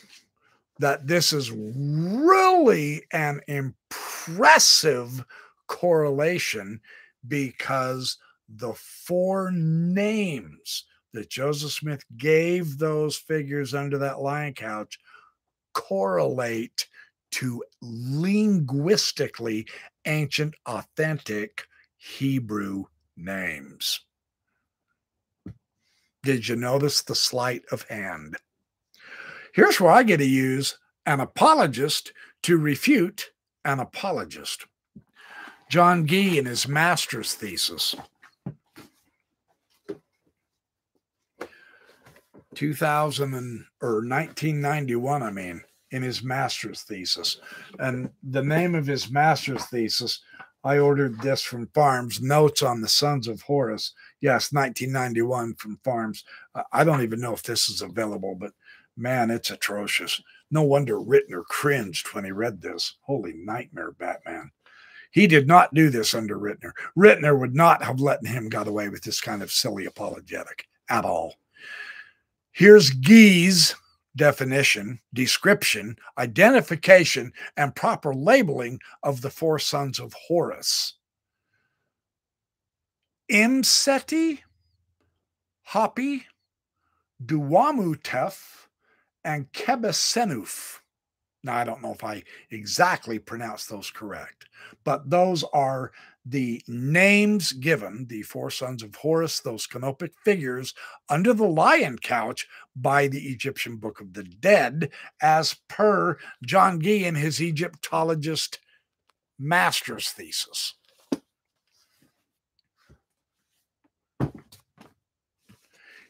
that 0.79 1.07
this 1.07 1.31
is 1.31 1.51
really 1.51 3.03
an 3.11 3.41
impressive 3.47 5.23
correlation 5.67 6.81
because 7.27 8.17
the 8.49 8.73
four 8.73 9.51
names 9.51 10.85
that 11.13 11.29
Joseph 11.29 11.71
Smith 11.71 12.03
gave 12.17 12.77
those 12.77 13.15
figures 13.15 13.73
under 13.73 13.97
that 13.99 14.21
lion 14.21 14.53
couch 14.53 14.97
correlate 15.73 16.87
to 17.31 17.63
linguistically 17.81 19.67
ancient, 20.05 20.55
authentic 20.65 21.65
Hebrew 22.01 22.85
names. 23.15 24.01
Did 26.23 26.47
you 26.47 26.55
notice 26.55 27.03
the 27.03 27.13
sleight 27.13 27.63
of 27.71 27.83
hand? 27.83 28.37
Here's 29.53 29.79
where 29.79 29.91
I 29.91 30.01
get 30.01 30.17
to 30.17 30.25
use 30.25 30.79
an 31.05 31.19
apologist 31.19 32.11
to 32.43 32.57
refute 32.57 33.31
an 33.65 33.79
apologist. 33.79 34.65
John 35.69 36.07
Gee 36.07 36.39
in 36.39 36.45
his 36.47 36.67
master's 36.67 37.35
thesis. 37.35 37.95
2000 42.55 43.33
and, 43.33 43.65
or 43.79 43.97
1991, 43.97 45.23
I 45.23 45.29
mean, 45.29 45.61
in 45.91 46.01
his 46.01 46.23
master's 46.23 46.81
thesis. 46.81 47.37
And 47.79 48.09
the 48.23 48.43
name 48.43 48.73
of 48.73 48.87
his 48.87 49.11
master's 49.11 49.65
thesis, 49.65 50.21
I 50.63 50.77
ordered 50.77 51.19
this 51.21 51.41
from 51.41 51.67
Farms, 51.67 52.21
Notes 52.21 52.61
on 52.61 52.81
the 52.81 52.87
Sons 52.87 53.27
of 53.27 53.41
Horus. 53.41 53.93
Yes, 54.19 54.51
1991 54.53 55.55
from 55.55 55.79
Farms. 55.83 56.23
I 56.71 56.83
don't 56.83 57.01
even 57.01 57.19
know 57.19 57.33
if 57.33 57.43
this 57.43 57.69
is 57.69 57.81
available, 57.81 58.35
but 58.35 58.53
Man, 58.97 59.31
it's 59.31 59.49
atrocious. 59.49 60.21
No 60.49 60.63
wonder 60.63 60.95
Ritner 60.97 61.43
cringed 61.45 62.13
when 62.13 62.25
he 62.25 62.31
read 62.31 62.61
this. 62.61 62.97
Holy 63.01 63.33
nightmare, 63.33 63.91
Batman. 63.93 64.51
He 65.11 65.27
did 65.27 65.47
not 65.47 65.73
do 65.73 65.89
this 65.89 66.13
under 66.13 66.37
Ritner. 66.37 66.71
Ritner 66.97 67.37
would 67.37 67.55
not 67.55 67.83
have 67.83 67.99
let 67.99 68.25
him 68.25 68.49
got 68.49 68.67
away 68.67 68.89
with 68.89 69.01
this 69.03 69.21
kind 69.21 69.41
of 69.41 69.51
silly 69.51 69.85
apologetic 69.85 70.67
at 70.89 71.05
all. 71.05 71.35
Here's 72.51 72.89
Gee's 72.91 73.75
definition, 74.15 74.99
description, 75.13 75.95
identification, 76.17 77.31
and 77.57 77.75
proper 77.75 78.13
labeling 78.13 78.79
of 79.03 79.21
the 79.21 79.29
four 79.29 79.59
sons 79.59 79.99
of 79.99 80.13
Horus. 80.13 80.93
Imseti, 83.31 84.39
Hapi, 85.69 86.23
Duwamutef, 87.25 88.67
and 89.23 89.51
Kebesenuf. 89.53 90.79
Now, 91.43 91.55
I 91.55 91.63
don't 91.63 91.81
know 91.81 91.93
if 91.93 92.03
I 92.03 92.23
exactly 92.51 93.17
pronounced 93.17 93.69
those 93.69 93.89
correct, 93.89 94.45
but 94.83 95.09
those 95.09 95.43
are 95.53 95.91
the 96.25 96.61
names 96.67 97.51
given, 97.53 98.05
the 98.07 98.21
four 98.23 98.51
sons 98.51 98.83
of 98.83 98.95
Horus, 98.95 99.39
those 99.39 99.65
canopic 99.65 100.11
figures 100.23 100.73
under 101.09 101.33
the 101.33 101.47
lion 101.47 101.97
couch 101.97 102.47
by 102.75 103.07
the 103.07 103.29
Egyptian 103.29 103.77
Book 103.77 103.99
of 103.99 104.13
the 104.13 104.23
Dead, 104.23 104.91
as 105.21 105.55
per 105.67 106.17
John 106.43 106.79
Gee 106.79 107.05
in 107.05 107.15
his 107.15 107.41
Egyptologist 107.41 108.59
master's 109.39 110.11
thesis. 110.11 110.75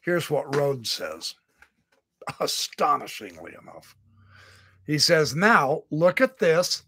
Here's 0.04 0.30
what 0.30 0.56
Rhodes 0.56 0.92
says 0.92 1.36
astonishingly 2.40 3.54
enough. 3.62 3.96
He 4.86 4.98
says, 4.98 5.36
Now 5.36 5.84
look 5.92 6.20
at 6.22 6.40
this. 6.40 6.84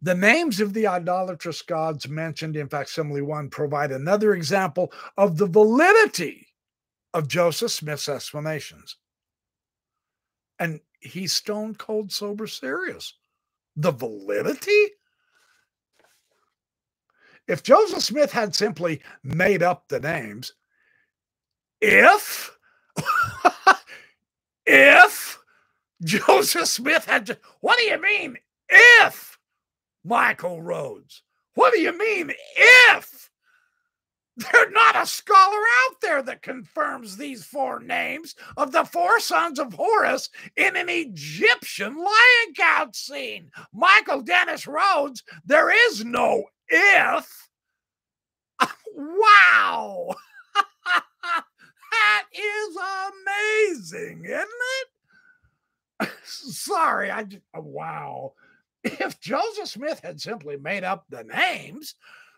The 0.00 0.14
names 0.14 0.60
of 0.60 0.74
the 0.74 0.86
idolatrous 0.86 1.62
gods 1.62 2.08
mentioned 2.08 2.56
in 2.56 2.68
facsimile 2.68 3.22
one 3.22 3.50
provide 3.50 3.90
another 3.90 4.34
example 4.34 4.92
of 5.16 5.36
the 5.36 5.46
validity 5.46 6.46
of 7.14 7.26
Joseph 7.26 7.72
Smith's 7.72 8.08
explanations. 8.08 8.96
And 10.58 10.80
he's 11.00 11.32
stone 11.32 11.74
cold 11.74 12.12
sober 12.12 12.46
serious. 12.46 13.14
The 13.76 13.90
validity? 13.90 14.86
If 17.48 17.62
Joseph 17.62 18.02
Smith 18.02 18.30
had 18.30 18.54
simply 18.54 19.00
made 19.24 19.62
up 19.62 19.88
the 19.88 20.00
names, 20.00 20.52
if 21.80 22.56
if 24.66 25.38
Joseph 26.02 26.68
Smith 26.68 27.06
had, 27.06 27.38
what 27.60 27.78
do 27.78 27.84
you 27.84 28.00
mean 28.00 28.36
if 28.68 29.37
Michael 30.04 30.62
Rhodes? 30.62 31.22
What 31.54 31.72
do 31.72 31.80
you 31.80 31.96
mean 31.96 32.32
if? 32.56 33.30
There's 34.36 34.72
not 34.72 34.94
a 34.94 35.04
scholar 35.04 35.56
out 35.56 35.96
there 36.00 36.22
that 36.22 36.42
confirms 36.42 37.16
these 37.16 37.44
four 37.44 37.80
names 37.80 38.36
of 38.56 38.70
the 38.70 38.84
four 38.84 39.18
sons 39.18 39.58
of 39.58 39.72
Horus 39.72 40.30
in 40.56 40.76
an 40.76 40.88
Egyptian 40.88 41.96
lion 41.96 42.54
couch 42.56 42.96
scene. 42.96 43.50
Michael 43.72 44.22
Dennis 44.22 44.68
Rhodes, 44.68 45.24
there 45.44 45.70
is 45.88 46.04
no 46.04 46.44
if. 46.68 47.48
wow. 48.94 50.14
That 51.90 52.24
is 52.32 52.76
amazing, 53.70 54.24
isn't 54.24 54.48
it? 56.00 56.10
Sorry, 56.24 57.10
I 57.10 57.24
just, 57.24 57.42
uh, 57.56 57.60
wow. 57.60 58.34
If 58.84 59.20
Joseph 59.20 59.68
Smith 59.68 60.00
had 60.02 60.20
simply 60.20 60.56
made 60.56 60.84
up 60.84 61.04
the 61.08 61.24
names, 61.24 61.94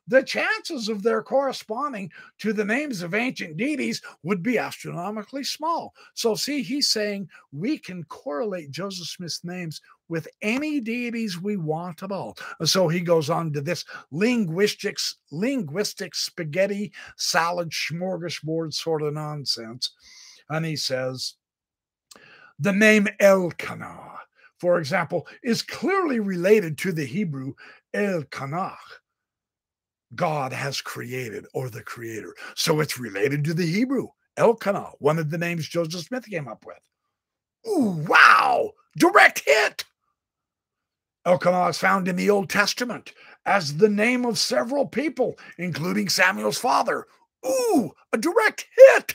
the 0.08 0.22
chances 0.22 0.88
of 0.88 1.02
their 1.02 1.22
corresponding 1.22 2.10
to 2.38 2.52
the 2.52 2.64
names 2.64 3.02
of 3.02 3.14
ancient 3.14 3.56
deities 3.56 4.02
would 4.24 4.42
be 4.42 4.58
astronomically 4.58 5.44
small. 5.44 5.94
So, 6.14 6.34
see, 6.34 6.62
he's 6.62 6.88
saying 6.88 7.28
we 7.52 7.78
can 7.78 8.02
correlate 8.04 8.72
Joseph 8.72 9.06
Smith's 9.06 9.44
names 9.44 9.80
with 10.08 10.26
any 10.42 10.80
deities 10.80 11.40
we 11.40 11.56
want 11.56 12.02
at 12.02 12.10
all. 12.10 12.36
So 12.64 12.88
he 12.88 13.00
goes 13.00 13.30
on 13.30 13.52
to 13.52 13.60
this 13.60 13.84
linguistics, 14.10 15.16
linguistic 15.30 16.16
spaghetti 16.16 16.92
salad 17.16 17.70
smorgasbord 17.70 18.74
sort 18.74 19.02
of 19.02 19.14
nonsense. 19.14 19.92
And 20.48 20.66
he 20.66 20.74
says, 20.74 21.34
the 22.58 22.72
name 22.72 23.06
Elkanah, 23.20 24.18
for 24.60 24.78
example, 24.78 25.26
is 25.42 25.62
clearly 25.62 26.20
related 26.20 26.76
to 26.78 26.92
the 26.92 27.06
Hebrew 27.06 27.54
Elkanah. 27.94 28.76
God 30.14 30.52
has 30.52 30.80
created 30.80 31.46
or 31.54 31.70
the 31.70 31.82
creator. 31.82 32.34
So 32.54 32.80
it's 32.80 32.98
related 32.98 33.44
to 33.44 33.54
the 33.54 33.66
Hebrew 33.66 34.08
Elkanah, 34.36 34.90
one 34.98 35.18
of 35.18 35.30
the 35.30 35.38
names 35.38 35.68
Joseph 35.68 36.02
Smith 36.02 36.26
came 36.26 36.46
up 36.46 36.64
with. 36.66 36.78
Ooh, 37.68 38.04
wow! 38.08 38.72
Direct 38.98 39.42
hit! 39.46 39.84
Elkanah 41.24 41.68
is 41.68 41.78
found 41.78 42.08
in 42.08 42.16
the 42.16 42.30
Old 42.30 42.48
Testament 42.48 43.12
as 43.46 43.76
the 43.76 43.88
name 43.88 44.24
of 44.24 44.38
several 44.38 44.86
people, 44.86 45.38
including 45.58 46.08
Samuel's 46.08 46.58
father. 46.58 47.06
Ooh, 47.46 47.92
a 48.12 48.18
direct 48.18 48.66
hit! 48.76 49.14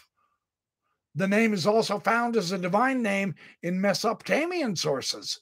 The 1.16 1.28
name 1.28 1.54
is 1.54 1.66
also 1.66 2.00
found 2.00 2.36
as 2.36 2.52
a 2.52 2.58
divine 2.58 3.02
name 3.02 3.36
in 3.64 3.80
Mesopotamian 3.80 4.76
sources. 4.76 5.40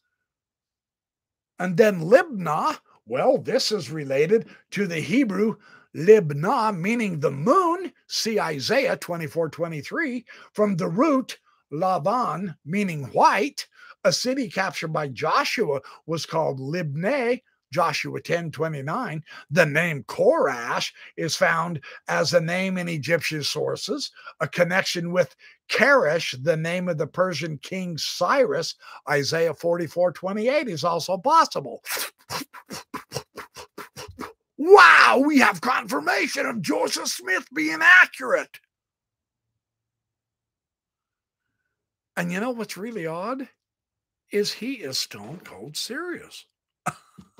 And 1.60 1.76
then 1.78 2.02
Libnah, 2.02 2.78
well, 3.06 3.38
this 3.38 3.72
is 3.72 3.90
related 3.90 4.48
to 4.72 4.86
the 4.86 5.00
Hebrew 5.00 5.56
Libnah, 5.96 6.78
meaning 6.78 7.20
the 7.20 7.32
moon. 7.32 7.92
See 8.08 8.40
Isaiah 8.40 8.98
24 8.98 9.50
23, 9.50 10.26
from 10.54 10.76
the 10.76 10.88
root 10.88 11.40
Laban, 11.72 12.56
meaning 12.66 13.06
white. 13.06 13.68
A 14.04 14.12
city 14.12 14.50
captured 14.50 14.92
by 14.92 15.08
Joshua 15.08 15.80
was 16.06 16.26
called 16.26 16.60
Libneh, 16.60 17.42
Joshua 17.74 18.22
10 18.22 18.52
29. 18.52 19.24
The 19.50 19.66
name 19.66 20.04
Korash 20.04 20.94
is 21.18 21.36
found 21.36 21.82
as 22.08 22.34
a 22.34 22.40
name 22.40 22.78
in 22.78 22.88
Egyptian 22.88 23.44
sources. 23.44 24.12
A 24.40 24.48
connection 24.48 25.12
with 25.12 25.36
Keresh, 25.70 26.42
the 26.44 26.56
name 26.56 26.88
of 26.88 27.00
the 27.00 27.08
Persian 27.08 27.58
king 27.58 27.98
Cyrus, 27.98 28.76
Isaiah 29.10 29.56
44 29.56 30.12
28 30.14 30.68
is 30.68 30.84
also 30.84 31.18
possible. 31.18 31.84
wow, 34.58 35.24
we 35.26 35.40
have 35.40 35.60
confirmation 35.62 36.46
of 36.46 36.62
Joseph 36.62 37.08
Smith 37.08 37.48
being 37.54 37.80
accurate. 37.82 38.60
And 42.16 42.32
you 42.32 42.40
know 42.40 42.52
what's 42.52 42.78
really 42.78 43.08
odd? 43.08 43.50
Is 44.32 44.54
he 44.54 44.74
is 44.74 45.00
stone 45.00 45.42
cold 45.44 45.76
serious. 45.76 46.46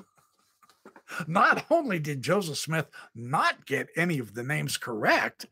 not 1.26 1.64
only 1.70 1.98
did 1.98 2.22
Joseph 2.22 2.58
Smith 2.58 2.86
not 3.14 3.66
get 3.66 3.88
any 3.96 4.18
of 4.18 4.34
the 4.34 4.42
names 4.42 4.76
correct, 4.76 5.46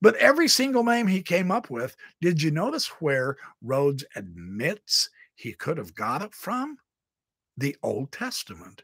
but 0.00 0.16
every 0.16 0.48
single 0.48 0.84
name 0.84 1.06
he 1.06 1.22
came 1.22 1.50
up 1.50 1.70
with, 1.70 1.96
did 2.20 2.42
you 2.42 2.50
notice 2.50 2.88
where 3.00 3.36
Rhodes 3.62 4.04
admits 4.14 5.10
he 5.34 5.52
could 5.52 5.78
have 5.78 5.94
got 5.94 6.22
it 6.22 6.34
from? 6.34 6.78
The 7.56 7.76
Old 7.82 8.12
Testament. 8.12 8.82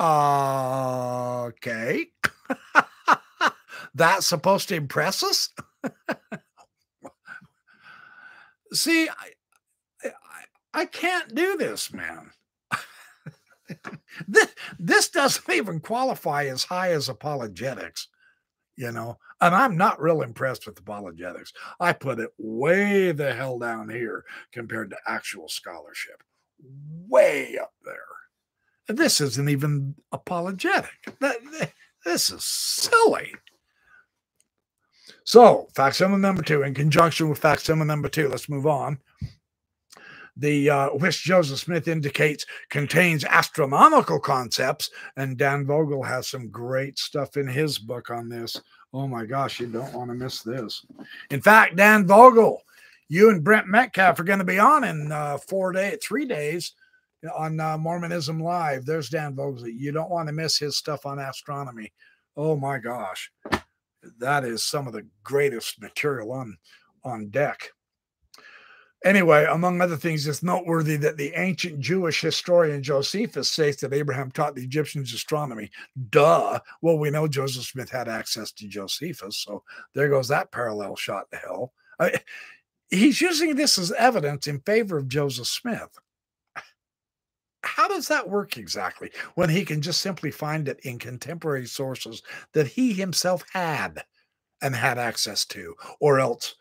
Okay. 0.00 2.06
That's 3.94 4.26
supposed 4.26 4.68
to 4.70 4.74
impress 4.74 5.22
us? 5.22 5.50
See, 8.72 9.08
I, 9.08 9.30
I, 10.04 10.10
I 10.72 10.84
can't 10.86 11.32
do 11.32 11.56
this, 11.56 11.92
man. 11.92 12.32
This, 14.28 14.54
this 14.78 15.08
doesn't 15.08 15.50
even 15.50 15.80
qualify 15.80 16.44
as 16.44 16.64
high 16.64 16.92
as 16.92 17.08
apologetics 17.08 18.08
you 18.76 18.90
know 18.90 19.16
and 19.40 19.54
i'm 19.54 19.76
not 19.76 20.00
real 20.00 20.22
impressed 20.22 20.66
with 20.66 20.78
apologetics. 20.78 21.52
I 21.80 21.92
put 21.92 22.18
it 22.18 22.30
way 22.38 23.12
the 23.12 23.32
hell 23.32 23.58
down 23.58 23.88
here 23.88 24.24
compared 24.52 24.90
to 24.90 24.96
actual 25.06 25.48
scholarship 25.48 26.22
way 27.08 27.58
up 27.60 27.72
there. 27.84 27.94
And 28.88 28.98
this 28.98 29.20
isn't 29.20 29.48
even 29.48 29.94
apologetic. 30.12 30.90
This 32.04 32.30
is 32.30 32.44
silly. 32.44 33.34
So 35.24 35.68
facsimile 35.74 36.20
number 36.20 36.42
two 36.42 36.62
in 36.62 36.74
conjunction 36.74 37.30
with 37.30 37.38
facsimile 37.38 37.86
number 37.86 38.10
two 38.10 38.28
let's 38.28 38.48
move 38.48 38.66
on 38.66 38.98
the 40.36 40.70
uh, 40.70 40.88
which 40.90 41.22
Joseph 41.22 41.60
Smith 41.60 41.88
indicates 41.88 42.44
contains 42.68 43.24
astronomical 43.24 44.18
concepts. 44.18 44.90
And 45.16 45.36
Dan 45.36 45.66
Vogel 45.66 46.02
has 46.02 46.28
some 46.28 46.48
great 46.48 46.98
stuff 46.98 47.36
in 47.36 47.46
his 47.46 47.78
book 47.78 48.10
on 48.10 48.28
this. 48.28 48.60
Oh 48.92 49.08
my 49.08 49.24
gosh, 49.24 49.60
you 49.60 49.66
don't 49.66 49.92
want 49.92 50.10
to 50.10 50.14
miss 50.14 50.42
this. 50.42 50.84
In 51.30 51.40
fact, 51.40 51.76
Dan 51.76 52.06
Vogel, 52.06 52.62
you 53.08 53.30
and 53.30 53.42
Brent 53.42 53.66
Metcalf 53.66 54.18
are 54.20 54.24
going 54.24 54.38
to 54.38 54.44
be 54.44 54.58
on 54.58 54.84
in 54.84 55.10
uh, 55.10 55.38
four 55.38 55.72
days, 55.72 55.98
three 56.02 56.26
days 56.26 56.72
on 57.36 57.58
uh, 57.58 57.78
Mormonism 57.78 58.40
Live. 58.40 58.84
There's 58.84 59.08
Dan 59.08 59.34
Vogel. 59.34 59.68
You 59.68 59.92
don't 59.92 60.10
want 60.10 60.28
to 60.28 60.32
miss 60.32 60.58
his 60.58 60.76
stuff 60.76 61.06
on 61.06 61.18
astronomy. 61.18 61.92
Oh 62.36 62.56
my 62.56 62.78
gosh, 62.78 63.30
that 64.18 64.44
is 64.44 64.64
some 64.64 64.86
of 64.86 64.92
the 64.92 65.06
greatest 65.22 65.80
material 65.80 66.32
on 66.32 66.56
on 67.04 67.28
deck. 67.28 67.70
Anyway, 69.04 69.44
among 69.50 69.82
other 69.82 69.98
things, 69.98 70.26
it's 70.26 70.42
noteworthy 70.42 70.96
that 70.96 71.18
the 71.18 71.32
ancient 71.34 71.78
Jewish 71.78 72.22
historian 72.22 72.82
Josephus 72.82 73.50
states 73.50 73.82
that 73.82 73.92
Abraham 73.92 74.30
taught 74.30 74.54
the 74.54 74.64
Egyptians 74.64 75.12
astronomy. 75.12 75.70
Duh. 76.08 76.58
Well, 76.80 76.98
we 76.98 77.10
know 77.10 77.28
Joseph 77.28 77.64
Smith 77.64 77.90
had 77.90 78.08
access 78.08 78.50
to 78.52 78.66
Josephus, 78.66 79.36
so 79.36 79.62
there 79.94 80.08
goes 80.08 80.28
that 80.28 80.50
parallel 80.52 80.96
shot 80.96 81.30
to 81.30 81.36
hell. 81.36 81.74
I, 82.00 82.18
he's 82.88 83.20
using 83.20 83.54
this 83.54 83.76
as 83.76 83.92
evidence 83.92 84.46
in 84.46 84.60
favor 84.60 84.96
of 84.96 85.08
Joseph 85.08 85.48
Smith. 85.48 85.98
How 87.62 87.88
does 87.88 88.08
that 88.08 88.28
work 88.28 88.56
exactly 88.56 89.10
when 89.34 89.50
he 89.50 89.66
can 89.66 89.82
just 89.82 90.00
simply 90.00 90.30
find 90.30 90.66
it 90.66 90.80
in 90.80 90.98
contemporary 90.98 91.66
sources 91.66 92.22
that 92.54 92.68
he 92.68 92.94
himself 92.94 93.44
had 93.52 94.02
and 94.62 94.74
had 94.74 94.96
access 94.96 95.44
to, 95.46 95.74
or 96.00 96.20
else 96.20 96.54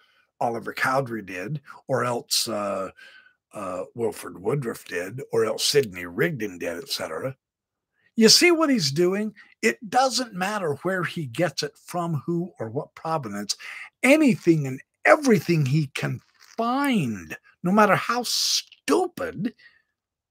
Oliver 0.43 0.73
Cowdery 0.73 1.21
did, 1.21 1.61
or 1.87 2.03
else 2.03 2.47
uh, 2.47 2.91
uh, 3.53 3.83
Wilford 3.95 4.41
Woodruff 4.41 4.85
did, 4.85 5.21
or 5.31 5.45
else 5.45 5.65
Sidney 5.65 6.05
Rigdon 6.05 6.57
did, 6.57 6.83
etc. 6.83 7.35
You 8.15 8.29
see 8.29 8.51
what 8.51 8.69
he's 8.69 8.91
doing? 8.91 9.33
It 9.61 9.89
doesn't 9.89 10.33
matter 10.33 10.73
where 10.83 11.03
he 11.03 11.25
gets 11.25 11.63
it 11.63 11.75
from, 11.77 12.21
who 12.25 12.53
or 12.59 12.69
what 12.69 12.93
provenance. 12.93 13.55
Anything 14.03 14.67
and 14.67 14.81
everything 15.05 15.65
he 15.65 15.87
can 15.87 16.19
find, 16.57 17.35
no 17.63 17.71
matter 17.71 17.95
how 17.95 18.23
stupid, 18.23 19.53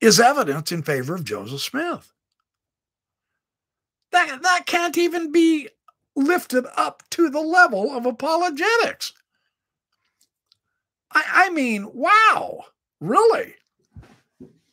is 0.00 0.20
evidence 0.20 0.70
in 0.70 0.82
favor 0.82 1.14
of 1.14 1.24
Joseph 1.24 1.62
Smith. 1.62 2.12
That, 4.10 4.42
that 4.42 4.66
can't 4.66 4.98
even 4.98 5.32
be 5.32 5.68
lifted 6.14 6.66
up 6.76 7.02
to 7.10 7.30
the 7.30 7.40
level 7.40 7.96
of 7.96 8.04
apologetics. 8.04 9.14
I, 11.14 11.46
I 11.46 11.50
mean, 11.50 11.88
wow, 11.92 12.64
really? 13.00 13.54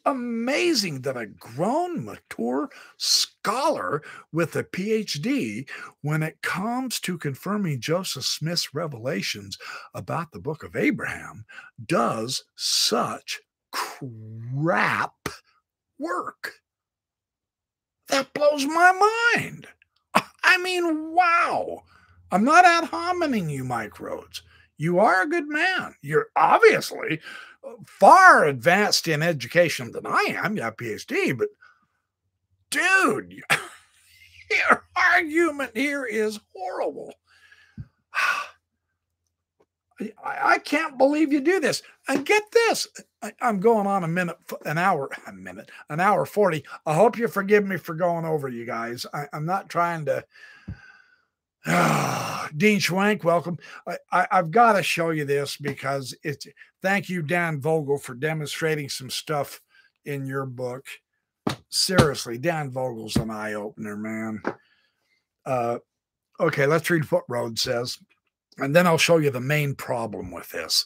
Amazing 0.06 1.02
that 1.02 1.18
a 1.18 1.28
grown, 1.28 2.06
mature 2.06 2.70
scholar 2.98 4.02
with 4.32 4.56
a 4.56 4.64
PhD, 4.64 5.70
when 6.02 6.24
it 6.24 6.41
comes 6.41 6.99
to 7.02 7.18
confirming 7.18 7.82
Joseph 7.82 8.26
Smith's 8.26 8.74
revelations 8.74 9.57
about 9.94 10.32
the 10.32 10.40
book 10.40 10.64
of 10.64 10.76
Abraham, 10.76 11.45
does 11.86 12.44
such 12.56 13.40
crap 13.72 15.30
work. 15.99 16.53
That 18.07 18.34
blows 18.34 18.66
my 18.66 19.30
mind. 19.36 19.68
I 20.44 20.57
mean, 20.57 21.11
wow. 21.11 21.84
I'm 22.32 22.44
not 22.44 22.66
ad 22.66 22.86
hominem 22.86 23.49
you, 23.49 23.64
Mike 23.64 23.99
Rhodes. 23.99 24.41
You 24.80 25.00
are 25.00 25.22
a 25.24 25.30
good 25.30 25.48
man. 25.48 25.94
You're 26.02 26.30
obviously 26.38 27.20
uh, 27.64 27.74
far 27.86 28.46
advanced 28.46 29.10
in 29.10 29.22
education 29.22 29.92
than 29.92 30.08
I 30.08 30.38
am. 30.42 30.56
You 30.56 30.64
have 30.64 30.78
PhD, 30.78 31.38
but 31.38 31.50
dude, 32.72 33.34
your 34.50 34.86
argument 34.96 35.76
here 35.76 36.06
is 36.06 36.40
horrible. 36.56 37.14
I, 40.24 40.60
can't 40.60 40.98
believe 40.98 41.34
you 41.34 41.42
do 41.42 41.60
this. 41.60 41.84
And 42.08 42.26
get 42.26 42.44
this, 42.54 42.88
I, 43.22 43.34
am 43.42 43.60
going 43.60 43.86
on 43.86 44.06
a 44.06 44.08
minute, 44.08 44.38
an 44.66 44.78
hour, 44.78 45.10
a 45.28 45.34
minute, 45.34 45.70
an 45.90 46.00
hour 46.00 46.26
40. 46.26 46.64
I 46.86 46.94
hope 46.94 47.18
you 47.18 47.28
forgive 47.28 47.66
me 47.66 47.76
for 47.76 47.96
going 47.96 48.24
over 48.24 48.48
you 48.48 48.66
guys. 48.66 49.06
I, 49.14 49.26
I'm 49.34 49.46
not 49.46 49.68
trying 49.68 50.06
to 50.06 50.24
Ah, 51.65 52.49
Dean 52.56 52.80
Schwank, 52.80 53.23
welcome. 53.23 53.57
I, 54.11 54.27
have 54.31 54.52
got 54.52 54.73
to 54.73 54.84
show 54.84 55.10
you 55.10 55.26
this 55.26 55.57
because 55.57 56.15
it's 56.23 56.48
thank 56.81 57.10
you, 57.10 57.22
Dan 57.22 57.60
Vogel, 57.60 57.98
for 57.98 58.14
demonstrating 58.14 58.90
some 58.90 59.10
stuff 59.10 59.61
in 60.06 60.26
your 60.26 60.45
book. 60.45 60.86
Seriously, 61.69 62.38
Dan 62.38 62.72
Vogel's 62.72 63.15
an 63.18 63.30
eye 63.30 63.53
opener, 63.53 63.98
man. 63.98 64.41
Uh, 65.45 65.80
okay, 66.40 66.65
let's 66.65 66.90
read 66.90 67.11
what 67.11 67.23
Rhodes 67.27 67.61
says, 67.61 67.98
and 68.57 68.76
then 68.76 68.88
I'll 68.88 68.98
show 68.98 69.18
you 69.18 69.30
the 69.30 69.41
main 69.41 69.76
problem 69.76 70.31
with 70.31 70.49
this. 70.49 70.86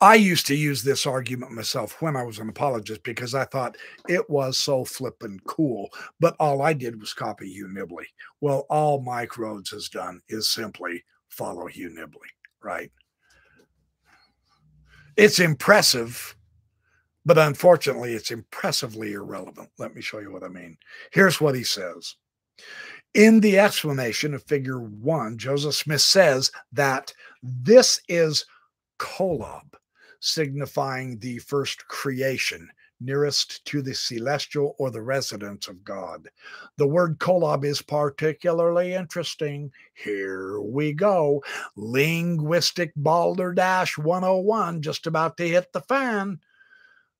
I 0.00 0.16
used 0.16 0.46
to 0.48 0.56
use 0.56 0.82
this 0.82 1.06
argument 1.06 1.52
myself 1.52 2.02
when 2.02 2.16
I 2.16 2.24
was 2.24 2.38
an 2.38 2.48
apologist 2.48 3.02
because 3.04 3.34
I 3.34 3.44
thought 3.44 3.76
it 4.08 4.28
was 4.28 4.58
so 4.58 4.84
flippin' 4.84 5.40
cool. 5.46 5.90
But 6.18 6.34
all 6.40 6.62
I 6.62 6.72
did 6.72 7.00
was 7.00 7.14
copy 7.14 7.48
Hugh 7.48 7.68
Nibley. 7.68 8.06
Well, 8.40 8.66
all 8.68 9.00
Mike 9.00 9.38
Rhodes 9.38 9.70
has 9.70 9.88
done 9.88 10.20
is 10.28 10.50
simply 10.50 11.04
follow 11.28 11.66
Hugh 11.66 11.90
Nibley, 11.90 12.30
right? 12.62 12.90
It's 15.16 15.38
impressive, 15.38 16.36
but 17.24 17.38
unfortunately, 17.38 18.14
it's 18.14 18.30
impressively 18.30 19.12
irrelevant. 19.12 19.68
Let 19.78 19.94
me 19.94 20.02
show 20.02 20.18
you 20.18 20.32
what 20.32 20.42
I 20.42 20.48
mean. 20.48 20.76
Here's 21.12 21.40
what 21.40 21.54
he 21.54 21.62
says. 21.62 22.16
In 23.14 23.40
the 23.40 23.58
explanation 23.58 24.32
of 24.32 24.42
figure 24.44 24.80
one, 24.80 25.36
Joseph 25.36 25.74
Smith 25.74 26.00
says 26.00 26.50
that 26.72 27.12
this 27.42 28.00
is 28.08 28.46
Kolob, 29.02 29.74
signifying 30.20 31.18
the 31.18 31.38
first 31.38 31.88
creation, 31.88 32.68
nearest 33.00 33.64
to 33.64 33.82
the 33.82 33.92
celestial 33.92 34.76
or 34.78 34.92
the 34.92 35.02
residence 35.02 35.66
of 35.66 35.82
God. 35.82 36.28
The 36.76 36.86
word 36.86 37.18
Kolob 37.18 37.64
is 37.64 37.82
particularly 37.82 38.94
interesting. 38.94 39.72
Here 39.94 40.60
we 40.60 40.92
go. 40.92 41.42
Linguistic 41.74 42.92
Balderdash 42.94 43.98
101, 43.98 44.82
just 44.82 45.08
about 45.08 45.36
to 45.38 45.48
hit 45.48 45.72
the 45.72 45.80
fan. 45.80 46.38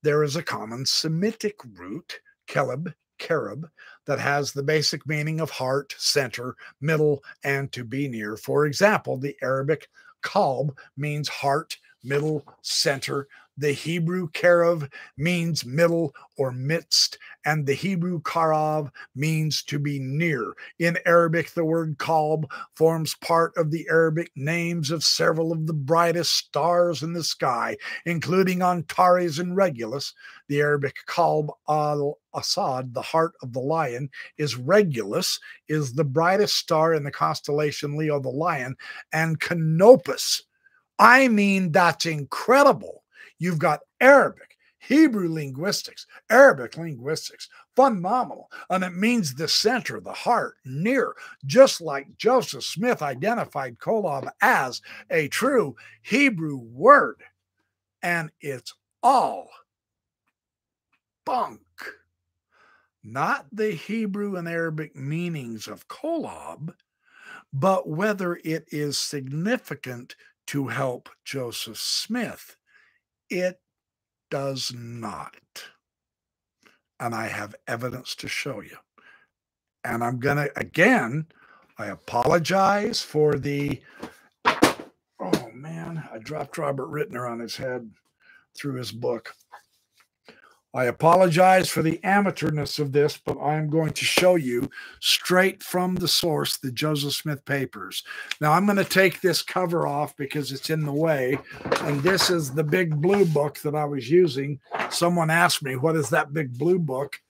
There 0.05 0.23
is 0.23 0.37
a 0.37 0.43
common 0.43 0.87
Semitic 0.87 1.57
root, 1.77 2.21
keleb, 2.47 2.95
Kerub, 3.19 3.65
that 4.07 4.21
has 4.21 4.53
the 4.53 4.63
basic 4.63 5.05
meaning 5.05 5.41
of 5.41 5.51
heart, 5.51 5.97
center, 5.99 6.55
middle, 6.81 7.25
and 7.43 7.73
to 7.73 7.83
be 7.83 8.07
near. 8.07 8.37
For 8.37 8.67
example, 8.67 9.17
the 9.17 9.37
Arabic 9.43 9.89
Kalb 10.23 10.77
means 10.97 11.29
heart, 11.29 11.77
middle, 12.03 12.45
center. 12.63 13.29
The 13.59 13.73
Hebrew 13.73 14.31
Karav 14.31 14.91
means 15.19 15.67
middle 15.67 16.15
or 16.39 16.53
midst, 16.53 17.19
and 17.45 17.67
the 17.67 17.75
Hebrew 17.75 18.23
Karav 18.23 18.91
means 19.15 19.63
to 19.65 19.79
be 19.79 19.99
near. 19.99 20.55
In 20.79 20.99
Arabic, 21.05 21.51
the 21.51 21.65
word 21.65 21.99
Kalb 21.99 22.51
forms 22.77 23.15
part 23.17 23.53
of 23.59 23.71
the 23.71 23.87
Arabic 23.91 24.31
names 24.35 24.91
of 24.91 25.05
several 25.05 25.53
of 25.53 25.67
the 25.67 25.75
brightest 25.75 26.33
stars 26.33 27.03
in 27.03 27.13
the 27.13 27.23
sky, 27.23 27.77
including 28.07 28.63
Antares 28.63 29.39
and 29.39 29.55
Regulus. 29.55 30.15
The 30.49 30.61
Arabic 30.61 30.97
Kalb 31.07 31.51
al 31.69 32.19
Asad, 32.35 32.95
the 32.95 33.03
heart 33.03 33.35
of 33.43 33.53
the 33.53 33.61
lion, 33.61 34.09
is 34.39 34.57
Regulus, 34.57 35.39
is 35.69 35.93
the 35.93 36.05
brightest 36.05 36.57
star 36.57 36.95
in 36.95 37.05
the 37.05 37.11
constellation 37.11 37.99
Leo 37.99 38.19
the 38.19 38.31
Lion, 38.31 38.77
and 39.13 39.39
Canopus. 39.39 40.43
I 40.99 41.29
mean, 41.29 41.73
that's 41.73 42.07
incredible. 42.07 43.05
You've 43.39 43.59
got 43.59 43.81
Arabic, 44.01 44.57
Hebrew 44.79 45.33
linguistics, 45.33 46.07
Arabic 46.31 46.77
linguistics, 46.77 47.49
phenomenal. 47.75 48.51
And 48.71 48.85
it 48.85 48.95
means 48.95 49.35
the 49.35 49.49
center, 49.49 50.01
the 50.01 50.13
heart, 50.13 50.57
near, 50.65 51.15
just 51.47 51.81
like 51.81 52.17
Joseph 52.19 52.65
Smith 52.65 53.03
identified 53.03 53.79
Kolob 53.79 54.31
as 54.43 54.81
a 55.11 55.29
true 55.29 55.77
Hebrew 56.03 56.57
word. 56.57 57.23
And 58.03 58.31
it's 58.41 58.75
all 59.03 59.49
bunk. 61.25 61.61
Not 63.05 63.47
the 63.51 63.73
Hebrew 63.73 64.37
and 64.37 64.49
Arabic 64.49 64.95
meanings 64.95 65.67
of 65.67 65.89
Kolob, 65.89 66.75
but 67.53 67.89
whether 67.89 68.37
it 68.45 68.67
is 68.69 68.99
significant 68.99 70.15
to 70.53 70.69
help 70.69 71.09
Joseph 71.25 71.79
Smith. 71.79 72.59
It 73.31 73.59
does 74.31 74.71
not. 74.77 75.65
And 77.01 77.15
I 77.15 77.29
have 77.29 77.55
evidence 77.67 78.15
to 78.17 78.29
show 78.29 78.61
you. 78.61 78.77
And 79.83 80.05
I'm 80.05 80.19
going 80.21 80.37
to, 80.37 80.53
again, 80.55 81.25
I 81.79 81.87
apologize 81.87 83.01
for 83.01 83.37
the, 83.39 83.81
oh 84.45 85.51
man, 85.55 86.07
I 86.13 86.19
dropped 86.19 86.59
Robert 86.59 86.91
Ritner 86.91 87.27
on 87.27 87.41
his 87.41 87.57
head 87.57 87.91
through 88.55 88.75
his 88.75 88.93
book. 88.93 89.35
I 90.75 90.85
apologize 90.85 91.69
for 91.69 91.83
the 91.83 91.99
amateurness 92.03 92.79
of 92.79 92.93
this, 92.93 93.19
but 93.19 93.39
I'm 93.39 93.69
going 93.69 93.93
to 93.93 94.05
show 94.07 94.37
you 94.37 94.71
straight 95.01 95.63
from 95.63 95.97
the 95.97 96.09
source, 96.09 96.57
the 96.57 96.73
Joseph 96.73 97.13
Smith 97.13 97.45
papers. 97.45 98.03
Now, 98.41 98.53
I'm 98.53 98.65
going 98.65 98.79
to 98.79 98.85
take 98.85 99.21
this 99.21 99.43
cover 99.43 99.87
off 99.87 100.17
because 100.17 100.51
it's 100.51 100.71
in 100.71 100.87
the 100.87 100.93
way. 100.93 101.39
And 101.83 102.03
this 102.03 102.31
is 102.31 102.55
the 102.55 102.65
big 102.65 103.03
blue 103.03 103.27
book 103.27 103.59
that 103.59 103.75
I 103.75 103.85
was 103.85 104.11
using. 104.11 104.61
Someone 104.89 105.29
asked 105.29 105.63
me, 105.63 105.77
What 105.77 105.95
is 105.95 106.09
that 106.09 106.33
big 106.33 106.57
blue 106.59 106.79
book? 106.79 107.21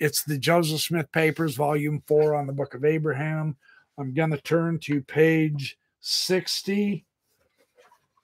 It's 0.00 0.24
the 0.24 0.38
Joseph 0.38 0.80
Smith 0.80 1.10
papers, 1.12 1.54
volume 1.54 2.02
four 2.08 2.34
on 2.34 2.48
the 2.48 2.52
book 2.52 2.74
of 2.74 2.84
Abraham. 2.84 3.56
I'm 3.96 4.12
going 4.12 4.30
to 4.30 4.40
turn 4.40 4.80
to 4.80 5.02
page 5.02 5.78
60. 6.00 7.04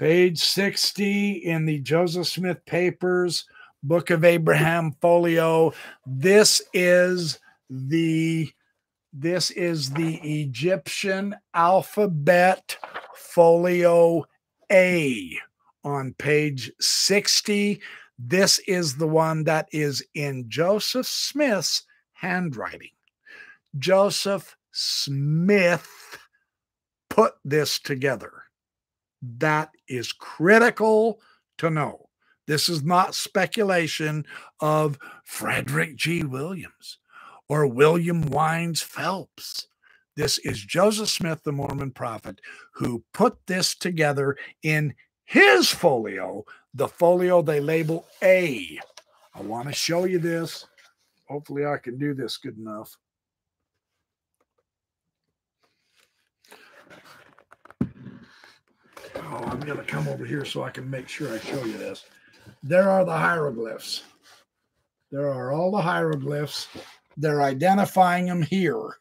Page 0.01 0.39
60 0.39 1.31
in 1.31 1.65
the 1.65 1.79
Joseph 1.79 2.27
Smith 2.27 2.65
papers 2.67 3.45
Book 3.83 4.11
of 4.11 4.25
Abraham 4.25 4.93
folio. 5.01 5.73
This 6.05 6.61
is 6.73 7.39
the 7.71 8.51
this 9.13 9.51
is 9.51 9.91
the 9.91 10.17
Egyptian 10.17 11.35
alphabet 11.55 12.77
folio 13.15 14.27
A 14.71 15.39
on 15.85 16.15
page 16.19 16.71
60. 16.81 17.81
This 18.19 18.59
is 18.67 18.97
the 18.97 19.07
one 19.07 19.45
that 19.45 19.69
is 19.73 20.05
in 20.15 20.47
Joseph 20.49 21.07
Smith's 21.07 21.85
handwriting. 22.13 22.91
Joseph 23.79 24.57
Smith 24.73 26.19
put 27.09 27.35
this 27.45 27.79
together. 27.79 28.33
That 29.23 29.71
is 29.89 30.13
critical 30.13 31.21
to 31.59 31.71
know. 31.71 32.08
This 32.49 32.71
is 32.71 32.83
not 32.83 33.15
speculation 33.15 34.25
of 34.59 34.99
Frederick 35.23 35.97
G. 35.97 36.25
Williams 36.25 36.99
or 37.47 37.67
William 37.67 38.23
Wines 38.23 38.81
Phelps. 38.81 39.69
This 40.17 40.39
is 40.39 40.65
Joseph 40.65 41.11
Smith, 41.11 41.43
the 41.45 41.53
Mormon 41.53 41.91
prophet, 41.91 42.41
who 42.73 43.05
put 43.13 43.37
this 43.47 43.75
together 43.75 44.35
in 44.63 44.95
his 45.27 45.69
folio, 45.69 46.45
the 46.73 46.89
folio 46.89 47.43
they 47.43 47.61
label 47.61 48.07
A. 48.23 48.81
I 49.35 49.43
want 49.43 49.69
to 49.69 49.75
show 49.75 50.05
you 50.05 50.19
this. 50.19 50.67
Hopefully, 51.29 51.67
I 51.67 51.77
can 51.77 51.99
do 51.99 52.15
this 52.15 52.39
good 52.39 52.57
enough. 52.57 52.97
Oh, 59.17 59.45
I'm 59.45 59.61
going 59.61 59.77
to 59.77 59.85
come 59.85 60.09
over 60.09 60.25
here 60.25 60.47
so 60.47 60.63
I 60.63 60.71
can 60.71 60.89
make 60.89 61.09
sure 61.09 61.31
I 61.31 61.39
show 61.41 61.63
you 61.67 61.77
this 61.77 62.07
there 62.63 62.89
are 62.91 63.05
the 63.05 63.17
hieroglyphs. 63.17 64.03
There 65.11 65.29
are 65.29 65.53
all 65.53 65.71
the 65.71 65.83
hieroglyphs. 65.83 66.69
They're 67.17 67.43
identifying 67.43 68.27
them 68.27 68.43
here. 68.43 68.97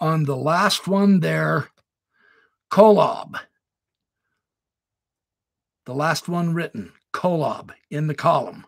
On 0.00 0.24
the 0.24 0.36
last 0.36 0.88
one 0.88 1.20
there, 1.20 1.68
Kolob. 2.70 3.38
The 5.86 5.94
last 5.94 6.28
one 6.28 6.54
written, 6.54 6.92
Kolob, 7.12 7.70
in 7.90 8.06
the 8.06 8.14
column. 8.14 8.66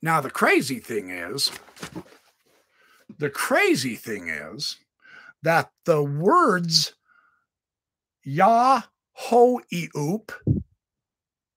Now, 0.00 0.20
the 0.20 0.30
crazy 0.30 0.80
thing 0.80 1.10
is, 1.10 1.50
the 3.18 3.30
crazy 3.30 3.96
thing 3.96 4.28
is 4.28 4.76
that 5.42 5.70
the 5.84 6.02
words 6.02 6.94
Yah 8.22 8.82
Ho 9.14 9.60
Iup, 9.72 10.32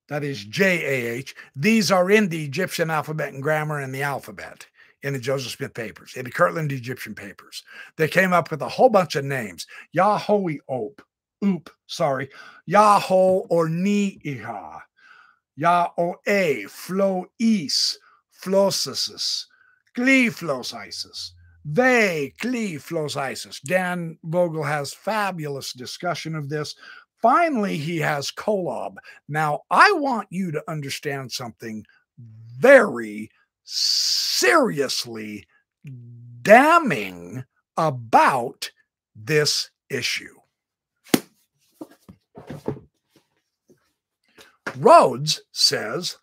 that 0.10 0.24
is 0.24 0.46
mm. 0.46 0.50
J 0.50 0.86
A 0.86 1.12
H. 1.16 1.36
These 1.56 1.92
are 1.92 2.10
in 2.10 2.30
the 2.30 2.46
Egyptian 2.46 2.90
alphabet 2.90 3.34
and 3.34 3.44
grammar 3.44 3.80
and 3.80 3.94
the 3.94 4.04
alphabet 4.04 4.66
in 5.04 5.14
the 5.14 5.20
Joseph 5.20 5.52
Smith 5.52 5.74
papers, 5.74 6.14
in 6.16 6.26
the 6.26 6.32
Kirtland 6.32 6.72
Egyptian 6.72 7.14
papers. 7.14 7.64
They 7.98 8.08
came 8.08 8.34
up 8.34 8.50
with 8.52 8.62
a 8.62 8.70
whole 8.70 8.90
bunch 8.90 9.16
of 9.16 9.26
names. 9.26 9.68
Yahoe 9.92 10.58
Op, 10.68 11.02
Oop, 11.44 11.70
sorry, 11.88 12.30
Yaho 12.70 13.46
or 13.50 13.70
Ni 13.70 14.20
Iha, 14.26 14.82
Yaoe, 15.60 16.70
Flo 16.70 17.26
Is, 17.40 18.00
Flosis, 18.44 19.46
Gleeflosisis, 19.98 21.32
They, 21.66 22.34
Kli, 22.42 22.80
Flos, 22.80 23.18
Isis. 23.18 23.60
Dan 23.60 24.18
Vogel 24.24 24.64
has 24.64 24.94
fabulous 24.94 25.74
discussion 25.74 26.34
of 26.34 26.48
this. 26.48 26.76
Finally, 27.22 27.78
he 27.78 27.98
has 27.98 28.32
Kolob. 28.32 28.98
Now, 29.28 29.62
I 29.72 29.92
want 29.94 30.28
you 30.30 30.52
to 30.52 30.64
understand 30.70 31.32
something 31.32 31.86
very 32.60 33.30
seriously 33.64 35.48
damning 36.42 37.44
about 37.76 38.72
this 39.16 39.70
issue. 39.90 40.36
Rhodes 44.78 45.42
says, 45.52 46.18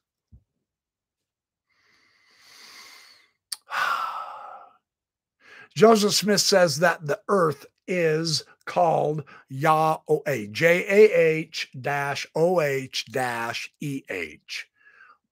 Joseph 5.75 6.15
Smith 6.15 6.41
says 6.41 6.79
that 6.79 7.05
the 7.05 7.21
earth 7.29 7.66
is 7.89 8.45
called 8.65 9.24
Yahweh, 9.49 10.47
J 10.51 10.85
A 10.89 11.12
H 11.12 11.70
dash 11.81 12.27
O 12.35 12.61
H 12.61 13.07
dash 13.11 13.73
E 13.81 14.03
H 14.09 14.69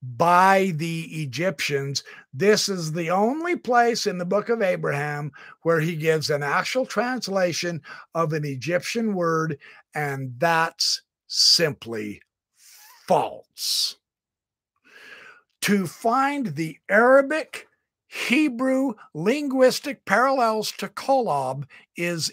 by 0.02 0.72
the 0.76 1.22
Egyptians. 1.22 2.02
This 2.34 2.68
is 2.68 2.92
the 2.92 3.10
only 3.10 3.56
place 3.56 4.06
in 4.06 4.18
the 4.18 4.24
book 4.24 4.48
of 4.48 4.60
Abraham 4.60 5.30
where 5.62 5.80
he 5.80 5.94
gives 5.94 6.28
an 6.28 6.42
actual 6.42 6.84
translation 6.84 7.80
of 8.14 8.32
an 8.32 8.44
Egyptian 8.44 9.14
word, 9.14 9.58
and 9.94 10.34
that's 10.38 11.02
simply 11.28 12.20
false. 13.06 13.96
To 15.62 15.86
find 15.86 16.56
the 16.56 16.78
Arabic, 16.88 17.68
Hebrew 18.08 18.94
linguistic 19.14 20.04
parallels 20.04 20.72
to 20.72 20.88
Kolob 20.88 21.64
is 21.96 22.32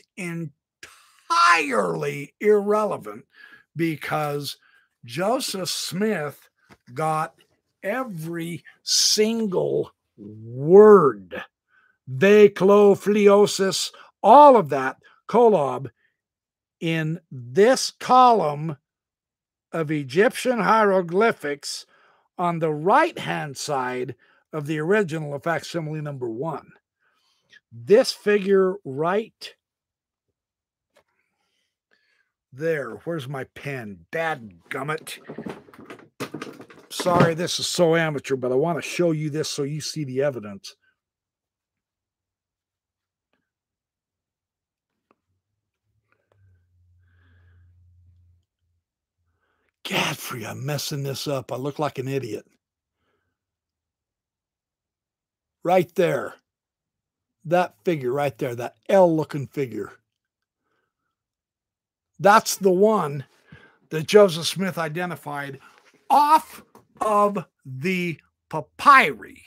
entirely 1.30 2.34
irrelevant 2.40 3.26
because 3.76 4.58
Joseph 5.06 5.70
Smith 5.70 6.50
got 6.94 7.36
every 7.84 8.64
single 8.84 9.92
word. 10.18 11.44
Veclofliosis, 12.12 13.92
all 14.24 14.58
of 14.58 14.70
that, 14.70 14.98
Kolob, 15.28 15.92
in 16.80 17.20
this 17.32 17.92
column 17.92 18.78
of 19.72 19.92
Egyptian 19.92 20.60
hieroglyphics 20.60 21.86
on 22.38 22.60
the 22.60 22.72
right 22.72 23.20
hand 23.20 23.58
side 23.58 24.16
of 24.52 24.66
the 24.66 24.80
original 24.80 25.38
facsimile 25.40 26.02
number 26.02 26.30
one. 26.30 26.72
This 27.72 28.12
figure 28.12 28.76
right 28.84 29.56
there, 32.52 32.92
where's 33.04 33.28
my 33.28 33.44
pen? 33.56 34.06
Dad 34.12 34.52
gummit. 34.70 35.20
Sorry, 36.90 37.34
this 37.34 37.60
is 37.60 37.68
so 37.68 37.96
amateur, 37.96 38.36
but 38.36 38.52
I 38.52 38.56
want 38.56 38.78
to 38.78 38.82
show 38.82 39.12
you 39.12 39.30
this 39.30 39.50
so 39.50 39.64
you 39.64 39.82
see 39.82 40.04
the 40.04 40.22
evidence. 40.22 40.76
Godfrey, 49.88 50.46
I'm 50.46 50.66
messing 50.66 51.04
this 51.04 51.28
up. 51.28 51.52
I 51.52 51.56
look 51.56 51.80
like 51.80 51.98
an 51.98 52.08
idiot. 52.08 52.46
Right 55.64 55.94
there. 55.96 56.36
That 57.46 57.74
figure 57.84 58.12
right 58.12 58.38
there, 58.38 58.54
that 58.56 58.76
L 58.88 59.16
looking 59.16 59.48
figure. 59.48 59.94
That's 62.20 62.58
the 62.58 62.72
one 62.72 63.26
that 63.90 64.08
Joseph 64.08 64.46
Smith 64.46 64.78
identified 64.78 65.60
off 66.10 66.64
of 67.02 67.46
the 67.66 68.20
papyri 68.50 69.44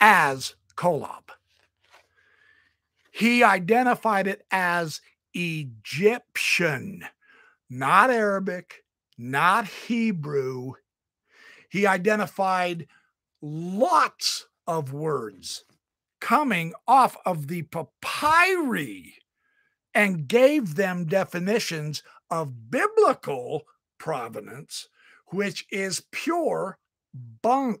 as 0.00 0.54
Kolob. 0.76 1.30
He 3.10 3.44
identified 3.44 4.26
it 4.26 4.46
as 4.50 5.00
Egyptian, 5.34 7.04
not 7.68 8.10
Arabic, 8.10 8.84
not 9.18 9.68
Hebrew. 9.68 10.72
He 11.68 11.86
identified 11.86 12.86
lots 13.42 14.46
of 14.66 14.92
words 14.92 15.64
coming 16.20 16.72
off 16.86 17.16
of 17.26 17.48
the 17.48 17.62
papyri 17.62 19.14
and 19.94 20.28
gave 20.28 20.74
them 20.74 21.06
definitions 21.06 22.02
of 22.30 22.70
biblical 22.70 23.62
provenance 23.98 24.88
which 25.32 25.66
is 25.70 26.04
pure 26.12 26.78
bunk. 27.42 27.80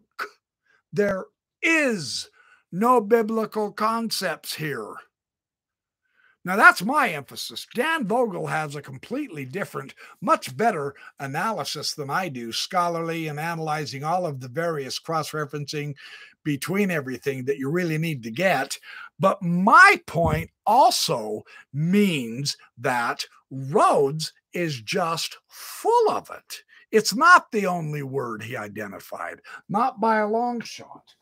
There 0.92 1.26
is 1.62 2.28
no 2.70 3.00
biblical 3.00 3.72
concepts 3.72 4.54
here. 4.54 4.94
Now, 6.44 6.56
that's 6.56 6.82
my 6.82 7.10
emphasis. 7.10 7.68
Dan 7.72 8.04
Vogel 8.04 8.48
has 8.48 8.74
a 8.74 8.82
completely 8.82 9.44
different, 9.44 9.94
much 10.20 10.56
better 10.56 10.94
analysis 11.20 11.94
than 11.94 12.10
I 12.10 12.28
do, 12.30 12.50
scholarly 12.50 13.28
and 13.28 13.38
analyzing 13.38 14.02
all 14.02 14.26
of 14.26 14.40
the 14.40 14.48
various 14.48 14.98
cross 14.98 15.30
referencing 15.30 15.94
between 16.42 16.90
everything 16.90 17.44
that 17.44 17.58
you 17.58 17.70
really 17.70 17.98
need 17.98 18.24
to 18.24 18.32
get. 18.32 18.76
But 19.22 19.40
my 19.40 20.00
point 20.08 20.50
also 20.66 21.44
means 21.72 22.56
that 22.76 23.24
Rhodes 23.52 24.32
is 24.52 24.80
just 24.80 25.38
full 25.46 26.10
of 26.10 26.28
it. 26.28 26.64
It's 26.90 27.14
not 27.14 27.52
the 27.52 27.66
only 27.66 28.02
word 28.02 28.42
he 28.42 28.56
identified, 28.56 29.40
not 29.68 30.00
by 30.00 30.18
a 30.18 30.28
long 30.28 30.60
shot. 30.60 31.14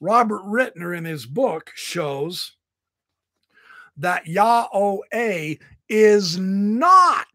Robert 0.00 0.42
Ritner 0.42 0.98
in 0.98 1.04
his 1.04 1.24
book 1.24 1.70
shows 1.76 2.56
that 3.96 4.26
Yahweh 4.26 5.54
is 5.88 6.36
not 6.36 7.26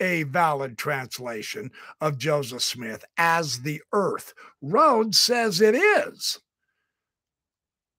a 0.00 0.24
valid 0.24 0.76
translation 0.76 1.70
of 2.02 2.18
Joseph 2.18 2.62
Smith 2.62 3.06
as 3.16 3.60
the 3.60 3.80
earth. 3.94 4.34
Rhodes 4.60 5.18
says 5.18 5.62
it 5.62 5.74
is. 5.74 6.38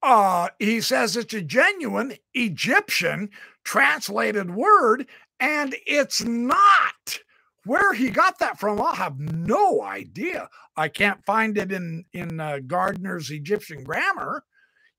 Uh, 0.04 0.50
he 0.60 0.82
says 0.82 1.16
it's 1.16 1.34
a 1.34 1.42
genuine 1.42 2.14
Egyptian 2.34 3.30
translated 3.64 4.54
word, 4.54 5.08
and 5.40 5.76
it's 5.88 6.22
not. 6.22 7.20
Where 7.66 7.94
he 7.94 8.10
got 8.10 8.40
that 8.40 8.60
from, 8.60 8.82
I'll 8.82 8.94
have 8.94 9.18
no 9.18 9.82
idea. 9.82 10.50
I 10.76 10.90
can't 10.90 11.26
find 11.26 11.58
it 11.58 11.72
in 11.72 12.04
in 12.12 12.42
uh, 12.42 12.60
Gardiner's 12.68 13.32
Egyptian 13.32 13.86
grammar. 13.86 14.44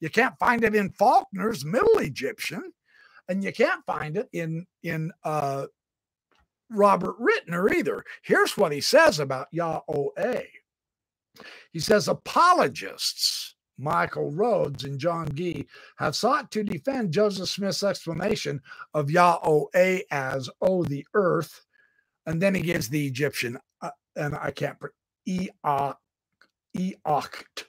You 0.01 0.09
can't 0.09 0.39
find 0.39 0.65
it 0.65 0.75
in 0.75 0.91
Faulkner's 0.91 1.65
Middle 1.67 1.99
Egyptian, 1.99 2.73
and 3.29 3.45
you 3.45 3.53
can't 3.53 3.85
find 3.85 4.17
it 4.17 4.31
in 4.33 4.67
in 4.83 5.13
uh, 5.25 5.67
Robert 6.71 7.17
Ritner 7.21 7.71
either. 7.75 8.03
Here's 8.23 8.57
what 8.57 8.73
he 8.73 8.81
says 8.81 9.19
about 9.21 9.49
Yahweh. 9.53 10.45
He 11.73 11.81
says 11.81 12.09
apologists 12.09 13.54
Michael 13.79 14.31
Rhodes 14.31 14.85
and 14.85 14.99
John 14.99 15.35
Gee 15.35 15.67
have 15.97 16.17
sought 16.17 16.51
to 16.53 16.65
defend 16.65 17.13
Joseph 17.13 17.49
Smith's 17.49 17.83
explanation 17.83 18.61
of 18.95 19.11
Yahweh 19.11 20.01
as 20.11 20.51
"Oh, 20.61 20.85
the 20.85 21.07
earth." 21.15 21.61
and 22.27 22.41
then 22.41 22.55
he 22.55 22.63
gives 22.63 22.89
the 22.89 23.07
Egyptian, 23.07 23.59
uh, 23.83 23.91
and 24.17 24.35
I 24.35 24.51
can't, 24.51 24.79
Eocht. 26.77 27.65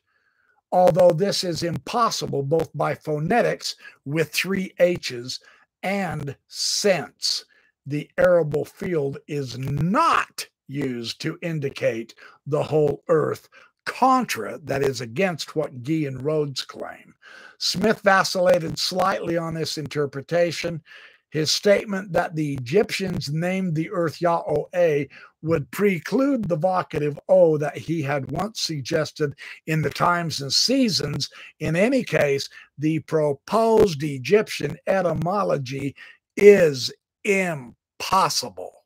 Although 0.72 1.12
this 1.12 1.44
is 1.44 1.64
impossible 1.64 2.44
both 2.44 2.70
by 2.76 2.96
phonetics 2.96 3.76
with 4.06 4.32
three 4.32 4.74
H's 4.80 5.40
and 5.84 6.36
sense, 6.48 7.46
the 7.86 8.10
arable 8.18 8.66
field 8.66 9.20
is 9.28 9.58
not 9.58 10.48
used 10.68 11.22
to 11.22 11.38
indicate 11.42 12.16
the 12.48 12.64
whole 12.64 13.04
earth, 13.08 13.48
contra, 13.86 14.60
that 14.64 14.82
is 14.82 15.02
against 15.02 15.56
what 15.56 15.84
Gee 15.84 16.06
and 16.06 16.22
Rhodes 16.24 16.64
claim. 16.64 17.16
Smith 17.58 18.02
vacillated 18.02 18.78
slightly 18.78 19.38
on 19.38 19.54
this 19.54 19.78
interpretation. 19.78 20.82
His 21.30 21.52
statement 21.52 22.14
that 22.14 22.36
the 22.36 22.54
Egyptians 22.54 23.30
named 23.30 23.76
the 23.76 23.90
earth 23.90 24.22
Yahweh 24.22 25.06
would 25.42 25.70
preclude 25.72 26.48
the 26.48 26.58
vocative 26.58 27.18
O 27.28 27.58
that 27.58 27.78
he 27.78 28.02
had 28.02 28.32
once 28.32 28.62
suggested 28.62 29.36
in 29.68 29.82
the 29.82 29.90
times 29.90 30.42
and 30.42 30.52
seasons. 30.52 31.30
In 31.60 31.76
any 31.76 32.04
case, 32.04 32.48
the 32.78 33.00
proposed 33.00 34.02
Egyptian 34.02 34.78
etymology 34.88 35.96
is 36.38 36.92
impossible. 37.26 38.86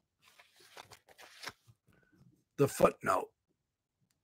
The 2.57 2.67
footnote. 2.67 3.29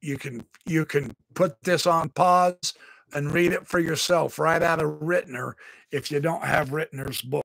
You 0.05 0.17
can 0.17 0.45
you 0.65 0.85
can 0.85 1.15
put 1.33 1.63
this 1.63 1.87
on 1.87 2.09
pause, 2.09 2.75
and 3.13 3.31
read 3.31 3.53
it 3.53 3.65
for 3.65 3.79
yourself 3.79 4.37
right 4.37 4.61
out 4.61 4.81
of 4.81 4.99
Ritner 4.99 5.53
if 5.91 6.11
you 6.11 6.19
don't 6.19 6.43
have 6.43 6.69
Ritner's 6.69 7.21
book. 7.21 7.43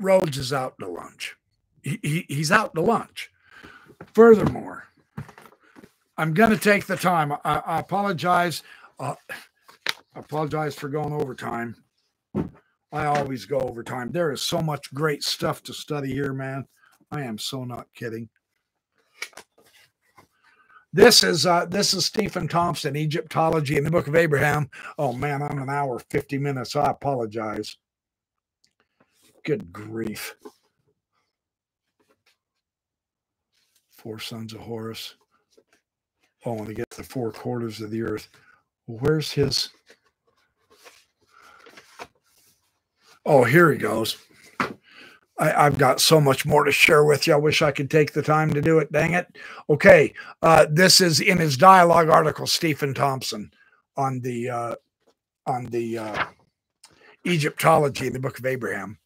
Rhodes 0.00 0.38
is 0.38 0.52
out 0.52 0.74
to 0.80 0.88
lunch. 0.88 1.36
He, 1.82 2.00
he, 2.02 2.26
he's 2.28 2.50
out 2.50 2.74
to 2.74 2.80
lunch. 2.80 3.30
Furthermore, 4.12 4.88
I'm 6.16 6.34
going 6.34 6.50
to 6.50 6.56
take 6.56 6.86
the 6.86 6.96
time. 6.96 7.32
I, 7.44 7.62
I 7.66 7.78
apologize. 7.78 8.62
Uh, 8.98 9.14
I 9.86 10.20
apologize 10.20 10.74
for 10.74 10.88
going 10.88 11.12
overtime. 11.12 11.76
I 12.92 13.06
always 13.06 13.44
go 13.44 13.58
overtime. 13.60 14.10
There 14.10 14.32
is 14.32 14.42
so 14.42 14.60
much 14.60 14.92
great 14.94 15.22
stuff 15.22 15.62
to 15.64 15.74
study 15.74 16.12
here, 16.12 16.32
man. 16.32 16.66
I 17.10 17.22
am 17.22 17.38
so 17.38 17.64
not 17.64 17.86
kidding. 17.94 18.28
This 20.94 21.24
is 21.24 21.44
uh, 21.44 21.64
this 21.64 21.92
is 21.92 22.06
Stephen 22.06 22.46
Thompson, 22.46 22.94
Egyptology 22.94 23.76
in 23.76 23.82
the 23.82 23.90
Book 23.90 24.06
of 24.06 24.14
Abraham. 24.14 24.70
Oh 24.96 25.12
man, 25.12 25.42
I'm 25.42 25.58
an 25.58 25.68
hour 25.68 25.98
50 25.98 26.38
minutes. 26.38 26.76
I 26.76 26.88
apologize. 26.88 27.76
Good 29.44 29.72
grief. 29.72 30.36
Four 33.90 34.20
sons 34.20 34.52
of 34.54 34.60
Horus. 34.60 35.16
Oh, 36.46 36.58
and 36.58 36.68
to 36.68 36.74
get 36.74 36.88
the 36.90 37.02
four 37.02 37.32
quarters 37.32 37.80
of 37.80 37.90
the 37.90 38.02
earth. 38.02 38.28
Where's 38.86 39.32
his? 39.32 39.70
Oh, 43.26 43.42
here 43.42 43.72
he 43.72 43.78
goes. 43.78 44.16
I, 45.38 45.64
have 45.64 45.78
got 45.78 46.00
so 46.00 46.20
much 46.20 46.46
more 46.46 46.64
to 46.64 46.72
share 46.72 47.04
with 47.04 47.26
you. 47.26 47.34
I 47.34 47.36
wish 47.36 47.62
I 47.62 47.72
could 47.72 47.90
take 47.90 48.12
the 48.12 48.22
time 48.22 48.52
to 48.54 48.60
do 48.60 48.78
it. 48.78 48.92
Dang 48.92 49.14
it. 49.14 49.26
Okay. 49.68 50.14
Uh, 50.42 50.66
this 50.70 51.00
is 51.00 51.20
in 51.20 51.38
his 51.38 51.56
dialogue 51.56 52.08
article, 52.08 52.46
Stephen 52.46 52.94
Thompson 52.94 53.50
on 53.96 54.20
the 54.20 54.50
uh, 54.50 54.74
on 55.46 55.66
the 55.66 55.98
uh, 55.98 56.26
Egyptology 57.26 58.06
in 58.06 58.12
the 58.12 58.20
Book 58.20 58.38
of 58.38 58.46
Abraham. 58.46 58.98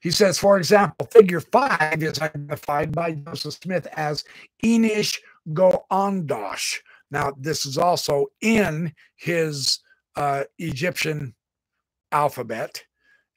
He 0.00 0.10
says, 0.10 0.38
for 0.38 0.56
example, 0.56 1.06
figure 1.06 1.40
five 1.40 2.02
is 2.02 2.20
identified 2.20 2.92
by 2.92 3.12
Joseph 3.12 3.54
Smith 3.54 3.86
as 3.96 4.24
Enish 4.64 5.18
Goandosh. 5.50 6.78
Now, 7.10 7.32
this 7.38 7.66
is 7.66 7.76
also 7.76 8.26
in 8.40 8.94
his 9.16 9.80
uh, 10.16 10.44
Egyptian 10.58 11.34
alphabet 12.12 12.84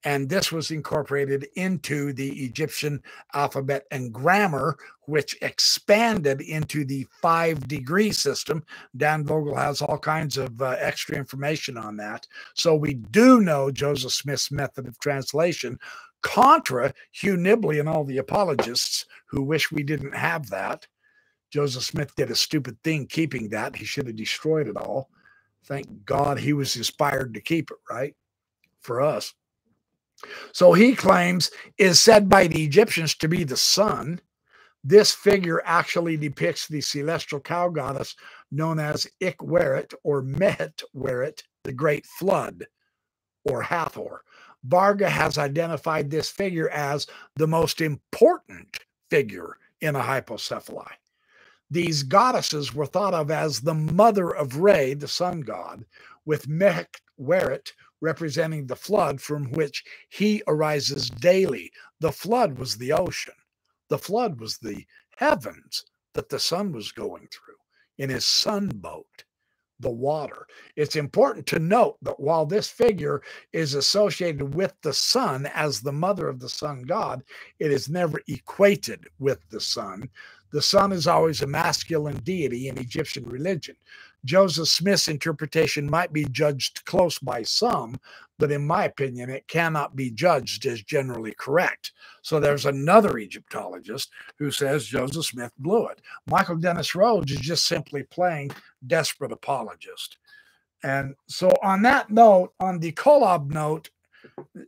and 0.04 0.30
this 0.30 0.52
was 0.52 0.72
incorporated 0.72 1.48
into 1.56 2.14
the 2.14 2.30
Egyptian 2.44 3.02
alphabet 3.34 3.86
and 3.92 4.14
grammar, 4.14 4.78
which 5.04 5.38
expanded 5.42 6.42
into 6.42 6.86
the 6.86 7.08
five 7.22 7.68
degree 7.68 8.12
system. 8.12 8.64
Dan 8.98 9.26
Vogel 9.26 9.56
has 9.56 9.82
all 9.82 9.98
kinds 9.98 10.38
of 10.38 10.62
uh, 10.62 10.76
extra 10.80 11.16
information 11.16 11.78
on 11.78 11.98
that. 11.98 12.28
So 12.54 12.76
we 12.76 12.96
do 12.96 13.42
know 13.42 13.72
Joseph 13.72 14.14
Smith's 14.14 14.52
method 14.52 14.88
of 14.88 15.00
translation, 15.00 15.80
contra 16.24 16.94
Hugh 17.12 17.36
Nibley 17.36 17.80
and 17.80 17.88
all 17.88 18.04
the 18.04 18.18
apologists 18.18 19.06
who 19.28 19.44
wish 19.44 19.72
we 19.72 19.84
didn't 19.84 20.16
have 20.16 20.50
that. 20.50 20.88
Joseph 21.52 21.84
Smith 21.84 22.16
did 22.16 22.32
a 22.32 22.36
stupid 22.36 22.82
thing 22.84 23.06
keeping 23.06 23.50
that. 23.50 23.76
He 23.76 23.86
should 23.86 24.08
have 24.08 24.16
destroyed 24.16 24.68
it 24.68 24.78
all. 24.78 25.10
Thank 25.66 26.06
God 26.06 26.40
he 26.40 26.54
was 26.54 26.76
inspired 26.76 27.36
to 27.36 27.42
keep 27.42 27.70
it, 27.70 27.78
right? 27.90 28.16
For 28.82 29.02
us. 29.02 29.34
So 30.52 30.74
he 30.74 30.96
claims 30.96 31.52
is 31.78 32.00
said 32.00 32.30
by 32.30 32.48
the 32.48 32.64
Egyptians 32.64 33.16
to 33.16 33.28
be 33.28 33.44
the 33.44 33.58
sun. 33.58 34.20
This 34.84 35.14
figure 35.14 35.62
actually 35.66 36.18
depicts 36.18 36.68
the 36.68 36.82
celestial 36.82 37.40
cow 37.40 37.70
goddess 37.70 38.16
known 38.52 38.80
as 38.80 39.08
Ikweret 39.22 39.94
or 40.04 40.22
Mehet 40.22 40.84
the 41.64 41.74
great 41.74 42.06
flood, 42.06 42.66
or 43.46 43.62
Hathor. 43.62 44.24
Varga 44.64 45.10
has 45.10 45.38
identified 45.38 46.10
this 46.10 46.30
figure 46.30 46.70
as 46.70 47.08
the 47.36 47.48
most 47.48 47.82
important 47.82 48.80
figure 49.10 49.58
in 49.82 49.96
a 49.96 50.02
hypocephaly. 50.02 50.92
These 51.70 52.04
goddesses 52.04 52.74
were 52.74 52.86
thought 52.86 53.14
of 53.14 53.32
as 53.32 53.60
the 53.60 53.74
mother 53.74 54.30
of 54.30 54.58
Re, 54.58 54.94
the 54.94 55.08
sun 55.08 55.42
god, 55.42 55.86
with 56.26 56.48
Mehweret 56.48 57.72
representing 58.04 58.68
the 58.68 58.76
flood 58.76 59.22
from 59.22 59.50
which 59.54 59.84
he 60.10 60.44
arises 60.46 61.10
daily. 61.10 61.72
The 62.02 62.12
flood 62.12 62.60
was 62.60 62.78
the 62.78 62.92
ocean, 62.92 63.34
the 63.90 63.98
flood 63.98 64.40
was 64.40 64.58
the 64.58 64.86
heavens 65.16 65.86
that 66.14 66.30
the 66.30 66.40
sun 66.40 66.74
was 66.74 66.92
going 66.92 67.28
through 67.32 67.56
in 67.98 68.10
his 68.10 68.26
sun 68.26 68.68
boat, 68.68 69.24
the 69.80 69.90
water. 69.90 70.46
It's 70.76 70.98
important 70.98 71.48
to 71.48 71.60
note 71.60 71.98
that 72.02 72.20
while 72.20 72.46
this 72.46 72.68
figure 72.68 73.22
is 73.54 73.74
associated 73.74 74.54
with 74.54 74.74
the 74.82 74.94
sun 74.94 75.50
as 75.54 75.80
the 75.80 75.94
mother 75.94 76.28
of 76.28 76.40
the 76.40 76.50
sun 76.50 76.84
god, 76.84 77.24
it 77.60 77.72
is 77.72 77.90
never 77.90 78.20
equated 78.28 79.08
with 79.20 79.40
the 79.50 79.62
sun. 79.62 80.10
The 80.52 80.62
sun 80.62 80.92
is 80.92 81.08
always 81.08 81.42
a 81.42 81.48
masculine 81.48 82.18
deity 82.18 82.68
in 82.68 82.78
Egyptian 82.78 83.26
religion. 83.26 83.76
Joseph 84.26 84.70
Smith's 84.70 85.08
interpretation 85.08 85.90
might 85.90 86.14
be 86.14 86.26
judged 86.26 86.86
close 86.86 87.20
by 87.20 87.44
some, 87.44 88.00
but 88.40 88.52
in 88.52 88.66
my 88.66 88.86
opinion, 88.86 89.30
it 89.30 89.48
cannot 89.48 89.96
be 89.96 90.10
judged 90.12 90.66
as 90.66 90.82
generally 90.82 91.34
correct. 91.38 91.92
So 92.22 92.40
there's 92.40 92.66
another 92.66 93.18
Egyptologist 93.18 94.12
who 94.40 94.50
says 94.52 94.86
Joseph 94.86 95.26
Smith 95.26 95.52
blew 95.58 95.88
it. 95.88 96.02
Michael 96.28 96.56
Dennis 96.56 96.96
Rhodes 96.96 97.32
is 97.32 97.40
just 97.40 97.66
simply 97.66 98.04
playing 98.04 98.52
desperate 98.86 99.32
apologist. 99.32 100.18
And 100.84 101.16
so, 101.28 101.50
on 101.62 101.82
that 101.84 102.10
note, 102.10 102.54
on 102.60 102.80
the 102.80 102.92
Kolob 102.92 103.50
note, 103.50 103.90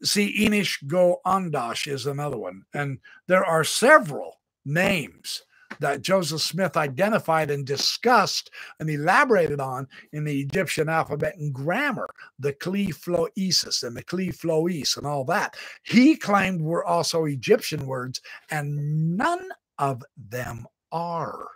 see, 0.02 0.48
Enish 0.48 0.86
Go 0.88 1.20
Andash 1.26 1.92
is 1.92 2.06
another 2.06 2.38
one. 2.38 2.64
And 2.74 3.00
there 3.28 3.44
are 3.44 3.66
several 3.66 4.40
names 4.66 5.44
that 5.80 6.02
Joseph 6.02 6.42
Smith 6.42 6.78
identified 6.78 7.52
and 7.52 7.66
discussed 7.66 8.52
and 8.80 8.90
elaborated 8.90 9.60
on 9.60 9.88
in 10.14 10.24
the 10.24 10.42
Egyptian 10.42 10.90
alphabet 10.90 11.36
and 11.38 11.54
grammar, 11.54 12.10
the 12.40 12.54
Kli 12.54 12.90
Floesis 12.90 13.84
and 13.84 13.96
the 13.96 14.04
Kli 14.04 14.36
Flois 14.36 14.98
and 14.98 15.06
all 15.06 15.24
that. 15.26 15.56
He 15.84 16.16
claimed 16.16 16.62
were 16.62 16.86
also 16.86 17.26
Egyptian 17.26 17.86
words, 17.86 18.22
and 18.50 19.18
none 19.18 19.50
of 19.78 20.04
them 20.18 20.66
are. 20.92 21.48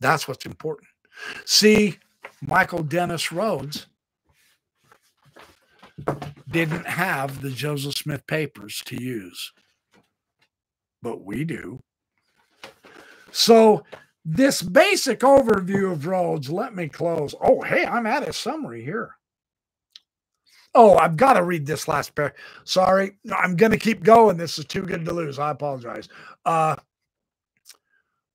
That's 0.00 0.26
what's 0.26 0.46
important. 0.46 0.88
See, 1.44 1.98
Michael 2.42 2.82
Dennis 2.82 3.32
Rhodes 3.32 3.86
didn't 6.50 6.86
have 6.86 7.42
the 7.42 7.50
Joseph 7.50 7.94
Smith 7.96 8.26
papers 8.26 8.82
to 8.86 9.00
use, 9.00 9.52
but 11.02 11.22
we 11.22 11.44
do. 11.44 11.82
So, 13.32 13.84
this 14.24 14.62
basic 14.62 15.20
overview 15.20 15.92
of 15.92 16.06
Rhodes, 16.06 16.50
let 16.50 16.74
me 16.74 16.88
close. 16.88 17.34
Oh, 17.40 17.62
hey, 17.62 17.84
I'm 17.84 18.06
at 18.06 18.28
a 18.28 18.32
summary 18.32 18.84
here. 18.84 19.16
Oh, 20.74 20.96
I've 20.96 21.16
got 21.16 21.32
to 21.32 21.42
read 21.42 21.66
this 21.66 21.88
last 21.88 22.14
pair. 22.14 22.34
Sorry, 22.64 23.12
I'm 23.36 23.56
going 23.56 23.72
to 23.72 23.78
keep 23.78 24.04
going. 24.04 24.36
This 24.36 24.58
is 24.58 24.66
too 24.66 24.82
good 24.82 25.04
to 25.04 25.12
lose. 25.12 25.38
I 25.38 25.50
apologize. 25.50 26.08
Uh, 26.44 26.76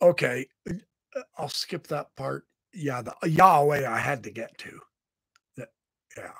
okay, 0.02 0.48
I'll 1.38 1.50
skip 1.50 1.88
that 1.88 2.14
part. 2.16 2.46
Yeah, 2.74 3.02
the 3.02 3.16
Yahweh 3.30 3.90
I 3.90 4.00
had 4.00 4.24
to 4.24 4.32
get 4.32 4.58
to. 4.60 4.80
Yeah. 6.18 6.32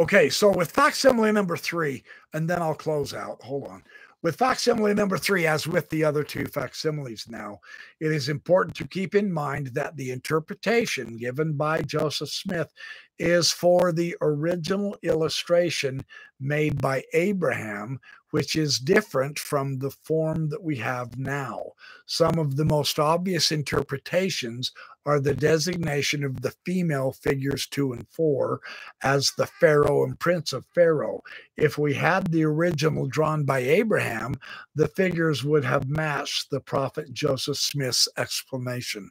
Okay, 0.00 0.30
so 0.30 0.50
with 0.50 0.72
facsimile 0.72 1.32
number 1.32 1.56
three, 1.56 2.02
and 2.32 2.48
then 2.48 2.60
I'll 2.62 2.74
close 2.74 3.14
out. 3.14 3.42
Hold 3.42 3.68
on. 3.68 3.84
With 4.22 4.36
facsimile 4.36 4.94
number 4.94 5.18
three, 5.18 5.46
as 5.46 5.66
with 5.66 5.90
the 5.90 6.04
other 6.04 6.22
two 6.22 6.46
facsimiles 6.46 7.26
now, 7.28 7.58
it 7.98 8.12
is 8.12 8.28
important 8.28 8.76
to 8.76 8.86
keep 8.86 9.16
in 9.16 9.32
mind 9.32 9.68
that 9.74 9.96
the 9.96 10.12
interpretation 10.12 11.16
given 11.16 11.54
by 11.54 11.82
Joseph 11.82 12.30
Smith 12.30 12.72
is 13.18 13.50
for 13.50 13.92
the 13.92 14.16
original 14.20 14.96
illustration 15.02 16.04
made 16.40 16.80
by 16.80 17.04
Abraham, 17.12 18.00
which 18.30 18.56
is 18.56 18.78
different 18.78 19.38
from 19.38 19.78
the 19.78 19.90
form 19.90 20.48
that 20.48 20.62
we 20.62 20.76
have 20.76 21.18
now. 21.18 21.62
Some 22.06 22.38
of 22.38 22.56
the 22.56 22.64
most 22.64 22.98
obvious 22.98 23.52
interpretations 23.52 24.72
are 25.04 25.20
the 25.20 25.34
designation 25.34 26.24
of 26.24 26.40
the 26.40 26.54
female 26.64 27.12
figures 27.12 27.66
two 27.66 27.92
and 27.92 28.08
four 28.08 28.60
as 29.02 29.32
the 29.36 29.46
Pharaoh 29.46 30.04
and 30.04 30.18
Prince 30.18 30.52
of 30.52 30.64
Pharaoh. 30.74 31.22
If 31.56 31.76
we 31.78 31.94
had 31.94 32.28
the 32.28 32.44
original 32.44 33.06
drawn 33.06 33.44
by 33.44 33.58
Abraham, 33.60 34.34
the 34.74 34.88
figures 34.88 35.44
would 35.44 35.64
have 35.64 35.88
matched 35.88 36.50
the 36.50 36.60
prophet 36.60 37.12
Joseph 37.12 37.58
Smith's 37.58 38.08
explanation. 38.16 39.10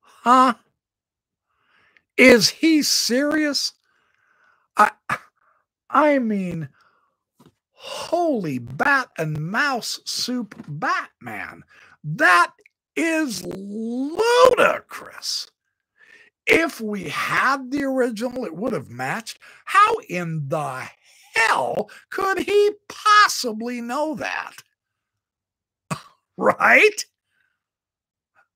Huh? 0.00 0.54
Is 2.18 2.50
he 2.50 2.82
serious? 2.82 3.72
I 4.76 4.90
I 5.90 6.18
mean 6.18 6.68
holy 7.72 8.58
bat 8.58 9.08
and 9.18 9.38
mouse 9.50 10.00
soup 10.04 10.54
Batman. 10.68 11.64
That 12.04 12.52
is 12.96 13.44
ludicrous. 13.44 15.48
If 16.46 16.80
we 16.80 17.04
had 17.04 17.70
the 17.70 17.84
original, 17.84 18.44
it 18.44 18.54
would 18.56 18.72
have 18.74 18.90
matched. 18.90 19.38
How 19.66 19.96
in 20.08 20.48
the 20.48 20.88
hell 21.34 21.88
could 22.10 22.38
he 22.40 22.72
possibly 22.88 23.80
know 23.80 24.14
that? 24.16 24.54
right? 26.36 27.04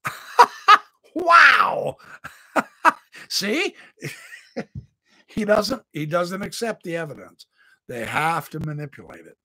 wow. 1.14 1.96
See? 3.28 3.74
he 5.26 5.44
doesn't 5.44 5.82
he 5.92 6.06
doesn't 6.06 6.42
accept 6.42 6.84
the 6.84 6.96
evidence. 6.96 7.46
They 7.88 8.04
have 8.04 8.48
to 8.50 8.60
manipulate 8.60 9.26
it 9.26 9.36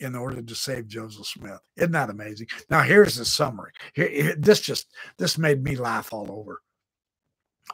in 0.00 0.14
order 0.14 0.42
to 0.42 0.54
save 0.54 0.88
Joseph 0.88 1.26
Smith. 1.26 1.60
Isn't 1.76 1.92
that 1.92 2.10
amazing? 2.10 2.48
Now 2.70 2.82
here's 2.82 3.16
the 3.16 3.24
summary. 3.24 3.72
Here, 3.94 4.34
this 4.36 4.60
just 4.60 4.88
this 5.18 5.38
made 5.38 5.62
me 5.62 5.76
laugh 5.76 6.12
all 6.12 6.30
over. 6.32 6.62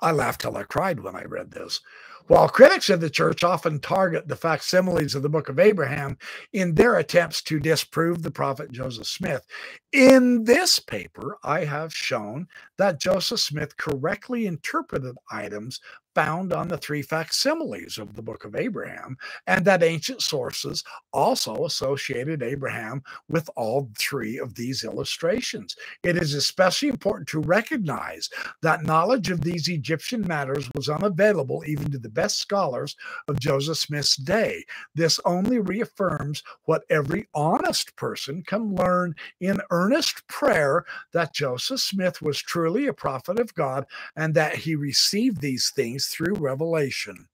I 0.02 0.12
laughed 0.12 0.43
till 0.43 0.56
I 0.56 0.64
cried 0.64 1.01
when 1.01 1.16
I 1.16 1.24
read 1.24 1.52
this. 1.52 1.81
While 2.28 2.48
critics 2.48 2.90
of 2.90 3.01
the 3.01 3.09
church 3.09 3.44
often 3.44 3.78
target 3.78 4.27
the 4.27 4.35
facsimiles 4.35 5.15
of 5.15 5.23
the 5.23 5.28
book 5.28 5.48
of 5.48 5.61
Abraham 5.61 6.19
in 6.53 6.74
their 6.74 6.97
attempts 6.97 7.40
to 7.43 7.61
disprove 7.61 8.23
the 8.23 8.32
prophet 8.32 8.73
Joseph 8.73 9.07
Smith, 9.07 9.47
in 9.93 10.43
this 10.43 10.81
paper, 10.81 11.39
I 11.44 11.65
have 11.66 11.94
shown 11.94 12.48
that 12.78 13.01
Joseph 13.01 13.39
Smith 13.39 13.77
correctly 13.77 14.47
interpreted 14.47 15.15
items 15.31 15.81
found 16.16 16.51
on 16.55 16.66
the 16.66 16.78
three 16.78 17.02
facsimiles 17.02 17.98
of 17.98 18.14
the 18.16 18.22
book 18.22 18.47
of 18.47 18.56
Abraham, 18.56 19.18
and 19.47 19.66
that 19.66 19.82
ancient 19.82 20.22
sources 20.22 20.82
also 21.12 21.66
associated 21.66 22.43
Abraham 22.43 23.02
with 23.28 23.51
all 23.55 23.90
three 23.98 24.38
of 24.38 24.55
these 24.55 24.82
illustrations. 24.82 25.76
It 26.02 26.16
is 26.16 26.32
especially 26.32 26.88
important 26.88 27.28
to 27.28 27.40
recognize 27.40 28.30
that 28.62 28.82
knowledge 28.82 29.30
of 29.30 29.43
these 29.43 29.68
Egyptian 29.68 30.26
matters 30.26 30.70
was 30.74 30.88
unavailable 30.88 31.62
even 31.66 31.90
to 31.90 31.98
the 31.98 32.09
best 32.09 32.38
scholars 32.38 32.97
of 33.28 33.38
Joseph 33.38 33.76
Smith's 33.76 34.16
day. 34.16 34.64
This 34.94 35.20
only 35.26 35.59
reaffirms 35.59 36.43
what 36.64 36.84
every 36.88 37.28
honest 37.34 37.94
person 37.97 38.43
can 38.47 38.74
learn 38.74 39.14
in 39.43 39.60
earnest 39.70 40.26
prayer 40.28 40.86
that 41.12 41.34
Joseph 41.34 41.80
Smith 41.80 42.22
was 42.22 42.38
truly 42.38 42.86
a 42.86 42.94
prophet 42.94 43.38
of 43.38 43.55
God 43.55 43.84
and 44.16 44.32
that 44.32 44.55
he 44.55 44.74
received 44.74 45.43
these 45.43 45.70
things 45.76 46.06
through 46.09 46.35
revelation. 46.35 47.28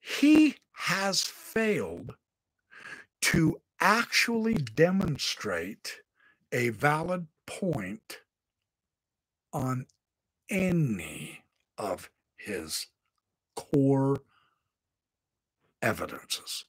He 0.00 0.56
has 0.72 1.22
failed 1.22 2.14
to 3.22 3.60
actually 3.80 4.54
demonstrate 4.54 6.00
a 6.52 6.70
valid 6.70 7.26
point 7.46 8.18
on 9.52 9.86
any 10.48 11.42
of 11.76 12.10
his 12.36 12.86
core 13.54 14.22
evidences 15.82 16.64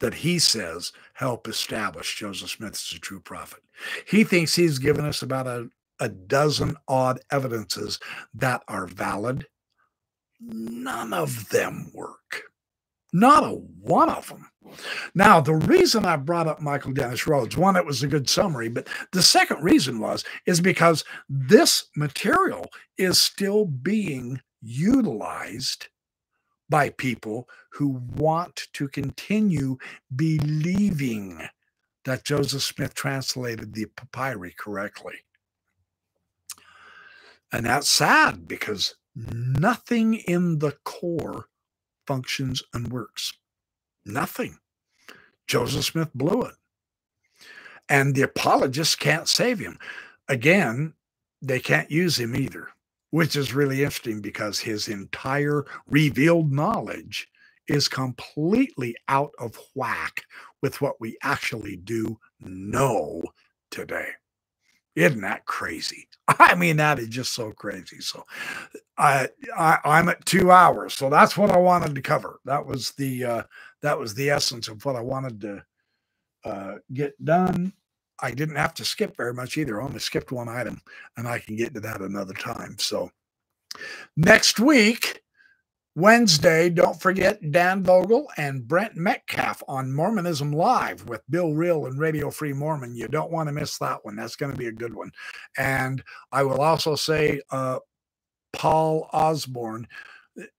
that 0.00 0.14
he 0.14 0.38
says 0.38 0.92
help 1.14 1.46
establish 1.46 2.18
Joseph 2.18 2.50
Smith 2.50 2.72
as 2.72 2.92
a 2.96 2.98
true 2.98 3.20
prophet. 3.20 3.62
He 4.06 4.24
thinks 4.24 4.56
he's 4.56 4.78
given 4.78 5.04
us 5.04 5.22
about 5.22 5.46
a, 5.46 5.70
a 6.00 6.08
dozen 6.08 6.76
odd 6.88 7.20
evidences 7.30 8.00
that 8.34 8.62
are 8.68 8.86
valid. 8.86 9.46
None 10.40 11.12
of 11.12 11.50
them 11.50 11.90
work. 11.94 12.44
Not 13.12 13.44
a 13.44 13.48
one 13.50 14.08
of 14.08 14.28
them. 14.28 14.50
Now, 15.14 15.40
the 15.40 15.54
reason 15.54 16.06
I 16.06 16.16
brought 16.16 16.46
up 16.46 16.60
Michael 16.60 16.92
Dennis 16.92 17.26
Rhodes, 17.26 17.56
one, 17.56 17.76
it 17.76 17.84
was 17.84 18.02
a 18.02 18.08
good 18.08 18.28
summary, 18.28 18.68
but 18.68 18.88
the 19.12 19.22
second 19.22 19.62
reason 19.62 19.98
was 19.98 20.24
is 20.46 20.60
because 20.60 21.04
this 21.28 21.86
material 21.96 22.66
is 22.96 23.20
still 23.20 23.64
being 23.64 24.40
utilized 24.62 25.88
by 26.68 26.90
people 26.90 27.48
who 27.72 28.00
want 28.16 28.68
to 28.74 28.86
continue 28.88 29.76
believing 30.14 31.48
that 32.04 32.24
Joseph 32.24 32.62
Smith 32.62 32.94
translated 32.94 33.74
the 33.74 33.86
papyri 33.96 34.54
correctly. 34.56 35.14
And 37.52 37.66
that's 37.66 37.88
sad 37.88 38.46
because 38.46 38.94
nothing 39.14 40.14
in 40.14 40.58
the 40.58 40.72
core 40.84 41.46
functions 42.06 42.62
and 42.72 42.88
works. 42.88 43.32
Nothing. 44.04 44.58
Joseph 45.46 45.82
mm. 45.82 45.92
Smith 45.92 46.10
blew 46.14 46.42
it. 46.42 46.54
And 47.88 48.14
the 48.14 48.22
apologists 48.22 48.94
can't 48.94 49.28
save 49.28 49.58
him. 49.58 49.78
Again, 50.28 50.94
they 51.42 51.58
can't 51.58 51.90
use 51.90 52.18
him 52.18 52.36
either, 52.36 52.68
which 53.10 53.34
is 53.34 53.52
really 53.52 53.82
interesting 53.82 54.20
because 54.20 54.60
his 54.60 54.86
entire 54.86 55.64
revealed 55.88 56.52
knowledge 56.52 57.28
is 57.66 57.88
completely 57.88 58.94
out 59.08 59.32
of 59.38 59.58
whack 59.74 60.22
with 60.62 60.80
what 60.80 61.00
we 61.00 61.16
actually 61.22 61.76
do 61.76 62.18
know 62.40 63.22
today. 63.70 64.10
Isn't 64.96 65.20
that 65.20 65.44
crazy? 65.46 66.08
I 66.28 66.54
mean, 66.54 66.76
that 66.76 66.98
is 66.98 67.08
just 67.08 67.34
so 67.34 67.52
crazy. 67.52 68.00
So, 68.00 68.24
I, 68.98 69.28
I 69.56 69.78
I'm 69.84 70.08
at 70.08 70.24
two 70.26 70.50
hours, 70.50 70.94
so 70.94 71.08
that's 71.08 71.36
what 71.36 71.50
I 71.50 71.58
wanted 71.58 71.94
to 71.94 72.02
cover. 72.02 72.40
That 72.44 72.66
was 72.66 72.92
the 72.92 73.24
uh, 73.24 73.42
that 73.82 73.98
was 73.98 74.14
the 74.14 74.30
essence 74.30 74.68
of 74.68 74.84
what 74.84 74.96
I 74.96 75.00
wanted 75.00 75.40
to 75.42 75.64
uh, 76.44 76.74
get 76.92 77.22
done. 77.24 77.72
I 78.22 78.32
didn't 78.32 78.56
have 78.56 78.74
to 78.74 78.84
skip 78.84 79.16
very 79.16 79.32
much 79.32 79.56
either. 79.56 79.80
I 79.80 79.84
only 79.84 80.00
skipped 80.00 80.32
one 80.32 80.48
item, 80.48 80.80
and 81.16 81.26
I 81.26 81.38
can 81.38 81.56
get 81.56 81.72
to 81.74 81.80
that 81.80 82.00
another 82.00 82.34
time. 82.34 82.76
So, 82.78 83.10
next 84.16 84.60
week 84.60 85.22
Wednesday, 85.96 86.70
don't 86.70 87.00
forget 87.00 87.50
Dan 87.50 87.82
Vogel 87.82 88.28
and 88.36 88.66
Brent 88.66 88.96
Metcalf 88.96 89.62
on 89.66 89.92
Mormonism 89.92 90.52
Live 90.52 91.08
with 91.08 91.22
Bill 91.28 91.52
Reel 91.52 91.86
and 91.86 91.98
Radio 91.98 92.30
Free 92.30 92.52
Mormon. 92.52 92.94
You 92.94 93.08
don't 93.08 93.32
want 93.32 93.48
to 93.48 93.52
miss 93.52 93.76
that 93.78 94.04
one. 94.04 94.14
That's 94.14 94.36
going 94.36 94.52
to 94.52 94.58
be 94.58 94.68
a 94.68 94.72
good 94.72 94.94
one. 94.94 95.10
And 95.58 96.02
I 96.30 96.44
will 96.44 96.60
also 96.60 96.94
say 96.94 97.40
uh, 97.50 97.80
Paul 98.52 99.08
Osborne. 99.12 99.88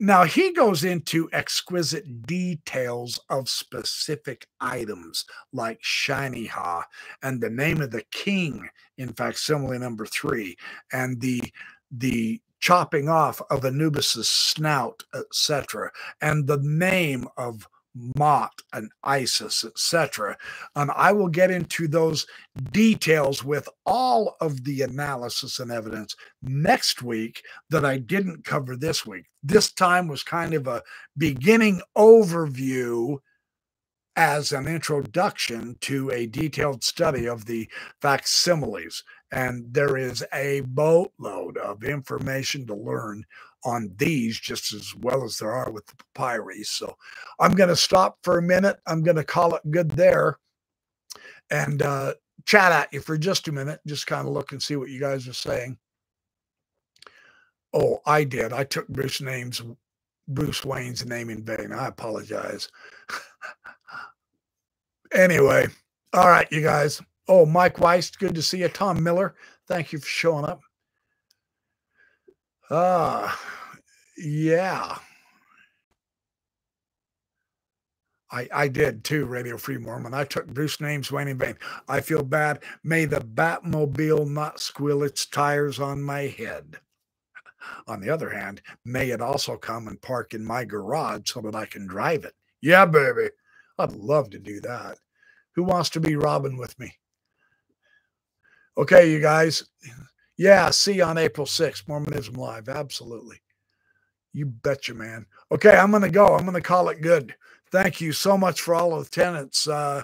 Now, 0.02 0.26
he 0.26 0.52
goes 0.52 0.84
into 0.84 1.30
exquisite 1.32 2.24
details 2.28 3.18
of 3.30 3.48
specific 3.48 4.46
items 4.60 5.26
like 5.54 5.82
Shinehah 5.82 6.84
and 7.24 7.40
the 7.40 7.50
name 7.50 7.82
of 7.82 7.92
the 7.92 8.04
king 8.12 8.68
in 8.98 9.14
facsimile 9.14 9.80
number 9.80 10.06
three 10.06 10.58
and 10.92 11.22
the 11.22 11.42
the 11.90 12.42
chopping 12.62 13.10
off 13.10 13.42
of 13.50 13.66
Anubis's 13.66 14.30
snout, 14.30 15.04
etc., 15.14 15.92
and 16.22 16.48
the 16.48 16.60
name 16.62 17.28
of 17.38 17.68
Mot 18.18 18.54
and 18.72 18.90
Isis, 19.04 19.66
etc. 19.66 20.38
And 20.76 20.92
I 20.92 21.12
will 21.12 21.28
get 21.28 21.52
into 21.52 21.88
those 21.88 22.26
details 22.72 23.44
with 23.44 23.68
all 23.86 24.38
of 24.40 24.64
the 24.64 24.82
analysis 24.82 25.60
and 25.60 25.72
evidence 25.72 26.16
next 26.42 27.02
week 27.02 27.44
that 27.70 27.84
I 27.84 27.98
didn't 27.98 28.46
cover 28.46 28.78
this 28.78 29.06
week. 29.06 29.26
This 29.44 29.72
time 29.72 30.08
was 30.08 30.24
kind 30.24 30.54
of 30.54 30.68
a 30.68 30.84
beginning 31.18 31.82
overview 31.98 33.18
as 34.16 34.52
an 34.52 34.68
introduction 34.68 35.76
to 35.82 36.12
a 36.12 36.28
detailed 36.28 36.84
study 36.84 37.28
of 37.28 37.46
the 37.46 37.70
facsimiles. 38.02 39.04
And 39.32 39.74
there 39.74 39.98
is 39.98 40.24
a 40.34 40.62
boatload 40.62 41.58
of 41.58 41.84
information 41.84 42.68
to 42.68 42.76
learn 42.76 43.26
on 43.64 43.92
these 43.98 44.40
just 44.40 44.74
as 44.74 44.94
well 44.96 45.24
as 45.24 45.38
there 45.38 45.52
are 45.52 45.72
with 45.72 45.86
the 45.88 45.96
papyri. 46.16 46.64
So 46.64 46.96
I'm 47.40 47.54
going 47.54 47.70
to 47.70 47.76
stop 47.76 48.18
for 48.24 48.38
a 48.38 48.44
minute. 48.44 48.78
I'm 48.88 49.04
going 49.04 49.18
to 49.18 49.24
call 49.24 49.56
it 49.56 49.72
good 49.72 49.92
there 49.92 50.38
and 51.52 51.82
uh, 51.82 52.14
chat 52.46 52.72
at 52.72 52.94
you 52.94 53.02
for 53.02 53.18
just 53.18 53.48
a 53.48 53.52
minute. 53.52 53.80
Just 53.88 54.08
kind 54.08 54.28
of 54.28 54.34
look 54.34 54.52
and 54.52 54.62
see 54.62 54.76
what 54.76 54.90
you 54.90 55.00
guys 55.00 55.28
are 55.28 55.34
saying. 55.34 55.78
Oh, 57.74 58.00
I 58.06 58.24
did. 58.24 58.54
I 58.54 58.64
took 58.66 58.88
Bruce 58.90 59.22
names, 59.22 59.62
Bruce 60.28 60.66
Wayne's 60.66 61.06
name 61.06 61.30
in 61.30 61.44
vain. 61.44 61.72
I 61.74 61.88
apologize. 61.88 62.70
anyway, 65.14 65.68
all 66.14 66.30
right, 66.30 66.48
you 66.52 66.62
guys. 66.62 67.02
Oh, 67.34 67.46
Mike 67.46 67.80
Weiss, 67.80 68.12
good 68.12 68.36
to 68.36 68.42
see 68.42 68.58
you. 68.58 68.68
Tom 68.68 69.02
Miller, 69.02 69.36
thank 69.66 69.94
you 69.94 70.00
for 70.00 70.06
showing 70.06 70.44
up. 70.44 70.60
Uh, 72.70 73.32
yeah. 74.18 74.98
I, 78.30 78.50
I 78.54 78.68
did 78.68 79.06
too, 79.06 79.24
Radio 79.24 79.56
Free 79.56 79.78
Mormon. 79.78 80.14
I 80.14 80.26
took 80.26 80.46
Bruce 80.48 80.82
Names 80.82 81.10
Wayne 81.10 81.30
in 81.30 81.38
vain. 81.38 81.56
I 81.88 82.02
feel 82.02 82.22
bad. 82.22 82.64
May 82.84 83.06
the 83.06 83.22
Batmobile 83.22 84.30
not 84.30 84.60
squeal 84.60 85.02
its 85.02 85.26
tires 85.26 85.80
on 85.80 86.04
my 86.04 86.24
head. 86.24 86.82
On 87.88 88.02
the 88.02 88.10
other 88.10 88.32
hand, 88.32 88.62
may 88.84 89.12
it 89.12 89.22
also 89.22 89.56
come 89.56 89.88
and 89.88 90.02
park 90.02 90.34
in 90.34 90.44
my 90.44 90.66
garage 90.66 91.32
so 91.32 91.40
that 91.40 91.56
I 91.56 91.66
can 91.66 91.88
drive 91.88 92.26
it. 92.26 92.34
Yeah, 92.62 92.86
baby. 92.86 93.30
I'd 93.80 93.94
love 93.94 94.32
to 94.32 94.40
do 94.40 94.60
that. 94.60 94.98
Who 95.56 95.64
wants 95.64 95.92
to 95.92 96.02
be 96.02 96.18
Robin 96.18 96.58
with 96.58 96.78
me? 96.78 96.98
Okay, 98.78 99.12
you 99.12 99.20
guys. 99.22 99.64
Yeah, 100.38 100.70
see 100.72 100.94
you 100.96 101.04
on 101.04 101.18
April 101.18 101.46
6th, 101.46 101.88
Mormonism 101.88 102.36
Live. 102.36 102.70
Absolutely. 102.70 103.42
You 104.34 104.46
betcha, 104.48 104.94
man. 104.94 105.26
Okay, 105.52 105.76
I'm 105.76 105.92
going 105.92 106.04
to 106.04 106.10
go. 106.10 106.28
I'm 106.36 106.44
going 106.46 106.56
to 106.56 106.62
call 106.62 106.90
it 106.90 107.02
good. 107.02 107.36
Thank 107.72 108.02
you 108.02 108.12
so 108.12 108.38
much 108.38 108.62
for 108.62 108.74
all 108.76 108.94
of 108.98 109.06
the 109.06 109.12
tenants. 109.12 109.68
Uh, 109.68 110.04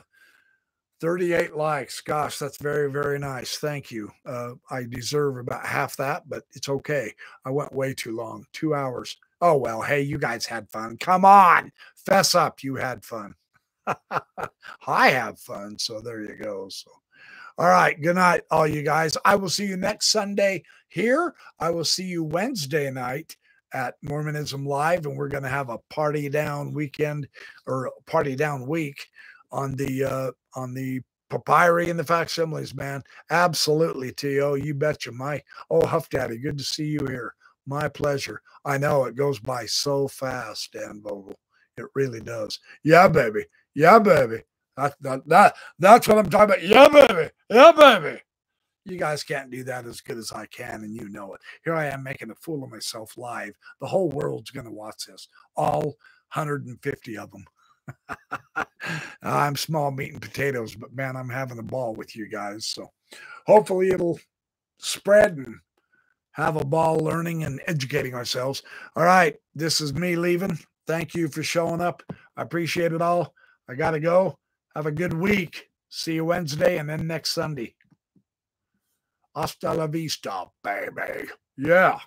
38 1.02 1.56
likes. 1.56 2.02
Gosh, 2.02 2.40
that's 2.40 2.58
very, 2.58 2.92
very 2.92 3.20
nice. 3.20 3.58
Thank 3.58 3.92
you. 3.92 4.12
Uh, 4.26 4.54
I 4.72 4.84
deserve 4.90 5.38
about 5.38 5.66
half 5.66 5.96
that, 5.98 6.28
but 6.28 6.44
it's 6.56 6.70
okay. 6.70 7.14
I 7.46 7.52
went 7.52 7.74
way 7.74 7.94
too 7.94 8.16
long. 8.16 8.46
Two 8.54 8.74
hours. 8.74 9.18
Oh, 9.42 9.58
well, 9.58 9.82
hey, 9.82 10.02
you 10.02 10.18
guys 10.18 10.46
had 10.46 10.70
fun. 10.70 10.98
Come 10.98 11.26
on. 11.26 11.72
Fess 11.96 12.34
up. 12.36 12.64
You 12.64 12.76
had 12.76 13.06
fun. 13.06 13.36
I 14.88 15.10
have 15.10 15.40
fun. 15.40 15.78
So 15.78 16.02
there 16.02 16.22
you 16.22 16.36
go. 16.36 16.68
So, 16.70 16.92
all 17.58 17.68
right. 17.68 18.00
Good 18.00 18.16
night, 18.16 18.44
all 18.52 18.68
you 18.68 18.84
guys. 18.84 19.18
I 19.26 19.36
will 19.36 19.50
see 19.50 19.66
you 19.66 19.78
next 19.78 20.12
Sunday 20.12 20.64
here. 20.90 21.34
I 21.60 21.72
will 21.72 21.86
see 21.86 22.04
you 22.04 22.24
Wednesday 22.24 22.92
night 22.92 23.36
at 23.74 23.96
Mormonism 24.04 24.64
Live, 24.66 25.08
and 25.08 25.18
we're 25.18 25.28
going 25.28 25.44
to 25.44 25.50
have 25.50 25.70
a 25.70 25.80
party 25.90 26.30
down 26.30 26.72
weekend 26.72 27.28
or 27.66 27.92
party 28.06 28.36
down 28.36 28.68
week 28.68 29.08
on 29.52 29.76
the 29.76 30.04
uh, 30.04 30.32
on 30.56 30.76
the 30.76 31.02
papyri 31.32 31.90
and 31.90 32.00
the 32.00 32.04
facsimiles, 32.04 32.76
man. 32.76 33.02
Absolutely, 33.32 34.12
T.O. 34.12 34.54
You 34.54 34.76
betcha. 34.76 35.12
My 35.12 35.42
oh 35.72 35.86
Huff 35.86 36.10
Daddy, 36.10 36.38
good 36.38 36.60
to 36.60 36.64
see 36.64 36.86
you 36.86 37.06
here. 37.08 37.34
My 37.66 37.90
pleasure. 37.90 38.42
I 38.66 38.78
know 38.78 39.06
it 39.06 39.16
goes 39.16 39.40
by 39.40 39.66
so 39.66 40.08
fast, 40.08 40.74
Dan 40.74 41.02
Vogel. 41.04 41.36
It 41.76 41.86
really 41.96 42.22
does. 42.22 42.60
Yeah, 42.84 43.08
baby. 43.08 43.46
Yeah, 43.74 43.98
baby. 43.98 44.44
That, 44.78 44.96
that, 45.02 45.28
that, 45.28 45.56
that's 45.80 46.08
what 46.08 46.20
I'm 46.20 46.30
talking 46.30 46.56
about. 46.56 46.64
Yeah, 46.64 46.88
baby. 46.88 47.32
Yeah, 47.50 47.72
baby. 47.72 48.22
You 48.86 48.98
guys 48.98 49.24
can't 49.24 49.52
do 49.52 49.64
that 49.66 49.86
as 49.86 50.00
good 50.00 50.18
as 50.18 50.32
I 50.32 50.46
can, 50.46 50.84
and 50.84 50.96
you 50.96 51.10
know 51.10 51.34
it. 51.34 51.42
Here 51.66 51.74
I 51.74 51.88
am 51.88 52.04
making 52.04 52.30
a 52.30 52.36
fool 52.36 52.64
of 52.64 52.72
myself 52.72 53.18
live. 53.18 53.54
The 53.82 53.88
whole 53.88 54.10
world's 54.10 54.52
going 54.52 54.66
to 54.66 54.72
watch 54.72 55.08
this, 55.08 55.28
all 55.58 55.98
150 56.34 57.18
of 57.18 57.32
them. 57.32 57.46
I'm 59.24 59.56
small 59.58 59.92
meat 59.92 60.14
and 60.14 60.22
potatoes, 60.22 60.76
but 60.76 60.94
man, 60.94 61.18
I'm 61.18 61.30
having 61.30 61.60
a 61.60 61.64
ball 61.64 61.96
with 61.96 62.16
you 62.16 62.30
guys. 62.30 62.66
So 62.66 62.92
hopefully 63.46 63.90
it'll 63.90 64.20
spread 64.80 65.38
and 65.38 65.56
have 66.32 66.56
a 66.56 66.66
ball 66.66 66.98
learning 66.98 67.44
and 67.44 67.60
educating 67.68 68.14
ourselves. 68.14 68.62
All 68.96 69.04
right, 69.04 69.36
this 69.56 69.82
is 69.82 69.94
me 69.94 70.16
leaving. 70.16 70.58
Thank 70.86 71.14
you 71.16 71.28
for 71.28 71.44
showing 71.44 71.82
up. 71.82 72.04
I 72.38 72.44
appreciate 72.44 72.94
it 72.94 73.02
all. 73.02 73.34
I 73.68 73.76
got 73.76 73.92
to 73.92 74.00
go. 74.00 74.38
Have 74.78 74.86
a 74.86 74.92
good 74.92 75.14
week. 75.14 75.72
See 75.90 76.14
you 76.14 76.26
Wednesday 76.26 76.78
and 76.78 76.88
then 76.88 77.08
next 77.08 77.32
Sunday. 77.32 77.74
Hasta 79.36 79.74
la 79.74 79.88
vista, 79.88 80.52
baby. 80.64 81.30
Yeah. 81.58 81.98